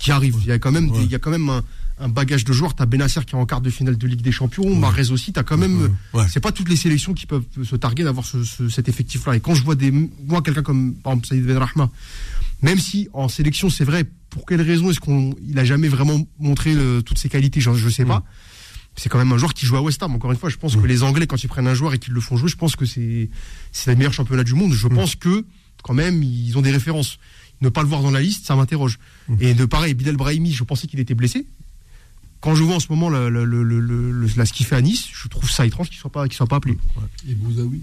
qui 0.00 0.12
arrive. 0.12 0.36
Il 0.42 0.46
y 0.46 0.52
a 0.52 0.58
quand 0.58 0.70
même, 0.72 0.90
des- 0.90 1.04
il 1.04 1.10
y 1.10 1.14
a 1.14 1.18
quand 1.18 1.30
même 1.32 1.48
un, 1.48 1.64
un 1.98 2.08
bagage 2.08 2.44
de 2.44 2.52
joueurs. 2.52 2.74
T'as 2.76 2.86
Benacer 2.86 3.24
qui 3.26 3.34
est 3.34 3.38
en 3.38 3.44
quart 3.46 3.60
de 3.60 3.70
finale 3.70 3.98
de 3.98 4.06
Ligue 4.06 4.20
des 4.22 4.30
Champions, 4.30 4.72
Mahrez 4.76 5.10
aussi. 5.10 5.32
T'as 5.32 5.42
quand 5.42 5.56
même. 5.58 5.96
Ouais. 6.14 6.28
C'est 6.28 6.38
pas 6.40 6.52
toutes 6.52 6.68
les 6.68 6.76
sélections 6.76 7.12
qui 7.14 7.26
peuvent 7.26 7.42
se 7.64 7.74
targuer 7.74 8.04
d'avoir 8.04 8.24
ce- 8.24 8.44
ce- 8.44 8.68
cet 8.68 8.88
effectif-là. 8.88 9.34
Et 9.34 9.40
quand 9.40 9.54
je 9.56 9.64
vois 9.64 9.74
des, 9.74 9.90
moi 9.90 10.40
quelqu'un 10.42 10.62
comme 10.62 10.94
par 10.94 11.12
exemple 11.14 11.26
Saïd 11.26 11.44
Benrahma, 11.44 11.90
même 12.62 12.78
si 12.78 13.08
en 13.12 13.28
sélection 13.28 13.68
c'est 13.70 13.84
vrai, 13.84 14.04
pour 14.30 14.46
quelle 14.46 14.62
raison 14.62 14.90
est-ce 14.90 15.00
qu'on, 15.00 15.34
il 15.48 15.58
a 15.58 15.64
jamais 15.64 15.88
vraiment 15.88 16.24
montré 16.38 16.72
euh, 16.74 17.00
toutes 17.00 17.18
ses 17.18 17.28
qualités, 17.28 17.60
je, 17.60 17.72
je 17.74 17.88
sais 17.88 18.04
pas. 18.04 18.22
C'est 19.00 19.08
quand 19.08 19.18
même 19.18 19.32
un 19.32 19.38
joueur 19.38 19.54
qui 19.54 19.64
joue 19.64 19.76
à 19.76 19.80
West 19.80 20.02
Ham. 20.02 20.12
Encore 20.14 20.32
une 20.32 20.36
fois, 20.38 20.50
je 20.50 20.56
pense 20.56 20.74
que 20.76 20.84
les 20.86 21.02
Anglais, 21.04 21.26
quand 21.26 21.42
ils 21.42 21.48
prennent 21.48 21.68
un 21.68 21.74
joueur 21.74 21.94
et 21.94 21.98
qu'ils 21.98 22.12
le 22.12 22.20
font 22.20 22.36
jouer, 22.36 22.48
je 22.50 22.56
pense 22.56 22.74
que 22.76 22.84
c'est 22.84 23.30
c'est 23.72 23.90
le 23.92 23.96
meilleur 23.96 24.12
championnat 24.12 24.44
du 24.44 24.54
monde. 24.54 24.72
Je 24.72 24.88
pense 24.88 25.14
que 25.14 25.44
quand 25.82 25.94
même 25.94 26.22
ils 26.22 26.58
ont 26.58 26.62
des 26.62 26.72
références. 26.72 27.18
Ne 27.60 27.68
pas 27.70 27.82
le 27.82 27.88
voir 27.88 28.02
dans 28.02 28.10
la 28.10 28.20
liste, 28.20 28.46
ça 28.46 28.54
m'interroge. 28.56 28.98
Et 29.40 29.54
de 29.54 29.64
pareil, 29.64 29.94
Bilal 29.94 30.16
Brahimi, 30.16 30.52
je 30.52 30.62
pensais 30.64 30.86
qu'il 30.86 31.00
était 31.00 31.14
blessé. 31.14 31.46
Quand 32.40 32.54
je 32.54 32.62
vois 32.62 32.76
en 32.76 32.80
ce 32.80 32.86
moment 32.90 33.08
le- 33.08 33.28
là, 34.36 34.46
ce 34.46 34.52
qu'il 34.52 34.64
fait 34.66 34.76
à 34.76 34.80
Nice, 34.80 35.06
je 35.12 35.26
trouve 35.28 35.50
ça 35.50 35.66
étrange 35.66 35.88
qu'il 35.90 35.98
soit 35.98 36.10
pas 36.12 36.26
qu'il 36.28 36.36
soit 36.36 36.46
pas 36.46 36.56
appelé. 36.56 36.76
Et 37.28 37.34
Bouzaoui 37.34 37.82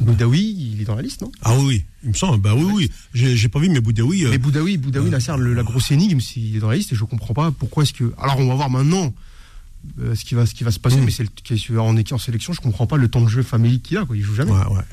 Boudaoui, 0.00 0.72
il 0.74 0.80
est 0.80 0.84
dans 0.84 0.94
la 0.94 1.02
liste, 1.02 1.22
non? 1.22 1.32
Ah 1.42 1.56
oui, 1.58 1.84
il 2.04 2.10
me 2.10 2.14
semble. 2.14 2.40
Bah 2.40 2.54
oui, 2.54 2.64
oui. 2.72 2.90
J'ai 3.14 3.48
pas 3.48 3.58
vu, 3.58 3.68
mais 3.68 3.80
Boudaoui. 3.80 4.26
euh, 4.26 4.30
Mais 4.30 4.38
Boudaoui, 4.38 4.76
Boudaoui, 4.76 5.10
Nasser, 5.10 5.32
le- 5.38 5.54
la 5.54 5.62
grosse 5.62 5.90
énigme, 5.90 6.20
s'il 6.20 6.54
est 6.56 6.60
dans 6.60 6.68
la 6.70 6.76
liste, 6.76 6.92
et 6.92 6.96
je 6.96 7.04
comprends 7.04 7.34
pas 7.34 7.50
pourquoi 7.50 7.82
est-ce 7.82 7.92
que. 7.94 8.12
Alors, 8.18 8.38
on 8.38 8.46
va 8.48 8.54
voir 8.54 8.70
maintenant 8.70 9.12
euh, 10.00 10.14
ce, 10.14 10.24
qui 10.24 10.34
va, 10.34 10.46
ce 10.46 10.54
qui 10.54 10.64
va 10.64 10.70
se 10.70 10.78
passer, 10.78 10.96
Mm. 11.00 11.04
mais 11.04 11.10
c'est 11.10 11.24
le- 11.70 11.80
en 11.80 11.96
équipe 11.96 12.14
en 12.14 12.18
sélection, 12.18 12.52
je 12.52 12.60
comprends 12.60 12.86
pas 12.86 12.96
le 12.96 13.08
temps 13.08 13.20
de 13.20 13.28
jeu 13.28 13.42
familial 13.42 13.80
qu'il 13.80 13.96
a, 13.98 14.04
quoi. 14.04 14.16
Il 14.16 14.22
joue 14.22 14.34
jamais. 14.34 14.50
ouais, 14.52 14.58
ouais. 14.66 14.84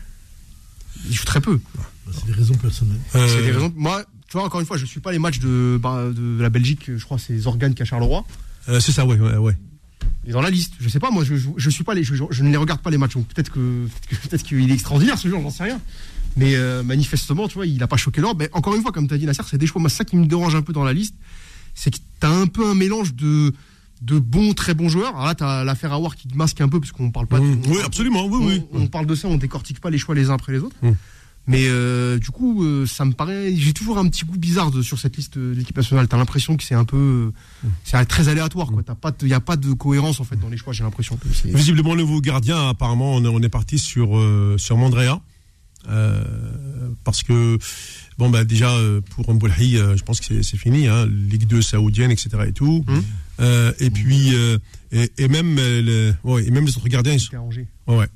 Il 1.07 1.13
joue 1.13 1.25
très 1.25 1.41
peu. 1.41 1.59
Bah, 1.75 1.83
C'est 2.13 2.25
des 2.27 2.33
raisons 2.33 2.55
personnelles. 2.55 2.99
Euh, 3.15 3.27
C'est 3.27 3.43
des 3.43 3.51
raisons. 3.51 3.73
Moi, 3.75 4.03
tu 4.27 4.33
vois, 4.38 4.45
encore 4.45 4.59
une 4.59 4.65
fois, 4.65 4.77
je 4.77 4.86
suis 4.86 4.99
pas 4.99 5.11
les 5.11 5.19
matchs 5.19 5.39
de, 5.39 5.77
bah, 5.81 6.05
de 6.11 6.41
la 6.41 6.49
Belgique, 6.49 6.89
je 6.95 7.03
crois, 7.03 7.17
c'est 7.19 7.38
Zorgan 7.38 7.73
qui 7.73 7.81
a 7.81 7.86
Charleroi. 7.86 8.25
euh, 8.69 8.79
c'est 8.79 8.91
ça, 8.91 9.05
ouais, 9.05 9.19
ouais, 9.19 9.38
ouais. 9.38 9.55
Il 10.23 10.29
est 10.29 10.33
dans 10.33 10.41
la 10.41 10.49
liste. 10.49 10.73
Je 10.79 10.89
sais 10.89 10.99
pas, 10.99 11.11
moi, 11.11 11.23
je, 11.23 11.36
je, 11.36 11.49
je 11.55 11.69
suis 11.69 11.83
pas 11.83 11.93
les, 11.93 12.03
je, 12.03 12.15
je 12.29 12.43
ne 12.43 12.49
les 12.49 12.57
regarde 12.57 12.81
pas 12.81 12.89
les 12.89 12.97
matchs. 12.97 13.13
donc 13.15 13.27
Peut-être 13.27 13.51
que, 13.51 13.88
peut-être 14.29 14.43
qu'il 14.43 14.69
est 14.71 14.73
extraordinaire 14.73 15.17
ce 15.19 15.27
jour, 15.27 15.41
j'en 15.41 15.49
sais 15.51 15.63
rien. 15.63 15.79
Mais 16.38 16.55
euh, 16.55 16.83
manifestement, 16.83 17.47
tu 17.47 17.55
vois, 17.55 17.65
il 17.67 17.81
a 17.83 17.88
pas 17.88 17.97
choqué 17.97 18.21
l'ordre. 18.21 18.39
Mais 18.39 18.49
encore 18.53 18.75
une 18.75 18.81
fois, 18.81 18.91
comme 18.91 19.07
tu 19.07 19.13
as 19.13 19.17
dit, 19.17 19.25
Nasser, 19.25 19.43
c'est 19.49 19.57
des 19.57 19.67
choix. 19.67 19.79
Moi, 19.81 19.89
c'est 19.89 19.97
ça 19.97 20.05
qui 20.05 20.15
me 20.17 20.25
dérange 20.25 20.55
un 20.55 20.61
peu 20.61 20.73
dans 20.73 20.83
la 20.83 20.93
liste, 20.93 21.15
c'est 21.75 21.91
que 21.91 21.97
tu 21.97 22.25
as 22.25 22.29
un 22.31 22.47
peu 22.47 22.67
un 22.67 22.75
mélange 22.75 23.13
de 23.13 23.53
de 24.01 24.19
bons, 24.19 24.53
très 24.53 24.73
bons 24.73 24.89
joueurs. 24.89 25.13
Alors 25.15 25.25
là, 25.25 25.35
tu 25.35 25.43
as 25.43 25.63
l'affaire 25.63 25.93
Awar 25.93 26.15
qui 26.15 26.27
te 26.27 26.35
masque 26.37 26.61
un 26.61 26.67
peu, 26.69 26.79
parce 26.79 26.91
qu'on 26.91 27.11
parle 27.11 27.27
pas. 27.27 27.39
de- 27.39 27.45
oui, 27.45 27.77
absolument, 27.83 28.25
oui, 28.25 28.37
on, 28.41 28.47
oui. 28.47 28.61
on 28.73 28.87
parle 28.87 29.05
de 29.05 29.15
ça, 29.15 29.27
on 29.27 29.37
décortique 29.37 29.79
pas 29.79 29.89
les 29.89 29.97
choix 29.97 30.13
les 30.15 30.29
uns 30.29 30.33
après 30.35 30.51
les 30.51 30.59
autres. 30.59 30.75
Mmh. 30.81 30.91
Mais 31.47 31.65
euh, 31.67 32.17
du 32.17 32.31
coup, 32.31 32.63
euh, 32.63 32.87
ça 32.87 33.05
me 33.05 33.11
paraît. 33.11 33.55
J'ai 33.55 33.71
toujours 33.71 33.99
un 33.99 34.07
petit 34.07 34.25
goût 34.25 34.35
bizarre 34.37 34.71
de- 34.71 34.81
sur 34.81 34.97
cette 34.97 35.15
liste 35.15 35.37
de 35.37 35.51
l'équipe 35.55 35.77
nationale. 35.77 36.07
T'as 36.07 36.17
l'impression 36.17 36.57
que 36.57 36.63
c'est 36.63 36.73
un 36.73 36.85
peu, 36.85 37.31
Mmh. 37.63 37.67
c'est 37.83 38.03
très 38.05 38.29
aléatoire. 38.29 38.67
Quoi. 38.71 38.81
Il 39.21 39.27
y 39.27 39.33
a 39.33 39.39
pas 39.39 39.55
de 39.55 39.71
cohérence 39.73 40.19
en 40.19 40.23
fait 40.23 40.37
dans 40.37 40.49
les 40.49 40.57
choix. 40.57 40.73
J'ai 40.73 40.83
l'impression. 40.83 41.19
Visiblement, 41.45 41.93
le 41.93 42.01
nouveau 42.01 42.19
gardien, 42.19 42.69
apparemment, 42.69 43.13
on 43.13 43.23
est, 43.23 43.27
on 43.27 43.39
est 43.41 43.49
parti 43.49 43.77
sur, 43.77 44.17
euh, 44.17 44.55
sur 44.57 44.75
Mandrea. 44.77 45.21
Parce 47.03 47.21
que, 47.23 47.59
bon, 48.17 48.29
bah, 48.31 48.43
déjà, 48.43 48.75
pour 49.11 49.31
Mboulhi, 49.33 49.77
je 49.77 50.01
pense 50.03 50.19
que 50.19 50.41
c'est- 50.41 50.57
fini, 50.57 50.87
hein, 50.87 51.05
Ligue 51.05 51.45
2 51.45 51.61
saoudienne, 51.61 52.09
etc. 52.11 52.29
et 52.47 52.53
tout. 52.53 52.83
Euh, 53.39 53.73
et 53.79 53.89
puis, 53.89 54.33
euh, 54.36 54.57
et, 54.91 55.11
et 55.17 55.27
même, 55.27 55.57
euh, 55.59 55.81
le- 55.81 56.13
ouais, 56.29 56.45
et 56.45 56.51
même 56.51 56.65
les 56.65 56.77
autres 56.77 56.88
gardiens, 56.88 57.17
ouais, 57.88 57.95
ouais. 57.97 58.07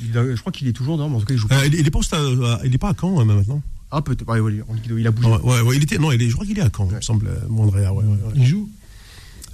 Il 0.00 0.16
a- 0.16 0.34
je 0.36 0.40
crois 0.40 0.52
qu'il 0.52 0.68
est 0.68 0.72
toujours 0.72 0.96
dans, 0.96 1.08
mais 1.08 1.16
en 1.16 1.20
tout 1.20 1.26
cas, 1.26 1.34
il 1.34 1.38
joue. 1.40 1.48
pas. 1.48 1.56
Euh, 1.62 1.66
il, 1.66 1.74
il 1.74 1.86
est 1.86 1.90
pas 1.90 1.98
à- 2.12 2.60
il 2.64 2.72
est 2.74 2.78
pas 2.78 2.90
à 2.90 2.94
Caen, 2.98 3.18
hein, 3.18 3.24
maintenant. 3.24 3.60
Ah, 3.90 4.02
peut-être. 4.02 4.28
Ouais, 4.28 4.38
ouais, 4.38 4.62
en 4.68 4.74
Ligue 4.74 4.86
2, 4.86 4.98
il 5.00 5.06
a 5.06 5.10
bougé. 5.10 5.28
Ouais, 5.28 5.38
ouais, 5.42 5.60
ouais, 5.62 5.76
il 5.76 5.82
était, 5.82 5.98
non, 5.98 6.12
il 6.12 6.22
est, 6.22 6.28
je 6.28 6.34
crois 6.34 6.46
qu'il 6.46 6.58
est 6.58 6.62
à 6.62 6.70
Caen, 6.74 6.86
il 6.90 6.96
me 6.96 7.00
semble, 7.00 7.28
Mandrea, 7.48 7.92
ouais, 7.92 8.04
ouais, 8.04 8.04
ouais. 8.04 8.32
Il 8.36 8.46
joue? 8.46 8.68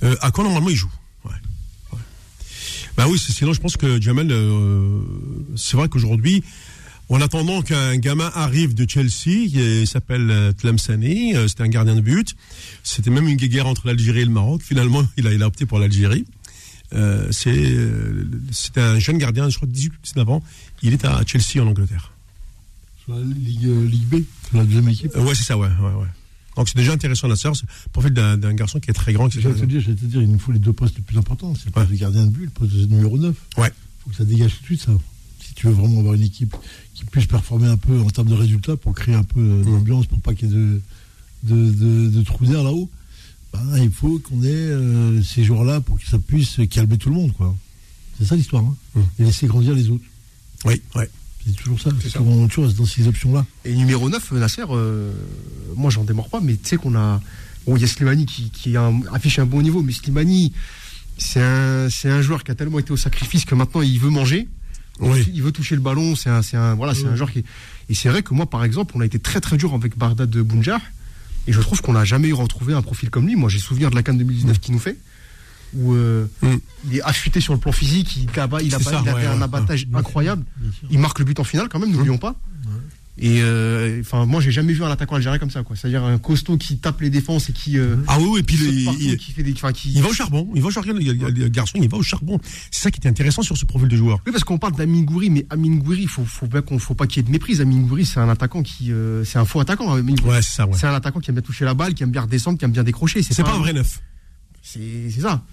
Euh, 0.02 0.16
à 0.20 0.30
quoi 0.32 0.44
normalement 0.44 0.68
il 0.70 0.76
joue 0.76 0.90
ouais. 1.24 1.30
ouais. 1.92 1.98
Bah 2.96 3.06
oui, 3.08 3.18
sinon 3.18 3.52
je 3.54 3.60
pense 3.60 3.76
que 3.76 4.00
Jamel, 4.02 4.28
euh, 4.30 5.00
c'est 5.56 5.76
vrai 5.76 5.88
qu'aujourd'hui, 5.88 6.42
en 7.08 7.20
attendant 7.20 7.62
qu'un 7.62 7.96
gamin 7.96 8.30
arrive 8.34 8.74
de 8.74 8.88
Chelsea, 8.88 9.46
il 9.54 9.86
s'appelle 9.86 10.30
euh, 10.30 10.52
Tlemceni, 10.52 11.34
euh, 11.36 11.48
c'était 11.48 11.62
un 11.62 11.68
gardien 11.68 11.94
de 11.94 12.00
but, 12.00 12.34
c'était 12.82 13.10
même 13.10 13.28
une 13.28 13.36
guerre 13.36 13.66
entre 13.66 13.86
l'Algérie 13.86 14.20
et 14.20 14.24
le 14.24 14.30
Maroc, 14.30 14.62
finalement 14.62 15.06
il 15.16 15.26
a, 15.26 15.32
il 15.32 15.42
a 15.42 15.46
opté 15.46 15.66
pour 15.66 15.78
l'Algérie. 15.78 16.24
Euh, 16.92 17.28
c'est 17.32 17.52
euh, 17.56 18.24
un 18.76 18.98
jeune 18.98 19.18
gardien, 19.18 19.48
je 19.48 19.56
crois 19.56 19.68
18 19.68 19.88
ou 19.90 19.96
19 20.04 20.28
ans, 20.30 20.42
il 20.82 20.92
est 20.92 21.04
à 21.04 21.22
Chelsea 21.26 21.62
en 21.62 21.66
Angleterre. 21.68 22.12
sur 23.04 23.14
la 23.14 23.22
Ligue, 23.24 23.64
Ligue 23.90 24.06
B, 24.08 24.14
sur 24.48 24.58
la 24.58 24.64
deuxième 24.64 24.88
équipe. 24.88 25.12
Euh, 25.16 25.22
ouais, 25.24 25.34
c'est 25.34 25.42
ça, 25.44 25.58
ouais, 25.58 25.66
ouais, 25.68 25.94
ouais. 26.00 26.06
Donc 26.56 26.68
c'est 26.68 26.76
déjà 26.76 26.92
intéressant 26.92 27.26
la 27.26 27.34
sœur, 27.34 27.52
profil 27.92 28.12
d'un 28.12 28.54
garçon 28.54 28.78
qui 28.78 28.88
est 28.88 28.94
très 28.94 29.12
grand. 29.12 29.28
J'allais 29.28 29.54
te 29.56 29.64
dire, 29.64 29.82
te 29.84 29.90
dire, 29.90 30.22
il 30.22 30.30
nous 30.30 30.38
faut 30.38 30.52
les 30.52 30.60
deux 30.60 30.72
postes 30.72 30.94
les 30.96 31.02
plus 31.02 31.18
importants. 31.18 31.52
C'est 31.56 31.66
le 31.66 31.72
poste 31.72 31.88
Ouais. 31.88 31.94
de 31.96 32.00
gardien 32.00 32.26
de 32.26 32.30
but, 32.30 32.44
le 32.44 32.50
poste 32.50 32.72
de 32.72 32.86
numéro 32.86 33.18
9. 33.18 33.34
Ouais. 33.58 33.72
faut 34.04 34.10
que 34.10 34.16
ça 34.16 34.24
dégage 34.24 34.52
tout 34.54 34.60
de 34.60 34.66
suite, 34.66 34.82
ça. 34.82 34.92
Si 35.46 35.54
tu 35.54 35.66
veux 35.66 35.72
vraiment 35.72 36.00
avoir 36.00 36.14
une 36.14 36.22
équipe 36.22 36.54
qui 36.94 37.04
puisse 37.04 37.26
performer 37.26 37.68
un 37.68 37.76
peu 37.76 38.00
en 38.00 38.10
termes 38.10 38.28
de 38.28 38.34
résultats 38.34 38.76
pour 38.76 38.94
créer 38.94 39.14
un 39.14 39.22
peu 39.24 39.40
euh, 39.40 39.62
d'ambiance, 39.64 40.06
pour 40.06 40.20
pas 40.20 40.34
qu'il 40.34 40.48
y 40.48 40.52
ait 40.52 40.56
de, 40.56 40.80
de, 41.44 41.70
de, 41.72 42.08
de 42.08 42.22
trous 42.22 42.46
d'air 42.46 42.62
là-haut, 42.64 42.90
ben, 43.52 43.78
il 43.78 43.90
faut 43.90 44.18
qu'on 44.18 44.42
ait 44.42 44.48
euh, 44.48 45.22
ces 45.22 45.44
joueurs-là 45.44 45.80
pour 45.80 45.98
que 45.98 46.06
ça 46.06 46.18
puisse 46.18 46.58
calmer 46.70 46.98
tout 46.98 47.08
le 47.10 47.14
monde, 47.16 47.32
quoi. 47.34 47.54
C'est 48.18 48.24
ça 48.26 48.36
l'histoire, 48.36 48.62
hein. 48.64 48.76
Mm. 48.94 49.00
Et 49.18 49.24
laisser 49.24 49.46
grandir 49.46 49.74
les 49.74 49.88
autres. 49.90 50.04
Oui, 50.64 50.80
ouais. 50.96 51.08
C'est 51.46 51.52
toujours 51.56 51.78
ça. 51.78 51.90
C'est 52.00 52.08
ça. 52.08 52.18
toujours, 52.20 52.48
toujours 52.48 52.72
dans 52.72 52.86
ces 52.86 53.06
options-là. 53.06 53.44
Et 53.66 53.74
numéro 53.74 54.08
9, 54.08 54.32
Nasser, 54.32 54.62
euh, 54.70 55.12
moi 55.76 55.90
j'en 55.90 56.02
démords 56.04 56.30
pas, 56.30 56.40
mais 56.40 56.54
tu 56.54 56.60
sais 56.70 56.76
qu'on 56.78 56.94
a. 56.96 57.20
Bon, 57.66 57.76
il 57.76 57.82
y 57.82 57.84
a 57.84 57.86
Slimani 57.88 58.24
qui, 58.24 58.50
qui 58.50 58.76
a 58.76 58.84
un- 58.86 59.02
affiche 59.12 59.38
un 59.38 59.44
bon 59.46 59.60
niveau, 59.60 59.82
mais 59.82 59.92
Slimani, 59.92 60.52
c'est 61.18 61.42
un, 61.42 61.88
c'est 61.90 62.08
un 62.08 62.22
joueur 62.22 62.44
qui 62.44 62.50
a 62.50 62.54
tellement 62.54 62.78
été 62.78 62.92
au 62.92 62.96
sacrifice 62.96 63.44
que 63.44 63.54
maintenant 63.54 63.82
il 63.82 63.98
veut 64.00 64.08
manger. 64.10 64.48
Oui. 65.00 65.28
Il 65.34 65.42
veut 65.42 65.52
toucher 65.52 65.74
le 65.74 65.80
ballon, 65.80 66.14
c'est 66.16 66.30
un, 66.30 66.40
un, 66.54 66.74
voilà, 66.74 66.94
c'est 66.94 67.06
un 67.06 67.16
joueur 67.16 67.30
qui. 67.32 67.44
Et 67.88 67.94
c'est 67.94 68.08
vrai 68.08 68.22
que 68.22 68.32
moi, 68.32 68.46
par 68.46 68.64
exemple, 68.64 68.92
on 68.96 69.00
a 69.00 69.06
été 69.06 69.18
très 69.18 69.40
très 69.40 69.56
dur 69.56 69.74
avec 69.74 69.98
Bardad 69.98 70.30
de 70.30 70.40
Bounjar, 70.42 70.80
et 71.46 71.52
je 71.52 71.60
trouve 71.60 71.80
qu'on 71.82 71.92
n'a 71.94 72.04
jamais 72.04 72.28
eu 72.28 72.32
retrouvé 72.32 72.74
un 72.74 72.82
profil 72.82 73.10
comme 73.10 73.26
lui. 73.26 73.34
Moi, 73.36 73.48
j'ai 73.50 73.58
souvenir 73.58 73.90
de 73.90 73.96
la 73.96 74.02
Cannes 74.02 74.18
2019 74.18 74.60
qui 74.60 74.70
nous 74.72 74.78
fait, 74.78 74.96
où 75.74 75.94
euh, 75.94 76.26
Mm. 76.42 76.54
il 76.86 76.96
est 76.96 77.02
affûté 77.02 77.40
sur 77.40 77.52
le 77.54 77.58
plan 77.58 77.72
physique, 77.72 78.16
il, 78.16 78.28
abat- 78.38 78.62
il, 78.62 78.70
C'est 78.70 78.76
abat- 78.76 78.84
ça, 78.84 79.00
il 79.02 79.08
a 79.08 79.14
ouais, 79.14 79.20
fait 79.22 79.26
un 79.26 79.42
abattage 79.42 79.86
ouais. 79.92 79.98
incroyable. 79.98 80.44
Il 80.90 80.98
marque 81.00 81.18
le 81.18 81.24
but 81.24 81.40
en 81.40 81.44
finale 81.44 81.68
quand 81.68 81.80
même, 81.80 81.90
n'oublions 81.90 82.18
pas. 82.18 82.34
Et 83.16 83.42
euh, 83.42 84.00
enfin, 84.00 84.26
moi, 84.26 84.40
j'ai 84.40 84.50
jamais 84.50 84.72
vu 84.72 84.82
un 84.82 84.90
attaquant 84.90 85.14
algérien 85.14 85.38
comme 85.38 85.50
ça, 85.50 85.62
quoi. 85.62 85.76
C'est-à-dire 85.76 86.02
un 86.02 86.18
costaud 86.18 86.56
qui 86.58 86.78
tape 86.78 87.00
les 87.00 87.10
défenses 87.10 87.48
et 87.48 87.52
qui. 87.52 87.78
euh, 87.78 87.94
Ah 88.08 88.18
oui, 88.18 88.26
oui, 88.32 88.40
et 88.40 88.42
puis 88.42 88.56
il- 88.56 88.84
partout, 88.84 89.00
il- 89.00 89.16
qui 89.16 89.30
fait 89.30 89.44
des, 89.44 89.52
enfin, 89.52 89.70
qui- 89.72 89.92
Il 89.92 90.02
va 90.02 90.08
au 90.08 90.12
charbon, 90.12 90.50
il 90.54 90.60
va 90.60 90.66
au 90.66 90.70
charbon, 90.72 90.92
le 90.94 91.48
garçon, 91.48 91.78
il 91.80 91.88
va 91.88 91.96
au 91.96 92.02
charbon. 92.02 92.40
C'est 92.72 92.82
ça 92.82 92.90
qui 92.90 93.00
est 93.00 93.08
intéressant 93.08 93.42
sur 93.42 93.56
ce 93.56 93.64
profil 93.66 93.86
de 93.88 93.96
joueur. 93.96 94.18
Oui, 94.26 94.32
parce 94.32 94.42
qu'on 94.42 94.58
parle 94.58 94.74
d'Amin 94.74 95.02
Gouiri, 95.02 95.30
mais 95.30 95.46
Amin 95.50 95.76
Gouiri, 95.76 96.02
il 96.02 96.08
faut, 96.08 96.24
faut, 96.24 96.48
qu'on- 96.48 96.78
faut 96.80 96.94
pas 96.94 97.06
qu'il 97.06 97.18
y 97.18 97.20
ait 97.20 97.26
de 97.26 97.30
méprise. 97.30 97.60
Amin 97.60 97.82
Gouiri, 97.82 98.04
c'est 98.04 98.18
un 98.18 98.28
attaquant 98.28 98.64
qui. 98.64 98.90
euh, 98.90 99.22
c'est 99.24 99.38
un 99.38 99.44
faux 99.44 99.60
attaquant. 99.60 99.96
Gouiri. 99.96 100.20
Ouais, 100.24 100.42
c'est 100.42 100.56
ça, 100.56 100.66
ouais. 100.66 100.76
C'est 100.76 100.88
un 100.88 100.94
attaquant 100.94 101.20
qui 101.20 101.30
aime 101.30 101.36
bien 101.36 101.42
toucher 101.42 101.64
la 101.64 101.74
balle, 101.74 101.94
qui 101.94 102.02
aime 102.02 102.10
bien 102.10 102.22
redescendre, 102.22 102.58
qui 102.58 102.64
aime 102.64 102.72
bien 102.72 102.82
décrocher. 102.82 103.22
C'est 103.22 103.42
pas 103.44 103.52
un 103.54 103.58
vrai 103.58 103.72
neuf. 103.72 104.00
C'est 104.60 105.10
ça. 105.20 105.44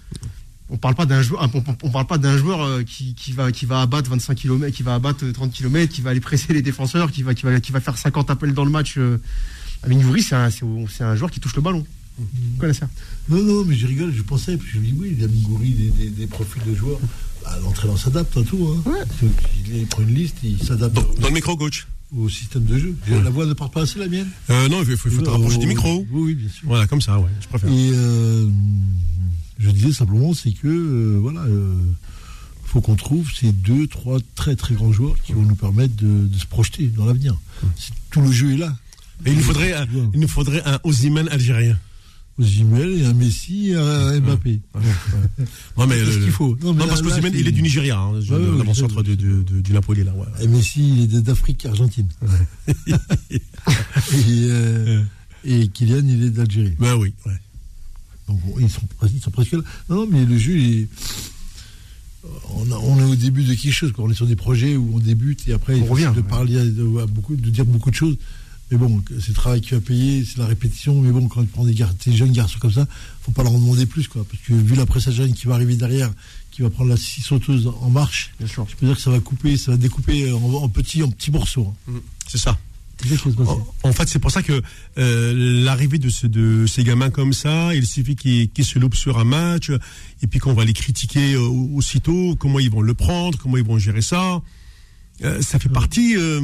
On 0.70 0.76
parle 0.78 0.94
pas 0.94 1.06
d'un 1.06 1.22
joueur, 1.22 1.48
on, 1.54 1.58
on- 1.58 1.76
on 1.82 1.90
parle 1.90 2.06
pas 2.06 2.18
d'un 2.18 2.36
joueur 2.36 2.62
euh, 2.62 2.82
qui, 2.82 3.14
qui 3.14 3.32
va 3.32 3.52
qui 3.52 3.66
va 3.66 3.82
abattre 3.82 4.08
25 4.10 4.34
km, 4.34 4.74
qui 4.74 4.82
va 4.82 4.94
abattre 4.94 5.24
30 5.30 5.52
km, 5.52 5.92
qui 5.92 6.00
va 6.00 6.10
aller 6.10 6.20
presser 6.20 6.52
les 6.52 6.62
défenseurs, 6.62 7.10
qui 7.12 7.22
va 7.22 7.34
qui 7.34 7.44
va 7.44 7.60
qui 7.60 7.72
va 7.72 7.80
faire 7.80 7.98
50 7.98 8.30
appels 8.30 8.54
dans 8.54 8.64
le 8.64 8.70
match. 8.70 8.94
Euh, 8.98 9.18
Amin 9.84 9.96
Gouiri, 10.00 10.22
c'est 10.22 10.36
un, 10.36 10.48
c'est 10.50 10.64
c'est 10.90 11.04
un 11.04 11.16
joueur 11.16 11.30
qui 11.30 11.40
touche 11.40 11.56
le 11.56 11.62
ballon. 11.62 11.84
Vous 12.18 12.26
connaissez 12.58 12.80
ça? 12.80 12.88
Non, 13.28 13.42
non, 13.42 13.64
mais 13.64 13.74
je 13.74 13.86
rigole, 13.86 14.12
je 14.14 14.22
pensais, 14.22 14.56
puis 14.56 14.68
je 14.74 14.78
me 14.78 14.84
dis, 14.84 14.94
oui, 14.96 15.08
il 15.16 15.20
y 15.20 15.24
a 15.24 15.28
Mingouri, 15.28 15.70
des, 15.70 15.88
des, 15.90 16.10
des 16.10 16.26
profils 16.26 16.62
de 16.62 16.74
joueurs. 16.74 17.00
Bah, 17.42 17.58
L'entraîneur 17.62 17.98
s'adapte 17.98 18.36
à 18.36 18.42
tout. 18.42 18.68
Hein. 18.86 18.92
Il, 19.66 19.76
il 19.78 19.86
prend 19.86 20.02
une 20.02 20.14
liste, 20.14 20.36
il 20.44 20.62
s'adapte 20.62 20.94
Dans, 20.94 21.02
dans 21.20 21.28
le 21.28 21.34
micro, 21.34 21.56
coach. 21.56 21.86
Au 22.16 22.28
système 22.28 22.64
de 22.64 22.78
jeu. 22.78 22.96
La 23.08 23.30
voix 23.30 23.46
ne 23.46 23.52
part 23.54 23.70
pas 23.70 23.82
assez, 23.82 23.98
la 23.98 24.08
mienne 24.08 24.28
Euh, 24.50 24.68
non, 24.68 24.82
il 24.82 24.96
faut, 24.96 25.08
te 25.10 25.28
rapprocher 25.28 25.58
du 25.58 25.66
micro. 25.66 26.06
Oui, 26.10 26.22
oui, 26.22 26.34
bien 26.34 26.48
sûr. 26.48 26.62
Voilà, 26.68 26.86
comme 26.86 27.00
ça, 27.00 27.18
ouais, 27.18 27.30
je 27.40 27.48
préfère. 27.48 27.70
Et 27.70 27.90
euh, 27.94 28.48
je 29.58 29.70
disais 29.70 29.92
simplement, 29.92 30.34
c'est 30.34 30.52
que, 30.52 30.68
euh, 30.68 31.18
voilà, 31.20 31.40
euh, 31.40 31.74
faut 32.64 32.80
qu'on 32.80 32.96
trouve 32.96 33.30
ces 33.34 33.52
deux, 33.52 33.86
trois 33.86 34.18
très, 34.34 34.56
très 34.56 34.74
grands 34.74 34.92
joueurs 34.92 35.16
qui 35.22 35.32
vont 35.32 35.42
nous 35.42 35.54
permettre 35.56 35.94
de, 35.96 36.26
de 36.26 36.38
se 36.38 36.46
projeter 36.46 36.86
dans 36.88 37.06
l'avenir. 37.06 37.36
C'est- 37.76 37.92
Tout 38.10 38.20
le 38.20 38.30
jeu 38.32 38.52
est 38.52 38.56
là. 38.58 38.76
Et 39.24 39.30
il 39.30 39.36
nous 39.36 39.42
faudrait, 39.44 39.72
un, 39.72 39.86
il 40.14 40.20
nous 40.20 40.28
faudrait 40.28 40.62
un 40.66 40.80
Ozyman 40.84 41.28
algérien. 41.28 41.78
Osimhen 42.38 42.98
et 42.98 43.04
un 43.04 43.12
Messi 43.12 43.68
et 43.70 43.74
un 43.76 44.18
Mbappé. 44.20 44.60
Non, 45.76 45.86
mais 45.86 45.98
C'est 45.98 46.12
ce 46.12 46.18
qu'il 46.18 46.30
faut. 46.30 46.56
Non, 46.62 46.72
mais 46.72 46.80
Non, 46.80 46.86
là- 46.86 46.86
parce 46.88 47.02
que 47.02 47.08
là, 47.08 47.28
il 47.34 47.46
est 47.48 47.52
du 47.52 47.62
Nigeria, 47.62 47.98
hein, 47.98 48.12
Ouais, 48.14 48.30
ouais, 48.36 48.58
l'avant-centre 48.58 49.02
je 49.04 49.12
du, 49.14 49.72
Napoli, 49.72 50.02
là. 50.04 50.12
Et 50.40 50.46
Messi, 50.48 51.04
il 51.04 51.14
est 51.16 51.20
d'Afrique 51.20 51.66
argentine. 51.66 52.08
et, 52.88 52.92
euh, 54.50 55.02
et 55.44 55.68
Kylian, 55.68 56.06
il 56.06 56.24
est 56.24 56.30
d'Algérie. 56.30 56.74
Ben 56.78 56.94
oui. 56.96 57.12
Donc 58.28 58.40
ils, 58.60 58.70
sont, 58.70 58.80
pres- 59.00 59.10
ils 59.12 59.20
sont 59.20 59.30
presque 59.30 59.52
là. 59.52 59.60
Non, 59.88 60.06
mais 60.10 60.24
le 60.24 60.38
jeu, 60.38 60.56
il 60.56 60.80
est- 60.82 60.88
on, 62.54 62.70
a- 62.70 62.76
on 62.76 62.98
est 62.98 63.04
au 63.04 63.16
début 63.16 63.42
de 63.42 63.54
quelque 63.54 63.72
chose. 63.72 63.92
quoi. 63.92 64.04
On 64.04 64.10
est 64.10 64.14
sur 64.14 64.26
des 64.26 64.36
projets 64.36 64.76
où 64.76 64.92
on 64.94 64.98
débute 65.00 65.46
et 65.48 65.52
après, 65.52 65.76
il 65.76 65.82
On 65.82 65.86
faut 65.86 65.94
revient, 65.94 66.12
de 66.14 66.20
parler, 66.22 66.54
de, 66.54 66.70
de 66.70 67.50
dire 67.50 67.64
beaucoup 67.64 67.90
de 67.90 67.94
choses. 67.96 68.16
Mais 68.72 68.78
bon, 68.78 69.02
c'est 69.20 69.28
le 69.28 69.34
travail 69.34 69.60
qui 69.60 69.74
va 69.74 69.80
payer, 69.80 70.24
c'est 70.24 70.38
la 70.38 70.46
répétition. 70.46 71.00
Mais 71.00 71.12
bon, 71.12 71.28
quand 71.28 71.42
tu 71.42 71.46
prends 71.48 71.64
des, 71.64 71.74
gar- 71.74 71.92
des 72.06 72.16
jeunes 72.16 72.32
garçons 72.32 72.58
comme 72.58 72.72
ça, 72.72 72.86
faut 73.20 73.30
pas 73.30 73.42
leur 73.44 73.52
en 73.52 73.58
demander 73.60 73.86
plus, 73.86 74.08
quoi. 74.08 74.24
Parce 74.28 74.42
que 74.42 74.54
vu 74.54 74.74
la 74.74 74.86
presse 74.86 75.10
jeune 75.10 75.34
qui 75.34 75.46
va 75.46 75.54
arriver 75.54 75.76
derrière, 75.76 76.10
qui 76.50 76.62
va 76.62 76.70
prendre 76.70 76.90
la 76.90 76.96
scie 76.96 77.20
sauteuse 77.20 77.70
en 77.80 77.90
marche, 77.90 78.32
Bien 78.38 78.48
sûr. 78.48 78.66
je 78.68 78.74
peux 78.76 78.86
dire 78.86 78.96
que 78.96 79.02
ça 79.02 79.10
va 79.10 79.20
couper, 79.20 79.56
ça 79.56 79.70
va 79.72 79.76
découper 79.76 80.32
en, 80.32 80.38
en 80.42 80.68
petits, 80.68 81.02
en 81.02 81.10
petits 81.10 81.30
morceaux. 81.30 81.72
hein. 81.88 81.92
C'est 82.26 82.38
ça. 82.38 82.58
C'est 83.04 83.16
ça. 83.18 83.30
En, 83.42 83.88
en 83.88 83.92
fait, 83.92 84.08
c'est 84.08 84.20
pour 84.20 84.30
ça 84.30 84.42
que 84.42 84.62
euh, 84.96 85.62
l'arrivée 85.64 85.98
de, 85.98 86.08
ce- 86.08 86.26
de 86.26 86.66
ces 86.66 86.84
gamins 86.84 87.10
comme 87.10 87.32
ça, 87.32 87.74
il 87.74 87.84
suffit 87.86 88.14
qu'ils 88.16 88.48
qu'ils 88.50 88.64
se 88.64 88.78
loupent 88.78 88.94
sur 88.94 89.18
un 89.18 89.24
match, 89.24 89.70
et 90.22 90.26
puis 90.28 90.38
qu'on 90.38 90.54
va 90.54 90.64
les 90.64 90.72
critiquer 90.72 91.34
euh, 91.34 91.40
aussitôt, 91.40 92.36
comment 92.36 92.58
ils 92.60 92.70
vont 92.70 92.80
le 92.82 92.94
prendre, 92.94 93.38
comment 93.38 93.56
ils 93.56 93.64
vont 93.64 93.78
gérer 93.78 94.02
ça. 94.02 94.40
Euh, 95.24 95.42
ça 95.42 95.58
fait 95.58 95.68
partie, 95.68 96.14
euh, 96.16 96.40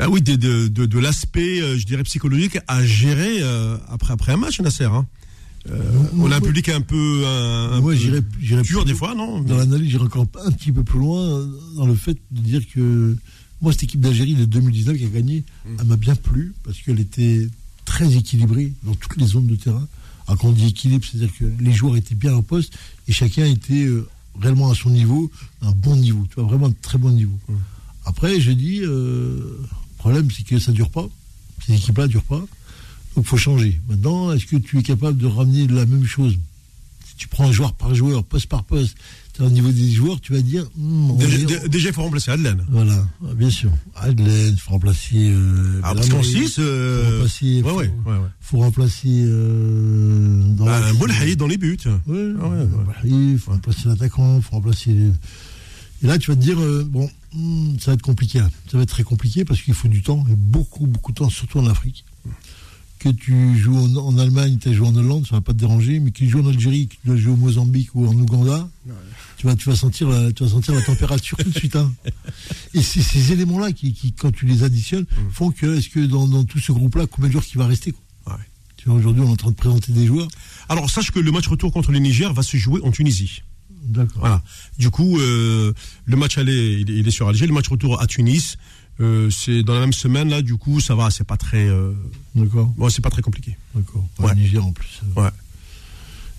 bah 0.00 0.08
oui, 0.08 0.22
de, 0.22 0.34
de, 0.34 0.68
de, 0.68 0.86
de 0.86 0.98
l'aspect, 0.98 1.60
euh, 1.60 1.76
je 1.76 1.84
dirais, 1.84 2.02
psychologique 2.04 2.58
à 2.68 2.82
gérer 2.86 3.42
euh, 3.42 3.76
après, 3.88 4.14
après 4.14 4.32
un 4.32 4.38
match, 4.38 4.58
Nasser. 4.60 4.84
Hein. 4.84 5.06
Euh, 5.68 5.78
on 6.16 6.32
a 6.32 6.36
un 6.36 6.40
public 6.40 6.70
un 6.70 6.80
peu, 6.80 7.22
un, 7.26 7.72
un 7.72 7.80
Moi, 7.82 7.92
peu 7.92 7.98
j'irais 7.98 8.62
dur 8.62 8.86
des 8.86 8.94
fois, 8.94 9.14
non? 9.14 9.42
Dans 9.42 9.58
l'analyse, 9.58 9.90
j'irai 9.90 10.04
encore 10.04 10.26
un 10.42 10.52
petit 10.52 10.72
peu 10.72 10.82
plus 10.84 10.98
loin 10.98 11.46
dans 11.76 11.84
le 11.84 11.94
fait 11.94 12.16
de 12.30 12.40
dire 12.40 12.62
que 12.74 13.14
moi, 13.60 13.72
cette 13.72 13.82
équipe 13.82 14.00
d'Algérie 14.00 14.34
de 14.36 14.46
2019 14.46 14.96
qui 14.96 15.04
a 15.04 15.08
gagné, 15.08 15.44
Mm. 15.66 15.76
elle 15.80 15.86
m'a 15.86 15.96
bien 15.96 16.14
plu 16.16 16.54
parce 16.64 16.78
qu'elle 16.78 16.98
était 16.98 17.46
très 17.84 18.16
équilibrée 18.16 18.72
dans 18.84 18.94
toutes 18.94 19.18
les 19.18 19.26
zones 19.26 19.48
de 19.48 19.56
terrain. 19.56 19.86
Alors, 20.26 20.40
quand 20.40 20.48
on 20.48 20.52
dit 20.52 20.68
équilibre, 20.68 21.04
c'est-à-dire 21.04 21.36
que 21.38 21.44
les 21.60 21.72
joueurs 21.72 21.96
étaient 21.96 22.14
bien 22.14 22.34
en 22.34 22.42
poste 22.42 22.72
et 23.06 23.12
chacun 23.12 23.44
était 23.44 23.84
euh, 23.84 24.08
réellement 24.40 24.70
à 24.70 24.74
son 24.74 24.88
niveau, 24.88 25.30
un 25.60 25.72
bon 25.72 25.96
niveau, 25.96 26.26
tu 26.30 26.36
vois, 26.36 26.44
vraiment 26.44 26.68
un 26.68 26.74
très 26.80 26.96
bon 26.96 27.10
niveau. 27.10 27.38
Mm. 27.50 27.54
Après, 28.06 28.40
je 28.40 28.52
dis, 28.52 28.80
euh, 28.82 29.58
problème, 30.00 30.28
c'est 30.34 30.44
que 30.44 30.58
ça 30.58 30.72
ne 30.72 30.76
dure 30.76 30.90
pas. 30.90 31.06
Ces 31.66 31.74
équipes-là 31.74 32.04
ne 32.04 32.08
durent 32.08 32.24
pas. 32.24 32.38
Donc, 33.16 33.24
il 33.24 33.24
faut 33.24 33.36
changer. 33.36 33.80
Maintenant, 33.88 34.32
est-ce 34.32 34.46
que 34.46 34.56
tu 34.56 34.78
es 34.78 34.82
capable 34.82 35.16
de 35.18 35.26
ramener 35.26 35.66
la 35.66 35.84
même 35.86 36.04
chose? 36.06 36.36
Si 37.08 37.14
tu 37.16 37.28
prends 37.28 37.50
joueur 37.52 37.72
par 37.74 37.94
joueur, 37.94 38.24
poste 38.24 38.46
par 38.46 38.64
poste, 38.64 38.96
au 39.40 39.48
niveau 39.48 39.70
des 39.70 39.90
joueurs, 39.90 40.20
tu 40.20 40.32
vas 40.34 40.42
dire. 40.42 40.64
hmm, 40.76 41.16
Déjà, 41.68 41.88
il 41.88 41.94
faut 41.94 42.02
remplacer 42.02 42.30
Adlen. 42.30 42.62
Voilà, 42.68 43.06
ah, 43.26 43.32
bien 43.34 43.48
sûr. 43.50 43.70
Adelaide, 43.96 44.52
il 44.54 44.60
faut 44.60 44.72
remplacer. 44.72 45.16
Euh, 45.30 45.80
Ah, 45.82 45.94
parce 45.94 46.08
qu'en 46.10 46.20
Belhamri, 46.20 46.46
6, 46.48 46.56
euh, 46.58 47.04
faut 47.04 47.10
remplacer. 47.16 47.62
ouais, 47.62 47.62
faut, 47.62 47.78
ouais, 47.78 47.90
ouais, 48.06 48.18
ouais. 48.18 48.28
faut 48.40 48.58
remplacer. 48.58 49.08
Euh, 49.24 50.42
dans 50.56 50.64
Bah, 50.66 50.80
la- 50.80 51.34
dans 51.36 51.46
les 51.46 51.56
buts. 51.56 51.78
Ouais, 52.06 52.32
Ah 52.40 52.48
ouais, 52.48 52.58
ouais. 52.58 52.94
Il 53.04 53.38
faut 53.38 53.52
remplacer 53.52 53.88
l'attaquant, 53.88 54.36
il 54.36 54.42
faut 54.42 54.52
remplacer. 54.56 54.92
les- 54.92 55.10
Et 56.02 56.06
là, 56.06 56.18
tu 56.18 56.30
vas 56.30 56.36
te 56.36 56.40
dire, 56.42 56.58
euh, 56.60 56.84
bon, 56.88 57.10
hmm, 57.34 57.78
ça 57.78 57.90
va 57.90 57.94
être 57.94 58.02
compliqué. 58.02 58.38
là. 58.38 58.48
Ça 58.70 58.76
va 58.78 58.82
être 58.84 58.88
très 58.90 59.02
compliqué 59.02 59.44
parce 59.44 59.60
qu'il 59.60 59.74
faut 59.74 59.88
du 59.88 60.02
temps, 60.02 60.24
et 60.30 60.34
beaucoup, 60.36 60.86
beaucoup 60.86 61.12
de 61.12 61.18
temps, 61.18 61.28
surtout 61.30 61.58
en 61.58 61.66
Afrique. 61.66 62.04
Que 62.98 63.08
tu 63.08 63.56
joues 63.58 63.76
en, 63.76 63.96
en 63.96 64.18
Allemagne, 64.18 64.58
tu 64.60 64.68
as 64.68 64.72
joué 64.74 64.86
en 64.86 64.94
Hollande, 64.94 65.26
ça 65.26 65.36
va 65.36 65.40
pas 65.40 65.52
te 65.54 65.58
déranger, 65.58 66.00
mais 66.00 66.10
que 66.10 66.18
tu 66.18 66.28
joues 66.28 66.42
en 66.42 66.48
Algérie, 66.48 66.86
que 66.86 66.94
tu 66.94 67.00
dois 67.06 67.16
jouer 67.16 67.32
au 67.32 67.36
Mozambique 67.36 67.94
ou 67.94 68.06
en 68.06 68.12
Ouganda, 68.12 68.68
tu 69.38 69.46
vas, 69.46 69.56
tu 69.56 69.70
vas 69.70 69.76
sentir 69.76 70.08
la, 70.10 70.30
tu 70.32 70.42
vas 70.44 70.50
sentir 70.50 70.74
la 70.74 70.82
température 70.82 71.38
tout 71.38 71.48
de 71.50 71.58
suite. 71.58 71.76
hein. 71.76 71.90
Et 72.74 72.82
c'est 72.82 73.00
ces 73.00 73.32
éléments-là 73.32 73.72
qui, 73.72 73.94
qui, 73.94 74.12
quand 74.12 74.30
tu 74.32 74.44
les 74.44 74.64
additionnes, 74.64 75.06
font 75.32 75.50
que, 75.50 75.78
est-ce 75.78 75.88
que 75.88 76.00
dans, 76.00 76.28
dans 76.28 76.44
tout 76.44 76.58
ce 76.58 76.72
groupe-là, 76.72 77.06
combien 77.06 77.28
de 77.28 77.32
joueurs 77.32 77.44
qui 77.46 77.56
va 77.56 77.66
rester 77.66 77.92
quoi? 77.92 78.34
Ouais. 78.34 78.42
Tu 78.76 78.88
vois, 78.88 78.98
aujourd'hui, 78.98 79.22
on 79.22 79.28
est 79.28 79.32
en 79.32 79.36
train 79.36 79.50
de 79.50 79.56
présenter 79.56 79.92
des 79.92 80.06
joueurs. 80.06 80.28
Alors, 80.68 80.88
sache 80.90 81.10
que 81.10 81.20
le 81.20 81.32
match 81.32 81.46
retour 81.48 81.72
contre 81.72 81.92
le 81.92 81.98
Niger 82.00 82.32
va 82.34 82.42
se 82.42 82.56
jouer 82.58 82.80
en 82.84 82.90
Tunisie. 82.90 83.42
D'accord. 83.82 84.20
Voilà. 84.20 84.42
Du 84.78 84.90
coup, 84.90 85.18
euh, 85.18 85.72
le 86.04 86.16
match 86.16 86.38
aller, 86.38 86.80
il 86.80 86.90
est, 86.90 86.98
il 86.98 87.08
est 87.08 87.10
sur 87.10 87.28
Alger. 87.28 87.46
Le 87.46 87.52
match 87.52 87.68
retour 87.68 88.00
à 88.00 88.06
Tunis, 88.06 88.56
euh, 89.00 89.30
c'est 89.30 89.62
dans 89.62 89.74
la 89.74 89.80
même 89.80 89.92
semaine 89.92 90.28
là. 90.28 90.42
Du 90.42 90.56
coup, 90.56 90.80
ça 90.80 90.94
va. 90.94 91.10
C'est 91.10 91.26
pas 91.26 91.36
très, 91.36 91.66
euh, 91.68 91.92
D'accord. 92.34 92.66
bon, 92.76 92.88
c'est 92.88 93.02
pas 93.02 93.10
très 93.10 93.22
compliqué. 93.22 93.56
D'accord. 93.74 94.06
Ouais. 94.18 94.34
Niger 94.34 94.64
en 94.64 94.72
plus. 94.72 95.00
Ouais. 95.16 95.30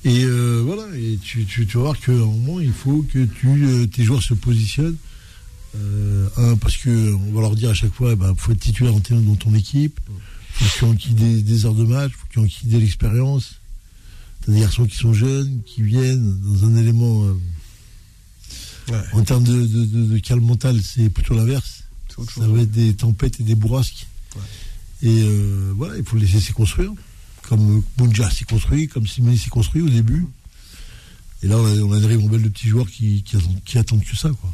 Et 0.03 0.25
voilà, 0.25 0.83
et 0.97 1.19
tu, 1.21 1.45
tu, 1.45 1.67
tu 1.67 1.77
vas 1.77 1.83
voir 1.83 1.99
qu'à 1.99 2.11
un 2.11 2.15
moment, 2.15 2.59
il 2.59 2.73
faut 2.73 3.03
que 3.03 3.25
tu, 3.25 3.87
tes 3.89 4.03
joueurs 4.03 4.23
se 4.23 4.33
positionnent. 4.33 4.97
Un, 5.75 6.57
parce 6.57 6.75
que 6.77 7.13
on 7.13 7.31
va 7.33 7.41
leur 7.41 7.55
dire 7.55 7.69
à 7.69 7.73
chaque 7.73 7.93
fois, 7.93 8.13
il 8.13 8.35
faut 8.37 8.51
être 8.51 8.59
titulaire 8.59 8.95
en 8.95 8.99
termes 8.99 9.23
dans 9.23 9.35
ton 9.35 9.53
équipe. 9.53 9.99
faut 10.53 10.93
qu'ils 10.93 11.11
ont 11.13 11.15
des, 11.15 11.41
des 11.43 11.65
heures 11.65 11.75
de 11.75 11.83
match, 11.85 12.11
faut 12.13 12.25
qu'ils 12.27 12.41
ont 12.41 12.47
de 12.71 12.77
l'expérience. 12.79 13.61
Des 14.47 14.59
garçons 14.59 14.85
qui 14.85 14.95
sont 14.95 15.13
jeunes, 15.13 15.61
qui 15.65 15.81
viennent 15.83 16.39
dans 16.41 16.65
un 16.65 16.75
élément. 16.75 17.23
euh, 17.25 17.33
Ouais. 18.89 18.97
En 19.13 19.23
termes 19.23 19.43
de, 19.43 19.65
de, 19.65 19.85
de- 19.85 20.05
de 20.05 20.17
calme 20.19 20.43
mental, 20.43 20.81
c'est 20.83 21.09
plutôt 21.09 21.35
l'inverse. 21.35 21.83
Ça 22.35 22.47
va 22.47 22.61
être 22.61 22.71
des 22.71 22.93
tempêtes 22.93 23.39
et 23.39 23.43
des 23.43 23.55
bourrasques. 23.55 24.07
Et 25.03 25.21
euh, 25.23 25.71
voilà, 25.77 25.97
il 25.97 26.03
faut 26.03 26.17
les 26.17 26.25
laisser 26.27 26.51
construire. 26.51 26.91
Comme 27.43 27.83
Bunja 27.97 28.29
s'est 28.31 28.43
construit, 28.43 28.87
comme 28.87 29.07
Simoni 29.07 29.37
s'est 29.37 29.49
construit 29.49 29.81
au 29.81 29.89
début. 29.89 30.25
Et 31.43 31.47
là, 31.47 31.57
on 31.57 31.65
a, 31.65 31.79
on 31.81 32.03
a 32.03 32.07
ribambelle 32.07 32.41
de 32.41 32.49
petits 32.49 32.67
joueurs 32.67 32.89
qui, 32.89 33.23
qui, 33.23 33.37
attendent, 33.37 33.63
qui 33.63 33.77
attendent 33.77 34.03
que 34.03 34.17
ça. 34.17 34.29
Quoi. 34.29 34.49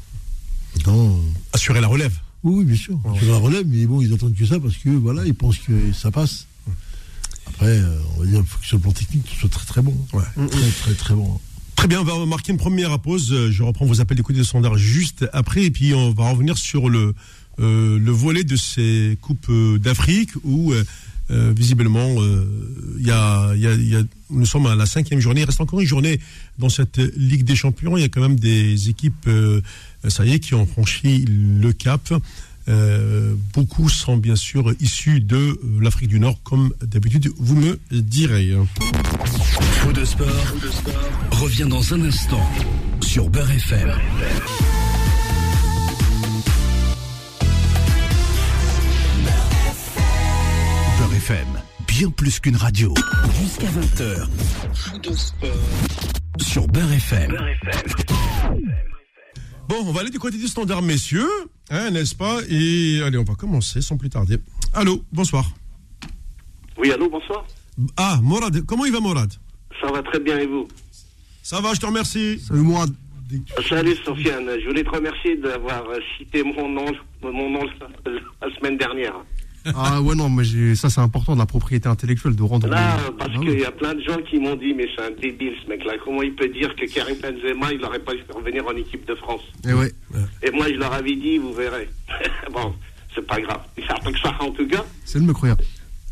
Maintenant, 0.76 1.08
euh, 1.18 1.20
Assurer 1.54 1.82
la 1.82 1.88
relève. 1.88 2.14
oui, 2.44 2.60
oui, 2.60 2.66
bien 2.66 2.76
sûr. 2.78 3.00
Sur 3.20 3.32
la 3.32 3.38
relève, 3.40 3.66
mais 3.68 3.86
bon, 3.86 4.02
ils 4.02 4.14
attendent 4.14 4.36
que 4.36 4.46
ça 4.46 4.60
parce 4.60 4.76
que 4.78 4.90
voilà, 4.90 5.26
ils 5.26 5.34
pensent 5.36 5.58
que 5.60 5.94
ça 5.94 6.12
passe. 6.12 6.46
Après, 7.48 7.78
euh, 7.80 8.00
on 8.16 8.22
va 8.22 8.26
dire 8.28 8.44
faut 8.46 8.60
que 8.60 8.66
sur 8.66 8.78
le 8.78 8.82
plan 8.84 8.92
technique, 8.92 9.24
tu 9.26 9.36
sois 9.40 9.50
très 9.50 9.66
très 9.66 9.82
bon. 9.82 9.96
Ouais. 10.14 10.24
Très 10.50 10.70
très 10.72 10.94
très 10.94 11.14
bon. 11.16 11.40
Très 11.76 11.88
bien, 11.88 12.02
on 12.02 12.04
va 12.04 12.26
marquer 12.26 12.52
une 12.52 12.58
première 12.58 12.98
pause. 13.00 13.32
Euh, 13.32 13.52
Je 13.52 13.64
reprends 13.64 13.86
vos 13.86 14.02
appels 14.02 14.18
d'écoute 14.18 14.36
de 14.36 14.44
sondage 14.44 14.80
juste 14.80 15.26
après, 15.34 15.64
et 15.66 15.72
puis 15.72 15.94
on 15.94 16.12
va 16.12 16.30
revenir 16.32 16.58
sur 16.58 16.90
le 16.90 17.14
euh, 17.60 17.98
le 17.98 18.12
volet 18.12 18.44
de 18.44 18.56
ces 18.56 19.18
coupes 19.22 19.52
d'Afrique 19.80 20.30
où 20.44 20.74
euh, 20.74 20.84
visiblement 21.56 22.16
il 23.00 23.06
y, 23.06 23.12
a, 23.12 23.54
y 23.56 23.66
a- 23.68 23.74
il 23.74 23.90
y 23.90 23.96
a- 23.96 24.04
nous 24.30 24.46
sommes 24.46 24.66
à 24.68 24.76
la 24.76 24.86
cinquième 24.86 25.20
journée. 25.20 25.42
Il 25.42 25.46
reste 25.46 25.60
encore 25.62 25.80
une 25.80 25.88
journée 25.88 26.20
dans 26.60 26.70
cette 26.70 26.98
Ligue 27.18 27.44
des 27.44 27.56
Champions. 27.56 27.98
Il 27.98 28.02
y 28.02 28.04
a 28.04 28.10
quand 28.10 28.22
même 28.22 28.40
des 28.40 28.90
équipes, 28.90 29.26
euh, 29.28 29.62
ça 30.08 30.24
y 30.26 30.34
est, 30.34 30.40
qui 30.40 30.54
ont 30.54 30.66
franchi 30.68 31.26
le 31.28 31.74
cap. 31.74 32.14
Euh, 32.70 33.34
beaucoup 33.54 33.88
sont 33.90 34.18
bien 34.18 34.36
sûr 34.36 34.74
issus 34.80 35.22
de 35.22 35.38
euh, 35.38 35.58
l'Afrique 35.82 36.10
du 36.10 36.20
Nord, 36.20 36.42
comme 36.44 36.74
d'habitude, 36.82 37.30
vous 37.38 37.56
me 37.56 37.80
direz. 37.92 38.54
Faux 39.56 39.94
de 39.94 40.04
sport, 40.04 40.28
revient 41.32 41.68
dans 41.70 41.94
un 41.94 42.02
instant 42.04 42.46
sur 43.02 43.30
Beurre 43.30 43.52
FM. 43.52 43.92
Beurre 50.98 51.14
FM, 51.16 51.48
bien 51.88 52.10
plus 52.10 52.40
qu'une 52.40 52.58
radio. 52.58 52.94
Jusqu'à 53.42 53.68
20h. 53.68 54.28
Faux 54.74 54.98
de 54.98 55.14
sport 55.14 55.50
sur 56.40 56.68
Beurre 56.68 56.92
FM. 56.94 57.38
Bon, 59.68 59.76
on 59.86 59.92
va 59.92 60.00
aller 60.00 60.10
du 60.10 60.20
côté 60.20 60.38
du 60.38 60.48
standard, 60.48 60.82
messieurs, 60.82 61.30
hein, 61.70 61.92
n'est-ce 61.92 62.16
pas? 62.16 62.40
Et 62.50 63.02
allez, 63.04 63.18
on 63.18 63.24
va 63.24 63.36
commencer 63.36 63.82
sans 63.82 63.98
plus 63.98 64.10
tarder. 64.10 64.38
Allô, 64.74 65.04
bonsoir. 65.12 65.46
Oui, 66.78 66.90
allô, 66.92 67.10
bonsoir. 67.10 67.46
Ah, 67.98 68.18
Morad, 68.24 68.66
comment 68.66 68.86
il 68.86 68.94
va 68.94 69.02
Morad? 69.02 69.30
Ça 69.82 69.92
va 69.92 70.02
très 70.04 70.22
bien 70.22 70.40
et 70.40 70.48
vous? 70.48 70.70
Ça 71.44 71.60
va, 71.60 71.74
je 71.74 71.82
te 71.82 71.86
remercie. 71.86 72.40
Salut 72.40 72.62
moi. 72.62 72.86
Salut 73.68 73.96
Sofiane, 74.06 74.50
je 74.62 74.68
voulais 74.68 74.86
te 74.86 74.90
remercier 74.90 75.36
d'avoir 75.36 75.84
cité 76.18 76.44
mon 76.44 76.70
nom, 76.70 76.86
mon 77.22 77.50
nom 77.50 77.66
la 78.42 78.56
semaine 78.56 78.78
dernière. 78.78 79.16
Ah 79.76 80.02
ouais, 80.02 80.16
non, 80.16 80.30
mais 80.30 80.44
ça 80.76 80.90
c'est 80.90 81.02
important, 81.02 81.34
de 81.34 81.40
la 81.40 81.46
propriété 81.46 81.88
intellectuelle, 81.90 82.36
de 82.36 82.44
rendre... 82.44 82.68
Là, 82.68 82.98
Ah 82.98 83.12
parce 83.18 83.36
oui. 83.38 83.48
qu'il 83.48 83.60
y 83.60 83.66
a 83.66 83.72
plein 83.72 83.94
de 83.96 84.02
gens 84.02 84.18
qui 84.30 84.38
m'ont 84.40 84.56
dit, 84.56 84.74
mais 84.74 84.88
c'est 84.96 85.04
un 85.04 85.12
débile 85.12 85.54
ce 85.64 85.70
mec-là. 85.70 85.94
Comment 86.04 86.22
il 86.24 86.34
peut 86.36 86.48
dire 86.50 86.76
que 86.76 86.86
Karim 86.86 87.16
Benzema, 87.18 87.72
il 87.74 87.80
n'aurait 87.80 88.00
pas 88.00 88.14
dû 88.14 88.22
revenir 88.34 88.66
en 88.68 88.76
équipe 88.76 89.06
de 89.08 89.16
France 89.16 89.42
Eh 89.68 89.74
ouais. 89.74 89.92
Et 90.44 90.52
moi, 90.52 90.68
je 90.68 90.76
leur 90.78 90.94
avais 90.94 91.16
dit, 91.16 91.38
vous 91.38 91.54
verrez. 91.54 91.90
bon, 92.54 92.74
c'est 93.14 93.26
pas 93.26 93.40
grave. 93.42 93.62
Il 93.78 93.86
s'appelle 93.86 94.14
que 94.14 94.20
ça 94.20 94.36
en 94.40 94.52
tout 94.52 94.68
cas. 94.68 94.86
C'est 95.06 95.20
le 95.20 95.26
me 95.26 95.34
croire. 95.34 95.58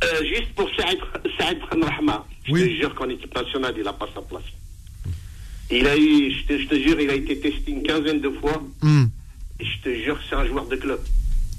Euh, 0.03 0.07
juste 0.25 0.53
pour 0.55 0.69
Saïd, 0.75 0.99
Saïd 1.39 1.57
Rahma, 1.71 2.25
je 2.45 2.51
Oui. 2.51 2.61
te 2.61 2.81
jure 2.81 2.93
qu'en 2.95 3.07
équipe 3.09 3.33
nationale, 3.33 3.73
il 3.77 3.83
n'a 3.83 3.93
pas 3.93 4.07
sa 4.13 4.21
place. 4.21 4.43
Il 5.71 5.87
a 5.87 5.97
eu, 5.97 6.31
je 6.31 6.45
te, 6.47 6.59
je 6.61 6.67
te 6.67 6.75
jure, 6.75 6.99
il 6.99 7.09
a 7.09 7.15
été 7.15 7.39
testé 7.39 7.71
une 7.71 7.81
quinzaine 7.83 8.19
de 8.21 8.29
fois. 8.29 8.61
Hmm. 8.81 9.05
Et 9.59 9.65
je 9.65 9.81
te 9.81 9.89
jure 10.03 10.15
que 10.19 10.23
c'est 10.29 10.35
un 10.35 10.45
joueur 10.45 10.65
de 10.67 10.75
club. 10.75 10.99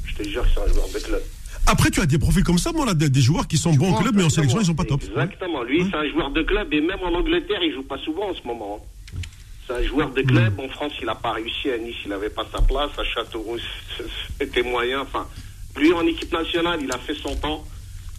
Je 0.04 0.14
te 0.14 0.28
jure 0.28 0.42
que 0.42 0.48
c'est 0.54 0.60
un 0.70 0.72
joueur 0.72 0.86
de 0.94 0.98
club. 1.00 1.22
Après, 1.66 1.90
tu 1.90 2.00
as 2.00 2.06
des 2.06 2.18
profils 2.18 2.44
comme 2.44 2.58
ça, 2.58 2.72
moi, 2.72 2.86
là, 2.86 2.94
des, 2.94 3.08
des 3.10 3.20
joueurs 3.20 3.48
qui 3.48 3.58
sont 3.58 3.72
bons 3.74 3.92
en 3.92 4.00
club, 4.02 4.14
mais 4.16 4.22
en 4.24 4.30
sélection, 4.30 4.60
ils 4.60 4.66
sont 4.66 4.74
pas 4.74 4.84
top. 4.84 5.02
Exactement. 5.02 5.62
Lui, 5.62 5.84
c'est 5.90 5.96
un 5.96 6.08
joueur 6.10 6.30
de 6.30 6.42
club 6.42 6.72
et 6.72 6.80
même 6.80 7.00
en 7.02 7.12
Angleterre, 7.14 7.60
il 7.62 7.72
joue 7.74 7.82
pas 7.82 7.98
souvent 7.98 8.30
en 8.30 8.34
ce 8.34 8.46
moment. 8.46 8.78
hein. 8.80 9.18
C'est 9.66 9.72
un 9.74 9.82
joueur 9.82 10.10
de 10.10 10.22
club. 10.22 10.60
En 10.60 10.68
France, 10.68 10.92
il 11.00 11.06
n'a 11.06 11.16
pas 11.16 11.32
réussi. 11.32 11.70
À 11.70 11.78
Nice, 11.78 11.96
il 12.04 12.10
n'avait 12.10 12.30
pas 12.30 12.46
sa 12.54 12.62
place. 12.62 12.90
À 12.98 13.02
Châteauroux, 13.04 13.58
c'était 14.38 14.62
moyen. 14.62 15.00
Enfin, 15.00 15.26
lui, 15.76 15.92
en 15.92 16.06
équipe 16.06 16.32
nationale, 16.32 16.78
il 16.82 16.92
a 16.92 16.98
fait 16.98 17.16
son 17.16 17.34
temps. 17.34 17.64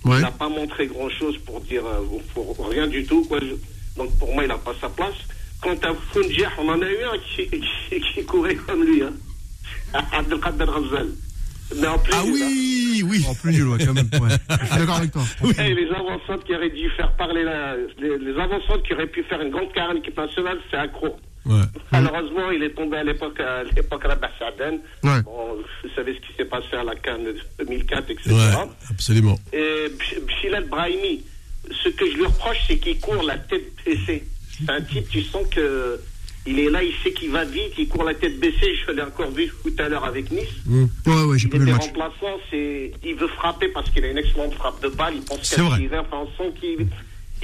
Ouais. 0.04 0.18
Il 0.18 0.22
n'a 0.24 0.32
pas 0.32 0.50
montré 0.50 0.88
grand-chose 0.88 1.38
pour 1.46 1.62
dire 1.62 1.86
euh, 1.86 2.02
pour 2.34 2.70
rien 2.70 2.86
du 2.88 3.06
tout. 3.06 3.24
Quoi. 3.30 3.40
Donc, 3.96 4.14
pour 4.20 4.34
moi, 4.34 4.44
il 4.44 4.48
n'a 4.50 4.58
pas 4.58 4.74
sa 4.82 4.90
place. 4.90 5.16
Quant 5.62 5.76
à 5.84 5.94
Founjer, 6.12 6.48
on 6.60 6.68
en 6.68 6.82
a 6.82 6.86
eu 6.86 7.04
un 7.04 7.18
qui, 7.20 7.48
qui, 7.90 8.02
qui 8.14 8.26
courait 8.26 8.56
comme 8.56 8.84
lui. 8.84 9.02
Hein. 9.04 9.14
Abdelkader 10.12 10.66
Razal. 10.66 11.08
Mais 11.76 11.88
en 11.88 12.00
plus, 12.00 12.14
Ah 12.16 12.24
oui, 12.26 13.04
oui. 13.06 13.26
En 13.28 13.36
plus 13.36 13.52
nul, 13.52 13.68
ouais, 13.68 13.86
quand 13.86 13.94
même. 13.94 14.10
Ouais. 14.22 14.30
Je 14.62 14.66
suis 14.66 14.78
d'accord 14.78 14.96
avec 14.98 15.12
toi. 15.12 15.24
Et 15.66 15.74
les 15.74 15.90
avancantes 15.90 16.44
qui 16.46 16.56
auraient 16.56 16.70
dû 16.70 16.90
faire 16.92 17.12
parler 17.18 17.44
la, 17.44 17.76
les, 18.00 18.18
les 18.18 18.40
avancantes 18.40 18.84
qui 18.84 18.94
auraient 18.94 19.08
pu 19.08 19.24
faire 19.24 19.42
une 19.42 19.52
grande 19.52 19.72
carrière 19.74 19.94
en 19.94 19.98
équipe 19.98 20.18
nationale, 20.18 20.58
c'est 20.72 20.78
accro. 20.78 21.18
Ouais. 21.46 21.62
Malheureusement, 21.92 22.52
il 22.52 22.62
est 22.64 22.72
tombé 22.76 22.98
à 22.98 23.04
l'époque 23.04 23.40
à 23.40 23.64
l'époque 23.64 24.04
Rabah 24.04 24.30
Saden. 24.38 24.80
Ouais. 25.04 25.22
Bon, 25.24 25.56
vous 25.84 25.90
savez 25.96 26.14
ce 26.16 26.20
qui 26.28 26.34
s'est 26.36 26.46
passé 26.46 26.76
à 26.76 26.84
la 26.84 26.96
Cannes 26.96 27.24
de 27.24 27.64
2004, 27.64 28.10
etc. 28.12 28.32
Ouais, 28.32 28.68
absolument. 28.90 29.38
Et 29.54 29.86
Bilal 30.44 30.66
Brahimi, 30.66 31.24
ce 31.84 31.90
que 31.90 32.06
je 32.10 32.18
lui 32.18 32.26
reproche, 32.26 32.58
c'est 32.68 32.78
qu'il 32.78 33.00
court 33.00 33.24
la 33.24 33.38
tête 33.38 33.64
baissée. 33.86 34.24
C'est 34.60 34.70
un 34.72 34.82
type, 34.82 35.08
tu 35.10 35.22
sens 35.24 35.48
que 35.50 36.00
il 36.48 36.60
est 36.60 36.70
là, 36.70 36.82
il 36.84 36.94
sait 37.04 37.12
qu'il 37.12 37.32
va 37.32 37.44
vite, 37.46 37.74
il 37.78 37.88
court 37.88 38.04
la 38.04 38.14
tête 38.14 38.40
baissée. 38.40 38.74
Je 38.86 38.92
l'ai 38.92 39.02
encore 39.02 39.32
vu 39.32 39.52
tout 39.64 39.74
à 39.80 39.90
l'heure 39.90 40.06
avec 40.06 40.32
Nice. 40.32 40.44
Ouais, 40.68 41.24
ouais, 41.24 41.38
j'ai 41.38 41.48
Il 41.48 41.50
pas 41.52 41.58
vu 41.58 41.66
le 41.66 41.72
match. 41.74 41.86
remplaçant, 41.88 42.38
c'est, 42.50 42.92
il 43.04 43.16
veut 43.16 43.28
frapper 43.28 43.68
parce 43.70 43.90
qu'il 43.90 44.04
a 44.06 44.10
une 44.10 44.18
excellente 44.18 44.54
frappe 44.54 44.82
de 44.82 44.90
balle. 44.90 45.16
Il 45.16 45.22
pense 45.22 45.42
tirer. 45.42 45.90
Enfin, 46.00 46.24
on 46.24 46.28
sent 46.38 46.54
qu'il 46.60 46.88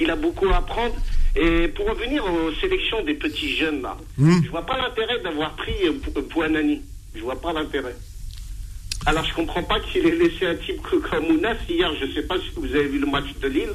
il 0.00 0.10
a 0.10 0.16
beaucoup 0.16 0.48
à 0.48 0.56
apprendre. 0.56 0.94
Et 1.36 1.68
pour 1.68 1.86
revenir 1.88 2.24
aux 2.24 2.52
sélections 2.60 3.02
des 3.04 3.14
petits 3.14 3.56
jeunes 3.56 3.82
là, 3.82 3.96
Hmm. 4.18 4.40
je 4.44 4.50
vois 4.50 4.64
pas 4.64 4.78
l'intérêt 4.78 5.20
d'avoir 5.22 5.54
pris 5.56 5.72
euh, 5.84 5.92
Bou- 5.92 6.22
Bouanani. 6.32 6.80
Je 7.14 7.20
vois 7.22 7.40
pas 7.40 7.52
l'intérêt. 7.52 7.94
Alors 9.06 9.24
je 9.24 9.34
comprends 9.34 9.62
pas 9.62 9.80
qu'il 9.80 10.06
ait 10.06 10.16
laissé 10.16 10.46
un 10.46 10.54
type 10.54 10.80
comme 10.82 11.24
Ounas 11.26 11.56
hier. 11.68 11.90
Je 12.00 12.12
sais 12.12 12.22
pas 12.26 12.36
si 12.38 12.48
vous 12.56 12.66
avez 12.66 12.86
vu 12.86 12.98
le 12.98 13.06
match 13.06 13.26
de 13.42 13.48
Lille. 13.48 13.72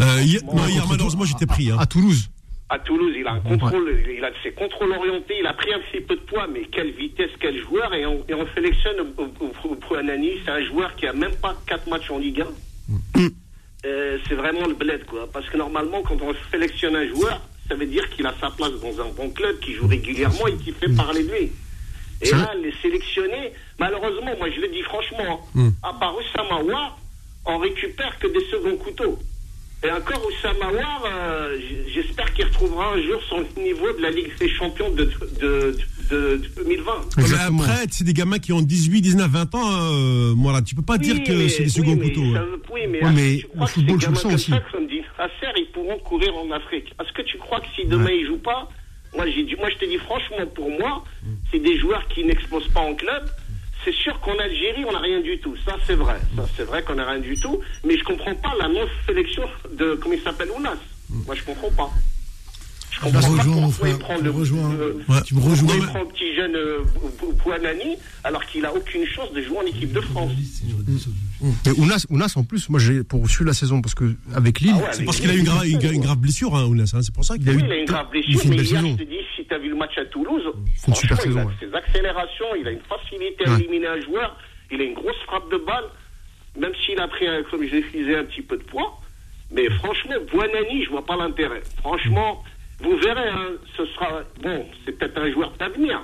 Euh, 0.00 0.20
hier, 0.22 0.40
non, 0.44 0.66
hier, 0.66 0.84
malheureusement, 0.88 1.24
j'étais 1.24 1.46
pris. 1.46 1.70
Hein. 1.70 1.76
À 1.78 1.86
Toulouse. 1.86 2.28
À 2.70 2.78
Toulouse, 2.78 3.12
il 3.16 3.26
a 3.26 3.32
un 3.32 3.40
contrôle, 3.40 4.02
il 4.08 4.24
a 4.24 4.30
ses 4.42 4.52
contrôles 4.52 4.92
orientés, 4.92 5.34
il 5.38 5.46
a 5.46 5.52
pris 5.52 5.72
un 5.74 5.80
petit 5.80 6.00
peu 6.00 6.16
de 6.16 6.20
poids, 6.22 6.46
mais 6.46 6.64
quelle 6.72 6.92
vitesse, 6.92 7.30
quel 7.38 7.58
joueur, 7.62 7.92
et 7.94 8.06
on, 8.06 8.24
et 8.26 8.34
on 8.34 8.46
sélectionne 8.54 8.96
Pouanani, 9.86 10.30
c'est 10.44 10.50
un 10.50 10.62
joueur 10.64 10.94
qui 10.96 11.06
a 11.06 11.12
même 11.12 11.34
pas 11.36 11.54
quatre 11.66 11.86
matchs 11.88 12.10
en 12.10 12.18
Ligue 12.18 12.40
1. 12.40 12.46
Euh, 13.86 14.18
c'est 14.26 14.34
vraiment 14.34 14.66
le 14.66 14.74
bled, 14.74 15.04
quoi. 15.04 15.28
Parce 15.30 15.48
que 15.50 15.58
normalement, 15.58 16.00
quand 16.02 16.16
on 16.22 16.34
sélectionne 16.50 16.96
un 16.96 17.06
joueur, 17.06 17.38
ça 17.68 17.74
veut 17.74 17.86
dire 17.86 18.08
qu'il 18.10 18.26
a 18.26 18.34
sa 18.40 18.50
place 18.50 18.72
dans 18.80 18.98
un 19.00 19.10
bon 19.14 19.28
club, 19.30 19.58
qui 19.60 19.74
joue 19.74 19.86
régulièrement 19.86 20.46
et 20.46 20.56
qui 20.56 20.72
fait 20.72 20.88
parler 20.96 21.22
de 21.22 21.30
lui. 21.32 21.52
Et 22.22 22.30
là, 22.30 22.54
les 22.62 22.72
sélectionnés, 22.80 23.52
malheureusement, 23.78 24.34
moi 24.38 24.48
je 24.50 24.60
le 24.60 24.68
dis 24.68 24.82
franchement, 24.82 25.46
à 25.82 25.92
part 25.92 26.14
Oussama 26.16 26.62
War, 26.62 26.98
on 27.44 27.58
récupère 27.58 28.18
que 28.18 28.26
des 28.28 28.44
seconds 28.50 28.76
couteaux. 28.78 29.18
Et 29.84 29.90
encore 29.90 30.26
Oussama 30.26 30.72
War, 30.72 31.04
euh, 31.06 31.58
j'espère 31.92 32.32
qu'il 32.32 32.46
retrouvera 32.46 32.94
un 32.94 33.02
jour 33.02 33.20
son 33.28 33.44
niveau 33.60 33.92
de 33.92 34.00
la 34.00 34.10
Ligue 34.10 34.30
des 34.38 34.48
Champions 34.48 34.90
de, 34.90 35.04
de, 35.04 35.76
de- 36.10 36.36
de 36.38 36.40
2020. 36.56 36.92
Mais 37.18 37.24
après, 37.34 37.86
c'est 37.90 38.04
des 38.04 38.12
gamins 38.14 38.38
qui 38.38 38.52
ont 38.52 38.62
18, 38.62 39.00
19, 39.02 39.30
20 39.30 39.54
ans. 39.54 39.60
Euh, 39.92 40.34
moi, 40.34 40.52
là, 40.52 40.62
tu 40.62 40.74
peux 40.74 40.82
pas 40.82 40.96
dire 40.98 41.16
Oui, 41.16 41.24
que 41.24 41.48
c'est 41.48 41.64
des 41.64 41.64
oui, 41.64 41.70
seconds 41.70 41.96
mais 41.96 42.10
couteaux. 42.12 42.32
ça 42.34 42.42
ouais. 42.42 42.48
oui, 42.72 42.80
mais, 42.88 43.04
Ouais, 43.04 43.10
est-ce 43.10 43.14
mais 43.14 43.36
que 43.36 43.40
tu 43.40 43.46
au 43.46 43.48
crois 43.56 43.66
que 43.66 43.72
football, 43.72 44.00
ces 44.00 44.06
je 44.06 44.06
le 44.10 44.12
gamins 44.14 44.22
comme 44.22 44.34
aussi. 44.34 44.50
ça, 44.50 44.60
dit 44.88 45.02
Nasser, 45.18 45.52
ils 45.58 45.70
pourront 45.72 45.98
courir 45.98 46.34
en 46.36 46.50
Afrique 46.50 46.94
Est-ce 47.00 47.12
que 47.12 47.22
tu 47.22 47.36
crois 47.38 47.60
que 47.60 47.66
si 47.76 47.86
demain 47.86 48.10
ils 48.10 48.26
jouent 48.26 48.36
pas, 48.38 48.68
moi, 49.16 49.26
j'ai 49.30 49.44
dit, 49.44 49.54
moi 49.56 49.68
je 49.70 49.76
te 49.76 49.84
dis 49.84 49.96
franchement, 49.98 50.46
pour 50.54 50.70
moi, 50.70 51.04
c'est 51.52 51.58
des 51.60 51.78
joueurs 51.78 52.06
qui 52.08 52.24
n'explosent 52.24 52.68
pas 52.68 52.80
en 52.80 52.94
club. 52.94 53.24
C'est 53.84 53.94
sûr 53.94 54.18
qu'en 54.20 54.38
Algérie, 54.38 54.84
on 54.86 54.92
n'a 54.92 55.00
rien 55.00 55.20
du 55.20 55.38
tout. 55.38 55.54
Ça, 55.64 55.76
c'est 55.86 55.94
vrai. 55.94 56.16
Ça, 56.36 56.44
c'est 56.56 56.64
vrai 56.64 56.82
qu'on 56.82 56.94
n'a 56.94 57.04
rien 57.04 57.20
du 57.20 57.36
tout. 57.36 57.60
Mais 57.84 57.96
je 57.98 58.04
comprends 58.04 58.34
pas 58.34 58.54
la 58.58 58.68
non-sélection 58.68 59.44
de, 59.72 59.94
comment 59.96 60.14
il 60.14 60.22
s'appelle, 60.22 60.48
Ounas. 60.56 60.78
Moi, 61.26 61.34
je 61.34 61.42
comprends 61.44 61.70
pas. 61.70 61.90
Je 62.94 63.00
comprends 63.00 63.20
pas 63.20 63.26
rejoins, 63.26 63.54
mon 63.56 63.68
pourquoi 63.70 63.88
il 63.88 63.94
frère. 63.94 63.98
prend 64.06 64.16
Je 64.18 64.22
le, 64.24 64.30
te 64.30 64.36
rejoins. 64.36 64.72
le- 64.74 65.04
Ouais. 65.08 65.22
Tu 65.24 65.34
me 65.34 65.40
rejoins. 65.40 65.56
pourquoi 65.68 65.76
il 65.84 65.86
prend 65.90 65.98
le 66.00 66.08
petit 66.08 66.34
jeune 66.36 66.54
euh, 66.56 66.78
Bou- 67.20 67.32
Bouanani 67.44 67.96
alors 68.22 68.44
qu'il 68.46 68.64
a 68.64 68.72
aucune 68.74 69.04
chance 69.06 69.32
de 69.32 69.42
jouer 69.42 69.58
en 69.58 69.66
équipe 69.66 69.92
de 69.92 70.00
France. 70.00 70.30
Et 71.66 71.70
Ounas, 71.72 72.06
Ounas, 72.10 72.32
en 72.36 72.44
plus, 72.44 72.68
moi, 72.68 72.78
j'ai 72.80 73.02
poursuivi 73.04 73.46
la 73.48 73.52
saison 73.54 73.80
parce 73.82 73.94
que 73.94 74.14
avec 74.34 74.60
Lille, 74.60 74.74
Ah 74.76 74.80
ouais, 74.82 74.88
C'est 74.92 75.04
parce 75.04 75.20
qu'il 75.20 75.30
a 75.30 75.34
eu 75.34 75.38
une, 75.40 75.44
gra- 75.46 75.66
une 75.68 75.78
gra- 75.78 75.92
une 75.92 76.00
grave 76.00 76.18
blessure, 76.18 76.54
hein, 76.56 76.64
Ounas, 76.66 76.92
hein, 76.94 77.00
c'est 77.02 77.12
pour 77.14 77.24
ça 77.24 77.34
qu'il 77.36 77.44
Il 77.46 77.50
a 77.50 77.52
eu- 77.52 77.56
Oui, 77.56 77.62
il 77.66 77.72
a 77.72 77.76
une 77.76 77.84
grave 77.86 78.06
il 78.14 78.20
blessure, 78.22 78.40
fait 78.40 78.48
une 78.48 78.54
mais 78.54 78.62
hier, 78.62 78.80
je 78.86 79.04
te 79.04 79.08
dis, 79.10 79.16
si 79.36 79.44
tu 79.44 79.54
as 79.54 79.58
vu 79.58 79.68
le 79.68 79.76
match 79.76 79.98
à 79.98 80.04
Toulouse, 80.06 80.42
franchement, 80.82 81.16
il 81.26 81.38
a 81.38 81.46
ses 81.60 81.74
accélérations, 81.74 82.46
il 82.58 82.66
a 82.68 82.70
une 82.70 82.80
facilité 82.88 83.44
à 83.46 83.50
Ouais. 83.54 83.60
éliminer 83.60 83.88
un 83.88 84.00
joueur, 84.00 84.36
il 84.70 84.80
a 84.80 84.84
une 84.84 84.94
grosse 84.94 85.18
frappe 85.26 85.50
de 85.50 85.58
balle, 85.58 85.84
même 86.58 86.72
s'il 86.86 86.98
a 87.00 87.08
pris, 87.08 87.26
un, 87.26 87.42
comme 87.50 87.62
je 87.64 87.76
disais, 87.96 88.16
un 88.16 88.24
petit 88.24 88.42
peu 88.42 88.56
de 88.56 88.62
poids. 88.62 89.00
Mais 89.50 89.68
franchement, 89.78 90.14
Buonani, 90.32 90.84
je 90.84 90.90
vois 90.90 91.04
pas 91.04 91.16
l'intérêt. 91.16 91.62
Franchement, 91.78 92.42
vous 92.80 92.96
verrez, 92.96 93.28
hein, 93.28 93.52
ce 93.76 93.86
sera. 93.86 94.22
Bon, 94.42 94.66
c'est 94.84 94.92
peut-être 94.92 95.18
un 95.18 95.30
joueur 95.32 95.52
d'avenir. 95.58 96.02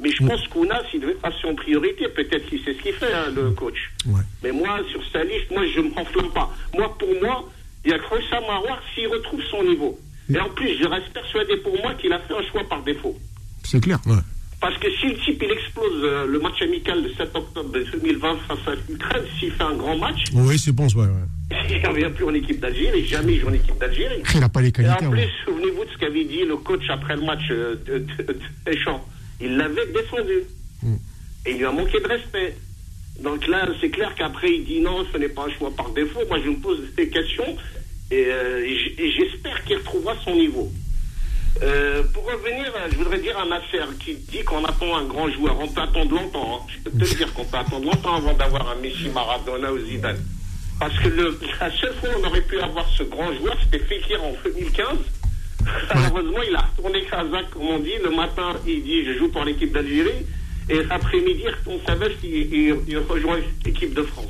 Mais 0.00 0.10
je 0.10 0.26
pense 0.26 0.46
qu'Ounas, 0.48 0.82
il 0.92 1.00
devait 1.00 1.14
passer 1.14 1.46
en 1.46 1.54
priorité. 1.54 2.06
Peut-être 2.08 2.46
qu'il 2.48 2.62
sait 2.62 2.74
ce 2.74 2.82
qu'il 2.82 2.92
fait, 2.92 3.12
hein, 3.12 3.32
le 3.34 3.50
coach. 3.52 3.90
Ouais. 4.06 4.20
Mais 4.42 4.52
moi, 4.52 4.78
sur 4.90 5.00
sa 5.10 5.24
liste, 5.24 5.50
moi, 5.50 5.62
je 5.74 5.80
ne 5.80 5.88
m'enflamme 5.88 6.30
pas. 6.32 6.50
Moi, 6.74 6.94
pour 6.98 7.08
moi, 7.22 7.48
il 7.84 7.90
y 7.90 7.94
a 7.94 7.98
que 7.98 8.04
ça 8.28 8.40
Marouar 8.40 8.82
s'il 8.94 9.08
retrouve 9.08 9.40
son 9.50 9.62
niveau. 9.62 9.98
Et 10.28 10.38
en 10.38 10.48
plus, 10.50 10.76
je 10.78 10.86
reste 10.86 11.08
persuadé 11.12 11.56
pour 11.58 11.78
moi 11.80 11.94
qu'il 11.94 12.12
a 12.12 12.18
fait 12.18 12.34
un 12.34 12.42
choix 12.50 12.64
par 12.68 12.82
défaut. 12.82 13.16
c'est 13.62 13.80
clair. 13.80 13.98
Parce 14.60 14.76
que 14.78 14.86
si 14.98 15.06
le 15.08 15.14
type, 15.18 15.42
il 15.42 15.50
explose 15.52 16.02
euh, 16.02 16.26
le 16.26 16.38
match 16.40 16.60
amical 16.62 17.02
de 17.02 17.08
7 17.10 17.30
octobre 17.34 17.70
2020 17.72 18.36
face 18.48 18.58
à 18.66 18.74
l'Ukraine, 18.88 19.22
s'il 19.38 19.52
fait 19.52 19.62
un 19.62 19.74
grand 19.74 19.96
match, 19.98 20.24
Oui, 20.32 20.58
c'est 20.58 20.72
bon, 20.72 20.86
ouais, 20.86 21.02
ouais. 21.04 21.56
il 21.70 21.80
ne 21.82 21.88
revient 21.88 22.10
plus 22.14 22.24
en 22.24 22.34
équipe 22.34 22.58
d'Algérie, 22.60 23.04
jamais 23.06 23.34
il 23.34 23.40
joue 23.40 23.48
en 23.48 23.52
équipe 23.52 23.78
d'Algérie. 23.78 24.22
Il 24.34 24.40
n'a 24.40 24.48
pas 24.48 24.62
les 24.62 24.68
Et 24.68 24.72
qualités. 24.72 25.06
en 25.06 25.10
plus, 25.10 25.20
ouais. 25.20 25.28
souvenez-vous 25.44 25.84
de 25.84 25.90
ce 25.90 25.98
qu'avait 25.98 26.24
dit 26.24 26.44
le 26.44 26.56
coach 26.56 26.82
après 26.88 27.16
le 27.16 27.22
match 27.22 27.42
euh, 27.50 27.76
de, 27.86 27.98
de- 27.98 28.22
de 28.32 28.38
Deschamps. 28.64 29.04
Il 29.40 29.56
l'avait 29.58 29.86
défendu. 29.92 30.42
Et 31.44 31.50
il 31.52 31.58
lui 31.58 31.64
a 31.66 31.70
manqué 31.72 32.00
de 32.00 32.08
respect. 32.08 32.56
Donc 33.22 33.46
là, 33.46 33.68
c'est 33.80 33.90
clair 33.90 34.14
qu'après, 34.16 34.50
il 34.52 34.64
dit 34.64 34.80
non, 34.80 35.04
ce 35.12 35.18
n'est 35.18 35.28
pas 35.28 35.44
un 35.46 35.50
choix 35.58 35.70
par 35.76 35.90
défaut. 35.90 36.20
Moi, 36.28 36.38
je 36.44 36.50
me 36.50 36.56
pose 36.56 36.80
des 36.96 37.08
questions 37.08 37.56
et, 38.10 38.24
euh, 38.28 38.64
et 38.66 39.02
et 39.02 39.12
j'espère 39.12 39.62
qu'il 39.64 39.76
retrouvera 39.76 40.14
son 40.24 40.34
niveau. 40.34 40.70
Euh, 41.62 42.02
pour 42.12 42.24
revenir, 42.26 42.66
euh, 42.76 42.88
je 42.90 42.96
voudrais 42.96 43.18
dire 43.18 43.36
à 43.38 43.46
Nasser 43.46 43.84
qui 44.04 44.14
dit 44.14 44.44
qu'on 44.44 44.64
attend 44.64 44.96
un 44.96 45.04
grand 45.06 45.30
joueur. 45.30 45.58
On 45.58 45.68
peut 45.68 45.80
attendre 45.80 46.14
longtemps. 46.14 46.60
hein. 46.62 46.66
Je 46.84 46.90
peux 46.90 46.98
te 47.04 47.14
dire 47.16 47.32
qu'on 47.32 47.44
peut 47.44 47.56
attendre 47.56 47.84
longtemps 47.86 48.16
avant 48.16 48.34
d'avoir 48.34 48.70
un 48.70 48.74
Messi 48.76 49.08
Maradona 49.08 49.72
ou 49.72 49.78
Zidane. 49.78 50.18
Parce 50.78 50.98
que 50.98 51.08
le- 51.08 51.38
la 51.58 51.70
seule 51.70 51.94
fois 51.94 52.10
où 52.10 52.20
on 52.22 52.26
aurait 52.28 52.42
pu 52.42 52.58
avoir 52.60 52.86
ce 52.90 53.02
grand 53.04 53.32
joueur, 53.34 53.56
c'était 53.64 53.82
Fekir 53.84 54.22
en 54.22 54.34
2015. 54.44 54.98
Malheureusement, 55.94 56.42
il 56.48 56.54
a 56.54 56.60
retourné 56.60 57.02
Kazakh, 57.10 57.50
comme 57.50 57.62
on 57.68 57.78
dit. 57.78 57.92
Le 58.04 58.10
matin, 58.10 58.52
il 58.66 58.82
dit 58.82 59.04
je 59.06 59.18
joue 59.18 59.28
pour 59.28 59.44
l'équipe 59.44 59.72
d'Algérie. 59.72 60.26
Et 60.68 60.82
l'après-midi, 60.82 61.42
il 61.44 61.50
retourne 61.50 61.78
sa 61.86 61.94
veste, 61.94 62.18
il, 62.22 62.52
il- 62.54 62.76
il 62.88 62.98
rejoint 62.98 63.38
l'équipe 63.64 63.94
de 63.94 64.02
France. 64.02 64.26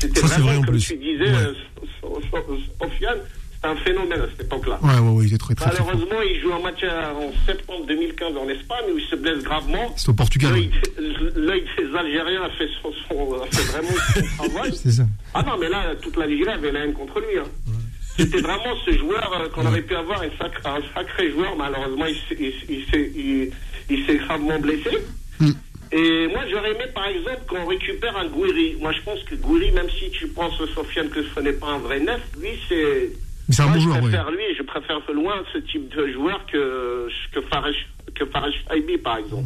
C'était 0.00 0.20
vraiment, 0.20 0.46
vrai, 0.46 0.56
en 0.56 0.62
comme 0.62 0.70
plus. 0.74 0.86
tu 0.86 0.96
disais, 0.96 1.24
Ouais. 1.24 1.36
euh, 1.36 1.54
So- 2.00 2.20
So- 2.30 2.58
Sofiane, 2.80 3.18
un 3.64 3.76
phénomène 3.76 4.20
à 4.22 4.26
cette 4.30 4.42
époque-là. 4.46 4.78
Ouais, 4.82 4.98
ouais, 4.98 5.08
ouais, 5.10 5.24
il 5.24 5.28
était 5.28 5.38
très, 5.38 5.54
très. 5.54 5.66
Malheureusement, 5.66 6.20
il 6.22 6.40
joue 6.40 6.52
un 6.52 6.60
match 6.60 6.82
à- 6.82 7.14
en 7.14 7.30
septembre 7.46 7.86
2015 7.86 8.36
en 8.36 8.48
Espagne 8.48 8.84
où 8.94 8.98
il 8.98 9.04
se 9.06 9.16
blesse 9.16 9.42
gravement. 9.44 9.92
C'est 9.96 10.08
au 10.08 10.14
Portugal. 10.14 10.52
L'œil 11.36 11.64
des 11.78 11.96
Algériens 11.96 12.42
a 12.42 12.50
fait, 12.50 12.68
son, 12.82 12.92
son- 13.08 13.40
a 13.42 13.46
fait 13.46 13.62
vraiment 13.72 13.88
son 14.14 14.22
travail. 14.50 14.74
Ça. 14.74 15.02
Ah 15.34 15.42
non, 15.42 15.56
mais 15.58 15.68
là, 15.68 15.94
toute 16.00 16.16
l'Algérie 16.16 16.48
avait 16.52 16.72
la 16.72 16.80
haine 16.84 16.92
contre 16.94 17.20
lui. 17.20 17.38
hein. 17.38 17.44
C'était 18.16 18.40
vraiment 18.42 18.74
ce 18.84 18.90
joueur 18.98 19.32
euh, 19.40 19.48
qu'on 19.48 19.64
aurait 19.66 19.80
pu 19.82 19.94
avoir, 19.94 20.20
un 20.22 20.28
sacré, 20.38 20.68
un 20.68 20.82
sacré 20.94 21.30
joueur. 21.30 21.56
Malheureusement, 21.56 22.04
il, 22.06 22.16
s'est- 22.16 22.36
il, 22.38 22.52
il 22.76 22.84
s'est- 22.90 23.12
il- 23.16 23.50
il 23.88 24.04
s'est 24.06 24.16
gravement 24.16 24.58
blessé. 24.58 24.90
Hmm. 25.40 25.52
Et 25.92 26.26
moi, 26.28 26.40
j'aurais 26.50 26.72
aimé, 26.72 26.84
par 26.94 27.06
exemple, 27.06 27.40
qu'on 27.48 27.66
récupère 27.66 28.16
un 28.16 28.26
Gouiri. 28.26 28.76
Moi, 28.80 28.92
je 28.92 29.00
pense 29.02 29.22
que 29.24 29.34
Gouiri, 29.36 29.72
même 29.72 29.88
si 29.98 30.10
tu 30.10 30.26
penses, 30.28 30.54
Sofiane, 30.74 31.08
que 31.10 31.20
ce 31.34 31.40
n'est 31.40 31.52
pas 31.52 31.68
un 31.68 31.78
vrai 31.78 32.00
neuf, 32.00 32.20
lui, 32.40 32.50
c'est. 32.68 33.12
C'est 33.52 33.62
un 33.62 33.66
Moi, 33.66 33.74
bon 33.74 33.80
je 33.80 33.84
joueur, 33.84 34.00
préfère 34.00 34.30
lui, 34.30 34.42
je 34.56 34.62
préfère 34.62 34.98
de 35.06 35.12
loin 35.12 35.34
ce 35.52 35.58
type 35.58 35.88
de 35.94 36.12
joueur 36.12 36.44
que, 36.46 37.08
que 37.32 37.40
Fares 37.42 37.68
que 38.14 38.24
Shaibi, 38.70 38.98
par 38.98 39.18
exemple. 39.18 39.44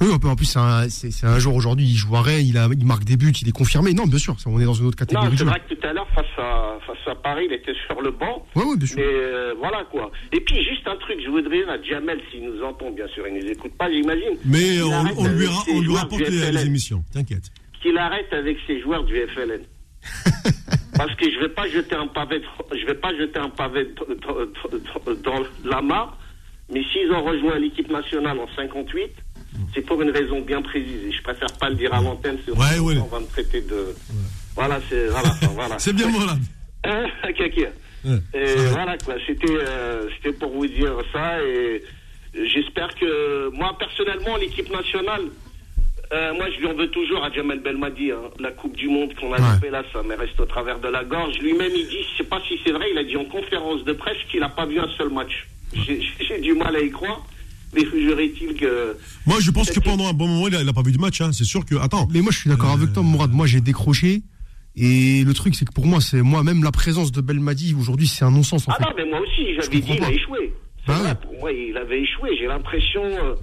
Oui, 0.00 0.08
en 0.12 0.36
plus- 0.36 0.44
c'est 0.88 1.26
un, 1.26 1.38
joueur 1.38 1.54
aujourd'hui, 1.54 1.86
il 1.86 1.94
joue 1.96 2.14
à 2.16 2.22
Rennes, 2.22 2.44
il, 2.46 2.58
a, 2.58 2.68
il 2.76 2.84
marque 2.84 3.04
des 3.04 3.16
buts, 3.16 3.32
il 3.40 3.48
est 3.48 3.52
confirmé. 3.52 3.94
Non, 3.94 4.04
bien 4.06 4.18
sûr, 4.18 4.36
on 4.46 4.60
est 4.60 4.64
dans 4.64 4.74
une 4.74 4.86
autre 4.86 4.96
catégorie 4.98 5.28
Non, 5.30 5.36
c'est 5.36 5.44
vrai 5.44 5.62
que 5.68 5.74
tout 5.74 5.86
à 5.86 5.92
l'heure, 5.92 6.08
face 6.14 6.26
à, 6.38 6.78
face 6.86 6.96
à 7.06 7.14
Paris, 7.14 7.46
il 7.48 7.54
était 7.54 7.72
sur 7.86 8.00
le 8.02 8.10
banc. 8.10 8.44
Ouais, 8.54 8.64
ouais, 8.64 8.76
bien 8.76 8.86
sûr. 8.86 8.96
Mais 8.98 9.04
euh, 9.06 9.54
voilà 9.58 9.84
quoi. 9.90 10.10
Et 10.32 10.40
puis 10.40 10.56
juste 10.64 10.86
un 10.86 10.96
truc, 10.96 11.16
je 11.24 11.30
voudrais 11.30 11.56
dire 11.58 11.70
à 11.70 11.82
Jamel, 11.82 12.20
s'il 12.30 12.44
nous 12.44 12.62
entend, 12.62 12.90
bien 12.90 13.06
sûr, 13.08 13.26
il 13.26 13.34
nous 13.42 13.50
écoute 13.50 13.72
pas, 13.78 13.90
j'imagine. 13.90 14.36
Mais 14.44 14.82
on, 14.82 15.26
lui, 15.28 15.46
ra- 15.46 15.64
on 15.72 15.80
lui 15.80 15.96
rapporte 15.96 16.20
les, 16.28 16.50
les 16.52 16.66
émissions, 16.66 17.02
t'inquiète. 17.12 17.50
Qu'il 17.82 17.96
arrête 17.96 18.32
avec 18.32 18.58
ses 18.66 18.80
joueurs 18.82 19.04
du 19.04 19.14
FLN. 19.14 19.62
Parce 20.96 21.14
que 21.16 21.30
je 21.30 21.38
vais 21.40 21.48
pas 21.48 21.68
jeter 21.68 21.94
un 21.94 22.06
pavé, 22.06 22.40
je 22.72 22.86
vais 22.86 22.94
pas 22.94 23.14
jeter 23.16 23.38
un 23.38 23.48
pavé 23.50 23.88
dans, 23.96 24.34
dans- 24.34 25.14
dans- 25.14 25.40
dans 25.40 25.46
la 25.64 25.82
mare. 25.82 26.16
Mais 26.72 26.82
s'ils 26.92 27.10
ont 27.12 27.22
rejoint 27.24 27.58
l'équipe 27.58 27.88
nationale 27.90 28.38
en 28.40 28.48
58, 28.56 29.10
c'est 29.74 29.82
pour 29.82 30.02
une 30.02 30.10
raison 30.10 30.40
bien 30.40 30.60
précise. 30.62 31.12
Je 31.16 31.22
préfère 31.22 31.52
pas 31.60 31.68
le 31.68 31.76
dire 31.76 31.92
à 31.94 32.00
l'antenne, 32.02 32.38
sinon 32.44 32.56
Ouais, 32.58 32.78
ouais. 32.80 32.98
on 33.00 33.06
va 33.06 33.20
me 33.20 33.26
traiter 33.26 33.60
de. 33.62 33.94
Voilà, 34.54 34.80
c'est 34.88 35.06
voilà. 35.54 35.78
C'est 35.78 35.92
bien 35.94 36.08
moi 36.08 36.24
là. 36.26 36.36
Hein, 36.84 37.32
Kaki. 37.32 37.64
Ouais, 38.04 38.18
Et 38.34 38.54
voilà 38.70 38.96
quoi, 38.98 39.14
c'était 39.26 39.46
euh, 39.50 40.08
c'était 40.16 40.32
pour 40.38 40.50
vous 40.52 40.66
dire 40.66 40.94
ça 41.12 41.42
et 41.42 41.82
j'espère 42.34 42.94
que 42.94 43.48
moi 43.50 43.76
personnellement 43.78 44.36
l'équipe 44.36 44.70
nationale, 44.70 45.22
euh, 46.12 46.34
moi 46.34 46.46
je 46.54 46.60
lui 46.60 46.66
en 46.66 46.74
veux 46.74 46.88
toujours 46.88 47.22
à 47.24 47.30
Jamel 47.32 47.60
Belmadi, 47.60 48.10
hein. 48.12 48.30
la 48.38 48.50
Coupe 48.52 48.76
du 48.76 48.88
Monde 48.88 49.14
qu'on 49.14 49.32
a 49.32 49.40
Ouais. 49.40 49.54
loupée 49.54 49.70
là, 49.70 49.82
ça 49.92 50.02
me 50.02 50.14
reste 50.16 50.38
au 50.40 50.44
travers 50.44 50.78
de 50.80 50.88
la 50.88 51.04
gorge. 51.04 51.38
Lui-même 51.38 51.72
il 51.74 51.86
dit, 51.88 51.98
je 52.12 52.18
sais 52.22 52.28
pas 52.28 52.40
si 52.46 52.58
c'est 52.64 52.72
vrai, 52.72 52.86
il 52.92 52.98
a 52.98 53.04
dit 53.04 53.16
en 53.16 53.24
conférence 53.24 53.84
de 53.84 53.92
presse 53.92 54.16
qu'il 54.30 54.40
n'a 54.40 54.48
pas 54.48 54.66
vu 54.66 54.78
un 54.78 54.88
seul 54.96 55.10
match. 55.10 55.46
J'ai 55.74 56.00
j'ai 56.28 56.38
du 56.40 56.54
mal 56.54 56.74
à 56.76 56.80
y 56.80 56.90
croire, 56.90 57.26
mais 57.74 57.82
est-il 57.82 58.54
que 58.54 58.96
Moi, 59.26 59.36
je 59.40 59.50
pense 59.50 59.70
que 59.70 59.80
pendant 59.80 60.06
un 60.08 60.12
bon 60.12 60.28
moment, 60.28 60.48
il 60.48 60.54
a, 60.56 60.62
il 60.62 60.68
a 60.68 60.72
pas 60.72 60.82
vu 60.82 60.92
de 60.92 60.98
match. 60.98 61.20
Hein. 61.20 61.32
C'est 61.32 61.44
sûr 61.44 61.64
que. 61.64 61.74
Attends. 61.74 62.06
Mais 62.12 62.20
moi, 62.22 62.30
je 62.32 62.38
suis 62.38 62.48
d'accord 62.50 62.70
avec 62.70 62.92
toi, 62.92 63.02
Mourad. 63.02 63.32
Moi, 63.32 63.46
j'ai 63.46 63.60
décroché. 63.60 64.22
Et 64.76 65.24
le 65.24 65.32
truc, 65.34 65.54
c'est 65.54 65.64
que 65.64 65.72
pour 65.72 65.86
moi, 65.86 66.00
c'est 66.00 66.20
moi, 66.22 66.42
même 66.44 66.62
la 66.62 66.70
présence 66.70 67.10
de 67.10 67.20
Belmadi 67.20 67.74
aujourd'hui, 67.78 68.06
c'est 68.06 68.24
un 68.24 68.30
non-sens 68.30 68.68
en 68.68 68.72
Ah 68.72 68.76
fait. 68.76 68.84
non, 68.84 68.90
mais 68.96 69.04
moi 69.10 69.20
aussi, 69.20 69.54
j'avais 69.54 69.80
dit, 69.80 69.92
il 69.96 70.04
a 70.04 70.10
échoué. 70.12 70.52
C'est 70.86 70.92
vrai, 70.92 71.08
ouais. 71.08 71.14
pour 71.16 71.32
moi, 71.40 71.50
il 71.52 71.76
avait 71.76 72.00
échoué. 72.02 72.36
J'ai 72.38 72.46
l'impression 72.46 73.02
euh, 73.04 73.34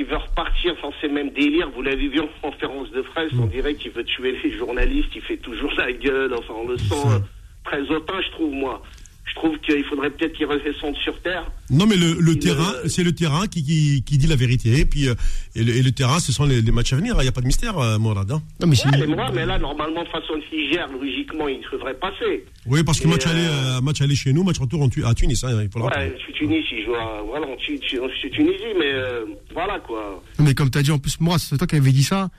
qu'il 0.00 0.08
veut 0.08 0.16
repartir 0.16 0.74
dans 0.82 0.92
ces 1.00 1.08
mêmes 1.08 1.30
délires. 1.30 1.68
Vous 1.74 1.82
l'avez 1.82 2.08
vu 2.08 2.20
en 2.20 2.28
conférence 2.40 2.90
de 2.90 3.02
presse, 3.02 3.32
Mm. 3.32 3.40
on 3.42 3.46
dirait 3.46 3.74
qu'il 3.74 3.90
veut 3.92 4.04
tuer 4.04 4.34
les 4.42 4.52
journalistes, 4.52 5.10
il 5.14 5.20
fait 5.20 5.36
toujours 5.36 5.72
la 5.76 5.92
gueule. 5.92 6.32
Enfin, 6.34 6.54
on 6.56 6.68
le 6.68 6.78
sent 6.78 6.94
euh, 7.06 7.18
très 7.64 7.82
hautain, 7.90 8.20
je 8.22 8.30
trouve, 8.30 8.52
moi. 8.52 8.82
Je 9.30 9.34
trouve 9.36 9.56
qu'il 9.60 9.84
faudrait 9.84 10.10
peut-être 10.10 10.32
qu'il 10.32 10.46
redescende 10.46 10.96
sur 10.96 11.18
Terre. 11.22 11.50
Non, 11.70 11.86
mais 11.86 11.94
le, 11.96 12.34
terrain, 12.36 12.74
euh, 12.84 12.88
c'est 12.88 13.04
le 13.04 13.12
terrain 13.14 13.46
qui, 13.46 13.62
qui, 13.64 14.02
qui 14.02 14.18
dit 14.18 14.26
la 14.26 14.34
vérité. 14.34 14.80
Et 14.80 14.84
puis, 14.84 15.08
euh, 15.08 15.14
et, 15.54 15.62
le, 15.62 15.72
et 15.76 15.82
le 15.82 15.92
terrain, 15.92 16.18
ce 16.18 16.32
sont 16.32 16.44
les, 16.44 16.60
les 16.60 16.72
matchs 16.72 16.92
à 16.92 16.96
venir. 16.96 17.14
Il 17.18 17.22
n'y 17.22 17.28
a 17.28 17.32
pas 17.32 17.40
de 17.40 17.46
mystère, 17.46 17.78
euh, 17.78 17.96
Mourad. 17.98 18.30
hein. 18.30 18.42
Non, 18.60 18.66
mais 18.66 18.74
c'est. 18.74 18.88
Ouais, 18.90 19.06
mais 19.06 19.14
moi, 19.14 19.30
mais 19.32 19.46
là, 19.46 19.56
normalement, 19.58 20.02
de 20.02 20.08
façon 20.08 20.34
Niger, 20.52 20.86
logiquement, 20.92 21.46
il 21.46 21.60
devrait 21.72 21.94
passer. 21.94 22.44
Oui, 22.66 22.82
parce 22.82 22.98
que 23.00 23.06
Et, 23.06 23.10
match, 23.10 23.26
aller, 23.26 23.46
euh, 23.46 23.80
match 23.80 24.00
aller 24.00 24.16
chez 24.16 24.32
nous, 24.32 24.42
match 24.42 24.58
retour 24.58 24.82
en 24.82 24.88
Tu- 24.88 25.04
à 25.04 25.14
Tunis. 25.14 25.42
Hein, 25.44 25.62
il 25.62 25.70
faut 25.70 25.78
le 25.78 25.84
rappeler. 25.84 26.06
Ouais, 26.06 26.14
je 26.18 26.22
suis 26.24 26.32
Tunis, 26.32 26.64
il 26.72 26.84
joue 26.84 26.94
à, 26.96 27.22
voilà, 27.24 27.46
en 27.46 27.56
Tu- 27.56 27.78
Tu- 27.78 28.00
en 28.00 28.08
Tunisie, 28.32 28.74
mais 28.78 28.92
euh, 28.92 29.24
voilà, 29.54 29.78
quoi. 29.78 30.22
Mais 30.40 30.54
comme 30.54 30.70
tu 30.70 30.78
as 30.78 30.82
dit 30.82 30.90
en 30.90 30.98
plus, 30.98 31.20
moi, 31.20 31.38
c'est 31.38 31.56
toi 31.56 31.66
qui 31.68 31.76
avais 31.76 31.92
dit 31.92 32.02
ça. 32.04 32.30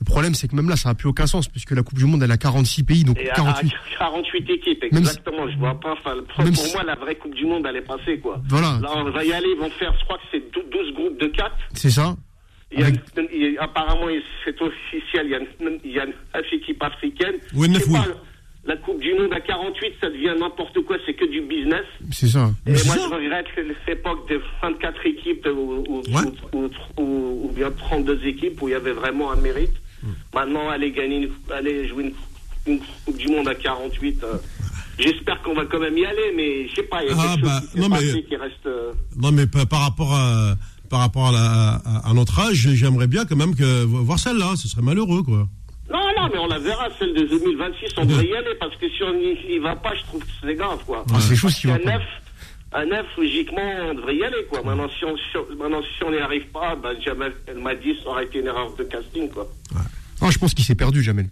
Le 0.00 0.04
problème, 0.04 0.34
c'est 0.34 0.46
que 0.48 0.54
même 0.54 0.68
là, 0.68 0.76
ça 0.76 0.88
n'a 0.90 0.94
plus 0.94 1.08
aucun 1.08 1.26
sens, 1.26 1.48
puisque 1.48 1.72
la 1.72 1.82
Coupe 1.82 1.98
du 1.98 2.04
Monde, 2.04 2.22
elle 2.22 2.30
a 2.30 2.36
46 2.36 2.84
pays, 2.84 3.04
donc 3.04 3.18
Et 3.18 3.30
à, 3.30 3.34
48. 3.34 3.72
à 3.72 3.98
48 3.98 4.50
équipes, 4.50 4.82
Même 4.92 4.98
exactement. 5.02 5.48
Je 5.50 5.56
vois 5.58 5.78
pas. 5.78 5.92
Enfin, 5.92 6.14
pour 6.34 6.44
Même 6.44 6.54
pour 6.54 6.64
si- 6.64 6.72
moi, 6.74 6.84
la 6.84 6.94
vraie 6.94 7.16
Coupe 7.16 7.34
du 7.34 7.44
Monde, 7.44 7.66
elle 7.68 7.76
est 7.76 7.82
passée, 7.82 8.18
quoi. 8.20 8.40
Voilà. 8.48 8.78
Là, 8.80 8.90
on 8.96 9.10
va 9.10 9.24
y 9.24 9.32
aller. 9.32 9.48
Ils 9.54 9.58
vont 9.60 9.70
faire, 9.70 9.92
je 9.98 10.04
crois 10.04 10.18
que 10.18 10.22
c'est 10.30 10.52
12 10.52 10.94
groupes 10.94 11.18
de 11.20 11.26
4. 11.26 11.50
C'est 11.74 11.90
ça. 11.90 12.16
Il 12.70 12.80
y 12.80 12.82
a, 12.82 12.86
Avec- 12.86 13.00
il 13.32 13.52
y 13.54 13.58
a- 13.58 13.62
apparemment, 13.64 14.06
c'est 14.44 14.60
officiel. 14.60 15.26
Il 15.26 15.30
y 15.30 15.34
a, 15.34 15.38
une- 15.38 15.78
il 15.84 15.90
y 15.92 15.98
a 15.98 16.04
une 16.04 16.12
équipe 16.52 16.82
africaine. 16.82 17.34
Ouais, 17.54 17.66
Je 17.66 17.72
neuf, 17.72 17.84
oui. 17.88 17.98
La 18.64 18.76
Coupe 18.76 19.00
du 19.00 19.14
Monde 19.14 19.32
à 19.32 19.40
48, 19.40 19.94
ça 20.00 20.10
devient 20.10 20.34
n'importe 20.38 20.78
quoi. 20.84 20.96
C'est 21.06 21.14
que 21.14 21.24
du 21.24 21.40
business. 21.40 21.84
C'est 22.12 22.28
ça. 22.28 22.50
Et 22.66 22.72
moi, 22.72 22.78
ça. 22.78 22.98
je 23.08 23.14
regrette 23.14 23.46
cette 23.56 23.96
époque 23.98 24.28
de 24.28 24.40
24 24.62 25.06
équipes 25.06 25.46
ou, 25.46 25.84
ou, 25.88 26.02
Ouais. 26.14 26.22
ou- 26.52 26.64
ou- 26.64 26.70
ou- 27.02 27.46
ou 27.46 27.52
bien 27.56 27.70
32 27.70 28.20
équipes 28.26 28.60
où 28.60 28.68
il 28.68 28.72
y 28.72 28.74
avait 28.74 28.92
vraiment 28.92 29.32
un 29.32 29.36
mérite. 29.36 29.72
Hmm. 30.02 30.08
Maintenant, 30.34 30.68
aller 30.70 30.90
gagner, 30.92 31.16
une, 31.26 31.54
aller 31.54 31.88
jouer 31.88 32.04
une, 32.66 32.74
une 32.74 32.80
Coupe 33.04 33.16
du 33.16 33.28
Monde 33.28 33.48
à 33.48 33.54
48, 33.54 34.22
euh, 34.24 34.34
j'espère 34.98 35.42
qu'on 35.42 35.54
va 35.54 35.64
quand 35.66 35.80
même 35.80 35.96
y 35.98 36.04
aller, 36.04 36.32
mais 36.36 36.68
je 36.68 36.74
sais 36.76 36.82
pas, 36.84 37.02
il 37.04 37.10
y 37.10 37.12
a 37.12 37.16
Ah, 37.18 37.34
quelque 37.34 37.44
bah, 37.44 37.60
chose 37.60 37.68
qui 37.70 37.72
s'est 37.74 37.80
non, 37.80 37.88
mais- 37.88 37.96
passé 37.96 38.24
qui 38.28 38.36
reste. 38.36 38.66
euh, 38.66 38.92
Non, 39.16 39.32
mais 39.32 39.46
par 39.46 39.80
rapport 39.80 40.14
à, 40.14 40.54
par 40.90 41.00
rapport 41.00 41.28
à, 41.28 41.32
la- 41.32 41.80
à, 41.84 42.10
à 42.10 42.14
notre 42.14 42.38
âge, 42.40 42.56
j'aimerais 42.74 43.06
bien 43.08 43.24
quand 43.24 43.36
même 43.36 43.54
que, 43.54 43.84
voir 43.84 44.18
celle-là. 44.18 44.54
Ce 44.56 44.68
serait 44.68 44.82
malheureux, 44.82 45.22
quoi. 45.22 45.46
Non, 45.90 46.00
non, 46.16 46.28
mais 46.32 46.38
on 46.38 46.46
la 46.48 46.58
verra, 46.58 46.88
celle 46.98 47.14
de 47.14 47.24
2026, 47.26 47.94
on 47.96 48.04
devrait 48.04 48.26
y 48.26 48.34
aller, 48.36 48.54
parce 48.60 48.76
que 48.76 48.86
si 48.90 49.02
on 49.02 49.12
n'y 49.14 49.54
y 49.54 49.58
va 49.58 49.74
pas, 49.76 49.94
je 49.94 50.02
trouve 50.02 50.20
que 50.20 50.30
c'est 50.42 50.54
grave, 50.54 50.78
quoi. 50.86 51.04
Ah, 51.12 51.18
c'est 51.20 51.34
chose 51.36 51.54
qui 51.54 51.66
va 51.66 51.78
pas. 51.78 51.98
Un 52.72 52.84
neuf, 52.86 53.06
logiquement, 53.16 53.76
on 53.90 53.94
devrait 53.94 54.16
y 54.16 54.24
aller, 54.24 54.44
quoi. 54.50 54.62
Maintenant, 54.62 54.88
si 54.98 55.04
on 55.04 55.16
si 55.16 55.36
on- 55.36 55.56
maintenant, 55.56 55.82
si 55.82 56.04
on 56.04 56.10
n'y 56.10 56.18
arrive 56.18 56.46
pas, 56.48 56.74
bah, 56.76 56.90
Jamel, 57.00 57.32
elle 57.46 57.58
m'a 57.58 57.74
dit, 57.74 57.96
ça 58.02 58.10
aurait 58.10 58.24
été 58.24 58.40
une 58.40 58.46
erreur 58.46 58.74
de 58.74 58.84
casting, 58.84 59.28
quoi. 59.30 59.48
Ah, 60.20 60.30
je 60.30 60.38
pense 60.38 60.52
qu'il 60.54 60.64
s'est 60.64 60.74
perdu, 60.74 61.02
Jamel. 61.02 61.26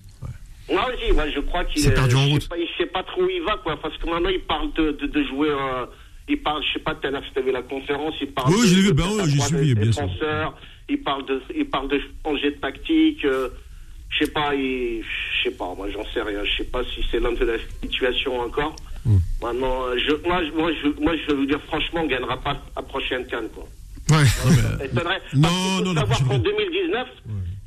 Moi 0.73 0.85
aussi, 0.93 1.13
moi, 1.13 1.29
je 1.31 1.41
crois 1.41 1.65
qu'il 1.67 1.81
C'est 1.83 1.91
est- 1.91 1.95
perdu 1.95 2.17
en 2.17 2.27
route. 2.29 2.49
pas, 2.49 2.57
il 2.59 2.67
sait 2.77 2.87
pas 2.87 3.03
trop 3.05 3.23
où 3.23 3.29
il 3.29 3.43
va, 3.43 3.57
quoi, 3.63 3.77
parce 3.81 3.97
que 3.99 4.07
maintenant, 4.09 4.31
il 4.31 4.41
parle 4.41 4.73
de, 4.73 4.93
de, 4.93 5.07
de 5.07 5.23
jouer, 5.25 5.49
euh, 5.51 5.87
il 6.29 6.39
parle, 6.43 6.63
je 6.67 6.73
sais 6.73 6.79
pas, 6.81 6.93
à 6.93 7.23
si 7.23 7.33
t'avais 7.35 7.53
la 7.53 7.63
conférence, 7.63 8.15
il 8.21 8.29
parle 8.29 8.53
Oui, 8.53 8.67
vu, 8.75 8.93
ben 8.93 9.05
à 9.21 9.29
j'ai 9.29 9.39
suivi, 9.41 9.75
des 9.75 9.81
bien 9.83 9.93
sûr. 9.93 10.09
il 10.89 10.99
parle 11.03 11.25
de, 11.27 11.41
il 11.55 11.67
parle 11.67 11.89
de 11.89 12.01
changer 12.25 12.51
de 12.51 12.57
tactique, 12.57 13.25
euh, 13.25 13.49
je 14.11 14.25
sais 14.25 14.31
pas, 14.33 14.53
je 14.57 15.03
sais 15.45 15.51
pas, 15.55 15.73
moi, 15.77 15.89
j'en 15.91 16.05
sais 16.13 16.23
rien, 16.23 16.43
je 16.45 16.57
sais 16.57 16.69
pas 16.69 16.83
si 16.85 17.05
c'est 17.11 17.21
l'homme 17.21 17.37
de 17.37 17.45
la 17.45 17.59
situation 17.83 18.41
encore. 18.41 18.75
Euh, 19.07 19.97
je, 19.99 20.29
moi, 20.29 20.43
je, 20.45 20.51
moi, 20.57 20.71
je, 20.83 21.03
moi, 21.03 21.13
je 21.17 21.27
vais 21.33 21.39
vous 21.39 21.47
dire, 21.47 21.61
franchement, 21.69 22.01
on 22.05 22.07
gagnera 22.07 22.37
pas 22.41 22.57
la 22.75 22.83
prochaine 22.83 23.27
canne, 23.27 23.49
quoi. 23.55 23.67
Ouais. 24.11 24.25
Non, 25.35 25.41
Parce 25.43 25.61
qu'il 25.79 25.79
faut 25.79 25.85
non, 25.85 25.93
la 25.95 26.01
savoir 26.03 26.19
qu'en 26.21 26.29
canne. 26.29 26.43
2019, 26.43 27.07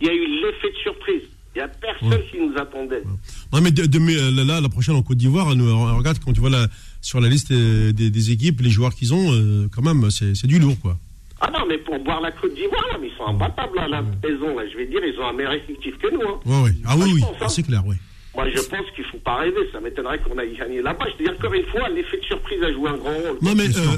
il 0.02 0.08
y 0.08 0.10
a 0.10 0.14
eu 0.14 0.26
l'effet 0.42 0.72
de 0.72 0.78
surprise. 0.84 1.22
Il 1.56 1.58
n'y 1.60 1.64
a 1.64 1.68
personne 1.68 2.22
qui 2.32 2.38
nous 2.40 2.56
attendait. 2.58 3.04
Non, 3.52 3.60
mais 3.62 3.72
de, 3.72 3.86
de- 3.86 4.00
mais, 4.00 4.16
euh, 4.16 4.46
là, 4.46 4.62
la 4.62 4.70
prochaine 4.70 4.96
en 4.96 5.02
Côte 5.02 5.18
d'Ivoire, 5.18 5.48
regarde 5.48 6.20
quand 6.24 6.32
tu 6.32 6.40
vois 6.40 6.50
la, 6.52 6.68
sur 7.02 7.20
la 7.20 7.28
liste 7.28 7.52
euh, 7.52 7.92
des, 7.92 8.10
des 8.12 8.32
équipes, 8.32 8.62
les 8.62 8.70
joueurs 8.70 8.94
qu'ils 8.94 9.14
ont, 9.14 9.34
euh, 9.34 9.68
quand 9.74 9.82
même, 9.82 10.10
c'est 10.12 10.36
c'est 10.36 10.48
du 10.48 10.60
lourd, 10.60 10.80
quoi. 10.82 10.98
Ah 11.42 11.50
non, 11.52 11.66
mais 11.68 11.78
pour 11.80 11.98
boire 12.04 12.22
la 12.22 12.32
Côte 12.32 12.54
d'Ivoire, 12.54 12.84
ils 13.02 13.12
sont 13.18 13.26
imbattables, 13.26 13.76
là, 13.76 13.88
la 13.88 14.02
maison, 14.02 14.56
là. 14.58 14.64
Je 14.72 14.78
vais 14.78 14.86
dire, 14.86 15.00
ils 15.04 15.20
ont 15.20 15.28
un 15.28 15.34
meilleur 15.34 15.54
effectif 15.54 15.98
que 15.98 16.08
nous, 16.14 16.22
hein. 16.22 16.40
Ouais, 16.46 16.62
ouais. 16.66 16.76
Ah 16.86 16.96
oui, 16.98 17.12
oui, 17.16 17.24
hein. 17.24 17.48
c'est 17.50 17.64
clair, 17.64 17.84
oui. 17.86 17.96
Moi, 18.36 18.48
je 18.50 18.62
pense 18.62 18.86
qu'il 18.96 19.04
faut 19.06 19.18
pas 19.18 19.38
rêver. 19.38 19.58
Ça 19.72 19.80
m'étonnerait 19.80 20.20
qu'on 20.20 20.38
aille 20.38 20.56
gagner 20.56 20.82
là-bas. 20.82 21.06
Je 21.12 21.18
te 21.18 21.24
dis 21.24 21.36
encore 21.38 21.54
une 21.54 21.66
fois, 21.66 21.90
l'effet 21.90 22.18
de 22.18 22.24
surprise 22.26 22.62
a 22.64 22.72
joué 22.72 22.90
un 22.90 22.98
grand 22.98 23.12
rôle. 23.14 23.38
Non, 23.42 23.56
mais 23.56 23.66
euh, 23.66 23.98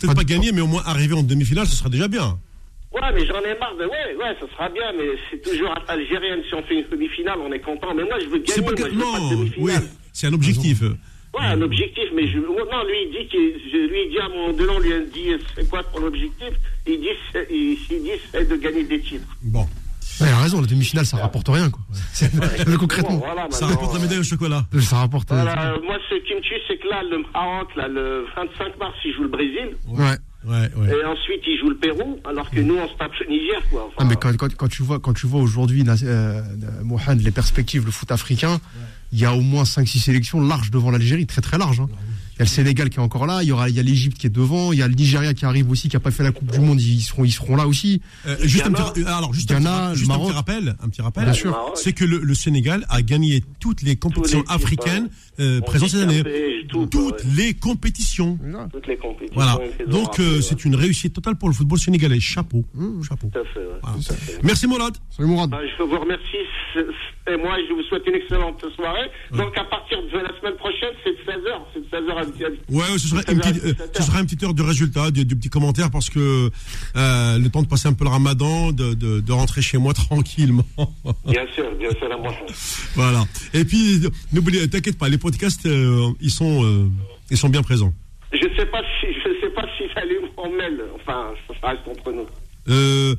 peut-être 0.00 0.14
pas 0.14 0.24
gagner, 0.24 0.52
mais 0.52 0.60
au 0.60 0.66
moins 0.66 0.82
arriver 0.86 1.14
en 1.14 1.22
demi-finale, 1.22 1.66
ce 1.66 1.76
sera 1.76 1.88
déjà 1.88 2.08
bien. 2.08 2.38
Ouais, 2.92 3.00
mais 3.12 3.26
j'en 3.26 3.40
ai 3.40 3.58
marre 3.58 3.74
de. 3.76 3.84
Ouais, 3.86 4.14
ouais, 4.16 4.36
ça 4.40 4.46
sera 4.52 4.68
bien, 4.68 4.92
mais 4.96 5.08
c'est 5.30 5.42
toujours 5.42 5.74
algérienne. 5.88 6.40
Si 6.48 6.54
on 6.54 6.62
fait 6.62 6.76
une 6.80 6.88
demi-finale, 6.88 7.38
on 7.40 7.52
est 7.52 7.58
content. 7.58 7.92
Mais 7.94 8.04
moi, 8.04 8.18
je 8.20 8.26
veux 8.26 8.42
C'est 8.46 8.60
gagner. 8.64 8.76
pas 8.76 8.82
Moi, 8.82 8.88
que... 8.88 8.94
je 8.94 8.94
veux 8.96 9.00
pas 9.00 9.18
de 9.18 9.34
Non, 9.34 9.50
oui, 9.58 9.72
c'est 10.12 10.26
un 10.28 10.32
objectif. 10.32 10.80
Ouais, 10.82 11.46
un 11.46 11.60
objectif, 11.62 12.04
mais 12.14 12.28
je, 12.28 12.38
non, 12.38 12.84
lui, 12.86 12.94
il 13.06 13.10
dit 13.10 13.26
qu'il, 13.28 13.60
je 13.72 13.88
lui 13.88 14.08
dit 14.08 14.18
à 14.20 14.26
un 14.26 14.28
moment 14.28 14.52
donné, 14.52 14.70
on 14.70 14.78
lui 14.78 14.92
a 14.92 15.00
dit, 15.00 15.30
c'est 15.56 15.68
quoi 15.68 15.82
ton 15.82 16.04
objectif? 16.06 16.50
Il 16.86 17.00
dit, 17.00 17.08
c'est, 17.32 17.48
il, 17.50 17.76
il 17.90 18.02
dit, 18.04 18.10
c'est 18.30 18.48
de 18.48 18.54
gagner 18.54 18.84
des 18.84 19.00
titres. 19.00 19.26
Bon, 19.42 19.66
Ouais, 20.20 20.28
il 20.28 20.32
a 20.32 20.38
raison, 20.38 20.60
la 20.60 20.66
demi-finale, 20.66 21.06
ça 21.06 21.16
rapporte 21.16 21.48
rien, 21.48 21.70
quoi. 21.70 21.82
Mais 22.66 22.76
concrètement, 22.78 23.16
voilà, 23.16 23.46
ça 23.50 23.66
rapporte 23.66 23.94
la 23.94 24.00
médaille 24.00 24.18
au 24.18 24.22
chocolat. 24.24 24.64
ça 24.80 24.96
rapporte. 24.96 25.30
euh, 25.32 25.42
Voilà, 25.42 25.72
euh, 25.72 25.78
moi, 25.84 25.96
ce 26.08 26.14
qui 26.26 26.34
me 26.34 26.40
tue, 26.40 26.54
c'est 26.68 26.76
que 26.78 26.88
là, 26.88 27.02
le 27.02 27.18
Maroc, 27.32 27.68
là, 27.76 27.88
le 27.88 28.24
25 28.36 28.78
mars, 28.78 28.94
il 29.04 29.14
joue 29.14 29.22
le 29.22 29.28
Brésil. 29.28 29.76
Ouais. 29.88 30.16
Ouais, 30.46 30.70
ouais. 30.76 30.88
Et 30.90 31.04
ensuite, 31.06 31.40
il 31.46 31.58
joue 31.58 31.70
le 31.70 31.76
Pérou, 31.76 32.20
alors 32.28 32.50
que 32.50 32.60
nous, 32.60 32.76
on 32.76 32.86
se 32.86 32.92
tape 32.98 33.12
le 33.18 33.26
Niger, 33.30 33.62
quoi. 33.70 33.86
Enfin, 33.86 33.96
Ah, 34.00 34.04
mais 34.04 34.16
quand, 34.16 34.36
quand, 34.36 34.54
quand 34.54 34.68
tu 34.68 34.82
vois, 34.82 35.00
quand 35.00 35.14
tu 35.14 35.26
vois 35.26 35.40
aujourd'hui, 35.40 35.84
Nas- 35.84 36.02
euh, 36.04 36.42
Mohamed, 36.82 37.22
les 37.22 37.30
perspectives, 37.30 37.86
le 37.86 37.90
foot 37.90 38.12
africain, 38.12 38.60
il 39.10 39.18
y 39.18 39.24
a 39.24 39.32
au 39.32 39.40
moins 39.40 39.62
5-6 39.64 40.00
sélections 40.00 40.40
larges 40.46 40.70
devant 40.70 40.90
l'Algérie, 40.90 41.26
très 41.26 41.40
très 41.40 41.56
larges. 41.56 41.80
hein. 41.80 41.88
Il 42.34 42.38
y 42.38 42.42
a 42.42 42.44
le 42.46 42.48
Sénégal 42.48 42.90
qui 42.90 42.98
est 42.98 43.02
encore 43.02 43.26
là, 43.26 43.42
il 43.42 43.48
y 43.48 43.52
aura, 43.52 43.68
il 43.68 43.76
y 43.76 43.78
a 43.78 43.82
l'Égypte 43.84 44.18
qui 44.18 44.26
est 44.26 44.30
devant, 44.30 44.72
il 44.72 44.80
y 44.80 44.82
a 44.82 44.88
le 44.88 44.94
Nigeria 44.94 45.34
qui 45.34 45.44
arrive 45.44 45.70
aussi, 45.70 45.88
qui 45.88 45.96
a 45.96 46.00
pas 46.00 46.10
fait 46.10 46.24
la 46.24 46.32
Coupe 46.32 46.50
du 46.50 46.58
Monde, 46.58 46.80
ils 46.80 47.00
seront, 47.00 47.24
ils 47.24 47.30
seront 47.30 47.54
là 47.54 47.68
aussi. 47.68 48.00
Euh, 48.26 48.36
juste 48.42 48.66
un 48.66 48.72
petit, 48.72 49.04
alors 49.04 49.32
juste, 49.32 49.52
un, 49.52 49.60
Ghana, 49.60 49.90
petit, 49.90 49.98
juste 50.00 50.10
le 50.10 50.16
un 50.16 50.18
petit 50.24 50.32
rappel, 50.32 50.76
un 50.82 50.88
petit 50.88 51.02
rappel. 51.02 51.24
Bien 51.24 51.32
sûr. 51.32 51.72
C'est 51.76 51.92
que 51.92 52.04
le, 52.04 52.18
le 52.18 52.34
Sénégal 52.34 52.84
a 52.88 53.02
gagné 53.02 53.44
toutes 53.60 53.82
les 53.82 53.94
compétitions 53.94 54.42
les 54.48 54.52
africaines 54.52 55.10
euh, 55.38 55.60
présentes 55.60 55.90
cette 55.90 56.02
année. 56.02 56.24
tout, 56.68 56.86
Toutes 56.86 57.22
ouais. 57.24 57.30
les 57.36 57.54
compétitions. 57.54 58.36
Toutes 58.72 58.86
les 58.88 58.96
compétitions. 58.96 59.34
Voilà. 59.34 59.58
Donc 59.86 60.18
euh, 60.18 60.36
ouais. 60.36 60.42
c'est 60.42 60.64
une 60.64 60.74
réussite 60.74 61.14
totale 61.14 61.36
pour 61.36 61.48
le 61.48 61.54
football 61.54 61.78
sénégalais. 61.78 62.18
Chapeau. 62.18 62.64
Chapeau. 63.08 63.30
Tout 63.32 63.38
à 63.38 63.44
fait, 63.44 63.60
ouais. 63.60 63.78
Voilà. 63.80 63.96
Tout 63.98 64.12
à 64.12 64.16
fait. 64.16 64.40
Merci 64.42 64.66
Mourad. 64.66 64.96
Salut 65.10 65.28
Mourad. 65.28 65.50
Bah, 65.50 65.58
je 65.78 65.82
vous 65.84 65.98
remercie 66.00 66.36
et 67.26 67.36
moi 67.36 67.56
je 67.68 67.72
vous 67.72 67.82
souhaite 67.82 68.06
une 68.06 68.16
excellente 68.16 68.64
soirée. 68.74 69.08
Donc 69.30 69.56
à 69.56 69.64
partir 69.64 69.98
de 70.02 70.18
la 70.18 70.36
semaine 70.40 70.56
prochaine, 70.56 70.92
c'est 71.04 71.12
de 71.12 71.30
16h. 71.30 71.60
C'est 71.72 71.80
de 71.80 71.86
16h 71.86 72.16
à. 72.16 72.23
Ouais, 72.70 72.84
ce 72.98 73.08
serait, 73.08 73.22
Ça 73.22 73.32
une 73.32 73.40
petite, 73.40 73.64
euh, 73.64 73.74
ça 73.92 74.02
ce 74.02 74.18
une 74.18 74.24
petite 74.26 74.42
heure 74.42 74.54
de 74.54 74.62
résultat, 74.62 75.10
de 75.10 75.22
petits 75.34 75.48
commentaires 75.48 75.90
parce 75.90 76.10
que 76.10 76.50
euh, 76.96 77.38
le 77.38 77.48
temps 77.50 77.62
de 77.62 77.68
passer 77.68 77.88
un 77.88 77.92
peu 77.92 78.04
le 78.04 78.10
ramadan, 78.10 78.72
de, 78.72 78.94
de, 78.94 79.20
de 79.20 79.32
rentrer 79.32 79.62
chez 79.62 79.78
moi 79.78 79.94
tranquillement. 79.94 80.64
Bien 81.26 81.46
sûr, 81.54 81.64
bien 81.78 81.90
sûr, 81.90 82.12
à 82.12 82.16
moi. 82.16 82.32
voilà. 82.94 83.24
Et 83.52 83.64
puis, 83.64 84.00
n'oublie, 84.32 84.68
t'inquiète 84.68 84.98
pas, 84.98 85.08
les 85.08 85.18
podcasts, 85.18 85.66
euh, 85.66 86.10
ils 86.20 86.30
sont, 86.30 86.90
ils 87.30 87.36
sont 87.36 87.48
bien 87.48 87.62
présents. 87.62 87.92
Je 88.32 88.48
sais 88.56 88.66
pas 88.66 88.80
si 89.00 89.06
je 89.12 89.40
sais 89.40 89.50
pas 89.54 89.64
si 89.78 89.84
j'allais 89.94 90.18
en 90.36 90.50
mail. 90.50 90.80
Enfin, 90.96 91.30
ça 91.60 91.68
reste 91.68 91.82
entre 91.86 92.10
nous. 92.12 92.26
Euh, 92.68 93.14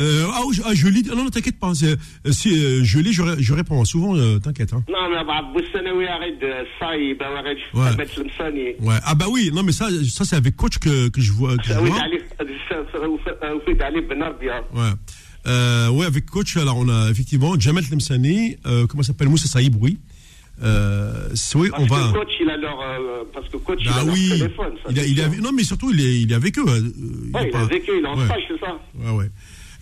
euh, 0.00 0.26
ah, 0.32 0.40
je, 0.52 0.62
ah, 0.64 0.74
je 0.74 0.88
lis. 0.88 1.02
Non, 1.04 1.16
non, 1.24 1.30
t'inquiète 1.30 1.58
pas. 1.58 1.72
c'est- 1.74 1.96
euh, 2.26 2.32
Si 2.32 2.50
euh, 2.52 2.82
je 2.84 2.98
lis, 2.98 3.12
je, 3.12 3.22
ré- 3.22 3.36
je 3.38 3.52
réponds. 3.54 3.84
Souvent, 3.84 4.16
euh, 4.16 4.38
t'inquiète. 4.38 4.72
Hein. 4.72 4.82
Non, 4.88 5.08
mais 5.10 5.24
bah, 5.24 5.42
Ouais. 7.74 7.90
Ouais. 8.80 8.94
Ah 9.04 9.14
bah 9.14 9.26
oui. 9.30 9.50
Non, 9.52 9.62
mais 9.62 9.72
ça, 9.72 9.88
ça 10.08 10.24
c'est 10.24 10.36
avec 10.36 10.56
coach 10.56 10.78
que, 10.78 11.08
que 11.08 11.20
je 11.20 11.32
vois. 11.32 11.56
Que 11.56 11.62
je. 11.64 11.72
Ouais. 14.72 14.90
Euh, 15.46 15.90
ouais, 15.90 16.06
avec 16.06 16.26
coach, 16.26 16.56
alors 16.56 16.78
on 16.78 16.88
a 16.88 17.10
effectivement 17.10 17.58
Jamal 17.60 17.84
Temsani, 17.86 18.56
euh, 18.66 18.86
comment 18.86 19.02
ça 19.02 19.08
s'appelle 19.08 19.28
Moussa 19.28 19.46
Saïb, 19.46 19.74
oui. 19.80 19.98
Euh, 20.62 21.28
c'est- 21.34 21.58
oui, 21.58 21.68
Parce 21.70 21.82
on 21.82 21.86
va. 21.86 22.12
coach, 22.12 22.28
il 22.40 22.48
a 22.48 22.56
leur, 22.56 22.80
euh, 22.80 23.24
parce 23.32 23.48
que 23.48 23.56
coach, 23.58 23.80
il 23.82 23.88
Bah 23.88 23.96
a 24.00 24.04
leur 24.04 24.14
oui, 24.14 24.28
téléphone. 24.28 24.72
Ça, 24.84 24.90
il, 24.90 25.00
a, 25.00 25.04
il 25.04 25.20
avec- 25.20 25.40
non 25.42 25.50
mais 25.52 25.64
surtout 25.64 25.90
il 25.92 26.00
est, 26.00 26.20
il 26.22 26.30
est 26.32 26.34
avec 26.34 26.56
eux. 26.58 26.64
il 26.66 27.34
Ouais, 27.34 27.42
est 27.42 27.46
il 27.46 27.50
pas- 27.50 27.60
a 27.60 27.66
vécu, 27.66 27.90
il 27.98 28.04
est 28.04 28.06
en 28.08 28.16
ouais. 28.16 28.24
stage, 28.24 28.42
c'est 28.48 28.60
ça. 28.60 28.78
Ouais, 28.94 29.10
ouais. 29.16 29.30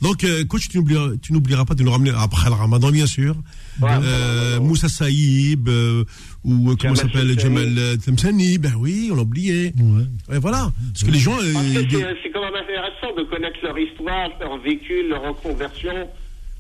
Donc 0.03 0.25
euh, 0.25 0.45
coach, 0.45 0.69
tu 0.69 0.79
n'oublieras, 0.79 1.11
tu 1.23 1.33
n'oublieras 1.33 1.65
pas 1.65 1.75
de 1.75 1.83
nous 1.83 1.91
ramener 1.93 2.11
après 2.17 2.49
le 2.51 2.55
Ramadan 2.57 2.91
bien 2.91 3.07
sûr. 3.07 3.35
Ouais, 3.81 3.89
Euh, 4.03 4.61
Moussa 4.61 4.89
Saïb 4.89 5.69
euh, 5.69 6.05
ou 6.45 6.75
comment 6.77 6.95
Jamal 6.95 6.97
s'appelle 6.97 7.37
Temsani. 7.37 7.41
Jamal 7.75 7.99
Temsani, 8.05 8.59
ben 8.59 8.75
oui, 8.79 9.09
on 9.13 9.15
l'a 9.17 9.23
oublié. 9.23 9.73
Ouais. 9.79 10.05
Ouais, 10.29 10.39
voilà, 10.41 10.71
parce 10.93 11.05
que 11.05 11.11
les 11.13 11.19
gens. 11.21 11.39
euh, 11.41 11.53
c'est- 11.89 12.17
c'est 12.23 12.31
quand 12.31 12.43
même 12.43 12.55
intéressant 12.55 13.15
de 13.17 13.23
connaître 13.25 13.59
leur 13.63 13.79
histoire, 13.79 14.29
leur 14.41 14.59
vécu, 14.59 15.09
leur 15.09 15.23
reconversion. 15.23 16.09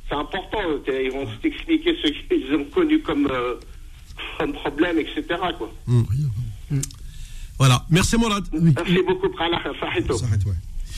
C'est 0.09 0.14
important. 0.14 0.59
Ils 0.86 1.10
vont 1.10 1.27
t'expliquer 1.43 1.94
ce 2.02 2.09
qu'ils 2.28 2.55
ont 2.55 2.64
connu 2.66 3.01
comme, 3.01 3.27
euh, 3.31 3.55
comme 4.39 4.52
problème, 4.52 4.98
etc. 4.98 5.23
Quoi. 5.59 5.73
Voilà, 7.59 7.85
merci 7.90 8.16
Mourad. 8.16 8.44
Merci 8.52 8.98
beaucoup, 9.06 9.28
Prala. 9.31 9.60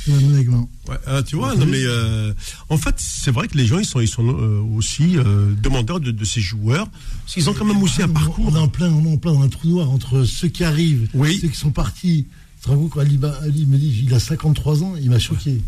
Ouais. 0.09 0.97
Euh, 1.09 1.23
tu 1.23 1.37
vois, 1.37 1.55
non 1.57 1.67
mais 1.67 1.83
euh, 1.83 2.33
en 2.69 2.77
fait, 2.77 2.95
c'est 2.99 3.31
vrai 3.31 3.49
que 3.49 3.57
les 3.57 3.67
gens 3.67 3.79
ils 3.79 3.87
sont 3.87 4.01
ils 4.01 4.09
sont 4.09 4.27
euh, 4.29 4.61
aussi 4.77 5.17
euh, 5.17 5.55
demandeurs 5.63 6.01
de, 6.01 6.11
de 6.11 6.25
ces 6.25 6.41
joueurs, 6.41 6.89
parce 7.23 7.35
qu'ils 7.35 7.49
ont 7.49 7.55
quand 7.55 7.65
même 7.65 7.83
aussi 7.83 8.03
un 8.03 8.09
parcours. 8.09 8.47
On 8.49 8.55
est 8.55 8.59
en 8.59 8.69
plein, 8.69 8.91
on 8.93 9.05
est 9.07 9.13
en 9.13 9.17
plein 9.17 9.33
dans 9.33 9.43
un 9.43 9.49
trou 9.49 9.69
noir 9.69 9.91
entre 9.91 10.25
ceux 10.25 10.49
qui 10.49 10.63
arrivent, 10.65 11.09
Oui. 11.15 11.39
ceux 11.41 11.49
qui 11.49 11.57
sont 11.59 11.71
partis. 11.73 12.27
Tu 12.61 12.65
te 12.65 12.69
rends 12.71 12.77
compte 12.77 12.91
quand 12.91 13.01
Ali, 13.01 13.19
Ali 13.43 13.67
me 13.67 13.77
dit 13.79 14.03
il 14.07 14.13
a 14.15 14.21
53 14.21 14.83
ans, 14.83 14.95
il 15.01 15.09
m'a 15.11 15.19
choqué. 15.19 15.61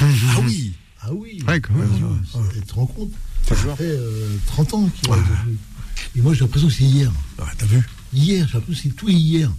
Ah 0.00 0.04
oui. 0.44 0.72
Ah 1.02 1.12
oui. 1.14 1.42
Ouais, 1.48 1.60
quand 1.60 1.74
même. 1.74 1.88
Ah, 2.34 2.38
Tu 2.54 2.60
te 2.60 2.74
rends 2.74 2.86
compte 2.86 3.10
Ça 3.48 3.54
fait 3.56 3.84
euh, 3.84 4.28
30 4.46 4.74
ans 4.74 4.88
qu'il 5.00 5.10
a 5.12 5.16
joué. 5.16 5.56
Et 6.16 6.20
moi 6.20 6.34
j'ai 6.34 6.40
l'impression 6.40 6.68
que 6.68 6.74
c'est 6.74 6.84
hier. 6.84 7.10
Ouais, 7.38 7.44
T'as 7.56 7.66
vu 7.66 7.82
Hier, 8.12 8.46
j'ai 8.46 8.54
l'impression 8.58 8.82
que 8.82 8.88
c'est 8.90 8.96
tout 8.96 9.08
hier. 9.08 9.50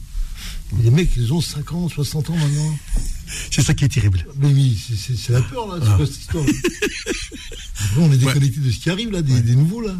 Et 0.79 0.83
les 0.83 0.91
mecs, 0.91 1.09
ils 1.17 1.33
ont 1.33 1.41
50, 1.41 1.91
60 1.91 2.29
ans 2.29 2.35
maintenant. 2.37 2.77
C'est 3.51 3.61
ça 3.61 3.73
qui 3.73 3.85
est 3.85 3.89
terrible. 3.89 4.25
Mais 4.39 4.47
oui, 4.47 4.77
c'est- 4.97 5.29
la 5.33 5.41
peur, 5.41 5.67
là. 5.67 5.79
C'est 5.85 5.95
quoi 5.97 6.05
cette 6.05 6.17
histoire 6.19 6.45
Après, 6.45 8.01
on 8.01 8.11
est 8.11 8.17
déconnecté 8.17 8.59
de 8.59 8.71
ce 8.71 8.79
qui 8.79 8.89
arrive, 8.89 9.11
là, 9.11 9.21
des, 9.21 9.41
des 9.41 9.55
nouveaux, 9.55 9.81
là. 9.81 9.95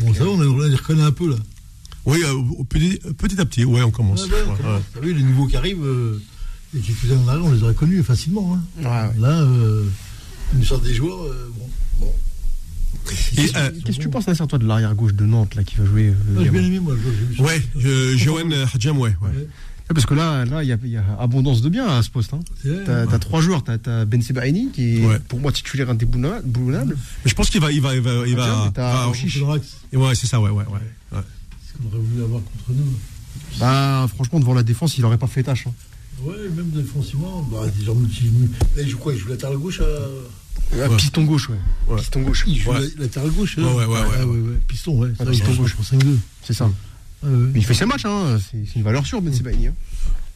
bon, 0.00 0.14
ça 0.14 0.24
va, 0.24 0.30
on, 0.30 0.58
les 0.58 0.74
reconnaît 0.74 1.02
un 1.02 1.12
peu, 1.12 1.30
là. 1.30 1.36
Oui, 2.04 2.22
euh, 2.24 2.64
petit, 2.68 2.98
petit 3.18 3.40
à 3.40 3.44
petit, 3.44 3.64
ouais, 3.64 3.82
on 3.82 3.90
commence. 3.90 4.24
On 4.96 5.00
vu, 5.00 5.12
les 5.14 5.22
nouveaux 5.22 5.46
qui 5.46 5.56
arrivent, 5.56 5.84
euh, 5.84 6.20
a 6.76 6.80
quelques 6.80 7.04
années 7.12 7.22
en 7.24 7.28
arrière, 7.28 7.44
on 7.44 7.52
les 7.52 7.62
aurait 7.62 7.74
connus 7.74 8.02
facilement. 8.02 8.58
Hein. 8.80 9.10
Là, 9.18 9.42
euh, 9.42 9.84
une 10.54 10.64
sorte 10.64 10.84
des 10.84 10.94
joueurs, 10.94 11.22
euh, 11.24 11.52
bon. 11.58 11.68
bon. 12.00 12.12
Et, 13.36 13.50
euh, 13.56 13.70
Qu'est-ce 13.84 13.98
que 13.98 14.02
tu 14.02 14.08
penses, 14.08 14.26
Nasser, 14.26 14.46
toi, 14.46 14.58
de 14.58 14.66
l'arrière 14.66 14.94
gauche 14.94 15.14
de 15.14 15.24
Nantes, 15.24 15.54
là, 15.54 15.64
qui 15.64 15.76
va 15.76 15.84
jouer 15.84 16.08
euh, 16.08 16.14
Moi, 16.34 16.44
j'ai 16.44 16.50
bien 16.50 16.62
aimé, 16.64 16.78
moi. 16.80 16.94
Ouais, 17.40 17.62
je- 17.76 18.16
Johan 18.16 18.50
Hadjam, 18.72 18.98
ouais. 18.98 19.14
ouais. 19.22 19.28
Ouais, 19.28 19.48
Parce 19.88 20.04
que 20.06 20.14
là, 20.14 20.44
là, 20.44 20.62
il 20.62 20.68
y, 20.68 20.72
a- 20.72 20.78
il 20.84 20.90
y 20.90 20.96
a 20.98 21.04
abondance 21.18 21.62
de 21.62 21.68
biens 21.70 21.86
à 21.88 22.02
ce 22.02 22.10
poste. 22.10 22.34
Hein. 22.34 22.40
T'as 22.84 23.06
ouais. 23.06 23.18
trois 23.18 23.40
joueurs. 23.40 23.62
T'as 23.64 23.78
as 23.86 24.04
Ben 24.04 24.20
Sebaini, 24.20 24.70
qui 24.70 24.98
est 24.98 25.06
Ouais. 25.06 25.18
pour 25.28 25.40
moi 25.40 25.50
titulaire 25.52 25.88
indéboulonnable. 25.90 26.96
Mais 27.24 27.30
je 27.30 27.34
pense 27.34 27.48
qu'il 27.50 27.60
va, 27.60 27.72
il 27.72 27.80
va, 27.80 27.94
il 27.94 28.00
va, 28.02 28.26
il 28.26 28.36
va. 28.36 28.70
Dans 28.74 29.12
l'axe. 29.54 29.76
ouais, 29.92 30.14
c'est 30.14 30.26
ça, 30.26 30.40
ouais, 30.40 30.50
ouais, 30.50 30.64
ouais. 30.64 30.72
ouais. 31.12 31.18
C'est 31.64 31.72
ce 31.72 31.78
qu'on 31.78 31.88
aurait 31.88 31.98
voulu 32.04 32.22
avoir 32.22 32.42
contre 32.42 32.70
nous. 32.78 32.92
Bah, 33.58 34.06
franchement, 34.14 34.40
devant 34.40 34.54
la 34.54 34.62
défense, 34.62 34.98
il 34.98 35.04
aurait 35.04 35.18
pas 35.18 35.26
fait 35.26 35.42
tâche. 35.42 35.66
hein. 35.66 35.72
Ouais, 36.22 36.34
même 36.54 36.70
défensivement, 36.70 37.42
bah, 37.50 37.60
des 37.78 37.84
gens 37.84 37.94
multi. 37.94 38.24
Là, 38.76 38.82
il 38.82 38.88
joue 38.88 38.98
quoi 38.98 39.12
Il 39.14 39.18
joue 39.18 39.28
latéral 39.28 39.56
gauche 39.56 39.80
à. 39.80 40.76
Ouais, 40.76 40.96
Piston 40.96 41.24
gauche, 41.24 41.48
ouais. 41.48 41.56
Ouais. 41.88 41.98
Piston 42.00 42.20
gauche. 42.22 42.44
Il 42.46 42.58
joue 42.58 42.72
latéral 42.98 43.30
gauche 43.30 43.56
Ouais, 43.56 43.64
ouais, 43.64 43.86
ouais, 43.86 43.98
Ah, 44.20 44.26
ouais. 44.26 44.38
Piston, 44.66 44.98
ouais. 44.98 45.10
Il 45.20 45.30
piston 45.30 45.54
gauche. 45.54 45.74
pour 45.74 45.84
5-2. 45.84 46.18
C'est 46.42 46.52
ça. 46.52 46.68
Ouais, 47.22 47.30
ouais. 47.30 47.36
Mais 47.54 47.60
il 47.60 47.64
fait 47.64 47.74
ses 47.74 47.86
matchs, 47.86 48.04
hein. 48.04 48.38
c'est 48.50 48.76
une 48.76 48.82
valeur 48.82 49.04
sûre, 49.06 49.20
Ben 49.20 49.32
Sebaini. 49.34 49.68
Hein. 49.68 49.74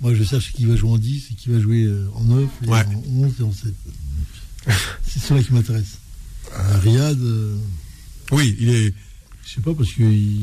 Moi, 0.00 0.14
je 0.14 0.24
cherche 0.24 0.52
qui 0.52 0.64
va 0.66 0.74
jouer 0.76 0.90
en 0.90 0.98
10 0.98 1.28
et 1.30 1.34
qui 1.34 1.48
va 1.50 1.60
jouer 1.60 1.84
euh, 1.84 2.08
en 2.14 2.24
9, 2.24 2.48
et 2.64 2.68
Ouais. 2.68 2.80
en 2.84 3.24
11 3.24 3.32
et 3.38 3.42
en 3.44 3.52
7. 3.52 3.72
C'est 5.06 5.20
cela 5.20 5.42
qui 5.42 5.52
m'intéresse. 5.52 5.98
Euh, 6.56 6.78
Riyad, 6.80 7.18
euh, 7.20 7.56
Oui, 8.32 8.56
il 8.60 8.68
est. 8.70 8.94
je 9.46 9.54
sais 9.54 9.60
pas, 9.60 9.74
parce 9.74 9.92
que 9.92 10.02
il... 10.02 10.40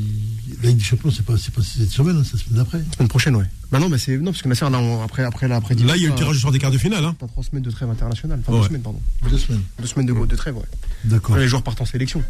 la 0.62 0.68
Ligue 0.70 0.78
des 0.78 0.84
Champions, 0.84 1.10
c'est 1.10 1.24
pas, 1.24 1.36
c'est 1.36 1.52
pas 1.54 1.62
cette 1.62 1.90
semaine, 1.90 2.16
hein, 2.16 2.22
c'est 2.24 2.36
la 2.38 2.42
semaine 2.44 2.56
d'après. 2.58 2.82
Semaine 2.96 3.08
prochaine, 3.08 3.36
ouais. 3.36 3.44
Bah 3.70 3.78
non, 3.78 3.88
mais 3.88 3.98
c'est 3.98 4.16
non 4.18 4.32
parce 4.32 4.42
que 4.42 4.48
Nasser, 4.48 4.68
là, 4.70 4.78
on- 4.78 5.02
après, 5.02 5.22
après, 5.24 5.46
là, 5.46 5.56
après 5.56 5.74
Là, 5.74 5.96
il 5.96 6.02
y 6.02 6.04
a 6.06 6.08
eu 6.08 6.10
le 6.10 6.16
tirage 6.16 6.38
sort 6.38 6.52
des 6.52 6.58
quarts 6.58 6.70
de 6.72 6.78
finale. 6.78 7.04
Hein. 7.04 7.14
T'as 7.18 7.26
trois 7.28 7.44
semaines 7.44 7.62
de 7.62 7.70
trêve 7.70 7.88
internationale. 7.90 8.40
Enfin, 8.42 8.52
Ouais. 8.54 8.60
deux 8.62 8.66
semaines, 8.68 8.82
pardon. 8.82 9.00
Deux 9.28 9.38
semaines. 9.38 9.62
Deux 9.78 9.86
semaines 9.86 10.06
de, 10.06 10.26
de 10.26 10.36
trêve, 10.36 10.56
ouais. 10.56 10.64
D'accord. 11.04 11.36
Les 11.36 11.46
joueurs 11.48 11.62
partent 11.62 11.80
en 11.80 11.86
sélection. 11.86 12.22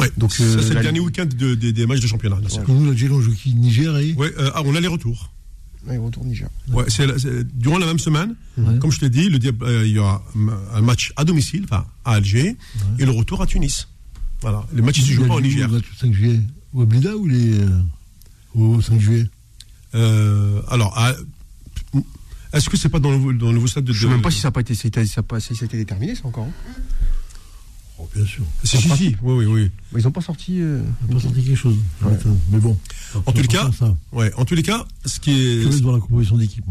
Ouais, 0.00 0.10
Donc, 0.16 0.32
ça, 0.32 0.42
euh, 0.42 0.62
c'est 0.62 0.74
le 0.74 0.80
dernier 0.80 1.00
week-end 1.00 1.26
de- 1.26 1.54
des- 1.54 1.72
des 1.72 1.86
matchs 1.86 2.00
de 2.00 2.06
championnat. 2.06 2.36
là, 2.36 2.42
c'est- 2.48 2.56
Parce 2.56 2.66
que 2.66 2.72
nous, 2.72 2.86
l'Algérie, 2.86 3.12
on 3.12 3.20
joue 3.20 3.32
qui 3.34 3.54
Niger 3.54 3.96
et. 3.98 4.12
Ouais, 4.14 4.32
euh, 4.38 4.50
ah, 4.54 4.62
on 4.64 4.74
a 4.74 4.80
les 4.80 4.88
retours. 4.88 5.32
Ouais, 5.86 5.96
retour 5.96 6.24
Niger. 6.24 6.48
Ouais, 6.72 6.84
c'est 6.88 7.06
c'est- 7.18 7.44
durant 7.56 7.78
la 7.78 7.86
même 7.86 7.98
semaine, 7.98 8.34
Ouais. 8.58 8.78
comme 8.80 8.92
je 8.92 9.00
t'ai 9.00 9.08
dit, 9.08 9.28
le, 9.30 9.38
dia- 9.38 9.52
euh, 9.62 9.86
il 9.86 9.92
y 9.92 9.98
aura 9.98 10.22
un 10.74 10.80
match 10.82 11.12
à 11.16 11.24
domicile, 11.24 11.62
enfin 11.64 11.86
à 12.04 12.12
Alger, 12.14 12.56
et 12.98 13.04
le 13.04 13.10
retour 13.10 13.40
à 13.42 13.46
Tunis. 13.46 13.88
Voilà, 14.42 14.64
les 14.74 14.82
matchs 14.82 14.98
ils 14.98 15.04
se 15.06 15.12
jouent 15.12 15.26
pas 15.26 15.34
au 15.36 15.40
Niger. 15.40 15.68
Le 15.70 15.80
5 15.98 16.12
juillet. 16.12 16.40
Au 16.74 16.84
Blida 16.86 17.16
ou 17.16 17.26
les. 17.26 17.60
euh, 17.60 17.68
au 18.54 18.80
5 18.82 19.00
juillet? 19.00 19.26
Euh, 19.94 20.60
alors, 20.68 20.96
à- 20.98 21.14
est-ce 22.52 22.68
que 22.68 22.76
c'est 22.76 22.88
pas 22.88 22.98
dans 23.00 23.10
le, 23.10 23.16
nouveau- 23.16 23.32
dans 23.32 23.46
le 23.48 23.54
nouveau 23.54 23.66
stade 23.66 23.84
de 23.84 23.92
Je 23.92 24.02
sais 24.02 24.08
même 24.08 24.22
pas 24.22 24.30
si 24.30 24.40
ça 24.40 24.48
n'a 24.48 24.52
pas 24.52 24.60
été, 24.60 24.74
si 24.74 24.90
ça 24.92 25.20
a 25.20 25.22
pas- 25.22 25.40
si 25.40 25.54
ça 25.56 25.64
a 25.64 25.66
été 25.66 25.76
déterminé, 25.76 26.14
ça 26.14 26.26
encore. 26.26 26.46
hein. 26.46 26.80
Bien 28.14 28.26
sûr. 28.26 28.44
Si, 28.64 28.76
si, 28.76 28.88
si, 28.96 29.16
oui, 29.22 29.44
oui, 29.44 29.46
oui. 29.46 29.70
Ils 29.96 30.02
n'ont 30.02 30.10
pas 30.10 30.20
sorti. 30.20 30.60
euh, 30.60 30.82
pas 31.12 31.20
senti 31.20 31.42
quelque 31.44 31.54
chose. 31.56 31.76
Mais 32.50 32.58
bon. 32.58 32.76
En 33.26 33.32
tous 33.32 33.42
les 33.42 33.48
cas, 33.48 33.70
ça. 33.78 33.96
ouais, 34.12 34.32
en 34.34 34.44
tous 34.44 34.54
les 34.54 34.62
cas, 34.62 34.84
ce 35.06 35.20
qui 35.20 35.32
Je 35.32 35.66
est, 35.68 35.70
vais 35.70 35.80
voir 35.80 35.94
la 35.94 36.00
composition 36.00 36.36
d'équipe. 36.36 36.64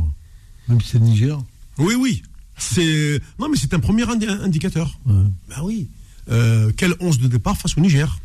Même 0.68 0.82
si 0.82 0.90
c'est 0.90 1.00
Niger. 1.00 1.42
oui, 1.78 1.96
oui, 1.98 2.22
c'est, 2.58 3.22
non, 3.40 3.48
mais 3.50 3.58
c'est 3.58 3.74
un 3.74 3.80
premier 3.80 4.04
indi- 4.04 4.28
indicateur. 4.28 5.00
Ouais, 5.06 5.14
Ben 5.50 5.62
oui. 5.64 5.88
Euh, 6.30 6.72
quelle 6.76 6.94
once 7.00 7.18
de 7.20 7.28
départ 7.28 7.58
face 7.58 7.76
au 7.78 7.82
Niger 7.82 8.20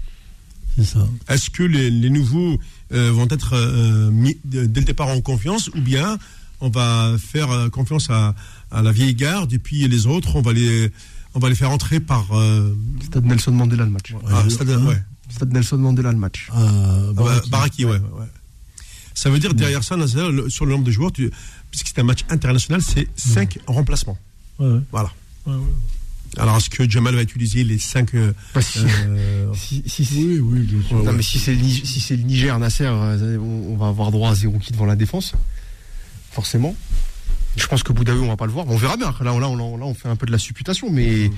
c'est 0.76 0.84
ça. 0.84 1.06
Est-ce 1.28 1.50
que 1.50 1.62
les, 1.62 1.88
les 1.88 2.10
nouveaux 2.10 2.58
euh, 2.92 3.12
vont 3.12 3.28
être 3.30 3.52
euh, 3.54 4.10
mis 4.10 4.36
dès 4.44 4.62
le 4.62 4.66
départ 4.84 5.06
en 5.06 5.20
confiance 5.20 5.68
ou 5.68 5.80
bien 5.80 6.18
on 6.60 6.68
va 6.68 7.14
faire 7.16 7.68
confiance 7.70 8.10
à, 8.10 8.34
à 8.72 8.82
la 8.82 8.90
vieille 8.90 9.14
garde 9.14 9.52
et 9.52 9.58
puis 9.60 9.86
les 9.86 10.06
autres, 10.08 10.34
on 10.34 10.42
va 10.42 10.52
les, 10.52 10.90
on 11.34 11.38
va 11.38 11.48
les 11.48 11.54
faire 11.54 11.70
entrer 11.70 12.00
par. 12.00 12.26
euh, 12.32 12.74
Stade 13.04 13.24
Nelson 13.24 13.52
Mandela 13.52 13.84
le 13.84 13.90
match. 13.90 14.14
ah, 14.30 14.44
stade- 14.48 14.70
hein. 14.70 14.86
ouais. 14.86 15.02
Stade 15.30 15.52
Nelson 15.52 15.78
Mandela 15.78 16.12
le 16.12 16.18
match. 16.18 16.48
Ah, 16.52 16.56
Ah, 16.58 17.12
bah, 17.12 17.22
Baraki. 17.24 17.50
Baraki, 17.50 17.84
ouais. 17.84 18.00
Ça 19.14 19.30
veut 19.30 19.38
dire 19.38 19.54
derrière 19.54 19.84
ça, 19.84 19.96
sur 20.48 20.66
le 20.66 20.72
nombre 20.72 20.84
de 20.84 20.90
joueurs, 20.90 21.12
tu- 21.12 21.30
puisque 21.70 21.88
c'est 21.88 21.98
un 22.00 22.04
match 22.04 22.24
international, 22.30 22.82
c'est 22.82 23.08
5 23.16 23.58
remplacements. 23.66 24.18
Ouais, 24.58 24.66
ouais. 24.68 24.80
Voilà. 24.90 25.10
Alors 26.36 26.56
est-ce 26.56 26.68
que 26.68 26.88
Jamal 26.90 27.14
va 27.14 27.22
utiliser 27.22 27.62
les 27.62 27.78
5 27.78 28.10
Bah, 28.54 28.60
si, 28.60 28.80
si- 29.86 30.04
Oui, 30.18 30.38
oui, 30.40 30.60
bien 30.60 30.82
sûr. 30.88 31.04
non, 31.04 31.12
mais 31.12 31.22
si 31.22 31.38
c'est 31.38 31.54
le 31.54 31.62
si 31.64 32.18
Niger, 32.24 32.58
Nasser, 32.58 32.86
euh, 32.86 33.38
on, 33.38 33.74
on 33.74 33.76
va 33.76 33.86
avoir 33.88 34.10
droit 34.10 34.30
à 34.30 34.34
zéro 34.34 34.58
qui 34.58 34.72
devant 34.72 34.86
la 34.86 34.96
défense. 34.96 35.34
forcément. 36.32 36.74
Je 37.56 37.66
pense 37.66 37.82
que 37.82 37.92
Boudaoui, 37.92 38.20
on 38.20 38.28
va 38.28 38.36
pas 38.36 38.46
le 38.46 38.52
voir. 38.52 38.66
On 38.68 38.76
verra 38.76 38.96
bien. 38.96 39.14
Là, 39.20 39.32
là, 39.32 39.38
là, 39.40 39.48
là, 39.48 39.84
on 39.84 39.94
fait 39.94 40.08
un 40.08 40.16
peu 40.16 40.26
de 40.26 40.32
la 40.32 40.38
supputation, 40.38 40.90
mais. 40.90 41.30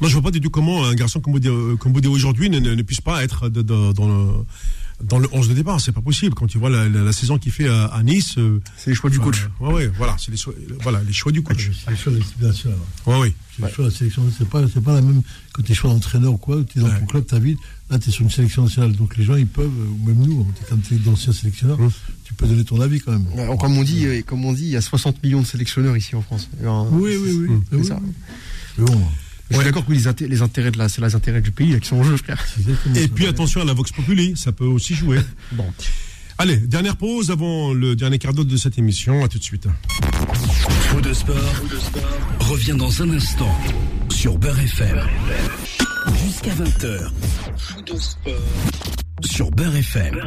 Moi, 0.00 0.08
je 0.08 0.14
vois 0.14 0.22
pas 0.22 0.30
du 0.30 0.40
tout 0.40 0.48
comment 0.50 0.84
un 0.86 0.94
garçon 0.94 1.20
comme 1.20 1.34
Boudé 1.34 2.08
aujourd'hui 2.08 2.48
ne, 2.48 2.58
ne, 2.58 2.74
ne 2.74 2.82
puisse 2.82 3.02
pas 3.02 3.22
être 3.22 3.50
de, 3.50 3.60
de, 3.60 3.92
dans, 3.92 4.08
le, 4.08 4.32
dans 5.04 5.18
le 5.18 5.28
11 5.30 5.50
de 5.50 5.54
départ. 5.54 5.78
C'est 5.78 5.92
pas 5.92 6.00
possible. 6.00 6.34
Quand 6.34 6.46
tu 6.46 6.56
vois 6.56 6.70
la, 6.70 6.88
la, 6.88 7.02
la 7.02 7.12
saison 7.12 7.36
qu'il 7.36 7.52
fait 7.52 7.68
à, 7.68 7.84
à 7.84 8.02
Nice. 8.02 8.38
euh, 8.38 8.60
C'est 8.78 8.90
les 8.90 8.96
choix 8.96 9.10
du 9.10 9.18
coach. 9.20 9.46
Ouais, 9.60 9.72
ouais, 9.74 9.86
voilà. 9.98 10.16
C'est 10.18 10.30
les, 10.30 10.38
choix- 10.38 10.54
voilà, 10.82 11.02
les 11.02 11.12
choix 11.12 11.32
du 11.32 11.42
coach. 11.42 11.70
C'est 11.84 11.90
les 11.90 11.96
choix 11.98 12.12
de 12.12 12.16
l'équipe 12.18 12.40
nationale. 12.40 12.78
Ouais, 13.04 13.18
ouais. 13.18 13.34
C'est 13.58 13.66
les 13.66 13.72
choix 13.72 13.84
de 13.84 13.90
la 13.90 13.96
sélection. 13.96 14.22
C'est 14.38 14.48
pas, 14.48 14.62
c'est 14.72 14.82
pas 14.82 14.94
la 14.94 15.02
même 15.02 15.20
quand 15.52 15.62
tu 15.62 15.72
es 15.72 15.74
choix 15.74 15.90
d'entraîneur 15.90 16.32
ou 16.32 16.38
quoi. 16.38 16.64
Tu 16.64 16.78
es 16.78 16.82
dans 16.82 16.88
Ouais. 16.88 16.98
ton 17.00 17.04
club, 17.06 17.26
ta 17.26 17.38
ville. 17.38 17.58
Là, 17.90 17.98
tu 17.98 18.08
es 18.08 18.12
sur 18.12 18.22
une 18.22 18.30
sélection 18.30 18.62
nationale. 18.62 18.92
Donc 18.92 19.16
les 19.16 19.24
gens, 19.24 19.34
ils 19.36 19.46
peuvent, 19.46 19.66
ou 19.68 20.06
même 20.06 20.18
nous, 20.24 20.46
quand 20.68 20.76
tu 20.86 20.94
es 20.94 20.98
d'anciens 20.98 21.32
sélectionneurs, 21.32 21.80
Hum. 21.80 21.90
tu 22.24 22.34
peux 22.34 22.46
donner 22.46 22.64
ton 22.64 22.80
avis 22.80 23.00
quand 23.00 23.12
même. 23.12 23.26
Comme 23.58 23.76
on 23.76 23.82
dit, 23.82 24.06
euh, 24.06 24.22
comme 24.24 24.44
on 24.44 24.52
dit, 24.52 24.62
il 24.64 24.70
y 24.70 24.76
a 24.76 24.80
60 24.80 25.22
millions 25.24 25.40
de 25.40 25.46
sélectionneurs 25.46 25.96
ici 25.96 26.14
en 26.14 26.22
France. 26.22 26.48
Alors, 26.60 26.90
Oui, 26.92 27.12
oui, 27.20 27.30
oui. 27.48 27.56
C'est 27.70 27.76
Oui, 27.76 27.84
ça. 27.84 27.98
oui. 28.02 28.12
Mais 28.78 28.84
bon, 28.84 29.02
Je 29.50 29.56
suis 29.56 29.64
d'accord 29.64 29.84
que 29.84 29.90
oui, 29.90 30.00
les, 30.20 30.28
les 30.28 30.42
intérêts 30.42 30.70
de 30.70 30.78
la, 30.78 30.88
c'est 30.88 31.00
les 31.02 31.14
intérêts 31.16 31.40
du 31.40 31.50
pays 31.50 31.72
là, 31.72 31.80
qui 31.80 31.88
sont 31.88 31.96
en 31.96 32.04
jeu, 32.04 32.16
frère. 32.16 32.40
Et 32.94 33.02
ça. 33.02 33.08
puis 33.12 33.26
attention 33.26 33.60
à 33.60 33.64
la 33.64 33.72
Vox 33.74 33.90
Populi, 33.90 34.34
ça 34.36 34.52
peut 34.52 34.64
aussi 34.66 34.94
jouer. 34.94 35.18
Bon. 35.52 35.64
Allez, 36.38 36.56
dernière 36.56 36.96
pause 36.96 37.30
avant 37.30 37.74
le 37.74 37.96
dernier 37.96 38.18
quart 38.18 38.32
d'heure 38.32 38.46
de 38.46 38.56
cette 38.56 38.78
émission. 38.78 39.22
À 39.24 39.28
tout 39.28 39.38
de 39.38 39.42
suite. 39.44 39.66
Faux 40.88 41.00
de 41.02 41.12
sport, 41.12 41.36
revient 42.38 42.74
dans 42.78 43.02
un 43.02 43.10
instant 43.10 43.54
sur 44.08 44.38
Beurre 44.38 44.60
FM. 44.60 45.00
Jusqu'à 46.14 46.50
20h. 46.54 47.10
Faux 47.56 47.82
de 47.82 47.96
sport 47.96 48.32
sur 49.22 49.50
Beurre 49.50 49.76
FM. 49.76 50.20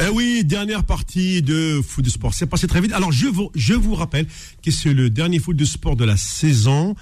Eh 0.00 0.08
oui, 0.12 0.44
dernière 0.44 0.84
partie 0.84 1.42
de 1.42 1.80
foot 1.82 2.04
de 2.04 2.10
sport. 2.10 2.34
C'est 2.34 2.46
passé 2.46 2.66
très 2.66 2.80
vite. 2.80 2.92
Alors, 2.92 3.12
je 3.12 3.26
vous, 3.26 3.50
je 3.54 3.74
vous 3.74 3.94
rappelle 3.94 4.26
que 4.62 4.70
c'est 4.70 4.92
le 4.92 5.10
dernier 5.10 5.38
foot 5.38 5.56
de 5.56 5.64
sport 5.64 5.96
de 5.96 6.04
la 6.04 6.16
saison 6.16 6.96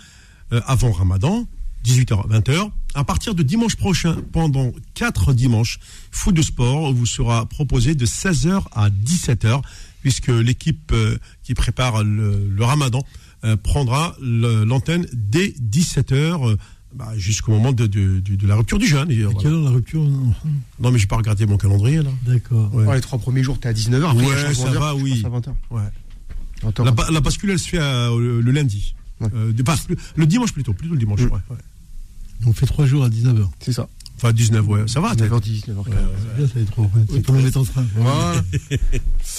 euh, 0.53 0.61
avant 0.67 0.93
Ramadan, 0.93 1.47
18h, 1.85 2.29
20h. 2.29 2.71
À 2.95 3.05
partir 3.05 3.35
de 3.35 3.43
dimanche 3.43 3.77
prochain, 3.77 4.17
pendant 4.33 4.73
quatre 4.95 5.33
dimanches, 5.33 5.79
foot 6.11 6.35
de 6.35 6.43
sport 6.43 6.93
vous 6.93 7.07
sera 7.07 7.47
proposé 7.47 7.95
de 7.95 8.07
16h 8.07 8.63
à 8.73 8.91
17h, 8.91 9.63
puisque 10.03 10.29
l'équipe 10.29 10.93
euh, 10.93 11.19
qui 11.43 11.55
prépare 11.55 12.05
le, 12.05 12.55
Ramadan 12.61 13.05
euh, 13.45 13.57
prendra 13.57 14.17
l'antenne 14.21 15.07
dès 15.13 15.49
17h. 15.49 16.57
Bah, 16.97 17.13
jusqu'au 17.17 17.53
moment 17.53 17.73
de, 17.73 17.87
de, 17.87 18.21
de- 18.21 18.35
de 18.37 18.47
la 18.47 18.57
rupture 18.57 18.79
du 18.79 18.87
jeûne. 18.87 19.13
Voilà. 19.13 19.39
quelle 19.41 19.53
heure 19.53 19.63
la 19.65 19.71
rupture 19.71 20.03
non 20.03 20.33
Non, 20.81 20.91
mais 20.91 20.99
j'ai 20.99 21.07
pas 21.07 21.17
regardé 21.17 21.45
mon 21.47 21.57
calendrier 21.59 22.03
là. 22.03 22.11
D'accord. 22.25 22.75
Ouais. 22.75 22.85
Ouais, 22.85 22.95
les 22.97 23.01
trois 23.01 23.19
premiers 23.19 23.43
jours, 23.43 23.59
t'es 23.61 23.69
à 23.69 23.73
19h. 23.73 24.11
Après, 24.11 24.25
Ouais, 24.27 24.55
ça 24.55 24.71
va, 24.71 24.95
je 24.97 25.03
oui. 25.03 25.23
pense 25.23 25.33
à 25.47 25.51
20h. 25.51 25.55
Ouais. 25.71 25.83
20h. 26.71 26.85
La, 26.85 26.91
ba- 26.91 27.11
la 27.11 27.21
bascule, 27.21 27.51
elle 27.51 27.59
se 27.59 27.69
fait 27.69 27.79
euh, 27.79 28.19
le, 28.19 28.41
le 28.41 28.51
lundi. 28.51 28.95
Ouais. 29.21 29.29
Euh, 29.35 29.53
le, 29.57 29.97
le 30.17 30.27
dimanche 30.27 30.53
plutôt, 30.53 30.73
plutôt 30.73 30.95
le 30.95 30.99
dimanche. 31.01 31.21
Mm. 31.21 31.25
ouais, 31.27 31.41
ouais. 31.51 31.57
On 32.47 32.53
fait 32.53 32.67
trois 32.67 32.87
jours 32.87 33.05
à 33.05 33.09
19h. 33.09 33.47
C'est 33.61 33.73
ça. 33.73 33.89
Enfin, 34.17 34.33
19, 34.33 34.67
ouais, 34.67 34.81
ça 34.87 35.01
va. 35.01 35.15
t'as- 35.15 35.27
19h, 35.27 35.41
19h. 35.43 35.85
C'est 35.85 36.37
bien, 36.39 36.47
ça 36.47 36.53
les 36.57 36.65
trois. 36.65 36.91
C'est 37.13 37.27
comme 37.27 37.43
mettre 37.43 37.59
en 37.59 37.65
train. 37.65 37.85
Voilà. 37.97 38.43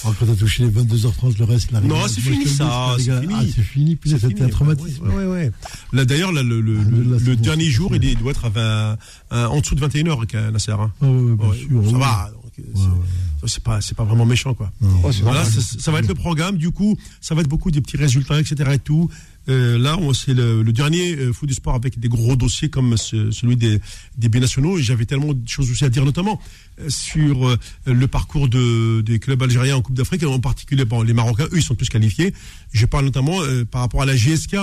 Quand 0.04 0.12
t'as 0.26 0.34
touché 0.36 0.62
les 0.64 0.70
22h30, 0.70 1.36
le 1.38 1.44
reste, 1.44 1.72
la 1.72 1.80
Non, 1.80 2.06
c'est 2.06 2.20
fini, 2.20 2.44
le 2.44 2.50
ça, 2.50 2.94
c'est 2.98 3.20
fini. 3.20 3.34
Ah, 3.36 3.42
c'est 3.54 3.62
fini. 3.62 3.98
C'est 4.04 4.18
c'était 4.20 4.42
un 4.44 4.48
traumatisme. 4.48 5.08
Ouais, 5.08 5.14
ouais, 5.16 5.26
ouais. 5.26 5.50
Là, 5.92 6.04
d'ailleurs, 6.04 6.30
là, 6.32 6.42
le, 6.44 6.60
le, 6.60 6.78
Ah, 6.80 6.84
le- 6.90 7.02
là, 7.12 7.16
c'est 7.18 7.24
le 7.24 7.34
bon, 7.36 7.42
dernier 7.42 7.64
c'est 7.64 7.70
jour, 7.70 7.90
il 7.94 8.16
doit 8.18 8.30
être 8.30 8.44
à 8.44 8.48
20, 8.50 8.96
euh, 9.32 9.46
en 9.46 9.60
dessous 9.60 9.74
de 9.74 9.80
21h, 9.80 10.26
qu'à 10.26 10.50
Nasser. 10.52 10.70
Hein. 10.72 10.92
Ah, 11.02 11.06
ouais, 11.06 11.10
ouais, 11.10 11.34
bien 11.36 11.48
Ouais, 11.48 11.56
sûr. 11.58 11.90
ça 11.90 11.98
va. 11.98 12.30
C'est- 12.74 12.80
Ouais, 12.80 12.86
ouais. 12.86 13.46
C'est 13.46 13.62
pas, 13.62 13.80
c'est 13.80 13.96
pas 13.96 14.02
vraiment 14.04 14.26
méchant, 14.26 14.52
quoi. 14.52 14.72
Oh, 14.82 15.10
Voilà, 15.22 15.44
ça, 15.44 15.60
ça 15.60 15.92
va 15.92 16.00
être 16.00 16.08
le 16.08 16.14
programme. 16.14 16.56
Du 16.58 16.70
coup, 16.72 16.98
ça 17.20 17.34
va 17.36 17.40
être 17.42 17.48
beaucoup 17.48 17.70
des 17.70 17.80
petits 17.80 17.96
résultats, 17.96 18.40
etc. 18.40 18.70
Et 18.74 18.78
tout. 18.80 19.08
Euh, 19.48 19.78
là, 19.78 19.96
c'est 20.12 20.34
le, 20.34 20.62
le 20.62 20.72
dernier 20.72 21.14
euh, 21.16 21.32
foot 21.32 21.48
du 21.48 21.54
sport 21.54 21.74
avec 21.76 21.98
des 22.00 22.08
gros 22.08 22.34
dossiers 22.36 22.68
comme 22.68 22.96
ce- 22.96 23.30
celui 23.30 23.56
des, 23.56 23.80
des 24.18 24.28
binationaux. 24.28 24.76
J'avais 24.78 25.06
tellement 25.06 25.32
de 25.32 25.48
choses 25.48 25.70
aussi 25.70 25.84
à 25.84 25.88
dire, 25.88 26.04
notamment 26.04 26.40
euh, 26.80 26.90
sur 26.90 27.46
euh, 27.48 27.56
le 27.86 28.08
parcours 28.08 28.48
de, 28.48 29.00
des 29.02 29.18
clubs 29.20 29.42
algériens 29.42 29.76
en 29.76 29.82
Coupe 29.82 29.94
d'Afrique, 29.96 30.24
en 30.24 30.40
particulier 30.40 30.84
bon, 30.84 31.02
les 31.02 31.12
Marocains. 31.14 31.44
Eux, 31.52 31.58
ils 31.58 31.62
sont 31.62 31.76
tous 31.76 31.88
qualifiés. 31.88 32.34
Je 32.72 32.84
parle 32.86 33.04
notamment 33.04 33.40
euh, 33.42 33.64
par 33.64 33.82
rapport 33.82 34.02
à 34.02 34.06
la 34.06 34.16
GSK. 34.16 34.56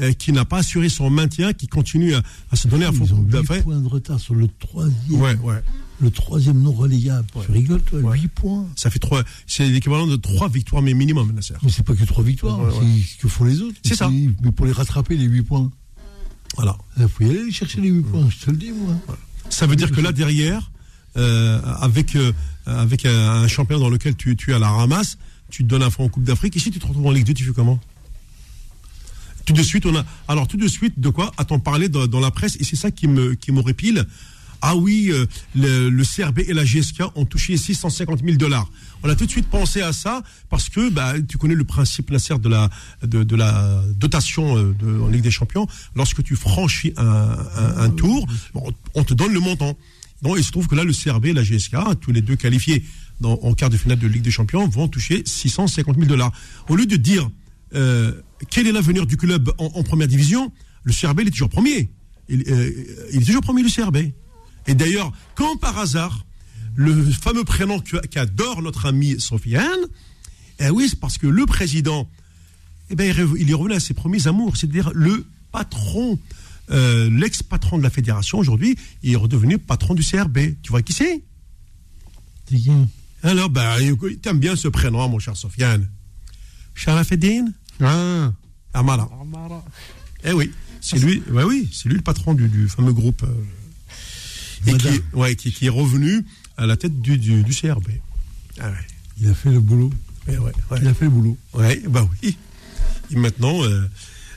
euh, 0.00 0.12
qui 0.12 0.32
n'a 0.32 0.44
pas 0.44 0.58
assuré 0.58 0.88
son 0.90 1.08
maintien, 1.10 1.52
qui 1.52 1.66
continue 1.66 2.14
à, 2.14 2.22
à 2.52 2.56
se 2.56 2.68
donner 2.68 2.84
à 2.84 2.92
fond 2.92 3.04
Ils 3.04 3.14
ont 3.14 3.16
Coupe 3.16 3.26
8 3.26 3.32
d'Afrique. 3.32 3.62
points 3.64 3.80
de 3.80 3.88
retard 3.88 4.20
sur 4.20 4.34
le 4.34 4.46
troisième. 4.60 4.94
Ouais, 5.10 5.34
ouais. 5.42 5.60
Le 6.00 6.10
troisième 6.12 6.60
non 6.60 6.72
relégable. 6.72 7.26
Tu 7.44 7.50
rigoles, 7.50 7.82
toi, 7.82 8.00
8 8.14 8.28
points. 8.28 8.66
Ça 8.76 8.88
fait 8.90 9.00
trois, 9.00 9.24
c'est 9.46 9.68
l'équivalent 9.68 10.06
de 10.06 10.14
trois 10.16 10.48
victoires, 10.48 10.80
mais 10.82 10.94
minimum, 10.94 11.32
Nasser. 11.32 11.54
Mais 11.62 11.70
c'est 11.70 11.82
pas 11.84 11.94
que 11.94 12.04
3 12.04 12.22
victoires, 12.22 12.60
Ouais, 12.60 12.66
ouais. 12.66 12.86
c'est 13.04 13.14
ce 13.14 13.16
que 13.22 13.28
font 13.28 13.44
les 13.44 13.60
autres. 13.62 13.76
C'est 13.84 13.96
ça. 13.96 14.08
Mais 14.10 14.52
pour 14.52 14.66
les 14.66 14.72
rattraper, 14.72 15.16
les 15.16 15.24
8 15.24 15.42
points, 15.42 15.70
Voilà. 16.56 16.78
il 16.98 17.08
faut 17.08 17.24
y 17.24 17.30
aller 17.30 17.50
chercher 17.50 17.80
les 17.80 17.88
8 17.88 18.02
points, 18.02 18.28
je 18.30 18.44
te 18.44 18.50
le 18.52 18.56
dis, 18.56 18.70
moi. 18.70 18.94
Ça 19.50 19.66
veut 19.66 19.74
dire 19.76 19.90
que 19.90 20.00
là 20.00 20.12
derrière, 20.12 20.70
euh, 21.16 21.60
avec 21.80 22.14
euh, 22.14 22.32
avec 22.66 23.04
un, 23.06 23.42
un 23.42 23.48
champion 23.48 23.78
dans 23.80 23.88
lequel 23.90 24.14
tu, 24.14 24.36
tu 24.36 24.50
es 24.52 24.54
à 24.54 24.58
la 24.58 24.70
ramasse, 24.70 25.18
tu 25.50 25.64
te 25.64 25.68
donnes 25.68 25.82
un 25.82 25.90
franc 25.90 26.04
en 26.04 26.08
Coupe 26.08 26.22
d'Afrique. 26.24 26.54
Ici, 26.54 26.70
tu 26.70 26.78
te 26.78 26.86
retrouves 26.86 27.06
en 27.06 27.10
Ligue 27.10 27.24
2, 27.26 27.32
tu 27.34 27.44
fais 27.44 27.52
comment? 27.52 27.80
Tout 29.46 29.54
de 29.54 29.62
suite, 29.62 29.86
on 29.86 29.96
a. 29.96 30.04
Alors 30.28 30.46
tout 30.46 30.58
de 30.58 30.68
suite, 30.68 31.00
de 31.00 31.08
quoi? 31.08 31.32
A-t-on 31.38 31.58
parlé 31.58 31.88
dans, 31.88 32.06
dans 32.06 32.20
la 32.20 32.30
presse 32.30 32.56
Et 32.60 32.64
c'est 32.64 32.76
ça 32.76 32.90
qui 32.90 33.08
me 33.08 33.34
qui 33.34 33.50
m'horripile. 33.50 34.06
Ah 34.60 34.76
oui, 34.76 35.08
euh, 35.10 35.26
le, 35.54 35.88
le 35.88 36.04
CRB 36.04 36.40
et 36.40 36.52
la 36.52 36.64
GSK 36.64 37.02
ont 37.14 37.24
touché 37.24 37.56
650 37.56 38.24
000 38.24 38.36
dollars. 38.36 38.68
On 39.02 39.08
a 39.08 39.14
tout 39.14 39.26
de 39.26 39.30
suite 39.30 39.48
pensé 39.48 39.82
à 39.82 39.92
ça 39.92 40.22
parce 40.50 40.68
que 40.68 40.90
bah, 40.90 41.14
tu 41.28 41.38
connais 41.38 41.54
le 41.54 41.64
principe 41.64 42.10
de 42.10 42.48
la 42.48 42.70
de, 43.02 43.36
la 43.36 43.82
dotation 43.94 44.56
euh, 44.56 45.02
en 45.02 45.08
Ligue 45.08 45.22
des 45.22 45.30
Champions. 45.30 45.66
Lorsque 45.94 46.22
tu 46.24 46.34
franchis 46.34 46.92
un, 46.96 47.90
tour, 47.90 48.26
on 48.94 49.04
te 49.04 49.14
donne 49.14 49.32
le 49.32 49.40
montant. 49.40 49.76
Donc 50.22 50.36
il 50.36 50.44
se 50.44 50.50
trouve 50.50 50.66
que 50.66 50.74
là, 50.74 50.82
le 50.82 50.92
CRB 50.92 51.26
et 51.26 51.32
la 51.32 51.44
GSK, 51.44 51.76
tous 52.00 52.10
les 52.10 52.22
deux 52.22 52.34
qualifiés 52.34 52.84
en 53.22 53.54
quart 53.54 53.70
de 53.70 53.76
finale 53.76 53.98
de 53.98 54.08
Ligue 54.08 54.22
des 54.22 54.30
Champions, 54.30 54.66
vont 54.68 54.88
toucher 54.88 55.22
650 55.24 55.94
000 55.96 56.06
dollars. 56.08 56.32
Au 56.68 56.74
lieu 56.74 56.86
de 56.86 56.96
dire 56.96 57.30
euh, 57.74 58.12
quel 58.50 58.66
est 58.66 58.72
l'avenir 58.72 59.06
du 59.06 59.16
club 59.16 59.52
en, 59.58 59.82
première 59.84 60.08
division, 60.08 60.52
le 60.82 60.92
CRB 60.92 61.20
il 61.20 61.28
est 61.28 61.30
toujours 61.30 61.48
premier. 61.48 61.88
Il, 62.28 62.42
il 63.12 63.22
est 63.22 63.24
toujours 63.24 63.42
premier 63.42 63.62
le 63.62 63.70
CRB. 63.70 64.10
Et 64.68 64.74
d'ailleurs, 64.74 65.12
quand 65.34 65.56
par 65.56 65.78
hasard, 65.78 66.24
le 66.76 67.10
fameux 67.10 67.42
prénom 67.42 67.80
qu'adore 68.10 68.62
notre 68.62 68.86
ami 68.86 69.18
Sofiane, 69.18 69.80
eh 70.60 70.70
oui, 70.70 70.86
c'est 70.88 71.00
parce 71.00 71.18
que 71.18 71.26
le 71.26 71.46
président, 71.46 72.08
eh 72.90 72.94
ben, 72.94 73.12
il 73.38 73.50
est 73.50 73.54
revenu 73.54 73.74
à 73.74 73.80
ses 73.80 73.94
premiers 73.94 74.26
amours, 74.28 74.56
c'est-à-dire 74.56 74.90
le 74.94 75.26
patron, 75.50 76.18
euh, 76.70 77.08
l'ex-patron 77.10 77.78
de 77.78 77.82
la 77.82 77.90
fédération 77.90 78.38
aujourd'hui, 78.38 78.76
il 79.02 79.12
est 79.12 79.16
redevenu 79.16 79.58
patron 79.58 79.94
du 79.94 80.04
CRB. 80.04 80.38
Tu 80.62 80.70
vois 80.70 80.82
qui 80.82 80.92
c'est? 80.92 81.24
C'est 82.48 82.56
qui? 82.56 82.70
Alors, 83.22 83.48
ben, 83.50 83.74
t'aimes 84.22 84.38
bien 84.38 84.54
ce 84.54 84.68
prénom, 84.68 85.08
mon 85.08 85.18
cher 85.18 85.36
Sofiane. 85.36 85.88
Sharafeddin? 86.74 87.46
Ah. 87.80 88.32
Amara. 88.74 89.08
Eh 90.24 90.32
oui, 90.32 90.52
c'est 90.80 90.98
lui, 90.98 91.22
ouais, 91.30 91.44
oui, 91.44 91.68
c'est 91.72 91.88
lui 91.88 91.96
le 91.96 92.02
patron 92.02 92.34
du, 92.34 92.48
du 92.48 92.68
fameux 92.68 92.92
groupe. 92.92 93.22
euh, 93.22 93.44
et 94.66 94.74
qui, 94.76 94.88
ouais, 95.12 95.34
qui, 95.36 95.52
qui 95.52 95.66
est 95.66 95.70
revenu 95.70 96.24
à 96.56 96.66
la 96.66 96.76
tête 96.76 97.00
du, 97.00 97.18
du, 97.18 97.42
du 97.42 97.52
CRB. 97.54 97.88
Ah 98.60 98.68
ouais. 98.70 98.74
Il 99.20 99.28
a 99.28 99.34
fait 99.34 99.50
le 99.50 99.60
boulot. 99.60 99.90
Eh 100.28 100.32
ouais, 100.38 100.52
ouais. 100.70 100.78
Il 100.82 100.88
a 100.88 100.94
fait 100.94 101.04
le 101.06 101.10
boulot. 101.10 101.36
Ouais, 101.54 101.82
bah 101.88 102.06
oui. 102.22 102.36
Et 103.10 103.16
maintenant, 103.16 103.62
euh, 103.64 103.88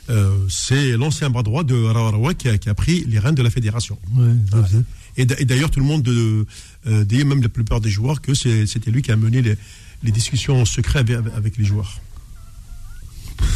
euh, 0.10 0.38
c'est 0.50 0.92
l'ancien 0.98 1.30
bras 1.30 1.44
droit 1.44 1.64
de 1.64 1.76
Rawarawa 1.76 2.34
qui 2.34 2.50
a, 2.50 2.58
qui 2.58 2.70
a 2.70 2.74
pris 2.74 3.04
les 3.08 3.20
rênes 3.20 3.36
de 3.36 3.44
la 3.44 3.50
fédération. 3.50 3.98
Ouais, 4.16 4.34
je 4.52 4.58
Ouais. 4.58 4.68
sais. 4.70 4.84
Et 5.18 5.26
d'a- 5.26 5.40
et 5.40 5.46
d'ailleurs, 5.46 5.70
tout 5.72 5.80
le 5.82 5.86
monde, 5.86 6.04
de, 6.04 6.46
euh, 6.88 7.04
dit, 7.04 7.24
même 7.26 7.42
la 7.42 7.50
plupart 7.50 7.82
des 7.82 7.90
joueurs, 7.90 8.22
que 8.22 8.34
c'était 8.34 8.92
lui 8.92 9.02
qui 9.02 9.12
a 9.12 9.18
mené 9.18 9.42
les, 9.42 9.56
les 10.04 10.12
discussions 10.12 10.62
en 10.62 10.66
secret 10.66 11.00
avec, 11.00 11.18
avec 11.36 11.58
les 11.58 11.66
joueurs. 11.66 12.00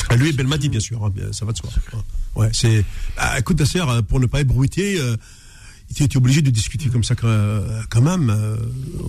Ah, 0.09 0.15
lui 0.15 0.29
et 0.29 0.33
Belmadi, 0.33 0.69
bien 0.69 0.79
sûr, 0.79 1.03
hein, 1.05 1.13
ça 1.31 1.45
va 1.45 1.51
de 1.53 1.57
soi. 1.57 1.69
Ouais, 2.35 2.49
c'est. 2.53 2.83
Ah, 3.17 3.39
écoute, 3.39 3.59
Nasser, 3.59 3.79
euh, 3.87 4.01
pour 4.01 4.19
ne 4.19 4.25
pas 4.25 4.41
ébruiter, 4.41 4.99
euh, 4.99 5.15
tu 5.93 6.03
es 6.03 6.17
obligé 6.17 6.41
de 6.41 6.49
discuter 6.49 6.89
comme 6.89 7.03
ça 7.03 7.15
quand, 7.15 7.27
euh, 7.27 7.81
quand 7.89 8.01
même, 8.01 8.29
euh, 8.29 8.57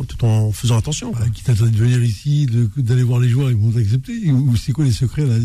tout 0.09 0.25
en 0.25 0.53
faisant 0.53 0.77
attention. 0.79 1.13
Bah, 1.13 1.27
qui 1.35 1.43
t'attend 1.43 1.67
de 1.67 1.77
venir 1.77 2.03
ici, 2.05 2.47
d'aller 2.77 3.03
voir 3.03 3.21
les 3.21 3.29
joueurs, 3.29 3.51
ils 3.51 3.57
vont 3.57 3.71
t'accepter. 3.73 4.31
Ou 4.31 4.51
ou 4.51 4.57
c'est 4.57 4.73
quoi 4.73 4.85
les 4.85 4.93
secrets 4.93 5.25
là? 5.27 5.37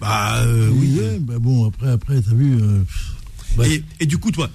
Bah, 0.00 0.42
euh, 0.44 0.70
oui. 0.72 0.96
Ouais, 1.00 1.18
bah 1.20 1.38
bon, 1.38 1.66
après, 1.66 1.90
après, 1.90 2.20
t'as 2.22 2.34
vu. 2.34 2.56
euh, 2.60 2.82
bah, 3.56 3.66
Et, 3.66 3.82
et 4.00 4.06
du 4.06 4.18
coup, 4.18 4.30
toi, 4.30 4.48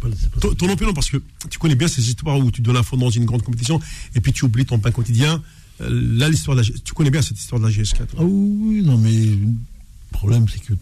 pas- 0.00 0.08
ton, 0.40 0.54
ton 0.54 0.70
opinion, 0.70 0.94
parce 0.94 1.10
que 1.10 1.18
tu 1.50 1.58
connais 1.58 1.74
bien 1.74 1.88
ces 1.88 2.08
histoires 2.08 2.38
où 2.38 2.50
tu 2.50 2.62
donnes 2.62 2.76
l'info 2.76 2.96
dans 2.96 3.10
une 3.10 3.24
grande 3.26 3.42
compétition 3.42 3.78
et 4.14 4.20
puis 4.20 4.32
tu 4.32 4.44
oublies 4.46 4.64
ton 4.64 4.78
pain 4.78 4.90
quotidien. 4.92 5.42
Là, 5.80 6.30
l'histoire 6.30 6.56
de 6.56 6.62
la 6.62 6.68
tu 6.82 6.94
connais 6.94 7.10
bien 7.10 7.20
cette 7.20 7.38
histoire 7.38 7.60
de 7.60 7.66
la 7.66 7.70
GSK. 7.72 7.96
toi. 8.06 8.20
Ah 8.20 8.24
oui, 8.24 8.56
oui, 8.78 8.82
non, 8.82 8.96
mais 8.96 9.12
le 9.12 9.52
problème, 10.10 10.46
c'est 10.50 10.60
que 10.60 10.72
tu, 10.72 10.78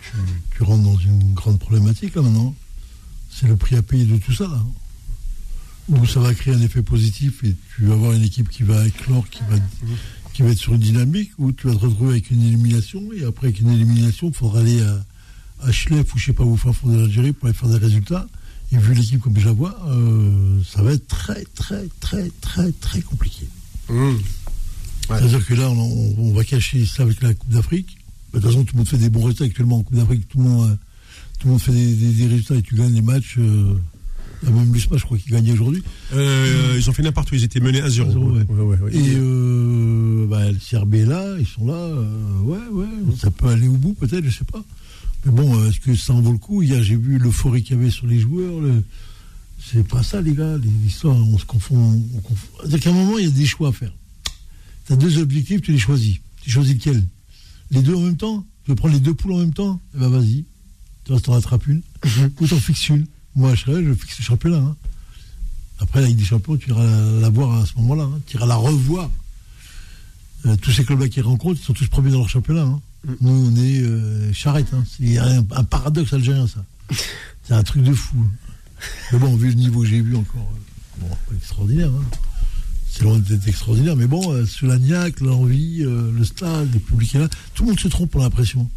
tu 0.57 0.63
rentres 0.63 0.85
dans 0.85 0.97
une 0.99 1.33
grande 1.35 1.59
problématique 1.59 2.15
là 2.15 2.23
maintenant. 2.23 2.55
C'est 3.35 3.49
le 3.49 3.57
prix 3.57 3.75
à 3.77 3.83
payer 3.83 4.05
de 4.05 4.17
tout 4.19 4.33
ça. 4.33 4.45
Là. 4.47 4.63
Ça 6.07 6.21
va 6.21 6.33
créer 6.35 6.55
un 6.55 6.61
effet 6.61 6.83
positif 6.83 7.43
et 7.45 7.55
tu 7.75 7.87
vas 7.87 7.95
avoir 7.95 8.13
une 8.13 8.23
équipe 8.23 8.49
qui 8.49 8.63
va 8.63 8.87
éclore, 8.87 9.29
qui 9.29 9.41
va, 9.51 9.57
qui 10.33 10.43
va 10.43 10.51
être 10.51 10.59
sur 10.59 10.75
une 10.75 10.81
dynamique 10.81 11.33
où 11.39 11.53
tu 11.53 11.67
vas 11.67 11.75
te 11.75 11.81
retrouver 11.81 12.13
avec 12.13 12.31
une 12.31 12.43
élimination 12.43 13.03
et 13.13 13.25
après 13.25 13.49
avec 13.49 13.61
une 13.61 13.71
élimination, 13.71 14.29
il 14.29 14.35
faudra 14.35 14.61
aller 14.61 14.81
à, 14.83 15.05
à 15.63 15.73
Schleff 15.73 16.15
ou 16.15 16.19
je 16.19 16.27
sais 16.27 16.33
pas 16.33 16.45
où, 16.45 16.57
fin 16.57 16.73
fond 16.73 16.89
de 16.89 16.99
l'Algérie 16.99 17.33
pour 17.33 17.47
aller 17.47 17.55
faire 17.55 17.69
des 17.69 17.79
résultats. 17.79 18.27
Et 18.73 18.79
vu 18.79 18.95
l'équipe 18.95 19.21
comme 19.21 19.39
je 19.39 19.45
la 19.45 19.53
vois, 19.53 19.77
euh, 19.89 20.63
ça 20.65 20.83
va 20.83 20.93
être 20.93 21.07
très, 21.07 21.45
très, 21.55 21.87
très, 22.01 22.31
très, 22.41 22.73
très 22.73 23.03
compliqué. 23.03 23.47
Hum. 23.89 24.19
C'est-à-dire 25.07 25.45
que 25.47 25.55
là, 25.55 25.71
on, 25.71 26.15
on 26.19 26.33
va 26.33 26.45
cacher 26.45 26.87
ça 26.87 27.03
avec 27.03 27.21
la 27.21 27.35
Coupe 27.35 27.51
d'Afrique. 27.51 27.99
Bah, 28.33 28.39
De 28.39 28.45
toute 28.45 28.51
façon, 28.51 28.65
tout 28.65 28.75
le 28.75 28.79
monde 28.79 28.89
fait 28.89 28.97
des 28.97 29.11
bons 29.11 29.21
résultats 29.21 29.45
actuellement 29.45 29.79
en 29.79 29.83
Coupe 29.83 29.97
d'Afrique. 29.97 30.27
Tout 30.29 30.39
le 30.39 30.45
monde, 30.45 30.71
euh, 30.71 30.77
tout 31.45 31.49
le 31.49 31.53
monde 31.53 31.61
fait 31.61 31.73
des, 31.73 31.93
des- 31.93 32.13
des 32.15 32.27
résultats 32.27 32.55
et 32.55 32.63
tu 32.63 32.75
gagnes 32.75 32.95
les 32.95 33.03
matchs. 33.03 33.35
Euh, 33.39 33.75
même 34.45 34.73
l'USMA, 34.73 34.97
je 34.97 35.05
crois, 35.05 35.19
qui 35.19 35.29
gagnait 35.31 35.53
aujourd'hui. 35.53 35.83
Euh, 36.15 36.75
ils 36.79 36.89
ont 36.89 36.93
fait 36.95 37.03
n'importe 37.03 37.31
où, 37.33 37.35
ils 37.35 37.45
étaient 37.45 37.61
menés 37.61 37.83
à 37.83 37.89
0. 37.91 38.11
0, 38.13 38.31
ouais. 38.33 38.43
Ouais, 38.49 38.61
ouais, 38.63 38.79
ouais. 38.79 38.97
Et 38.97 39.15
euh, 39.17 40.27
bah, 40.27 40.51
le 40.51 40.57
CRB 40.59 40.95
est 40.95 41.05
là, 41.07 41.37
ils 41.39 41.47
sont 41.47 41.67
là. 41.67 41.75
euh, 41.75 42.41
ouais, 42.41 42.59
ouais, 42.73 42.87
ça 43.19 43.31
peut 43.31 43.49
aller 43.49 43.69
au 43.69 43.77
bout 43.77 43.93
peut-être, 43.93 44.25
je 44.25 44.31
sais 44.39 44.45
pas. 44.45 44.65
Mais 45.27 45.33
bon, 45.33 45.55
euh, 45.59 45.69
est-ce 45.69 45.81
que 45.81 45.95
ça 45.95 46.15
en 46.15 46.21
vaut 46.23 46.33
le 46.33 46.39
coup? 46.39 46.63
Hier, 46.63 46.83
j'ai 46.83 46.97
vu 46.97 47.19
l'euphorie 47.19 47.63
qu'il 47.63 47.77
y 47.77 47.79
avait 47.81 47.91
sur 47.91 48.07
les 48.07 48.19
joueurs. 48.21 48.59
le- 48.61 48.83
C'est 49.71 49.87
pas 49.87 50.03
ça, 50.03 50.21
les 50.23 50.33
gars. 50.33 50.57
L'histoire, 50.83 51.17
on 51.17 51.39
se 51.39 51.45
confond. 51.47 52.03
on 52.15 52.21
confond. 52.21 52.47
C'est-à-dire 52.61 52.81
qu'à 52.81 52.91
un 52.91 52.95
moment, 52.95 53.19
il 53.19 53.25
y 53.25 53.29
a 53.29 53.31
des 53.31 53.47
choix 53.47 53.69
à 53.69 53.73
faire. 53.73 53.93
Tu 54.87 54.93
as 54.95 54.97
deux 54.97 55.19
objectifs, 55.19 55.61
tu 55.63 55.73
les 55.73 55.79
choisis. 55.79 56.17
Tu 56.43 56.51
choisis 56.51 56.75
lequel? 56.75 57.03
Les 57.71 57.81
deux 57.83 57.95
en 57.95 58.01
même 58.01 58.17
temps? 58.17 58.45
Tu 58.65 58.71
veux 58.71 58.75
prendre 58.77 58.93
les 58.95 59.01
deux 59.01 59.15
poules 59.15 59.33
en 59.33 59.39
même 59.39 59.55
temps? 59.55 59.81
Eh 59.95 59.99
ben 60.01 60.09
vas-y. 60.09 60.45
Tu 61.05 61.21
t'en 61.21 61.33
rattrapes 61.33 61.67
une. 61.67 61.83
Ou 62.41 62.47
t'en 62.47 62.57
fixes 62.59 62.89
une. 62.89 63.07
Moi, 63.37 63.55
je 63.55 63.63
serais, 63.63 63.85
je 63.85 63.93
fixe 63.95 64.19
le 64.19 64.25
championnat. 64.25 64.59
hein. 64.59 64.77
Après, 65.81 66.01
la 66.01 66.07
Ligue 66.07 66.19
des 66.19 66.25
Champions, 66.25 66.57
tu 66.57 66.71
iras 66.71 66.85
la, 66.85 67.21
la 67.21 67.29
voir 67.31 67.61
à 67.61 67.67
ce 67.67 67.75
moment-là. 67.79 68.05
hein. 68.05 68.21
Tu 68.27 68.37
iras 68.37 68.47
la 68.47 68.57
revoir. 68.57 69.11
Euh, 70.47 70.57
tous 70.57 70.71
ces 70.73 70.85
clubs-là 70.85 71.09
qui 71.09 71.21
rencontrent, 71.21 71.59
ils 71.61 71.65
sont 71.65 71.73
tous 71.73 71.89
premiers 71.89 72.11
dans 72.11 72.19
leur 72.19 72.29
championnat. 72.29 72.63
hein. 72.63 72.81
Nous, 73.21 73.31
on 73.31 73.57
est 73.57 73.81
euh, 73.83 74.33
charrette. 74.33 74.69
hein. 74.73 74.85
C'est 74.99 75.19
un, 75.19 75.45
un 75.51 75.65
paradoxe 75.65 76.13
algérien, 76.13 76.47
ça. 76.47 76.65
C'est 77.47 77.55
un 77.55 77.63
truc 77.63 77.83
de 77.83 77.93
fou. 77.93 78.17
Mais 79.13 79.19
bon, 79.19 79.37
vu 79.37 79.49
le 79.49 79.55
niveau 79.55 79.83
que 79.83 79.87
j'ai 79.89 80.01
vu 80.01 80.17
encore, 80.17 80.51
euh, 80.55 81.01
bon, 81.07 81.37
extraordinaire. 81.37 81.91
C'est 82.91 83.03
loin 83.03 83.19
d'être 83.19 83.47
extraordinaire. 83.49 83.97
Mais 83.97 84.07
bon, 84.07 84.33
euh, 84.33 84.47
Solagnac, 84.47 85.21
l'envie, 85.21 85.83
euh, 85.83 86.11
le 86.13 86.25
stade, 86.25 86.73
le 86.73 86.79
public 86.79 87.15
est 87.17 87.19
là. 87.19 87.29
Tout 87.55 87.65
le 87.65 87.71
monde 87.71 87.81
se 87.81 87.89
trompe, 87.89 88.15
on 88.17 88.21
a 88.21 88.25
l'impression. 88.25 88.71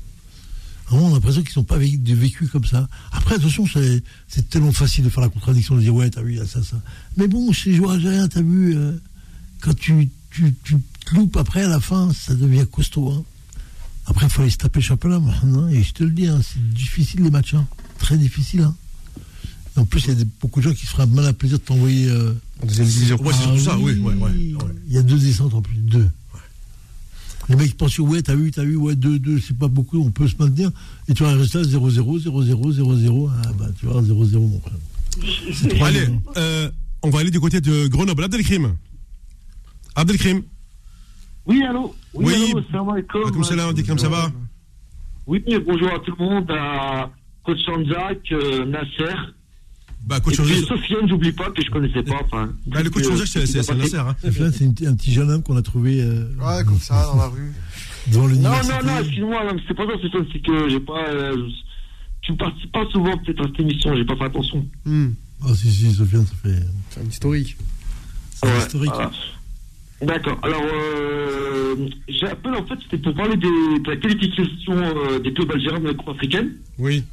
Vraiment, 0.90 1.08
on 1.08 1.12
a 1.12 1.14
l'impression 1.16 1.42
qu'ils 1.42 1.52
sont 1.52 1.64
pas 1.64 1.78
vécu, 1.78 2.48
comme 2.48 2.64
ça. 2.66 2.88
Après, 3.12 3.36
attention, 3.36 3.66
c'est 4.28 4.50
tellement 4.50 4.72
facile 4.72 5.04
de 5.04 5.10
faire 5.10 5.22
la 5.22 5.30
contradiction, 5.30 5.76
de 5.76 5.82
dire 5.82 5.94
ouais, 5.94 6.10
t'as 6.10 6.22
vu, 6.22 6.34
il 6.34 6.38
y 6.38 6.42
a 6.42 6.46
ça, 6.46 6.64
ça. 6.64 6.82
Mais 7.18 7.28
bon, 7.28 7.52
chez 7.52 7.72
les 7.72 7.76
joueurs 7.78 7.92
algériens, 7.92 8.28
t'as 8.30 8.42
vu, 8.42 8.76
euh, 8.76 8.94
quand 9.62 9.76
tu, 9.76 10.10
tu, 10.32 10.56
tu 10.64 10.78
te 11.06 11.16
loupes 11.16 11.36
après, 11.36 11.64
à 11.64 11.68
la 11.68 11.80
fin, 11.82 12.12
ça 12.14 12.34
devient 12.36 12.66
costaud. 12.72 13.12
hein. 13.12 13.24
Après, 14.06 14.26
il 14.28 14.30
faut 14.32 14.42
aller 14.42 14.52
se 14.52 14.58
taper 14.58 14.80
le 14.80 14.86
championnat, 14.86 15.20
maintenant, 15.20 15.68
et 15.68 15.84
je 15.84 15.92
te 15.92 16.04
le 16.06 16.12
dis, 16.12 16.28
hein, 16.28 16.40
c'est 16.42 16.64
difficile 16.74 17.22
les 17.24 17.32
matchs, 17.32 17.56
hein. 17.56 17.68
très 18.00 18.18
difficile. 18.18 18.62
hein. 18.62 18.76
En 19.76 19.86
plus, 19.86 20.06
il 20.08 20.18
y 20.18 20.22
a 20.22 20.26
beaucoup 20.42 20.60
de 20.62 20.70
gens 20.70 20.74
qui 20.74 20.86
se 20.86 20.92
feraient 20.92 21.04
un 21.04 21.08
malin 21.08 21.34
plaisir 21.34 21.60
de 21.60 21.64
t'envoyer. 21.64 22.08
euh, 22.10 22.34
En 22.64 22.66
deuxième 22.66 22.88
division. 22.88 23.22
Ouais, 23.22 23.34
c'est 23.34 23.42
surtout 23.44 23.60
ça, 23.60 23.78
oui, 23.78 23.94
ouais, 24.00 24.14
ouais, 24.16 24.32
ouais. 24.32 24.56
il 24.88 24.94
y 24.94 24.98
a 24.98 25.04
deux 25.04 25.20
descentes 25.20 25.54
en 25.54 25.62
plus, 25.62 25.76
deux. 25.78 26.10
Les 27.50 27.56
mecs 27.56 27.78
pensent, 27.78 27.98
ouais, 28.00 28.22
t'as 28.22 28.36
vu, 28.36 28.52
t'as 28.52 28.64
vu, 28.64 28.76
ouais, 28.76 28.96
deux, 28.96 29.20
deux, 29.20 29.40
c'est 29.40 29.58
pas 29.58 29.68
beaucoup, 29.70 30.00
on 30.04 30.12
peut 30.12 30.28
se 30.28 30.36
maintenir. 30.38 30.70
Et 31.08 31.14
tu 31.14 31.24
as 31.24 31.30
un 31.30 31.38
résultat 31.38 31.62
0-0, 31.62 32.20
0-0, 32.24 32.74
0-0. 32.74 33.30
Ah 33.32 33.52
bah, 33.58 33.66
tu 33.80 33.86
vois, 33.86 34.02
0-0, 34.02 34.38
mon 34.40 34.60
frère. 34.60 35.86
Allez, 35.88 36.08
euh, 36.36 36.70
on 37.04 37.10
va 37.10 37.20
aller 37.20 37.32
du 37.32 37.40
côté 37.40 37.62
de 37.62 37.88
Grenoble. 37.88 38.24
Abdelkrim. 38.26 38.76
Abdelkrim. 39.96 40.44
Oui, 41.46 41.64
allô 41.64 41.96
Oui. 42.14 42.34
allô, 42.36 42.62
salam 42.70 42.90
alaikum. 42.90 43.32
Comme 43.32 43.44
ça, 43.46 43.56
là, 43.56 43.68
Abdelkrim, 43.68 43.98
ça 43.98 44.10
va 44.10 44.30
Oui, 45.26 45.42
bonjour 45.66 45.94
à 45.94 46.00
tout 46.00 46.14
le 46.20 46.26
monde, 46.26 46.52
à 46.52 47.10
Coach 47.46 47.60
Sanzak, 47.66 48.30
euh, 48.34 48.66
Nasser. 48.66 49.16
Bah, 50.08 50.20
coach 50.22 50.40
et 50.40 50.44
puis 50.44 50.54
Sanzak- 50.54 50.68
Sofiane, 50.68 51.10
j'oublie 51.10 51.32
pas, 51.34 51.50
que 51.52 51.62
je 51.62 51.70
connaissais 51.70 52.02
pas. 52.04 52.16
Enfin, 52.26 52.50
Bah, 52.66 52.82
le 52.82 52.90
coach 52.90 53.04
euh, 53.06 53.26
c'est-. 53.26 53.58
Hein. 53.98 54.16
Sofiane, 54.24 54.52
c'est 54.54 54.64
une- 54.64 54.88
un 54.88 54.96
petit 54.96 55.12
jeune 55.12 55.30
homme 55.30 55.44
qu'on 55.44 55.58
a 55.58 55.62
trouvé 55.62 56.02
euh, 56.02 56.24
Ouais, 56.40 56.64
comme 56.66 56.80
ça, 56.80 57.04
dans 57.12 57.18
la 57.18 57.28
rue. 57.28 57.52
Non, 58.14 58.26
l'université. 58.26 58.74
non, 58.74 58.94
non, 58.94 59.00
excuse-moi, 59.00 59.44
non, 59.44 59.52
mais 59.56 59.62
c'est 59.68 59.74
pas 59.74 59.86
ça, 59.86 59.92
c'est 60.02 60.10
ça, 60.10 60.18
c'est 60.32 60.40
que 60.40 60.70
j'ai 60.70 60.80
pas. 60.80 61.10
euh, 61.10 61.36
tu 62.22 62.34
participes 62.38 62.72
pas 62.72 62.86
souvent 62.92 63.18
peut-être 63.18 63.42
à 63.44 63.48
cette 63.48 63.60
émission, 63.60 63.94
j'ai 63.98 64.06
pas 64.06 64.16
fait 64.16 64.24
attention. 64.24 64.66
Hmm. 64.86 65.08
Ah, 65.44 65.54
si, 65.54 65.70
si, 65.70 65.92
Sofiane, 65.94 66.26
ça 66.26 66.34
fait. 66.42 66.60
C'est 66.90 67.02
un 67.02 67.06
historique. 67.10 67.58
C'est 68.34 68.48
Ouais, 68.48 68.58
historique. 68.60 68.92
voilà. 68.94 69.12
D'accord. 70.02 70.40
Alors, 70.44 70.62
euh, 70.64 71.76
j'appelle 72.08 72.54
en 72.54 72.66
fait, 72.66 72.76
c'était 72.84 72.98
pour 73.00 73.14
parler 73.14 73.36
des, 73.36 73.48
de 73.48 73.90
la 73.90 73.98
qualification 73.98 74.74
euh, 74.78 75.20
des 75.20 75.34
clubs 75.34 75.52
algériens 75.52 75.80
de 75.80 75.88
la 75.88 75.94
Coupe 75.96 76.10
africaine. 76.10 76.52
Oui. 76.78 77.04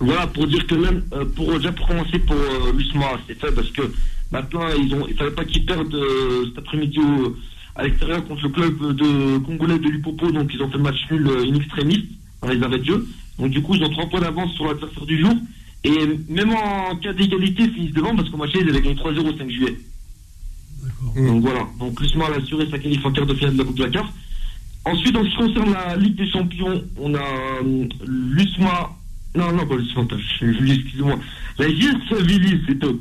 Voilà, 0.00 0.26
pour 0.28 0.46
dire 0.46 0.64
que 0.66 0.74
même, 0.76 1.02
euh, 1.12 1.24
pour, 1.24 1.52
déjà 1.56 1.72
pour 1.72 1.86
commencer 1.88 2.18
pour 2.20 2.36
euh, 2.36 2.72
l'USMA, 2.76 3.18
c'est 3.26 3.38
fait 3.40 3.52
parce 3.52 3.70
que 3.70 3.82
maintenant, 4.30 4.62
ils 4.78 4.94
ont, 4.94 5.06
il 5.08 5.14
fallait 5.16 5.32
pas 5.32 5.44
qu'ils 5.44 5.64
perdent 5.66 5.92
euh, 5.94 6.46
cet 6.48 6.58
après-midi 6.58 6.98
au- 7.00 7.36
à 7.74 7.82
l'extérieur 7.84 8.24
contre 8.26 8.42
le 8.44 8.48
club 8.50 8.92
de 8.96 9.38
congolais 9.38 9.78
de 9.78 9.88
l'Upopo, 9.88 10.30
donc 10.30 10.50
ils 10.54 10.62
ont 10.62 10.70
fait 10.70 10.78
match 10.78 10.98
nul 11.10 11.26
euh, 11.26 11.44
in 11.50 11.54
extremis 11.54 12.08
dans 12.42 12.48
les 12.48 12.62
arrêts 12.62 12.78
de 12.78 12.84
jeu. 12.84 13.08
Donc 13.38 13.50
du 13.50 13.60
coup, 13.62 13.74
ils 13.74 13.82
ont 13.84 13.88
trois 13.90 14.06
points 14.06 14.20
d'avance 14.20 14.52
sur 14.54 14.66
l'adversaire 14.66 15.06
du 15.06 15.18
jour. 15.20 15.34
Et 15.84 15.92
même 16.28 16.50
en 16.52 16.96
cas 16.96 17.12
d'égalité, 17.12 17.64
ils 17.64 17.72
finissent 17.72 17.94
devant 17.94 18.14
parce 18.16 18.28
qu'au 18.30 18.36
match, 18.36 18.50
ils 18.54 18.68
avaient 18.68 18.80
gagné 18.80 18.94
3-0 18.96 19.18
au 19.34 19.36
5 19.38 19.48
juillet. 19.50 19.78
Donc 21.16 21.42
voilà. 21.42 21.66
Donc 21.78 22.00
l'USMA 22.00 22.24
a 22.26 22.36
assuré 22.38 22.68
sa 22.70 22.78
qualif 22.78 23.04
en 23.04 23.12
quart 23.12 23.26
de 23.26 23.34
finale 23.34 23.54
de 23.54 23.58
la 23.58 23.64
Coupe 23.64 23.78
de 23.78 23.84
la 23.84 23.90
CAF. 23.90 24.06
Ensuite, 24.84 25.16
en 25.16 25.24
ce 25.24 25.28
qui 25.30 25.36
concerne 25.36 25.72
la 25.72 25.96
Ligue 25.96 26.16
des 26.16 26.28
Champions, 26.30 26.82
on 26.96 27.14
a 27.14 27.18
euh, 27.64 27.84
l'USMA. 28.06 28.90
Non, 29.36 29.52
non, 29.52 29.66
pas 29.66 29.76
l'USMA, 29.76 30.04
je, 30.16 30.52
je, 30.52 30.72
excusez-moi. 30.72 31.18
La 31.58 31.66
Villis, 31.66 32.60
c'est 32.66 32.78
tout. 32.78 33.00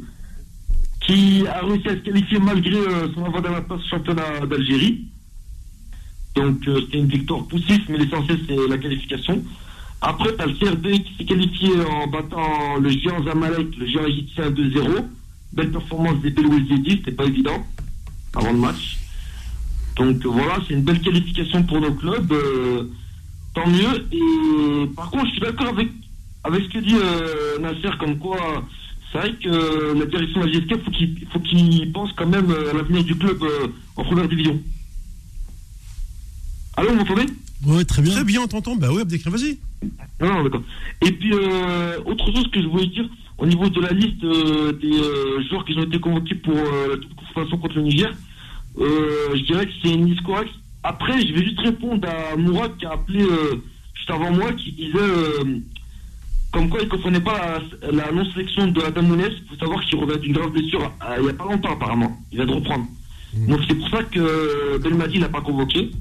Qui 1.02 1.46
a 1.48 1.66
réussi 1.66 1.88
à 1.88 1.92
se 1.92 2.00
qualifier 2.00 2.40
malgré 2.40 2.76
euh, 2.76 3.08
son 3.14 3.26
avant 3.26 3.40
dernière 3.42 3.66
place 3.66 3.82
championnat 3.90 4.46
d'Algérie. 4.46 5.06
Donc 6.36 6.68
euh, 6.68 6.82
c'était 6.82 7.00
une 7.00 7.08
victoire 7.08 7.44
poussive, 7.46 7.82
mais 7.90 7.98
l'essentiel 7.98 8.40
c'est 8.48 8.68
la 8.68 8.78
qualification. 8.78 9.44
Après, 10.02 10.36
tu 10.36 10.42
as 10.42 10.46
le 10.46 10.54
CRB 10.54 10.88
qui 11.04 11.16
s'est 11.18 11.26
qualifié 11.26 11.70
en 11.90 12.08
battant 12.08 12.78
le 12.80 12.90
géant 12.90 13.24
Zamalek, 13.24 13.76
le 13.78 13.88
géant 13.88 14.06
égyptien 14.06 14.52
2-0. 14.52 15.06
Belle 15.54 15.72
performance 15.72 16.22
des 16.22 16.30
Belouis 16.30 16.68
Zedi, 16.68 16.98
c'était 16.98 17.12
pas 17.14 17.26
évident 17.26 17.66
avant 18.36 18.52
le 18.52 18.60
match. 18.60 18.98
Donc 19.96 20.24
voilà, 20.26 20.60
c'est 20.68 20.74
une 20.76 20.84
belle 20.84 21.02
qualification 21.02 21.64
pour 21.64 21.80
nos 21.82 21.94
clubs. 21.94 22.32
euh, 22.32 22.92
tant 23.58 23.68
mieux. 23.68 24.08
Et 24.12 24.88
par 24.96 25.10
contre, 25.10 25.26
je 25.28 25.32
suis 25.32 25.40
d'accord 25.42 25.68
avec, 25.70 25.90
avec 26.44 26.64
ce 26.64 26.70
que 26.70 26.80
dit 26.80 26.96
euh, 26.96 27.60
Nasser, 27.60 27.98
comme 28.00 28.18
quoi 28.18 28.66
c'est 29.12 29.20
vrai 29.20 29.34
que 29.42 29.48
euh, 29.50 29.94
la 29.98 30.06
direction 30.06 30.42
de 30.42 30.46
la 30.48 30.52
GSK, 30.52 30.84
faut 30.84 30.92
qu'il 30.92 31.28
faut 31.32 31.40
qu'il 31.40 31.92
pense 31.94 32.12
quand 32.14 32.28
même 32.28 32.52
euh, 32.52 32.72
à 32.72 32.74
l'avenir 32.74 33.04
du 33.04 33.16
club 33.16 33.42
euh, 33.42 33.68
en 33.96 34.04
première 34.04 34.28
division. 34.28 34.62
Allô, 36.76 36.90
vous 36.90 36.96
m'entendez? 36.96 37.26
Ouais, 37.66 37.86
très 37.86 38.02
bien. 38.02 38.14
Très 38.14 38.24
bien, 38.24 38.42
on 38.42 38.48
t'entend. 38.48 38.76
Bah 38.76 38.90
oui, 38.92 39.02
Abdelkrim, 39.02 39.32
vas-y. 39.34 39.58
Non, 40.22 40.34
non, 40.34 40.44
d'accord. 40.44 40.62
Et 41.06 41.12
puis, 41.12 41.32
euh, 41.34 42.00
autre 42.06 42.32
chose 42.34 42.48
que 42.52 42.62
je 42.62 42.68
voulais 42.68 42.88
dire, 42.88 43.10
au 43.38 43.46
niveau 43.46 43.70
de 43.70 43.82
la 43.82 43.92
liste 43.92 44.24
euh, 44.24 44.74
des 44.74 45.00
euh, 45.00 45.42
joueurs 45.50 45.66
qui 45.66 45.78
ont 45.78 45.84
été 45.84 46.00
convoqués 46.00 46.36
pour 46.36 46.56
euh, 46.56 46.98
la 46.98 47.16
confrontation 47.16 47.58
contre 47.58 47.76
le 47.78 47.84
Niger, 47.84 48.14
euh, 48.80 49.36
je 49.36 49.42
dirais 49.44 49.66
que 49.66 49.72
c'est 49.82 49.94
une 49.94 50.06
liste 50.08 50.22
correcte. 50.24 50.54
Après, 50.84 51.20
je 51.26 51.34
vais 51.34 51.46
juste 51.46 51.60
répondre 51.60 52.08
à 52.08 52.36
Mourad 52.36 52.78
qui 52.78 52.86
a 52.86 52.92
appelé 52.92 53.24
euh, 53.24 53.56
juste 53.96 54.10
avant 54.12 54.32
moi, 54.32 54.52
qui 54.54 54.72
disait 54.74 54.98
euh, 54.98 55.60
comme 56.58 56.70
quoi 56.70 56.80
il 56.82 56.86
ne 56.86 56.90
comprenait 56.90 57.20
pas 57.20 57.62
la, 57.84 57.92
la 57.92 58.12
non-sélection 58.12 58.68
de 58.68 58.82
Adam 58.82 59.04
Nunes. 59.04 59.30
Il 59.30 59.48
faut 59.48 59.60
savoir 59.60 59.86
qu'il 59.86 60.00
revient 60.00 60.20
d'une 60.20 60.34
grave 60.34 60.50
blessure 60.50 60.92
euh, 61.04 61.16
il 61.20 61.24
n'y 61.26 61.30
a 61.30 61.34
pas 61.34 61.46
longtemps, 61.46 61.74
apparemment. 61.74 62.20
Il 62.32 62.38
vient 62.38 62.48
de 62.48 62.54
reprendre. 62.54 62.86
Donc, 63.48 63.60
c'est 63.68 63.76
pour 63.76 63.90
ça 63.90 64.02
que 64.04 64.20
euh, 64.20 64.80
Belmadi 64.80 65.20
l'a 65.20 65.30
pas 65.30 65.42
convoqué. 65.42 65.92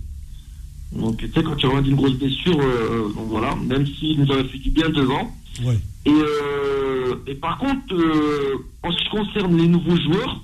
Donc, 0.92 1.18
tu 1.18 1.30
sais, 1.30 1.42
quand 1.42 1.56
tu 1.56 1.66
reviens 1.66 1.82
d'une 1.82 1.96
grosse 1.96 2.14
blessure, 2.14 2.58
euh, 2.58 3.12
donc 3.14 3.26
voilà, 3.28 3.54
même 3.56 3.86
s'il 3.86 4.18
nous 4.18 4.30
aurait 4.30 4.44
fait 4.44 4.56
du 4.56 4.70
bien 4.70 4.88
devant. 4.88 5.36
Ouais. 5.62 5.78
Et, 6.06 6.10
euh, 6.10 7.16
et 7.26 7.34
par 7.34 7.58
contre, 7.58 7.92
euh, 7.92 8.64
en 8.82 8.90
ce 8.92 8.96
qui 8.96 9.08
concerne 9.10 9.58
les 9.58 9.68
nouveaux 9.68 9.96
joueurs, 9.96 10.40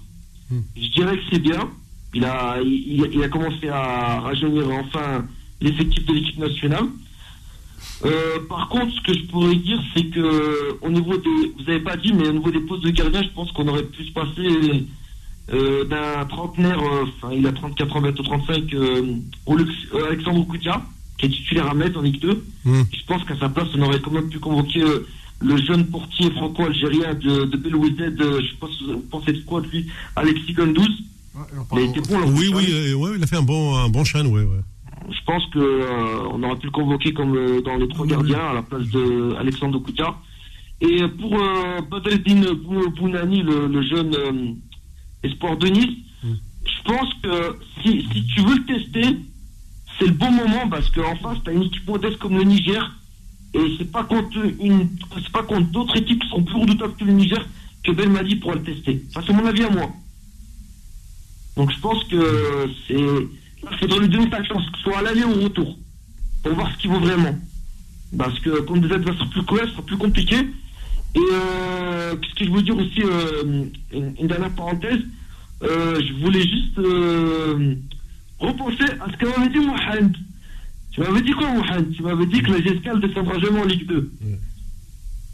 je 0.77 0.89
dirais 0.89 1.17
que 1.17 1.23
c'est 1.33 1.39
bien. 1.39 1.71
Il 2.13 2.27
a, 2.27 2.59
il, 2.63 3.09
il 3.15 3.23
a 3.23 3.29
commencé 3.29 3.69
à 3.69 4.21
rajeunir 4.21 4.69
enfin 4.69 5.25
l'effectif 5.63 6.05
de 6.05 6.13
l'équipe 6.13 6.39
nationale. 6.39 6.85
Euh, 8.05 8.39
par 8.49 8.69
contre, 8.69 8.93
ce 8.97 9.01
que 9.03 9.15
je 9.15 9.25
pourrais 9.27 9.55
dire, 9.57 9.81
c'est 9.95 10.05
que 10.07 10.77
au 10.81 10.91
niveau 10.91 11.17
des, 11.17 11.53
vous 11.57 11.69
avez 11.71 11.81
pas 11.81 11.97
dit, 11.97 12.13
mais 12.13 12.29
au 12.29 12.33
niveau 12.33 12.51
des 12.51 12.61
postes 12.61 12.83
de 12.85 12.91
gardien, 12.91 13.23
je 13.23 13.29
pense 13.29 13.53
qu'on 13.53 13.69
aurait 13.69 13.85
pu 13.85 14.05
se 14.05 14.13
passer 14.13 14.85
euh, 15.53 15.85
d'un 15.85 16.25
trentenaire, 16.27 16.79
euh, 16.81 17.05
enfin 17.17 17.33
il 17.35 17.47
a 17.47 17.53
34 17.53 17.97
ans, 17.97 18.01
bientôt 18.03 18.23
35, 18.23 18.73
euh, 18.75 19.03
au 19.47 19.57
Lux- 19.57 19.89
euh, 19.95 20.07
Alexandre 20.09 20.47
Koutia, 20.47 20.83
qui 21.19 21.27
est 21.27 21.29
titulaire 21.31 21.69
à 21.71 21.75
Metz 21.75 21.97
en 21.97 22.03
Ligue 22.03 22.21
2. 22.21 22.45
Je 22.93 23.05
pense 23.07 23.25
qu'à 23.25 23.37
sa 23.39 23.49
place, 23.49 23.69
on 23.77 23.83
aurait 23.83 24.01
quand 24.01 24.11
même 24.13 24.29
pu 24.29 24.39
convoquer 24.39 24.83
euh, 24.83 25.07
le 25.41 25.57
jeune 25.59 25.87
portier 25.87 26.31
franco-algérien 26.31 27.15
de, 27.15 27.45
de 27.45 27.57
Belouizdad, 27.57 28.21
euh, 28.21 28.41
je 28.41 28.57
pense 28.61 28.71
vous 28.83 29.01
pensez 29.11 29.33
de 29.33 29.41
quoi 29.41 29.61
de 29.61 29.67
lui, 29.69 29.87
Alexis 30.17 30.53
Gondouz, 30.55 30.89
Il 31.73 31.79
a 31.79 31.83
été 31.83 32.01
bon, 32.01 32.19
là, 32.21 32.27
Oui, 32.27 32.47
oui, 32.55 32.67
euh, 32.71 32.95
ouais, 32.95 33.11
il 33.17 33.23
a 33.25 33.27
fait 33.27 33.37
un 33.37 33.43
bon, 33.43 33.77
un 33.77 33.89
bon 33.89 34.05
chan, 34.05 34.25
ouais, 34.27 34.43
ouais. 34.43 34.61
Je 35.11 35.21
pense 35.27 35.45
que 35.47 35.59
euh, 35.59 36.29
on 36.33 36.43
aurait 36.43 36.57
pu 36.59 36.67
le 36.67 36.73
convoquer 36.73 37.13
comme 37.13 37.37
euh, 37.37 37.61
dans 37.63 37.77
les 37.77 37.89
trois 37.89 38.07
gardiens 38.07 38.39
à 38.51 38.55
la 38.55 38.63
place 38.63 38.89
de 38.89 39.35
Alexandre. 39.39 39.83
Et 40.81 41.03
pour 41.09 41.35
euh, 41.41 41.81
Badreddine 41.91 42.45
Bou- 42.55 42.91
Bounani, 42.91 43.43
le, 43.43 43.67
le 43.69 43.83
jeune 43.83 44.15
euh, 44.15 44.53
espoir 45.23 45.57
de 45.57 45.69
Nice, 45.69 45.97
je 46.25 46.83
pense 46.85 47.13
que 47.23 47.57
si, 47.83 48.07
si 48.13 48.25
tu 48.27 48.41
veux 48.43 48.57
le 48.57 48.65
tester, 48.65 49.17
c'est 49.99 50.07
le 50.07 50.13
bon 50.13 50.31
moment 50.31 50.69
parce 50.69 50.89
qu'en 50.91 51.15
face, 51.17 51.39
tu 51.45 51.51
as 51.51 51.53
une 51.53 51.63
équipe 51.65 51.87
modeste 51.87 52.19
comme 52.19 52.37
le 52.37 52.45
Niger. 52.45 52.91
Et 53.55 53.75
c'est 53.79 53.91
pas 53.93 54.05
contre 54.05 54.39
une, 54.61 54.89
c'est 55.15 55.33
pas 55.33 55.43
contre 55.43 55.69
d'autres 55.73 55.97
équipes 55.99 56.23
qui 56.23 56.29
sont 56.31 56.43
plus 56.43 56.57
redoutables 56.57 56.95
que 56.95 57.05
le 57.05 57.13
Niger 57.13 57.45
que 57.85 57.93
Belmadi 57.93 58.37
pourra 58.37 58.55
le 58.55 58.63
tester. 58.63 59.03
Ça, 59.13 59.21
c'est 59.27 59.33
mon 59.33 59.45
avis 59.45 59.65
à 59.65 59.71
moi. 59.71 59.91
Donc 61.57 61.71
je 61.71 61.79
pense 61.81 62.03
que 62.05 62.71
c'est. 62.89 62.97
Il 63.71 63.79
faudrait 63.79 64.01
lui 64.01 64.09
donner 64.09 64.31
sa 64.31 64.43
chance, 64.45 64.63
ce 64.77 64.83
soit 64.83 64.99
à 64.99 65.03
l'aller 65.03 65.25
ou 65.25 65.31
au 65.33 65.45
retour, 65.45 65.79
pour 66.43 66.53
voir 66.55 66.71
ce 66.73 66.79
qu'il 66.79 66.91
vaut 66.91 66.99
vraiment. 67.01 67.39
Parce 68.19 68.39
que 68.41 68.61
contre 68.63 68.89
des 68.89 68.95
adversaires 68.95 69.29
plus 69.31 69.43
cruels, 69.45 69.67
ce 69.69 69.73
sera 69.73 69.83
plus 69.83 69.97
compliqué. 69.97 70.37
Et 71.15 71.19
euh, 71.33 72.17
qu'est-ce 72.17 72.35
que 72.35 72.45
je 72.47 72.51
veux 72.51 72.63
dire 72.63 72.77
aussi, 72.77 73.03
euh, 73.03 73.65
une, 73.93 74.15
une 74.21 74.27
dernière 74.27 74.51
parenthèse, 74.51 75.01
euh, 75.63 76.01
je 76.01 76.13
voulais 76.25 76.43
juste 76.43 76.79
euh, 76.79 77.75
repenser 78.39 78.85
à 79.01 79.11
ce 79.13 79.17
que 79.17 79.27
m'avait 79.27 79.51
dit 79.53 79.65
Mohamed. 79.65 80.17
Tu 80.91 81.01
m'avais 81.01 81.23
dit 81.23 81.33
quoi, 81.33 81.51
Mohamed 81.53 81.93
Tu 81.95 82.03
m'avais 82.03 82.27
dit 82.27 82.43
que 82.43 82.51
la 82.53 82.61
GSK 82.61 82.87
ne 82.87 83.07
descendra 83.07 83.39
jamais 83.39 83.61
en 83.61 83.65
Ligue 83.65 83.87
2. 83.87 84.13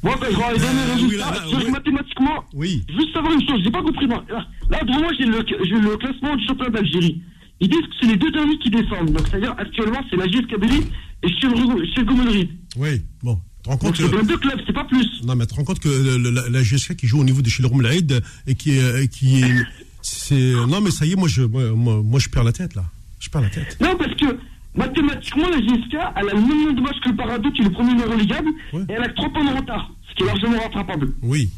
Moi, 0.05 0.15
quand 0.21 0.27
je 0.31 0.37
Euh, 0.37 0.53
les 0.53 0.61
oui, 0.61 0.93
résultats, 1.09 1.31
là, 1.31 1.31
là, 1.37 1.43
je 1.51 1.57
veux 1.57 1.65
oui. 1.65 1.71
mathématiquement, 1.73 2.45
Oui. 2.55 2.85
juste 2.97 3.13
savoir 3.13 3.33
une 3.33 3.49
chose, 3.49 3.61
j'ai 3.65 3.71
pas 3.71 3.83
compris. 3.83 4.07
Là, 4.07 4.23
là 4.71 4.81
devant 4.85 5.01
moi, 5.01 5.11
j'ai 5.19 5.25
le, 5.25 5.45
j'ai 5.65 5.75
le 5.81 5.97
classement 5.97 6.37
du 6.37 6.47
championnat 6.47 6.71
d'Algérie. 6.71 7.21
Ils 7.61 7.69
disent 7.69 7.81
que 7.81 7.95
c'est 8.01 8.07
les 8.07 8.17
deux 8.17 8.31
derniers 8.31 8.59
qui 8.59 8.71
descendent. 8.71 9.11
Donc, 9.13 9.27
c'est-à-dire, 9.29 9.55
actuellement, 9.59 10.01
c'est 10.11 10.17
la 10.17 10.27
JS 10.27 10.47
Kabylie 10.49 10.85
et 11.23 11.29
chez 11.29 12.05
Gomelrid. 12.05 12.49
Oui, 12.77 13.03
bon. 13.23 13.37
Tu 13.37 13.63
te 13.65 13.69
rends 13.69 13.75
Donc, 13.75 13.81
compte 13.81 13.97
c'est 13.97 14.03
que... 14.05 14.09
bien 14.11 14.23
deux 14.23 14.37
clubs, 14.39 14.61
c'est 14.67 14.73
pas 14.73 14.85
plus. 14.85 15.07
Non, 15.25 15.35
mais 15.35 15.45
tu 15.47 15.53
te 15.55 15.57
rends 15.59 15.65
compte 15.65 15.81
que 15.81 15.89
le- 15.89 16.19
le- 16.19 16.31
la, 16.31 16.49
la 16.49 16.63
GSK 16.63 16.95
qui 16.97 17.07
joue 17.09 17.19
au 17.21 17.25
niveau 17.25 17.43
de 17.43 17.49
chez 17.49 17.63
le 17.63 17.69
Roumlaïd 17.69 18.23
et 18.47 18.55
qui 18.55 18.79
est. 18.79 19.09
Qui 19.09 19.43
est 19.43 19.55
c'est... 20.03 20.53
Non, 20.69 20.81
mais 20.81 20.91
ça 20.93 21.05
y 21.05 21.13
est, 21.13 21.17
moi 21.17 21.29
je, 21.29 21.43
moi, 21.43 21.71
moi, 21.73 22.01
moi, 22.05 22.21
je 22.21 22.29
perds 22.29 22.45
la 22.45 22.53
tête, 22.53 22.75
là. 22.77 22.85
Je 23.19 23.29
perds 23.29 23.41
la 23.43 23.51
tête. 23.51 23.77
Non, 23.81 23.97
parce 23.97 24.15
que 24.15 24.39
mathématiquement, 24.77 25.49
la 25.51 25.59
GSK, 25.61 25.95
elle 25.95 26.29
a 26.29 26.35
le 26.35 26.41
même 26.41 26.49
nombre 26.67 26.73
de 26.77 26.81
matchs 26.81 27.01
que 27.03 27.09
le 27.09 27.17
Paradou, 27.17 27.51
qui 27.51 27.63
est 27.63 27.65
le 27.65 27.71
premier 27.73 27.95
non 27.95 28.05
relégable, 28.09 28.49
et 28.89 28.93
elle 28.93 29.03
a 29.03 29.09
3 29.09 29.31
points 29.33 29.45
de 29.53 29.57
retard, 29.59 29.91
ce 30.09 30.15
qui 30.15 30.23
est 30.23 30.27
largement 30.27 30.61
rattrapable. 30.63 31.13
Oui. 31.23 31.51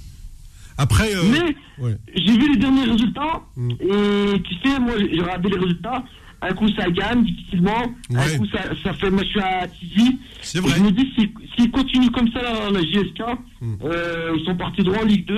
Après. 0.81 1.15
euh, 1.15 1.23
Mais 1.31 1.85
ouais. 1.85 1.97
j'ai 2.16 2.32
vu 2.39 2.52
les 2.52 2.57
derniers 2.57 2.85
résultats, 2.85 3.43
Mm. 3.57 3.70
et 3.73 4.43
tu 4.43 4.55
sais, 4.65 4.78
moi 4.81 4.94
j'ai 4.98 5.20
regardé 5.20 5.48
les 5.51 5.59
résultats. 5.59 6.02
Un 6.43 6.55
coup 6.55 6.69
ça 6.70 6.89
gagne 6.90 7.23
difficilement, 7.23 7.82
Ouais. 8.09 8.35
un 8.35 8.39
coup 8.39 8.47
ça, 8.47 8.62
ça 8.82 8.93
fait 8.94 9.11
match 9.11 9.36
à 9.36 9.69
Tizi. 9.69 10.19
C'est 10.40 10.59
Et 10.59 10.61
vrai. 10.62 10.73
Je 10.78 10.82
me 10.82 10.90
dis, 10.90 11.07
s'ils 11.15 11.31
s'ils 11.55 11.70
continuent 11.70 12.11
comme 12.11 12.31
ça, 12.32 12.40
la, 12.43 12.70
la 12.70 12.81
JSK, 12.81 13.20
Mm. 13.61 13.74
euh, 13.85 14.36
ils 14.39 14.44
sont 14.47 14.57
partis 14.57 14.82
droit 14.82 15.02
en 15.02 15.05
Ligue 15.05 15.27
2. 15.27 15.36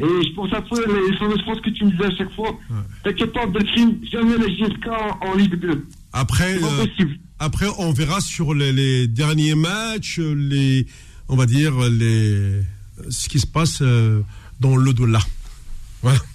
Et 0.00 0.02
je 0.02 0.34
pense 0.34 0.52
à 0.52 0.60
toi, 0.62 0.76
les 0.88 1.16
fameuses 1.18 1.40
phrases 1.42 1.60
que 1.60 1.70
tu 1.70 1.84
me 1.84 1.90
disais 1.92 2.06
à 2.06 2.16
chaque 2.16 2.34
fois. 2.34 2.58
T'inquiète 3.04 3.32
pas, 3.32 3.46
Belkrim, 3.46 4.00
jamais 4.10 4.36
la 4.38 4.48
JSK 4.48 4.88
en, 4.88 5.28
en 5.28 5.34
Ligue 5.36 5.54
2. 5.60 5.86
Après, 6.12 6.56
euh, 6.56 6.84
après, 7.38 7.66
on 7.78 7.92
verra 7.92 8.20
sur 8.20 8.54
les, 8.54 8.72
les 8.72 9.06
derniers 9.06 9.54
matchs, 9.54 10.18
les, 10.18 10.86
on 11.28 11.36
va 11.36 11.46
dire, 11.46 11.74
les, 11.92 12.60
ce 13.08 13.28
qui 13.28 13.38
se 13.38 13.46
passe 13.46 13.82
euh, 13.82 14.22
dans 14.60 14.76
l'au-delà. 14.76 15.20
Voilà. 16.02 16.18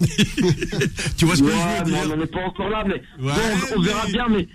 tu 1.16 1.24
vois 1.26 1.36
ce 1.36 1.42
que 1.42 1.46
Ouais, 1.46 1.52
je 1.78 1.84
veux 1.84 1.90
dire 1.92 2.00
on 2.04 2.16
n'en 2.16 2.22
est 2.22 2.26
pas 2.32 2.40
encore 2.44 2.68
là, 2.70 2.84
mais 2.86 2.94
Ouais, 3.24 3.32
bon, 3.32 3.66
on, 3.76 3.78
on 3.78 3.82
verra 3.82 4.06
bien, 4.06 4.26
mais 4.28 4.48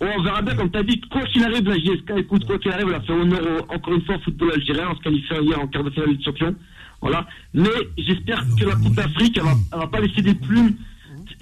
on 0.00 0.22
verra 0.22 0.42
bien, 0.42 0.54
comme 0.56 0.70
tu 0.70 0.78
as 0.78 0.82
dit, 0.84 1.00
quoi 1.10 1.22
qu'il 1.26 1.42
arrive, 1.44 1.64
la 1.68 1.76
JSK, 1.76 2.12
écoute, 2.18 2.46
quoi 2.46 2.58
qu'il 2.58 2.70
arrive, 2.72 2.86
elle 2.88 2.94
a 2.94 3.00
fait 3.00 3.12
honneur 3.12 3.40
au- 3.42 3.72
encore 3.74 3.94
une 3.94 4.02
fois 4.04 4.16
au 4.16 4.20
football 4.20 4.52
algérien 4.54 4.88
en 4.88 4.96
se 4.96 5.00
qualifiant 5.02 5.40
hier 5.42 5.60
en 5.60 5.66
quart 5.66 5.84
de 5.84 5.90
finale 5.90 6.16
de 6.16 6.22
champion. 6.22 6.54
Voilà. 7.02 7.26
Mais 7.54 7.68
j'espère 7.98 8.42
que 8.58 8.64
la 8.64 8.74
Coupe 8.76 8.94
d'Afrique, 8.94 9.36
elle 9.38 9.44
va, 9.44 9.54
elle 9.72 9.78
va 9.80 9.86
pas 9.86 10.00
laisser 10.00 10.22
des 10.22 10.34
plumes 10.34 10.74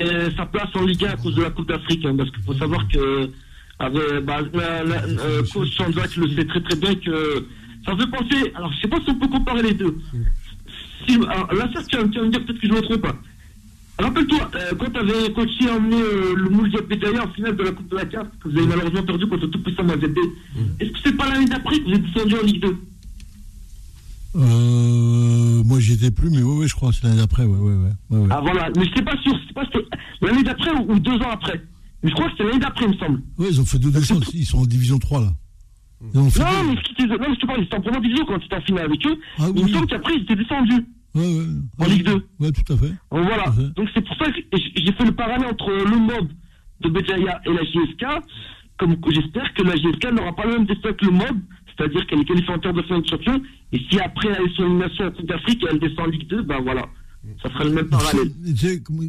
euh, 0.00 0.30
sa 0.36 0.44
place 0.46 0.68
en 0.74 0.82
Ligue 0.84 1.04
1 1.04 1.10
à 1.10 1.16
cause 1.16 1.34
de 1.36 1.42
la 1.42 1.50
Coupe 1.50 1.68
d'Afrique, 1.68 2.04
hein, 2.04 2.14
parce 2.16 2.30
qu'il 2.30 2.42
faut 2.42 2.54
savoir 2.54 2.86
que 2.88 3.30
avec, 3.78 4.24
bah, 4.24 4.40
la, 4.52 4.82
la, 4.84 5.02
euh, 5.04 5.42
coach 5.52 5.76
Sanzak 5.76 6.16
le 6.16 6.28
sait 6.34 6.44
très 6.46 6.60
très 6.62 6.76
bien 6.76 6.94
que 6.96 7.46
ça 7.86 7.96
fait 7.96 8.10
penser. 8.10 8.52
Alors, 8.54 8.72
je 8.72 8.80
sais 8.80 8.88
pas 8.88 8.96
si 9.04 9.10
on 9.10 9.14
peut 9.18 9.28
comparer 9.28 9.62
les 9.62 9.74
deux. 9.74 9.96
Si, 11.06 11.14
alors, 11.14 11.52
là, 11.52 11.68
certes, 11.72 11.88
tu 11.88 11.96
vas, 11.96 12.04
me 12.04 12.30
dire 12.30 12.44
peut-être 12.44 12.60
que 12.60 12.66
je 12.66 12.72
me 12.72 12.80
trompe 12.80 13.02
pas. 13.02 13.16
Rappelle-toi, 13.98 14.50
euh, 14.54 14.72
quand 14.78 14.90
tu 14.90 14.98
avais 15.00 15.32
coaché 15.32 15.70
emmené 15.70 15.96
euh, 15.96 16.34
le 16.36 16.50
Mouldia 16.50 16.80
Bédaïa 16.82 17.24
en 17.24 17.32
finale 17.32 17.56
de 17.56 17.62
la 17.62 17.70
Coupe 17.72 17.88
de 17.88 17.96
la 17.96 18.04
CAF, 18.04 18.26
que 18.42 18.48
vous 18.48 18.58
avez 18.58 18.66
malheureusement 18.66 19.02
perdu 19.02 19.26
contre 19.26 19.46
tout 19.46 19.62
puissant 19.62 19.84
Mazébé, 19.84 20.20
est-ce 20.80 20.90
que 20.90 20.98
c'est 21.02 21.16
pas 21.16 21.28
l'année 21.30 21.46
d'après 21.46 21.78
que 21.78 21.84
vous 21.84 21.92
êtes 21.94 22.02
descendu 22.02 22.34
en 22.34 22.42
Ligue 22.42 22.60
2 22.60 22.76
Euh, 24.36 25.62
moi, 25.64 25.80
j'y 25.80 25.94
étais 25.94 26.10
plus, 26.10 26.28
mais 26.28 26.42
ouais, 26.42 26.56
ouais, 26.58 26.68
je 26.68 26.74
crois 26.74 26.90
que 26.90 26.96
c'est 26.96 27.04
l'année 27.04 27.20
d'après, 27.20 27.44
ouais, 27.44 27.58
ouais, 27.58 27.74
ouais. 28.10 28.28
Ah 28.30 28.40
voilà, 28.42 28.68
mais 28.76 28.84
je 28.84 28.94
sais 28.94 29.02
pas 29.02 29.16
sûr, 29.22 29.32
sais 29.48 29.54
pas 29.54 29.64
si 29.64 29.70
c'est 29.72 30.26
l'année 30.26 30.42
d'après 30.42 30.72
ou, 30.72 30.92
ou 30.92 30.98
deux 30.98 31.16
ans 31.16 31.30
après? 31.32 31.62
Mais 32.02 32.10
je 32.10 32.14
crois 32.14 32.28
que 32.28 32.34
c'est 32.36 32.44
l'année 32.44 32.58
d'après, 32.58 32.84
il 32.84 32.90
me 32.90 32.98
semble. 32.98 33.22
Ouais, 33.38 33.46
ils 33.50 33.60
ont 33.62 33.64
fait 33.64 33.78
deux 33.78 33.90
descentes, 33.90 34.26
ils 34.34 34.44
sont 34.44 34.58
en 34.58 34.66
division 34.66 34.98
3, 34.98 35.22
là. 35.22 35.32
Ils 36.02 36.06
Non, 36.18 36.24
deux. 36.28 36.40
mais 36.68 36.76
ce 36.76 36.82
qui 36.82 36.92
était- 36.92 37.06
non, 37.06 37.16
mais 37.28 37.34
je 37.34 37.40
te 37.40 37.46
parle, 37.46 37.60
ils 37.60 37.64
étaient 37.64 37.76
en 37.76 37.80
première 37.80 38.00
division 38.00 38.24
quand 38.26 38.38
tu 38.38 38.46
étais 38.46 38.56
en 38.56 38.60
finale 38.62 38.84
avec 38.86 39.06
eux. 39.06 39.18
Ah 39.38 39.46
il 39.48 39.60
me 39.62 39.64
oui. 39.66 39.72
semble 39.72 39.86
qu'après, 39.86 40.14
ils 40.16 40.22
étaient 40.22 40.36
descendus. 40.36 40.84
Ouais, 41.14 41.22
ouais. 41.26 41.46
En 41.78 41.86
Ligue 41.86 42.04
2. 42.04 42.26
Ouais, 42.40 42.52
tout 42.52 42.72
à 42.72 42.76
fait. 42.76 42.88
Donc 42.88 42.96
voilà. 43.10 43.44
Donc 43.74 43.88
c'est 43.94 44.04
pour 44.04 44.16
ça 44.18 44.26
que 44.30 44.38
j'ai 44.76 44.92
fait 44.92 45.04
le 45.04 45.12
parallèle 45.12 45.46
entre 45.50 45.70
le 45.70 45.96
mob 45.96 46.28
de 46.82 46.88
Béjaïa 46.90 47.40
et 47.46 47.52
la 47.52 47.64
JSK. 47.64 48.04
Comme 48.78 48.96
j'espère 49.10 49.54
que 49.54 49.62
la 49.62 49.74
JSK 49.76 50.12
n'aura 50.12 50.36
pas 50.36 50.44
le 50.44 50.52
même 50.58 50.66
destin 50.66 50.92
que 50.92 51.06
le 51.06 51.12
mob, 51.12 51.38
c'est-à-dire 51.74 52.06
qu'elle 52.06 52.20
est 52.20 52.24
qualifiée 52.26 52.52
en 52.52 52.58
terre 52.58 52.74
de 52.74 52.82
finale 52.82 53.00
de 53.02 53.08
champion. 53.08 53.42
Et 53.72 53.80
si 53.90 53.98
après 53.98 54.28
elle 54.28 54.44
est 54.46 54.54
sur 54.54 54.66
une 54.66 54.76
nation 54.78 55.06
en 55.06 55.10
Coupe 55.12 55.26
d'Afrique 55.26 55.62
et 55.64 55.66
elle 55.70 55.78
descend 55.78 56.00
en 56.00 56.06
Ligue 56.10 56.28
2, 56.28 56.42
ben 56.42 56.60
voilà. 56.62 56.86
Ça 57.42 57.48
fera 57.48 57.64
le 57.64 57.70
même 57.72 57.88
parallèle. 57.88 58.30
Sais, 58.54 58.82
comment- 58.82 59.02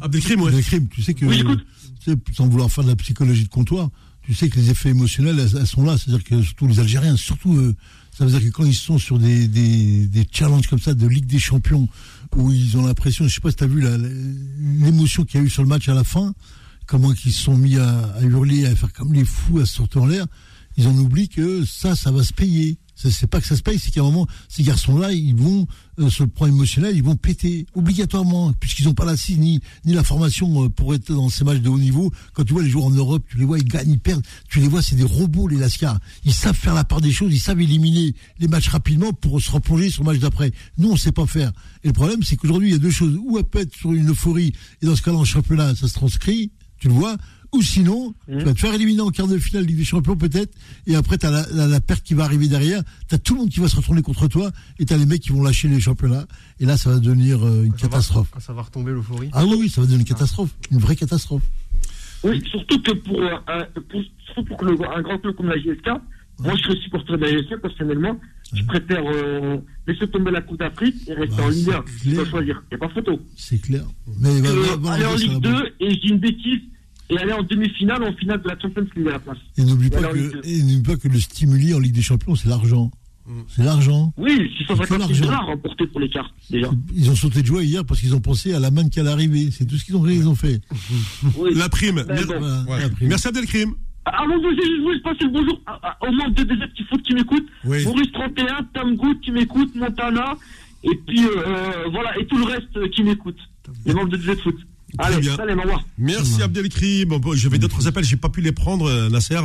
Abdelkrim, 0.00 0.40
ouais. 0.42 0.52
Tu 0.92 1.02
sais 1.02 1.14
que, 1.14 1.26
Oui, 1.26 1.34
j'écoute. 1.34 1.66
tu 2.00 2.12
sais, 2.12 2.16
sans 2.32 2.48
vouloir 2.48 2.70
faire 2.70 2.84
de 2.84 2.90
la 2.90 2.96
psychologie 2.96 3.44
de 3.44 3.48
comptoir, 3.50 3.88
tu 4.28 4.34
sais 4.34 4.50
que 4.50 4.60
les 4.60 4.68
effets 4.68 4.90
émotionnels, 4.90 5.38
elles, 5.38 5.66
sont 5.66 5.82
là. 5.82 5.96
C'est-à-dire 5.96 6.22
que 6.22 6.42
surtout 6.42 6.66
les 6.66 6.80
Algériens, 6.80 7.16
surtout, 7.16 7.56
euh, 7.56 7.74
ça 8.14 8.26
veut 8.26 8.30
dire 8.30 8.46
que 8.46 8.54
quand 8.54 8.66
ils 8.66 8.74
sont 8.74 8.98
sur 8.98 9.18
des, 9.18 9.48
des, 9.48 10.28
challenges 10.30 10.66
comme 10.66 10.78
ça 10.78 10.92
de 10.92 11.06
Ligue 11.06 11.24
des 11.24 11.38
Champions, 11.38 11.88
où 12.36 12.52
ils 12.52 12.76
ont 12.76 12.84
l'impression, 12.84 13.26
je 13.26 13.34
sais 13.34 13.40
pas 13.40 13.48
si 13.48 13.56
tu 13.56 13.64
as 13.64 13.66
vu 13.66 13.82
l'émotion 14.80 15.24
qu'il 15.24 15.40
y 15.40 15.42
a 15.42 15.46
eu 15.46 15.48
sur 15.48 15.62
le 15.62 15.68
match 15.70 15.88
à 15.88 15.94
la 15.94 16.04
fin, 16.04 16.34
comment 16.84 17.10
ils 17.10 17.32
se 17.32 17.42
sont 17.42 17.56
mis 17.56 17.78
à, 17.78 18.00
à 18.16 18.20
hurler, 18.20 18.66
à 18.66 18.76
faire 18.76 18.92
comme 18.92 19.14
les 19.14 19.24
fous, 19.24 19.60
à 19.60 19.64
sortir 19.64 20.02
en 20.02 20.06
l'air, 20.06 20.26
ils 20.76 20.86
en 20.86 20.98
oublient 20.98 21.30
que 21.30 21.64
ça, 21.64 21.96
ça 21.96 22.10
va 22.10 22.22
se 22.22 22.34
payer. 22.34 22.76
C'est 23.00 23.28
pas 23.28 23.40
que 23.40 23.46
ça 23.46 23.56
se 23.56 23.62
paye, 23.62 23.78
c'est 23.78 23.92
qu'à 23.92 24.00
un 24.00 24.04
moment, 24.04 24.26
ces 24.48 24.64
garçons-là, 24.64 25.12
ils 25.12 25.36
vont, 25.36 25.68
euh, 26.00 26.10
sur 26.10 26.24
le 26.24 26.30
plan 26.30 26.46
émotionnel, 26.46 26.96
ils 26.96 27.02
vont 27.02 27.14
péter, 27.14 27.64
obligatoirement, 27.74 28.52
puisqu'ils 28.54 28.86
n'ont 28.86 28.94
pas 28.94 29.04
l'assise 29.04 29.38
ni, 29.38 29.60
ni 29.84 29.92
la 29.92 30.02
formation 30.02 30.64
euh, 30.64 30.68
pour 30.68 30.94
être 30.94 31.12
dans 31.12 31.28
ces 31.28 31.44
matchs 31.44 31.60
de 31.60 31.68
haut 31.68 31.78
niveau. 31.78 32.12
Quand 32.32 32.42
tu 32.42 32.54
vois 32.54 32.62
les 32.62 32.70
joueurs 32.70 32.86
en 32.86 32.90
Europe, 32.90 33.24
tu 33.30 33.38
les 33.38 33.44
vois, 33.44 33.58
ils 33.58 33.64
gagnent, 33.64 33.92
ils 33.92 34.00
perdent, 34.00 34.24
tu 34.48 34.58
les 34.58 34.66
vois, 34.66 34.82
c'est 34.82 34.96
des 34.96 35.04
robots, 35.04 35.46
les 35.46 35.58
Lascars. 35.58 36.00
Ils 36.24 36.34
savent 36.34 36.56
faire 36.56 36.74
la 36.74 36.84
part 36.84 37.00
des 37.00 37.12
choses, 37.12 37.32
ils 37.32 37.38
savent 37.38 37.60
éliminer 37.60 38.14
les 38.40 38.48
matchs 38.48 38.68
rapidement 38.68 39.12
pour 39.12 39.40
se 39.40 39.50
replonger 39.50 39.90
sur 39.90 40.02
le 40.02 40.10
match 40.10 40.18
d'après. 40.20 40.50
Nous, 40.76 40.90
on 40.90 40.96
sait 40.96 41.12
pas 41.12 41.26
faire. 41.26 41.52
Et 41.84 41.88
le 41.88 41.92
problème, 41.92 42.24
c'est 42.24 42.34
qu'aujourd'hui, 42.34 42.70
il 42.70 42.72
y 42.72 42.76
a 42.76 42.78
deux 42.78 42.90
choses. 42.90 43.16
Ou 43.22 43.38
elle 43.38 43.44
peut 43.44 43.66
sur 43.78 43.92
une 43.92 44.10
euphorie, 44.10 44.52
et 44.82 44.86
dans 44.86 44.96
ce 44.96 45.02
cas-là, 45.02 45.18
en 45.18 45.24
championnat, 45.24 45.76
ça 45.76 45.86
se 45.86 45.94
transcrit, 45.94 46.50
tu 46.78 46.88
le 46.88 46.94
vois, 46.94 47.16
ou 47.52 47.62
sinon, 47.62 48.12
tu 48.28 48.44
vas 48.44 48.52
te 48.52 48.58
faire 48.60 48.74
éliminer 48.74 49.00
en 49.00 49.08
quart 49.10 49.26
de 49.26 49.38
finale 49.38 49.64
Ligue 49.64 49.78
des 49.78 49.84
Champions 49.84 50.16
peut-être, 50.16 50.52
et 50.86 50.96
après 50.96 51.16
tu 51.16 51.24
as 51.26 51.30
la, 51.30 51.46
la- 51.52 51.66
la 51.66 51.80
perte 51.80 52.02
qui 52.04 52.12
va 52.14 52.24
arriver 52.24 52.46
derrière, 52.46 52.82
tu 53.08 53.14
as 53.14 53.18
tout 53.18 53.34
le 53.34 53.40
monde 53.40 53.48
qui 53.48 53.60
va 53.60 53.68
se 53.68 53.76
retourner 53.76 54.02
contre 54.02 54.28
toi, 54.28 54.50
et 54.78 54.84
tu 54.84 54.92
as 54.92 54.96
les 54.98 55.06
mecs 55.06 55.22
qui 55.22 55.30
vont 55.30 55.42
lâcher 55.42 55.68
les 55.68 55.80
championnats, 55.80 56.26
et 56.60 56.66
là 56.66 56.76
ça 56.76 56.90
va 56.90 56.98
devenir 56.98 57.42
euh, 57.46 57.64
une 57.64 57.72
Quand 57.72 57.78
ça 57.78 57.86
va- 57.86 57.88
catastrophe. 57.90 58.28
Quand 58.32 58.40
ça 58.40 58.52
va 58.52 58.62
retomber 58.62 58.92
l'euphorie. 58.92 59.30
Ah 59.32 59.44
oui, 59.46 59.56
oui, 59.60 59.68
ça 59.70 59.80
va 59.80 59.86
devenir 59.86 60.00
une 60.00 60.06
catastrophe, 60.06 60.50
une 60.70 60.78
vraie 60.78 60.96
catastrophe. 60.96 61.42
Oui, 62.24 62.42
surtout 62.50 62.82
que 62.82 62.92
pour, 62.92 63.20
euh, 63.22 63.30
un, 63.46 63.64
pour, 63.88 64.02
surtout 64.26 64.44
pour 64.44 64.56
que 64.58 64.64
le- 64.66 64.90
un 64.96 65.02
grand 65.02 65.18
club 65.18 65.34
comme 65.36 65.46
la 65.48 65.56
GSK, 65.56 65.88
moi 66.40 66.54
je 66.56 66.62
serais 66.64 66.76
supporter 66.82 67.16
de 67.16 67.24
la 67.24 67.30
GSK 67.32 67.56
personnellement, 67.62 68.18
je 68.54 68.62
préfère 68.64 69.02
euh, 69.06 69.58
laisser 69.86 70.08
tomber 70.08 70.30
la 70.30 70.40
Coupe 70.40 70.58
d'Afrique 70.58 70.94
et 71.06 71.14
rester 71.14 71.36
Bah, 71.36 71.44
en 71.44 71.48
Ligue 71.48 71.70
1. 71.70 71.84
c'est 71.86 72.04
Je 72.08 72.14
dois 72.14 72.22
clair. 72.24 72.30
choisir, 72.30 72.62
il 72.70 72.76
n'y 72.76 72.82
a 72.82 72.86
pas 72.88 72.94
photo. 72.94 73.20
C'est 73.36 73.58
clair. 73.60 73.84
Mais 74.20 74.40
va- 74.40 74.76
va 74.76 74.92
aller 74.92 75.04
en 75.06 75.14
Ligue 75.16 75.32
là-bas. 75.44 75.62
2 75.78 75.86
et 75.86 75.90
je 75.94 76.00
dis 76.00 76.08
une 76.08 76.18
bêtise 76.18 76.60
et 77.10 77.18
aller 77.18 77.32
en 77.32 77.42
demi-finale 77.42 78.02
en 78.02 78.12
finale 78.14 78.42
de 78.42 78.48
la 78.48 78.58
Champions 78.58 78.86
League 78.96 79.08
à 79.08 79.12
la 79.12 79.18
place. 79.18 79.38
Et 79.56 79.64
n'oublie 79.64 79.90
pas, 79.90 80.02
que, 80.02 80.16
2. 80.32 80.40
et 80.44 80.62
n'oublie 80.62 80.82
pas 80.82 80.96
que 80.96 81.08
le 81.08 81.18
stimuli 81.20 81.74
en 81.74 81.78
Ligue 81.78 81.94
des 81.94 82.02
Champions, 82.02 82.34
c'est 82.34 82.48
l'argent. 82.48 82.90
C'est 83.48 83.62
l'argent. 83.62 84.14
Oui, 84.16 84.30
C'est 84.58 84.64
que 84.64 84.72
650 84.74 84.88
000 84.88 84.98
l'argent. 85.00 85.24
dollars 85.26 85.46
remportés 85.46 85.86
pour 85.88 86.00
les 86.00 86.08
cartes, 86.08 86.32
déjà. 86.48 86.70
Ils 86.94 87.10
ont 87.10 87.14
sauté 87.14 87.42
de 87.42 87.46
joie 87.46 87.62
hier 87.62 87.84
parce 87.84 88.00
qu'ils 88.00 88.14
ont 88.14 88.20
pensé 88.22 88.54
à 88.54 88.58
la 88.58 88.70
manne 88.70 88.88
qui 88.88 89.00
allait 89.00 89.10
arriver. 89.10 89.50
C'est 89.50 89.66
tout 89.66 89.76
ce 89.76 89.84
qu'ils 89.84 89.96
ont, 89.96 90.06
ils 90.06 90.26
ont 90.26 90.34
fait. 90.34 90.62
Oui. 91.36 91.50
La 91.54 91.68
prime. 91.68 92.02
Ben 92.08 92.24
bon. 92.24 92.38
Voilà, 92.38 92.62
Ouais. 92.66 92.80
la 92.80 92.88
prime. 92.88 93.08
Merci 93.08 93.28
Abdelkrim. 93.28 93.74
Avant 94.12 94.36
de 94.38 94.42
vous 94.42 94.54
je 94.56 94.82
voulais 94.82 95.00
passer 95.00 95.24
le 95.24 95.30
bonjour 95.30 95.60
à- 95.66 95.78
à- 95.90 96.08
aux 96.08 96.12
membres 96.12 96.34
de 96.34 96.42
DZ 96.44 96.72
qui 96.76 96.84
foot 96.84 97.02
qui 97.02 97.14
m'écoutent. 97.14 97.46
Oui. 97.64 97.84
Maurice 97.84 98.12
31, 98.12 98.62
Tom 98.74 98.96
Good 98.96 99.20
qui 99.20 99.30
m'écoute, 99.32 99.74
Montana, 99.74 100.36
et 100.84 100.94
puis 101.06 101.24
euh, 101.24 101.30
euh, 101.46 101.72
voilà, 101.92 102.18
et 102.18 102.26
tout 102.26 102.38
le 102.38 102.44
reste 102.44 102.76
euh, 102.76 102.88
qui 102.88 103.02
m'écoute. 103.02 103.38
Les 103.86 103.94
membres 103.94 104.08
de 104.10 104.16
DZ 104.16 104.40
foot. 104.42 104.56
Très 105.12 105.20
bien. 105.20 105.36
Merci 105.98 106.42
Abdelkrim. 106.42 107.08
Bon, 107.08 107.18
bon, 107.18 107.34
J'avais 107.34 107.58
d'autres 107.58 107.86
appels, 107.86 108.04
j'ai 108.04 108.16
pas 108.16 108.30
pu 108.30 108.40
les 108.40 108.52
prendre, 108.52 108.86
euh, 108.86 109.08
Nasser. 109.10 109.40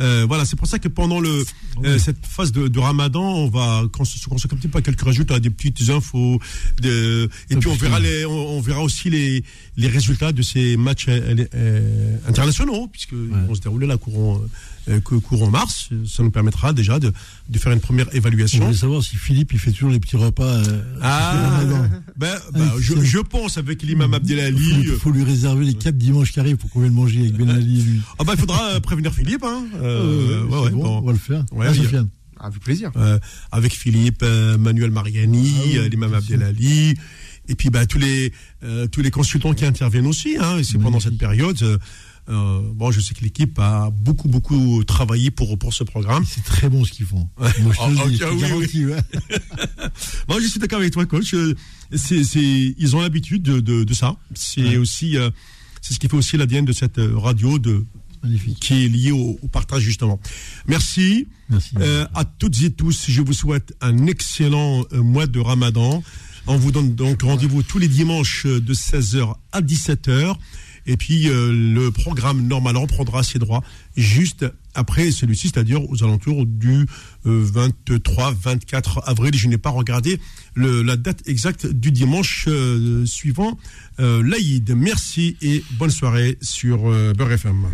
Euh, 0.00 0.24
voilà, 0.28 0.44
c'est 0.44 0.56
pour 0.56 0.66
ça 0.66 0.78
que 0.78 0.88
pendant 0.88 1.20
le 1.20 1.44
euh, 1.84 1.98
cette 1.98 2.24
phase 2.26 2.52
de, 2.52 2.68
de 2.68 2.78
Ramadan, 2.78 3.22
on 3.22 3.48
va 3.48 3.82
se 4.04 4.18
se 4.18 4.28
consacre 4.28 4.54
un 4.54 4.58
petit 4.58 4.68
peu 4.68 4.78
à 4.78 4.82
quelques 4.82 5.02
résultats, 5.02 5.40
des 5.40 5.50
petites 5.50 5.88
infos, 5.90 6.40
de, 6.80 7.28
et 7.50 7.56
puis 7.56 7.68
on 7.68 7.74
verra 7.74 7.98
les, 7.98 8.26
on, 8.26 8.56
on 8.56 8.60
verra 8.60 8.82
aussi 8.82 9.10
les 9.10 9.42
les 9.76 9.88
résultats 9.88 10.32
de 10.32 10.42
ces 10.42 10.76
matchs 10.76 11.06
euh, 11.08 11.46
euh, 11.54 12.16
internationaux, 12.28 12.88
puisque 12.88 13.12
ils 13.12 13.46
vont 13.46 13.54
se 13.54 13.60
dérouler 13.60 13.86
là 13.86 13.96
courant 13.96 14.40
euh, 14.88 15.00
cou- 15.00 15.20
courant 15.20 15.50
mars. 15.50 15.88
Ça 16.06 16.22
nous 16.22 16.30
permettra 16.30 16.72
déjà 16.72 16.98
de 16.98 17.12
de 17.48 17.58
faire 17.58 17.72
une 17.72 17.80
première 17.80 18.08
Je 18.12 18.16
évaluation. 18.16 18.64
voulais 18.64 18.76
savoir 18.76 19.02
si 19.02 19.16
Philippe, 19.16 19.52
il 19.52 19.58
fait 19.58 19.72
toujours 19.72 19.90
les 19.90 20.00
petits 20.00 20.16
repas. 20.16 20.44
euh, 20.44 20.82
Ah, 21.02 21.60
ben, 22.16 22.34
ben, 22.52 22.70
je, 22.80 23.00
je 23.02 23.18
pense 23.18 23.58
avec 23.58 23.82
l'imam 23.82 24.12
Abdelali. 24.14 24.70
Il 24.80 24.86
faut, 24.88 24.98
faut 24.98 25.10
lui 25.10 25.24
réserver 25.24 25.64
les 25.64 25.74
quatre 25.74 25.98
dimanches 25.98 26.32
qui 26.32 26.40
arrivent 26.40 26.56
pour 26.56 26.70
qu'on 26.70 26.80
vienne 26.80 26.92
manger 26.92 27.20
avec 27.20 27.34
Ben 27.36 27.50
Ali 27.50 27.80
et 27.80 27.82
lui. 27.82 28.00
Ah 28.18 28.24
bah 28.24 28.32
il 28.34 28.40
faudra 28.40 28.70
euh, 28.72 28.80
prévenir 28.80 29.12
Philippe. 29.14 29.44
Hein. 29.44 29.64
Euh, 29.82 30.44
ouais, 30.44 30.48
c'est 30.50 30.56
ouais, 30.64 30.70
bon, 30.70 30.82
bon. 30.82 30.98
on 30.98 31.02
va 31.02 31.12
le 31.12 31.18
faire. 31.18 31.44
Ouais, 31.52 31.66
Ah. 31.68 32.46
Avec 32.48 32.60
plaisir. 32.60 32.90
euh, 32.96 33.18
avec 33.50 33.72
Philippe, 33.72 34.20
euh, 34.22 34.58
Manuel 34.58 34.90
Mariani, 34.90 35.54
Ah 35.56 35.62
oui, 35.66 35.78
euh, 35.78 35.88
l'imam. 35.88 36.12
Abdelali, 36.12 36.94
et 37.48 37.54
puis 37.54 37.70
bah, 37.70 37.86
tous 37.86 37.98
les 37.98 38.30
euh, 38.62 38.86
tous 38.88 39.00
les 39.00 39.10
consultants 39.10 39.54
qui 39.54 39.64
interviennent 39.64 40.06
aussi. 40.06 40.36
Hein, 40.38 40.58
et 40.58 40.64
c'est 40.64 40.78
pendant 40.78 41.00
cette 41.00 41.16
période. 41.16 41.56
Euh, 42.28 42.60
bon, 42.74 42.90
je 42.90 43.00
sais 43.00 43.14
que 43.14 43.22
l'équipe 43.22 43.56
a 43.58 43.90
beaucoup 43.90 44.28
beaucoup 44.28 44.82
travaillé 44.84 45.30
pour 45.30 45.56
pour 45.58 45.72
ce 45.72 45.84
programme. 45.84 46.24
C'est 46.28 46.42
très 46.44 46.68
bon 46.68 46.84
ce 46.84 46.90
qu'ils 46.92 47.06
font. 47.06 47.28
Moi, 47.38 47.50
je 47.50 47.60
te 47.60 47.88
le 47.88 47.94
dis, 47.94 48.00
ok, 48.00 48.10
c'est 48.18 48.30
oui, 48.34 48.40
garanti, 48.40 48.86
ouais. 48.86 49.00
Moi, 50.28 50.40
je 50.40 50.46
suis 50.46 50.58
d'accord 50.58 50.80
avec 50.80 50.92
toi, 50.92 51.06
coach. 51.06 51.34
Euh, 51.34 51.54
C'est, 51.94 52.74
ils 52.78 52.96
ont 52.96 53.00
l'habitude 53.00 53.42
de, 53.42 53.60
de, 53.60 53.84
de 53.84 53.94
ça. 53.94 54.16
C'est 54.34 54.76
aussi, 54.76 55.16
euh, 55.16 55.30
c'est 55.80 55.94
ce 55.94 56.00
qui 56.00 56.08
fait 56.08 56.16
aussi 56.16 56.36
l'ADN 56.36 56.64
de 56.64 56.72
cette 56.72 57.00
radio 57.14 57.58
de, 57.60 57.84
Magnifique. 58.22 58.58
qui 58.58 58.84
est 58.84 58.88
lié 58.88 59.12
au, 59.12 59.38
au 59.40 59.46
partage 59.48 59.82
justement. 59.82 60.18
Merci. 60.66 61.28
Merci. 61.48 61.74
Euh, 61.78 62.06
à 62.12 62.24
toutes 62.24 62.60
et 62.64 62.72
tous, 62.72 63.04
je 63.08 63.22
vous 63.22 63.32
souhaite 63.34 63.72
un 63.80 64.06
excellent 64.08 64.84
mois 64.92 65.28
de 65.28 65.38
Ramadan. 65.38 66.02
On 66.48 66.56
vous 66.56 66.72
donne 66.72 66.94
donc 66.94 67.22
rendez-vous 67.22 67.62
tous 67.62 67.78
les 67.78 67.88
dimanches 67.88 68.46
de 68.46 68.74
16h 68.74 69.34
à 69.52 69.60
17h. 69.60 70.36
Et 70.86 70.96
puis 70.96 71.28
euh, 71.28 71.52
le 71.52 71.90
programme 71.90 72.46
normal 72.46 72.76
reprendra 72.76 73.22
ses 73.22 73.38
droits 73.38 73.62
juste 73.96 74.46
après 74.74 75.10
celui-ci, 75.10 75.48
c'est-à-dire 75.48 75.88
aux 75.90 76.04
alentours 76.04 76.44
du 76.44 76.86
23-24 77.24 79.04
avril. 79.04 79.34
Je 79.34 79.48
n'ai 79.48 79.56
pas 79.56 79.70
regardé 79.70 80.20
la 80.56 80.96
date 80.96 81.26
exacte 81.26 81.66
du 81.66 81.90
dimanche 81.92 82.46
euh, 82.48 83.04
suivant 83.06 83.58
euh, 84.00 84.22
l'Aïd. 84.22 84.74
Merci 84.76 85.36
et 85.42 85.64
bonne 85.72 85.90
soirée 85.90 86.38
sur 86.40 86.90
euh, 86.90 87.12
Beurre 87.14 87.32
FM. 87.32 87.66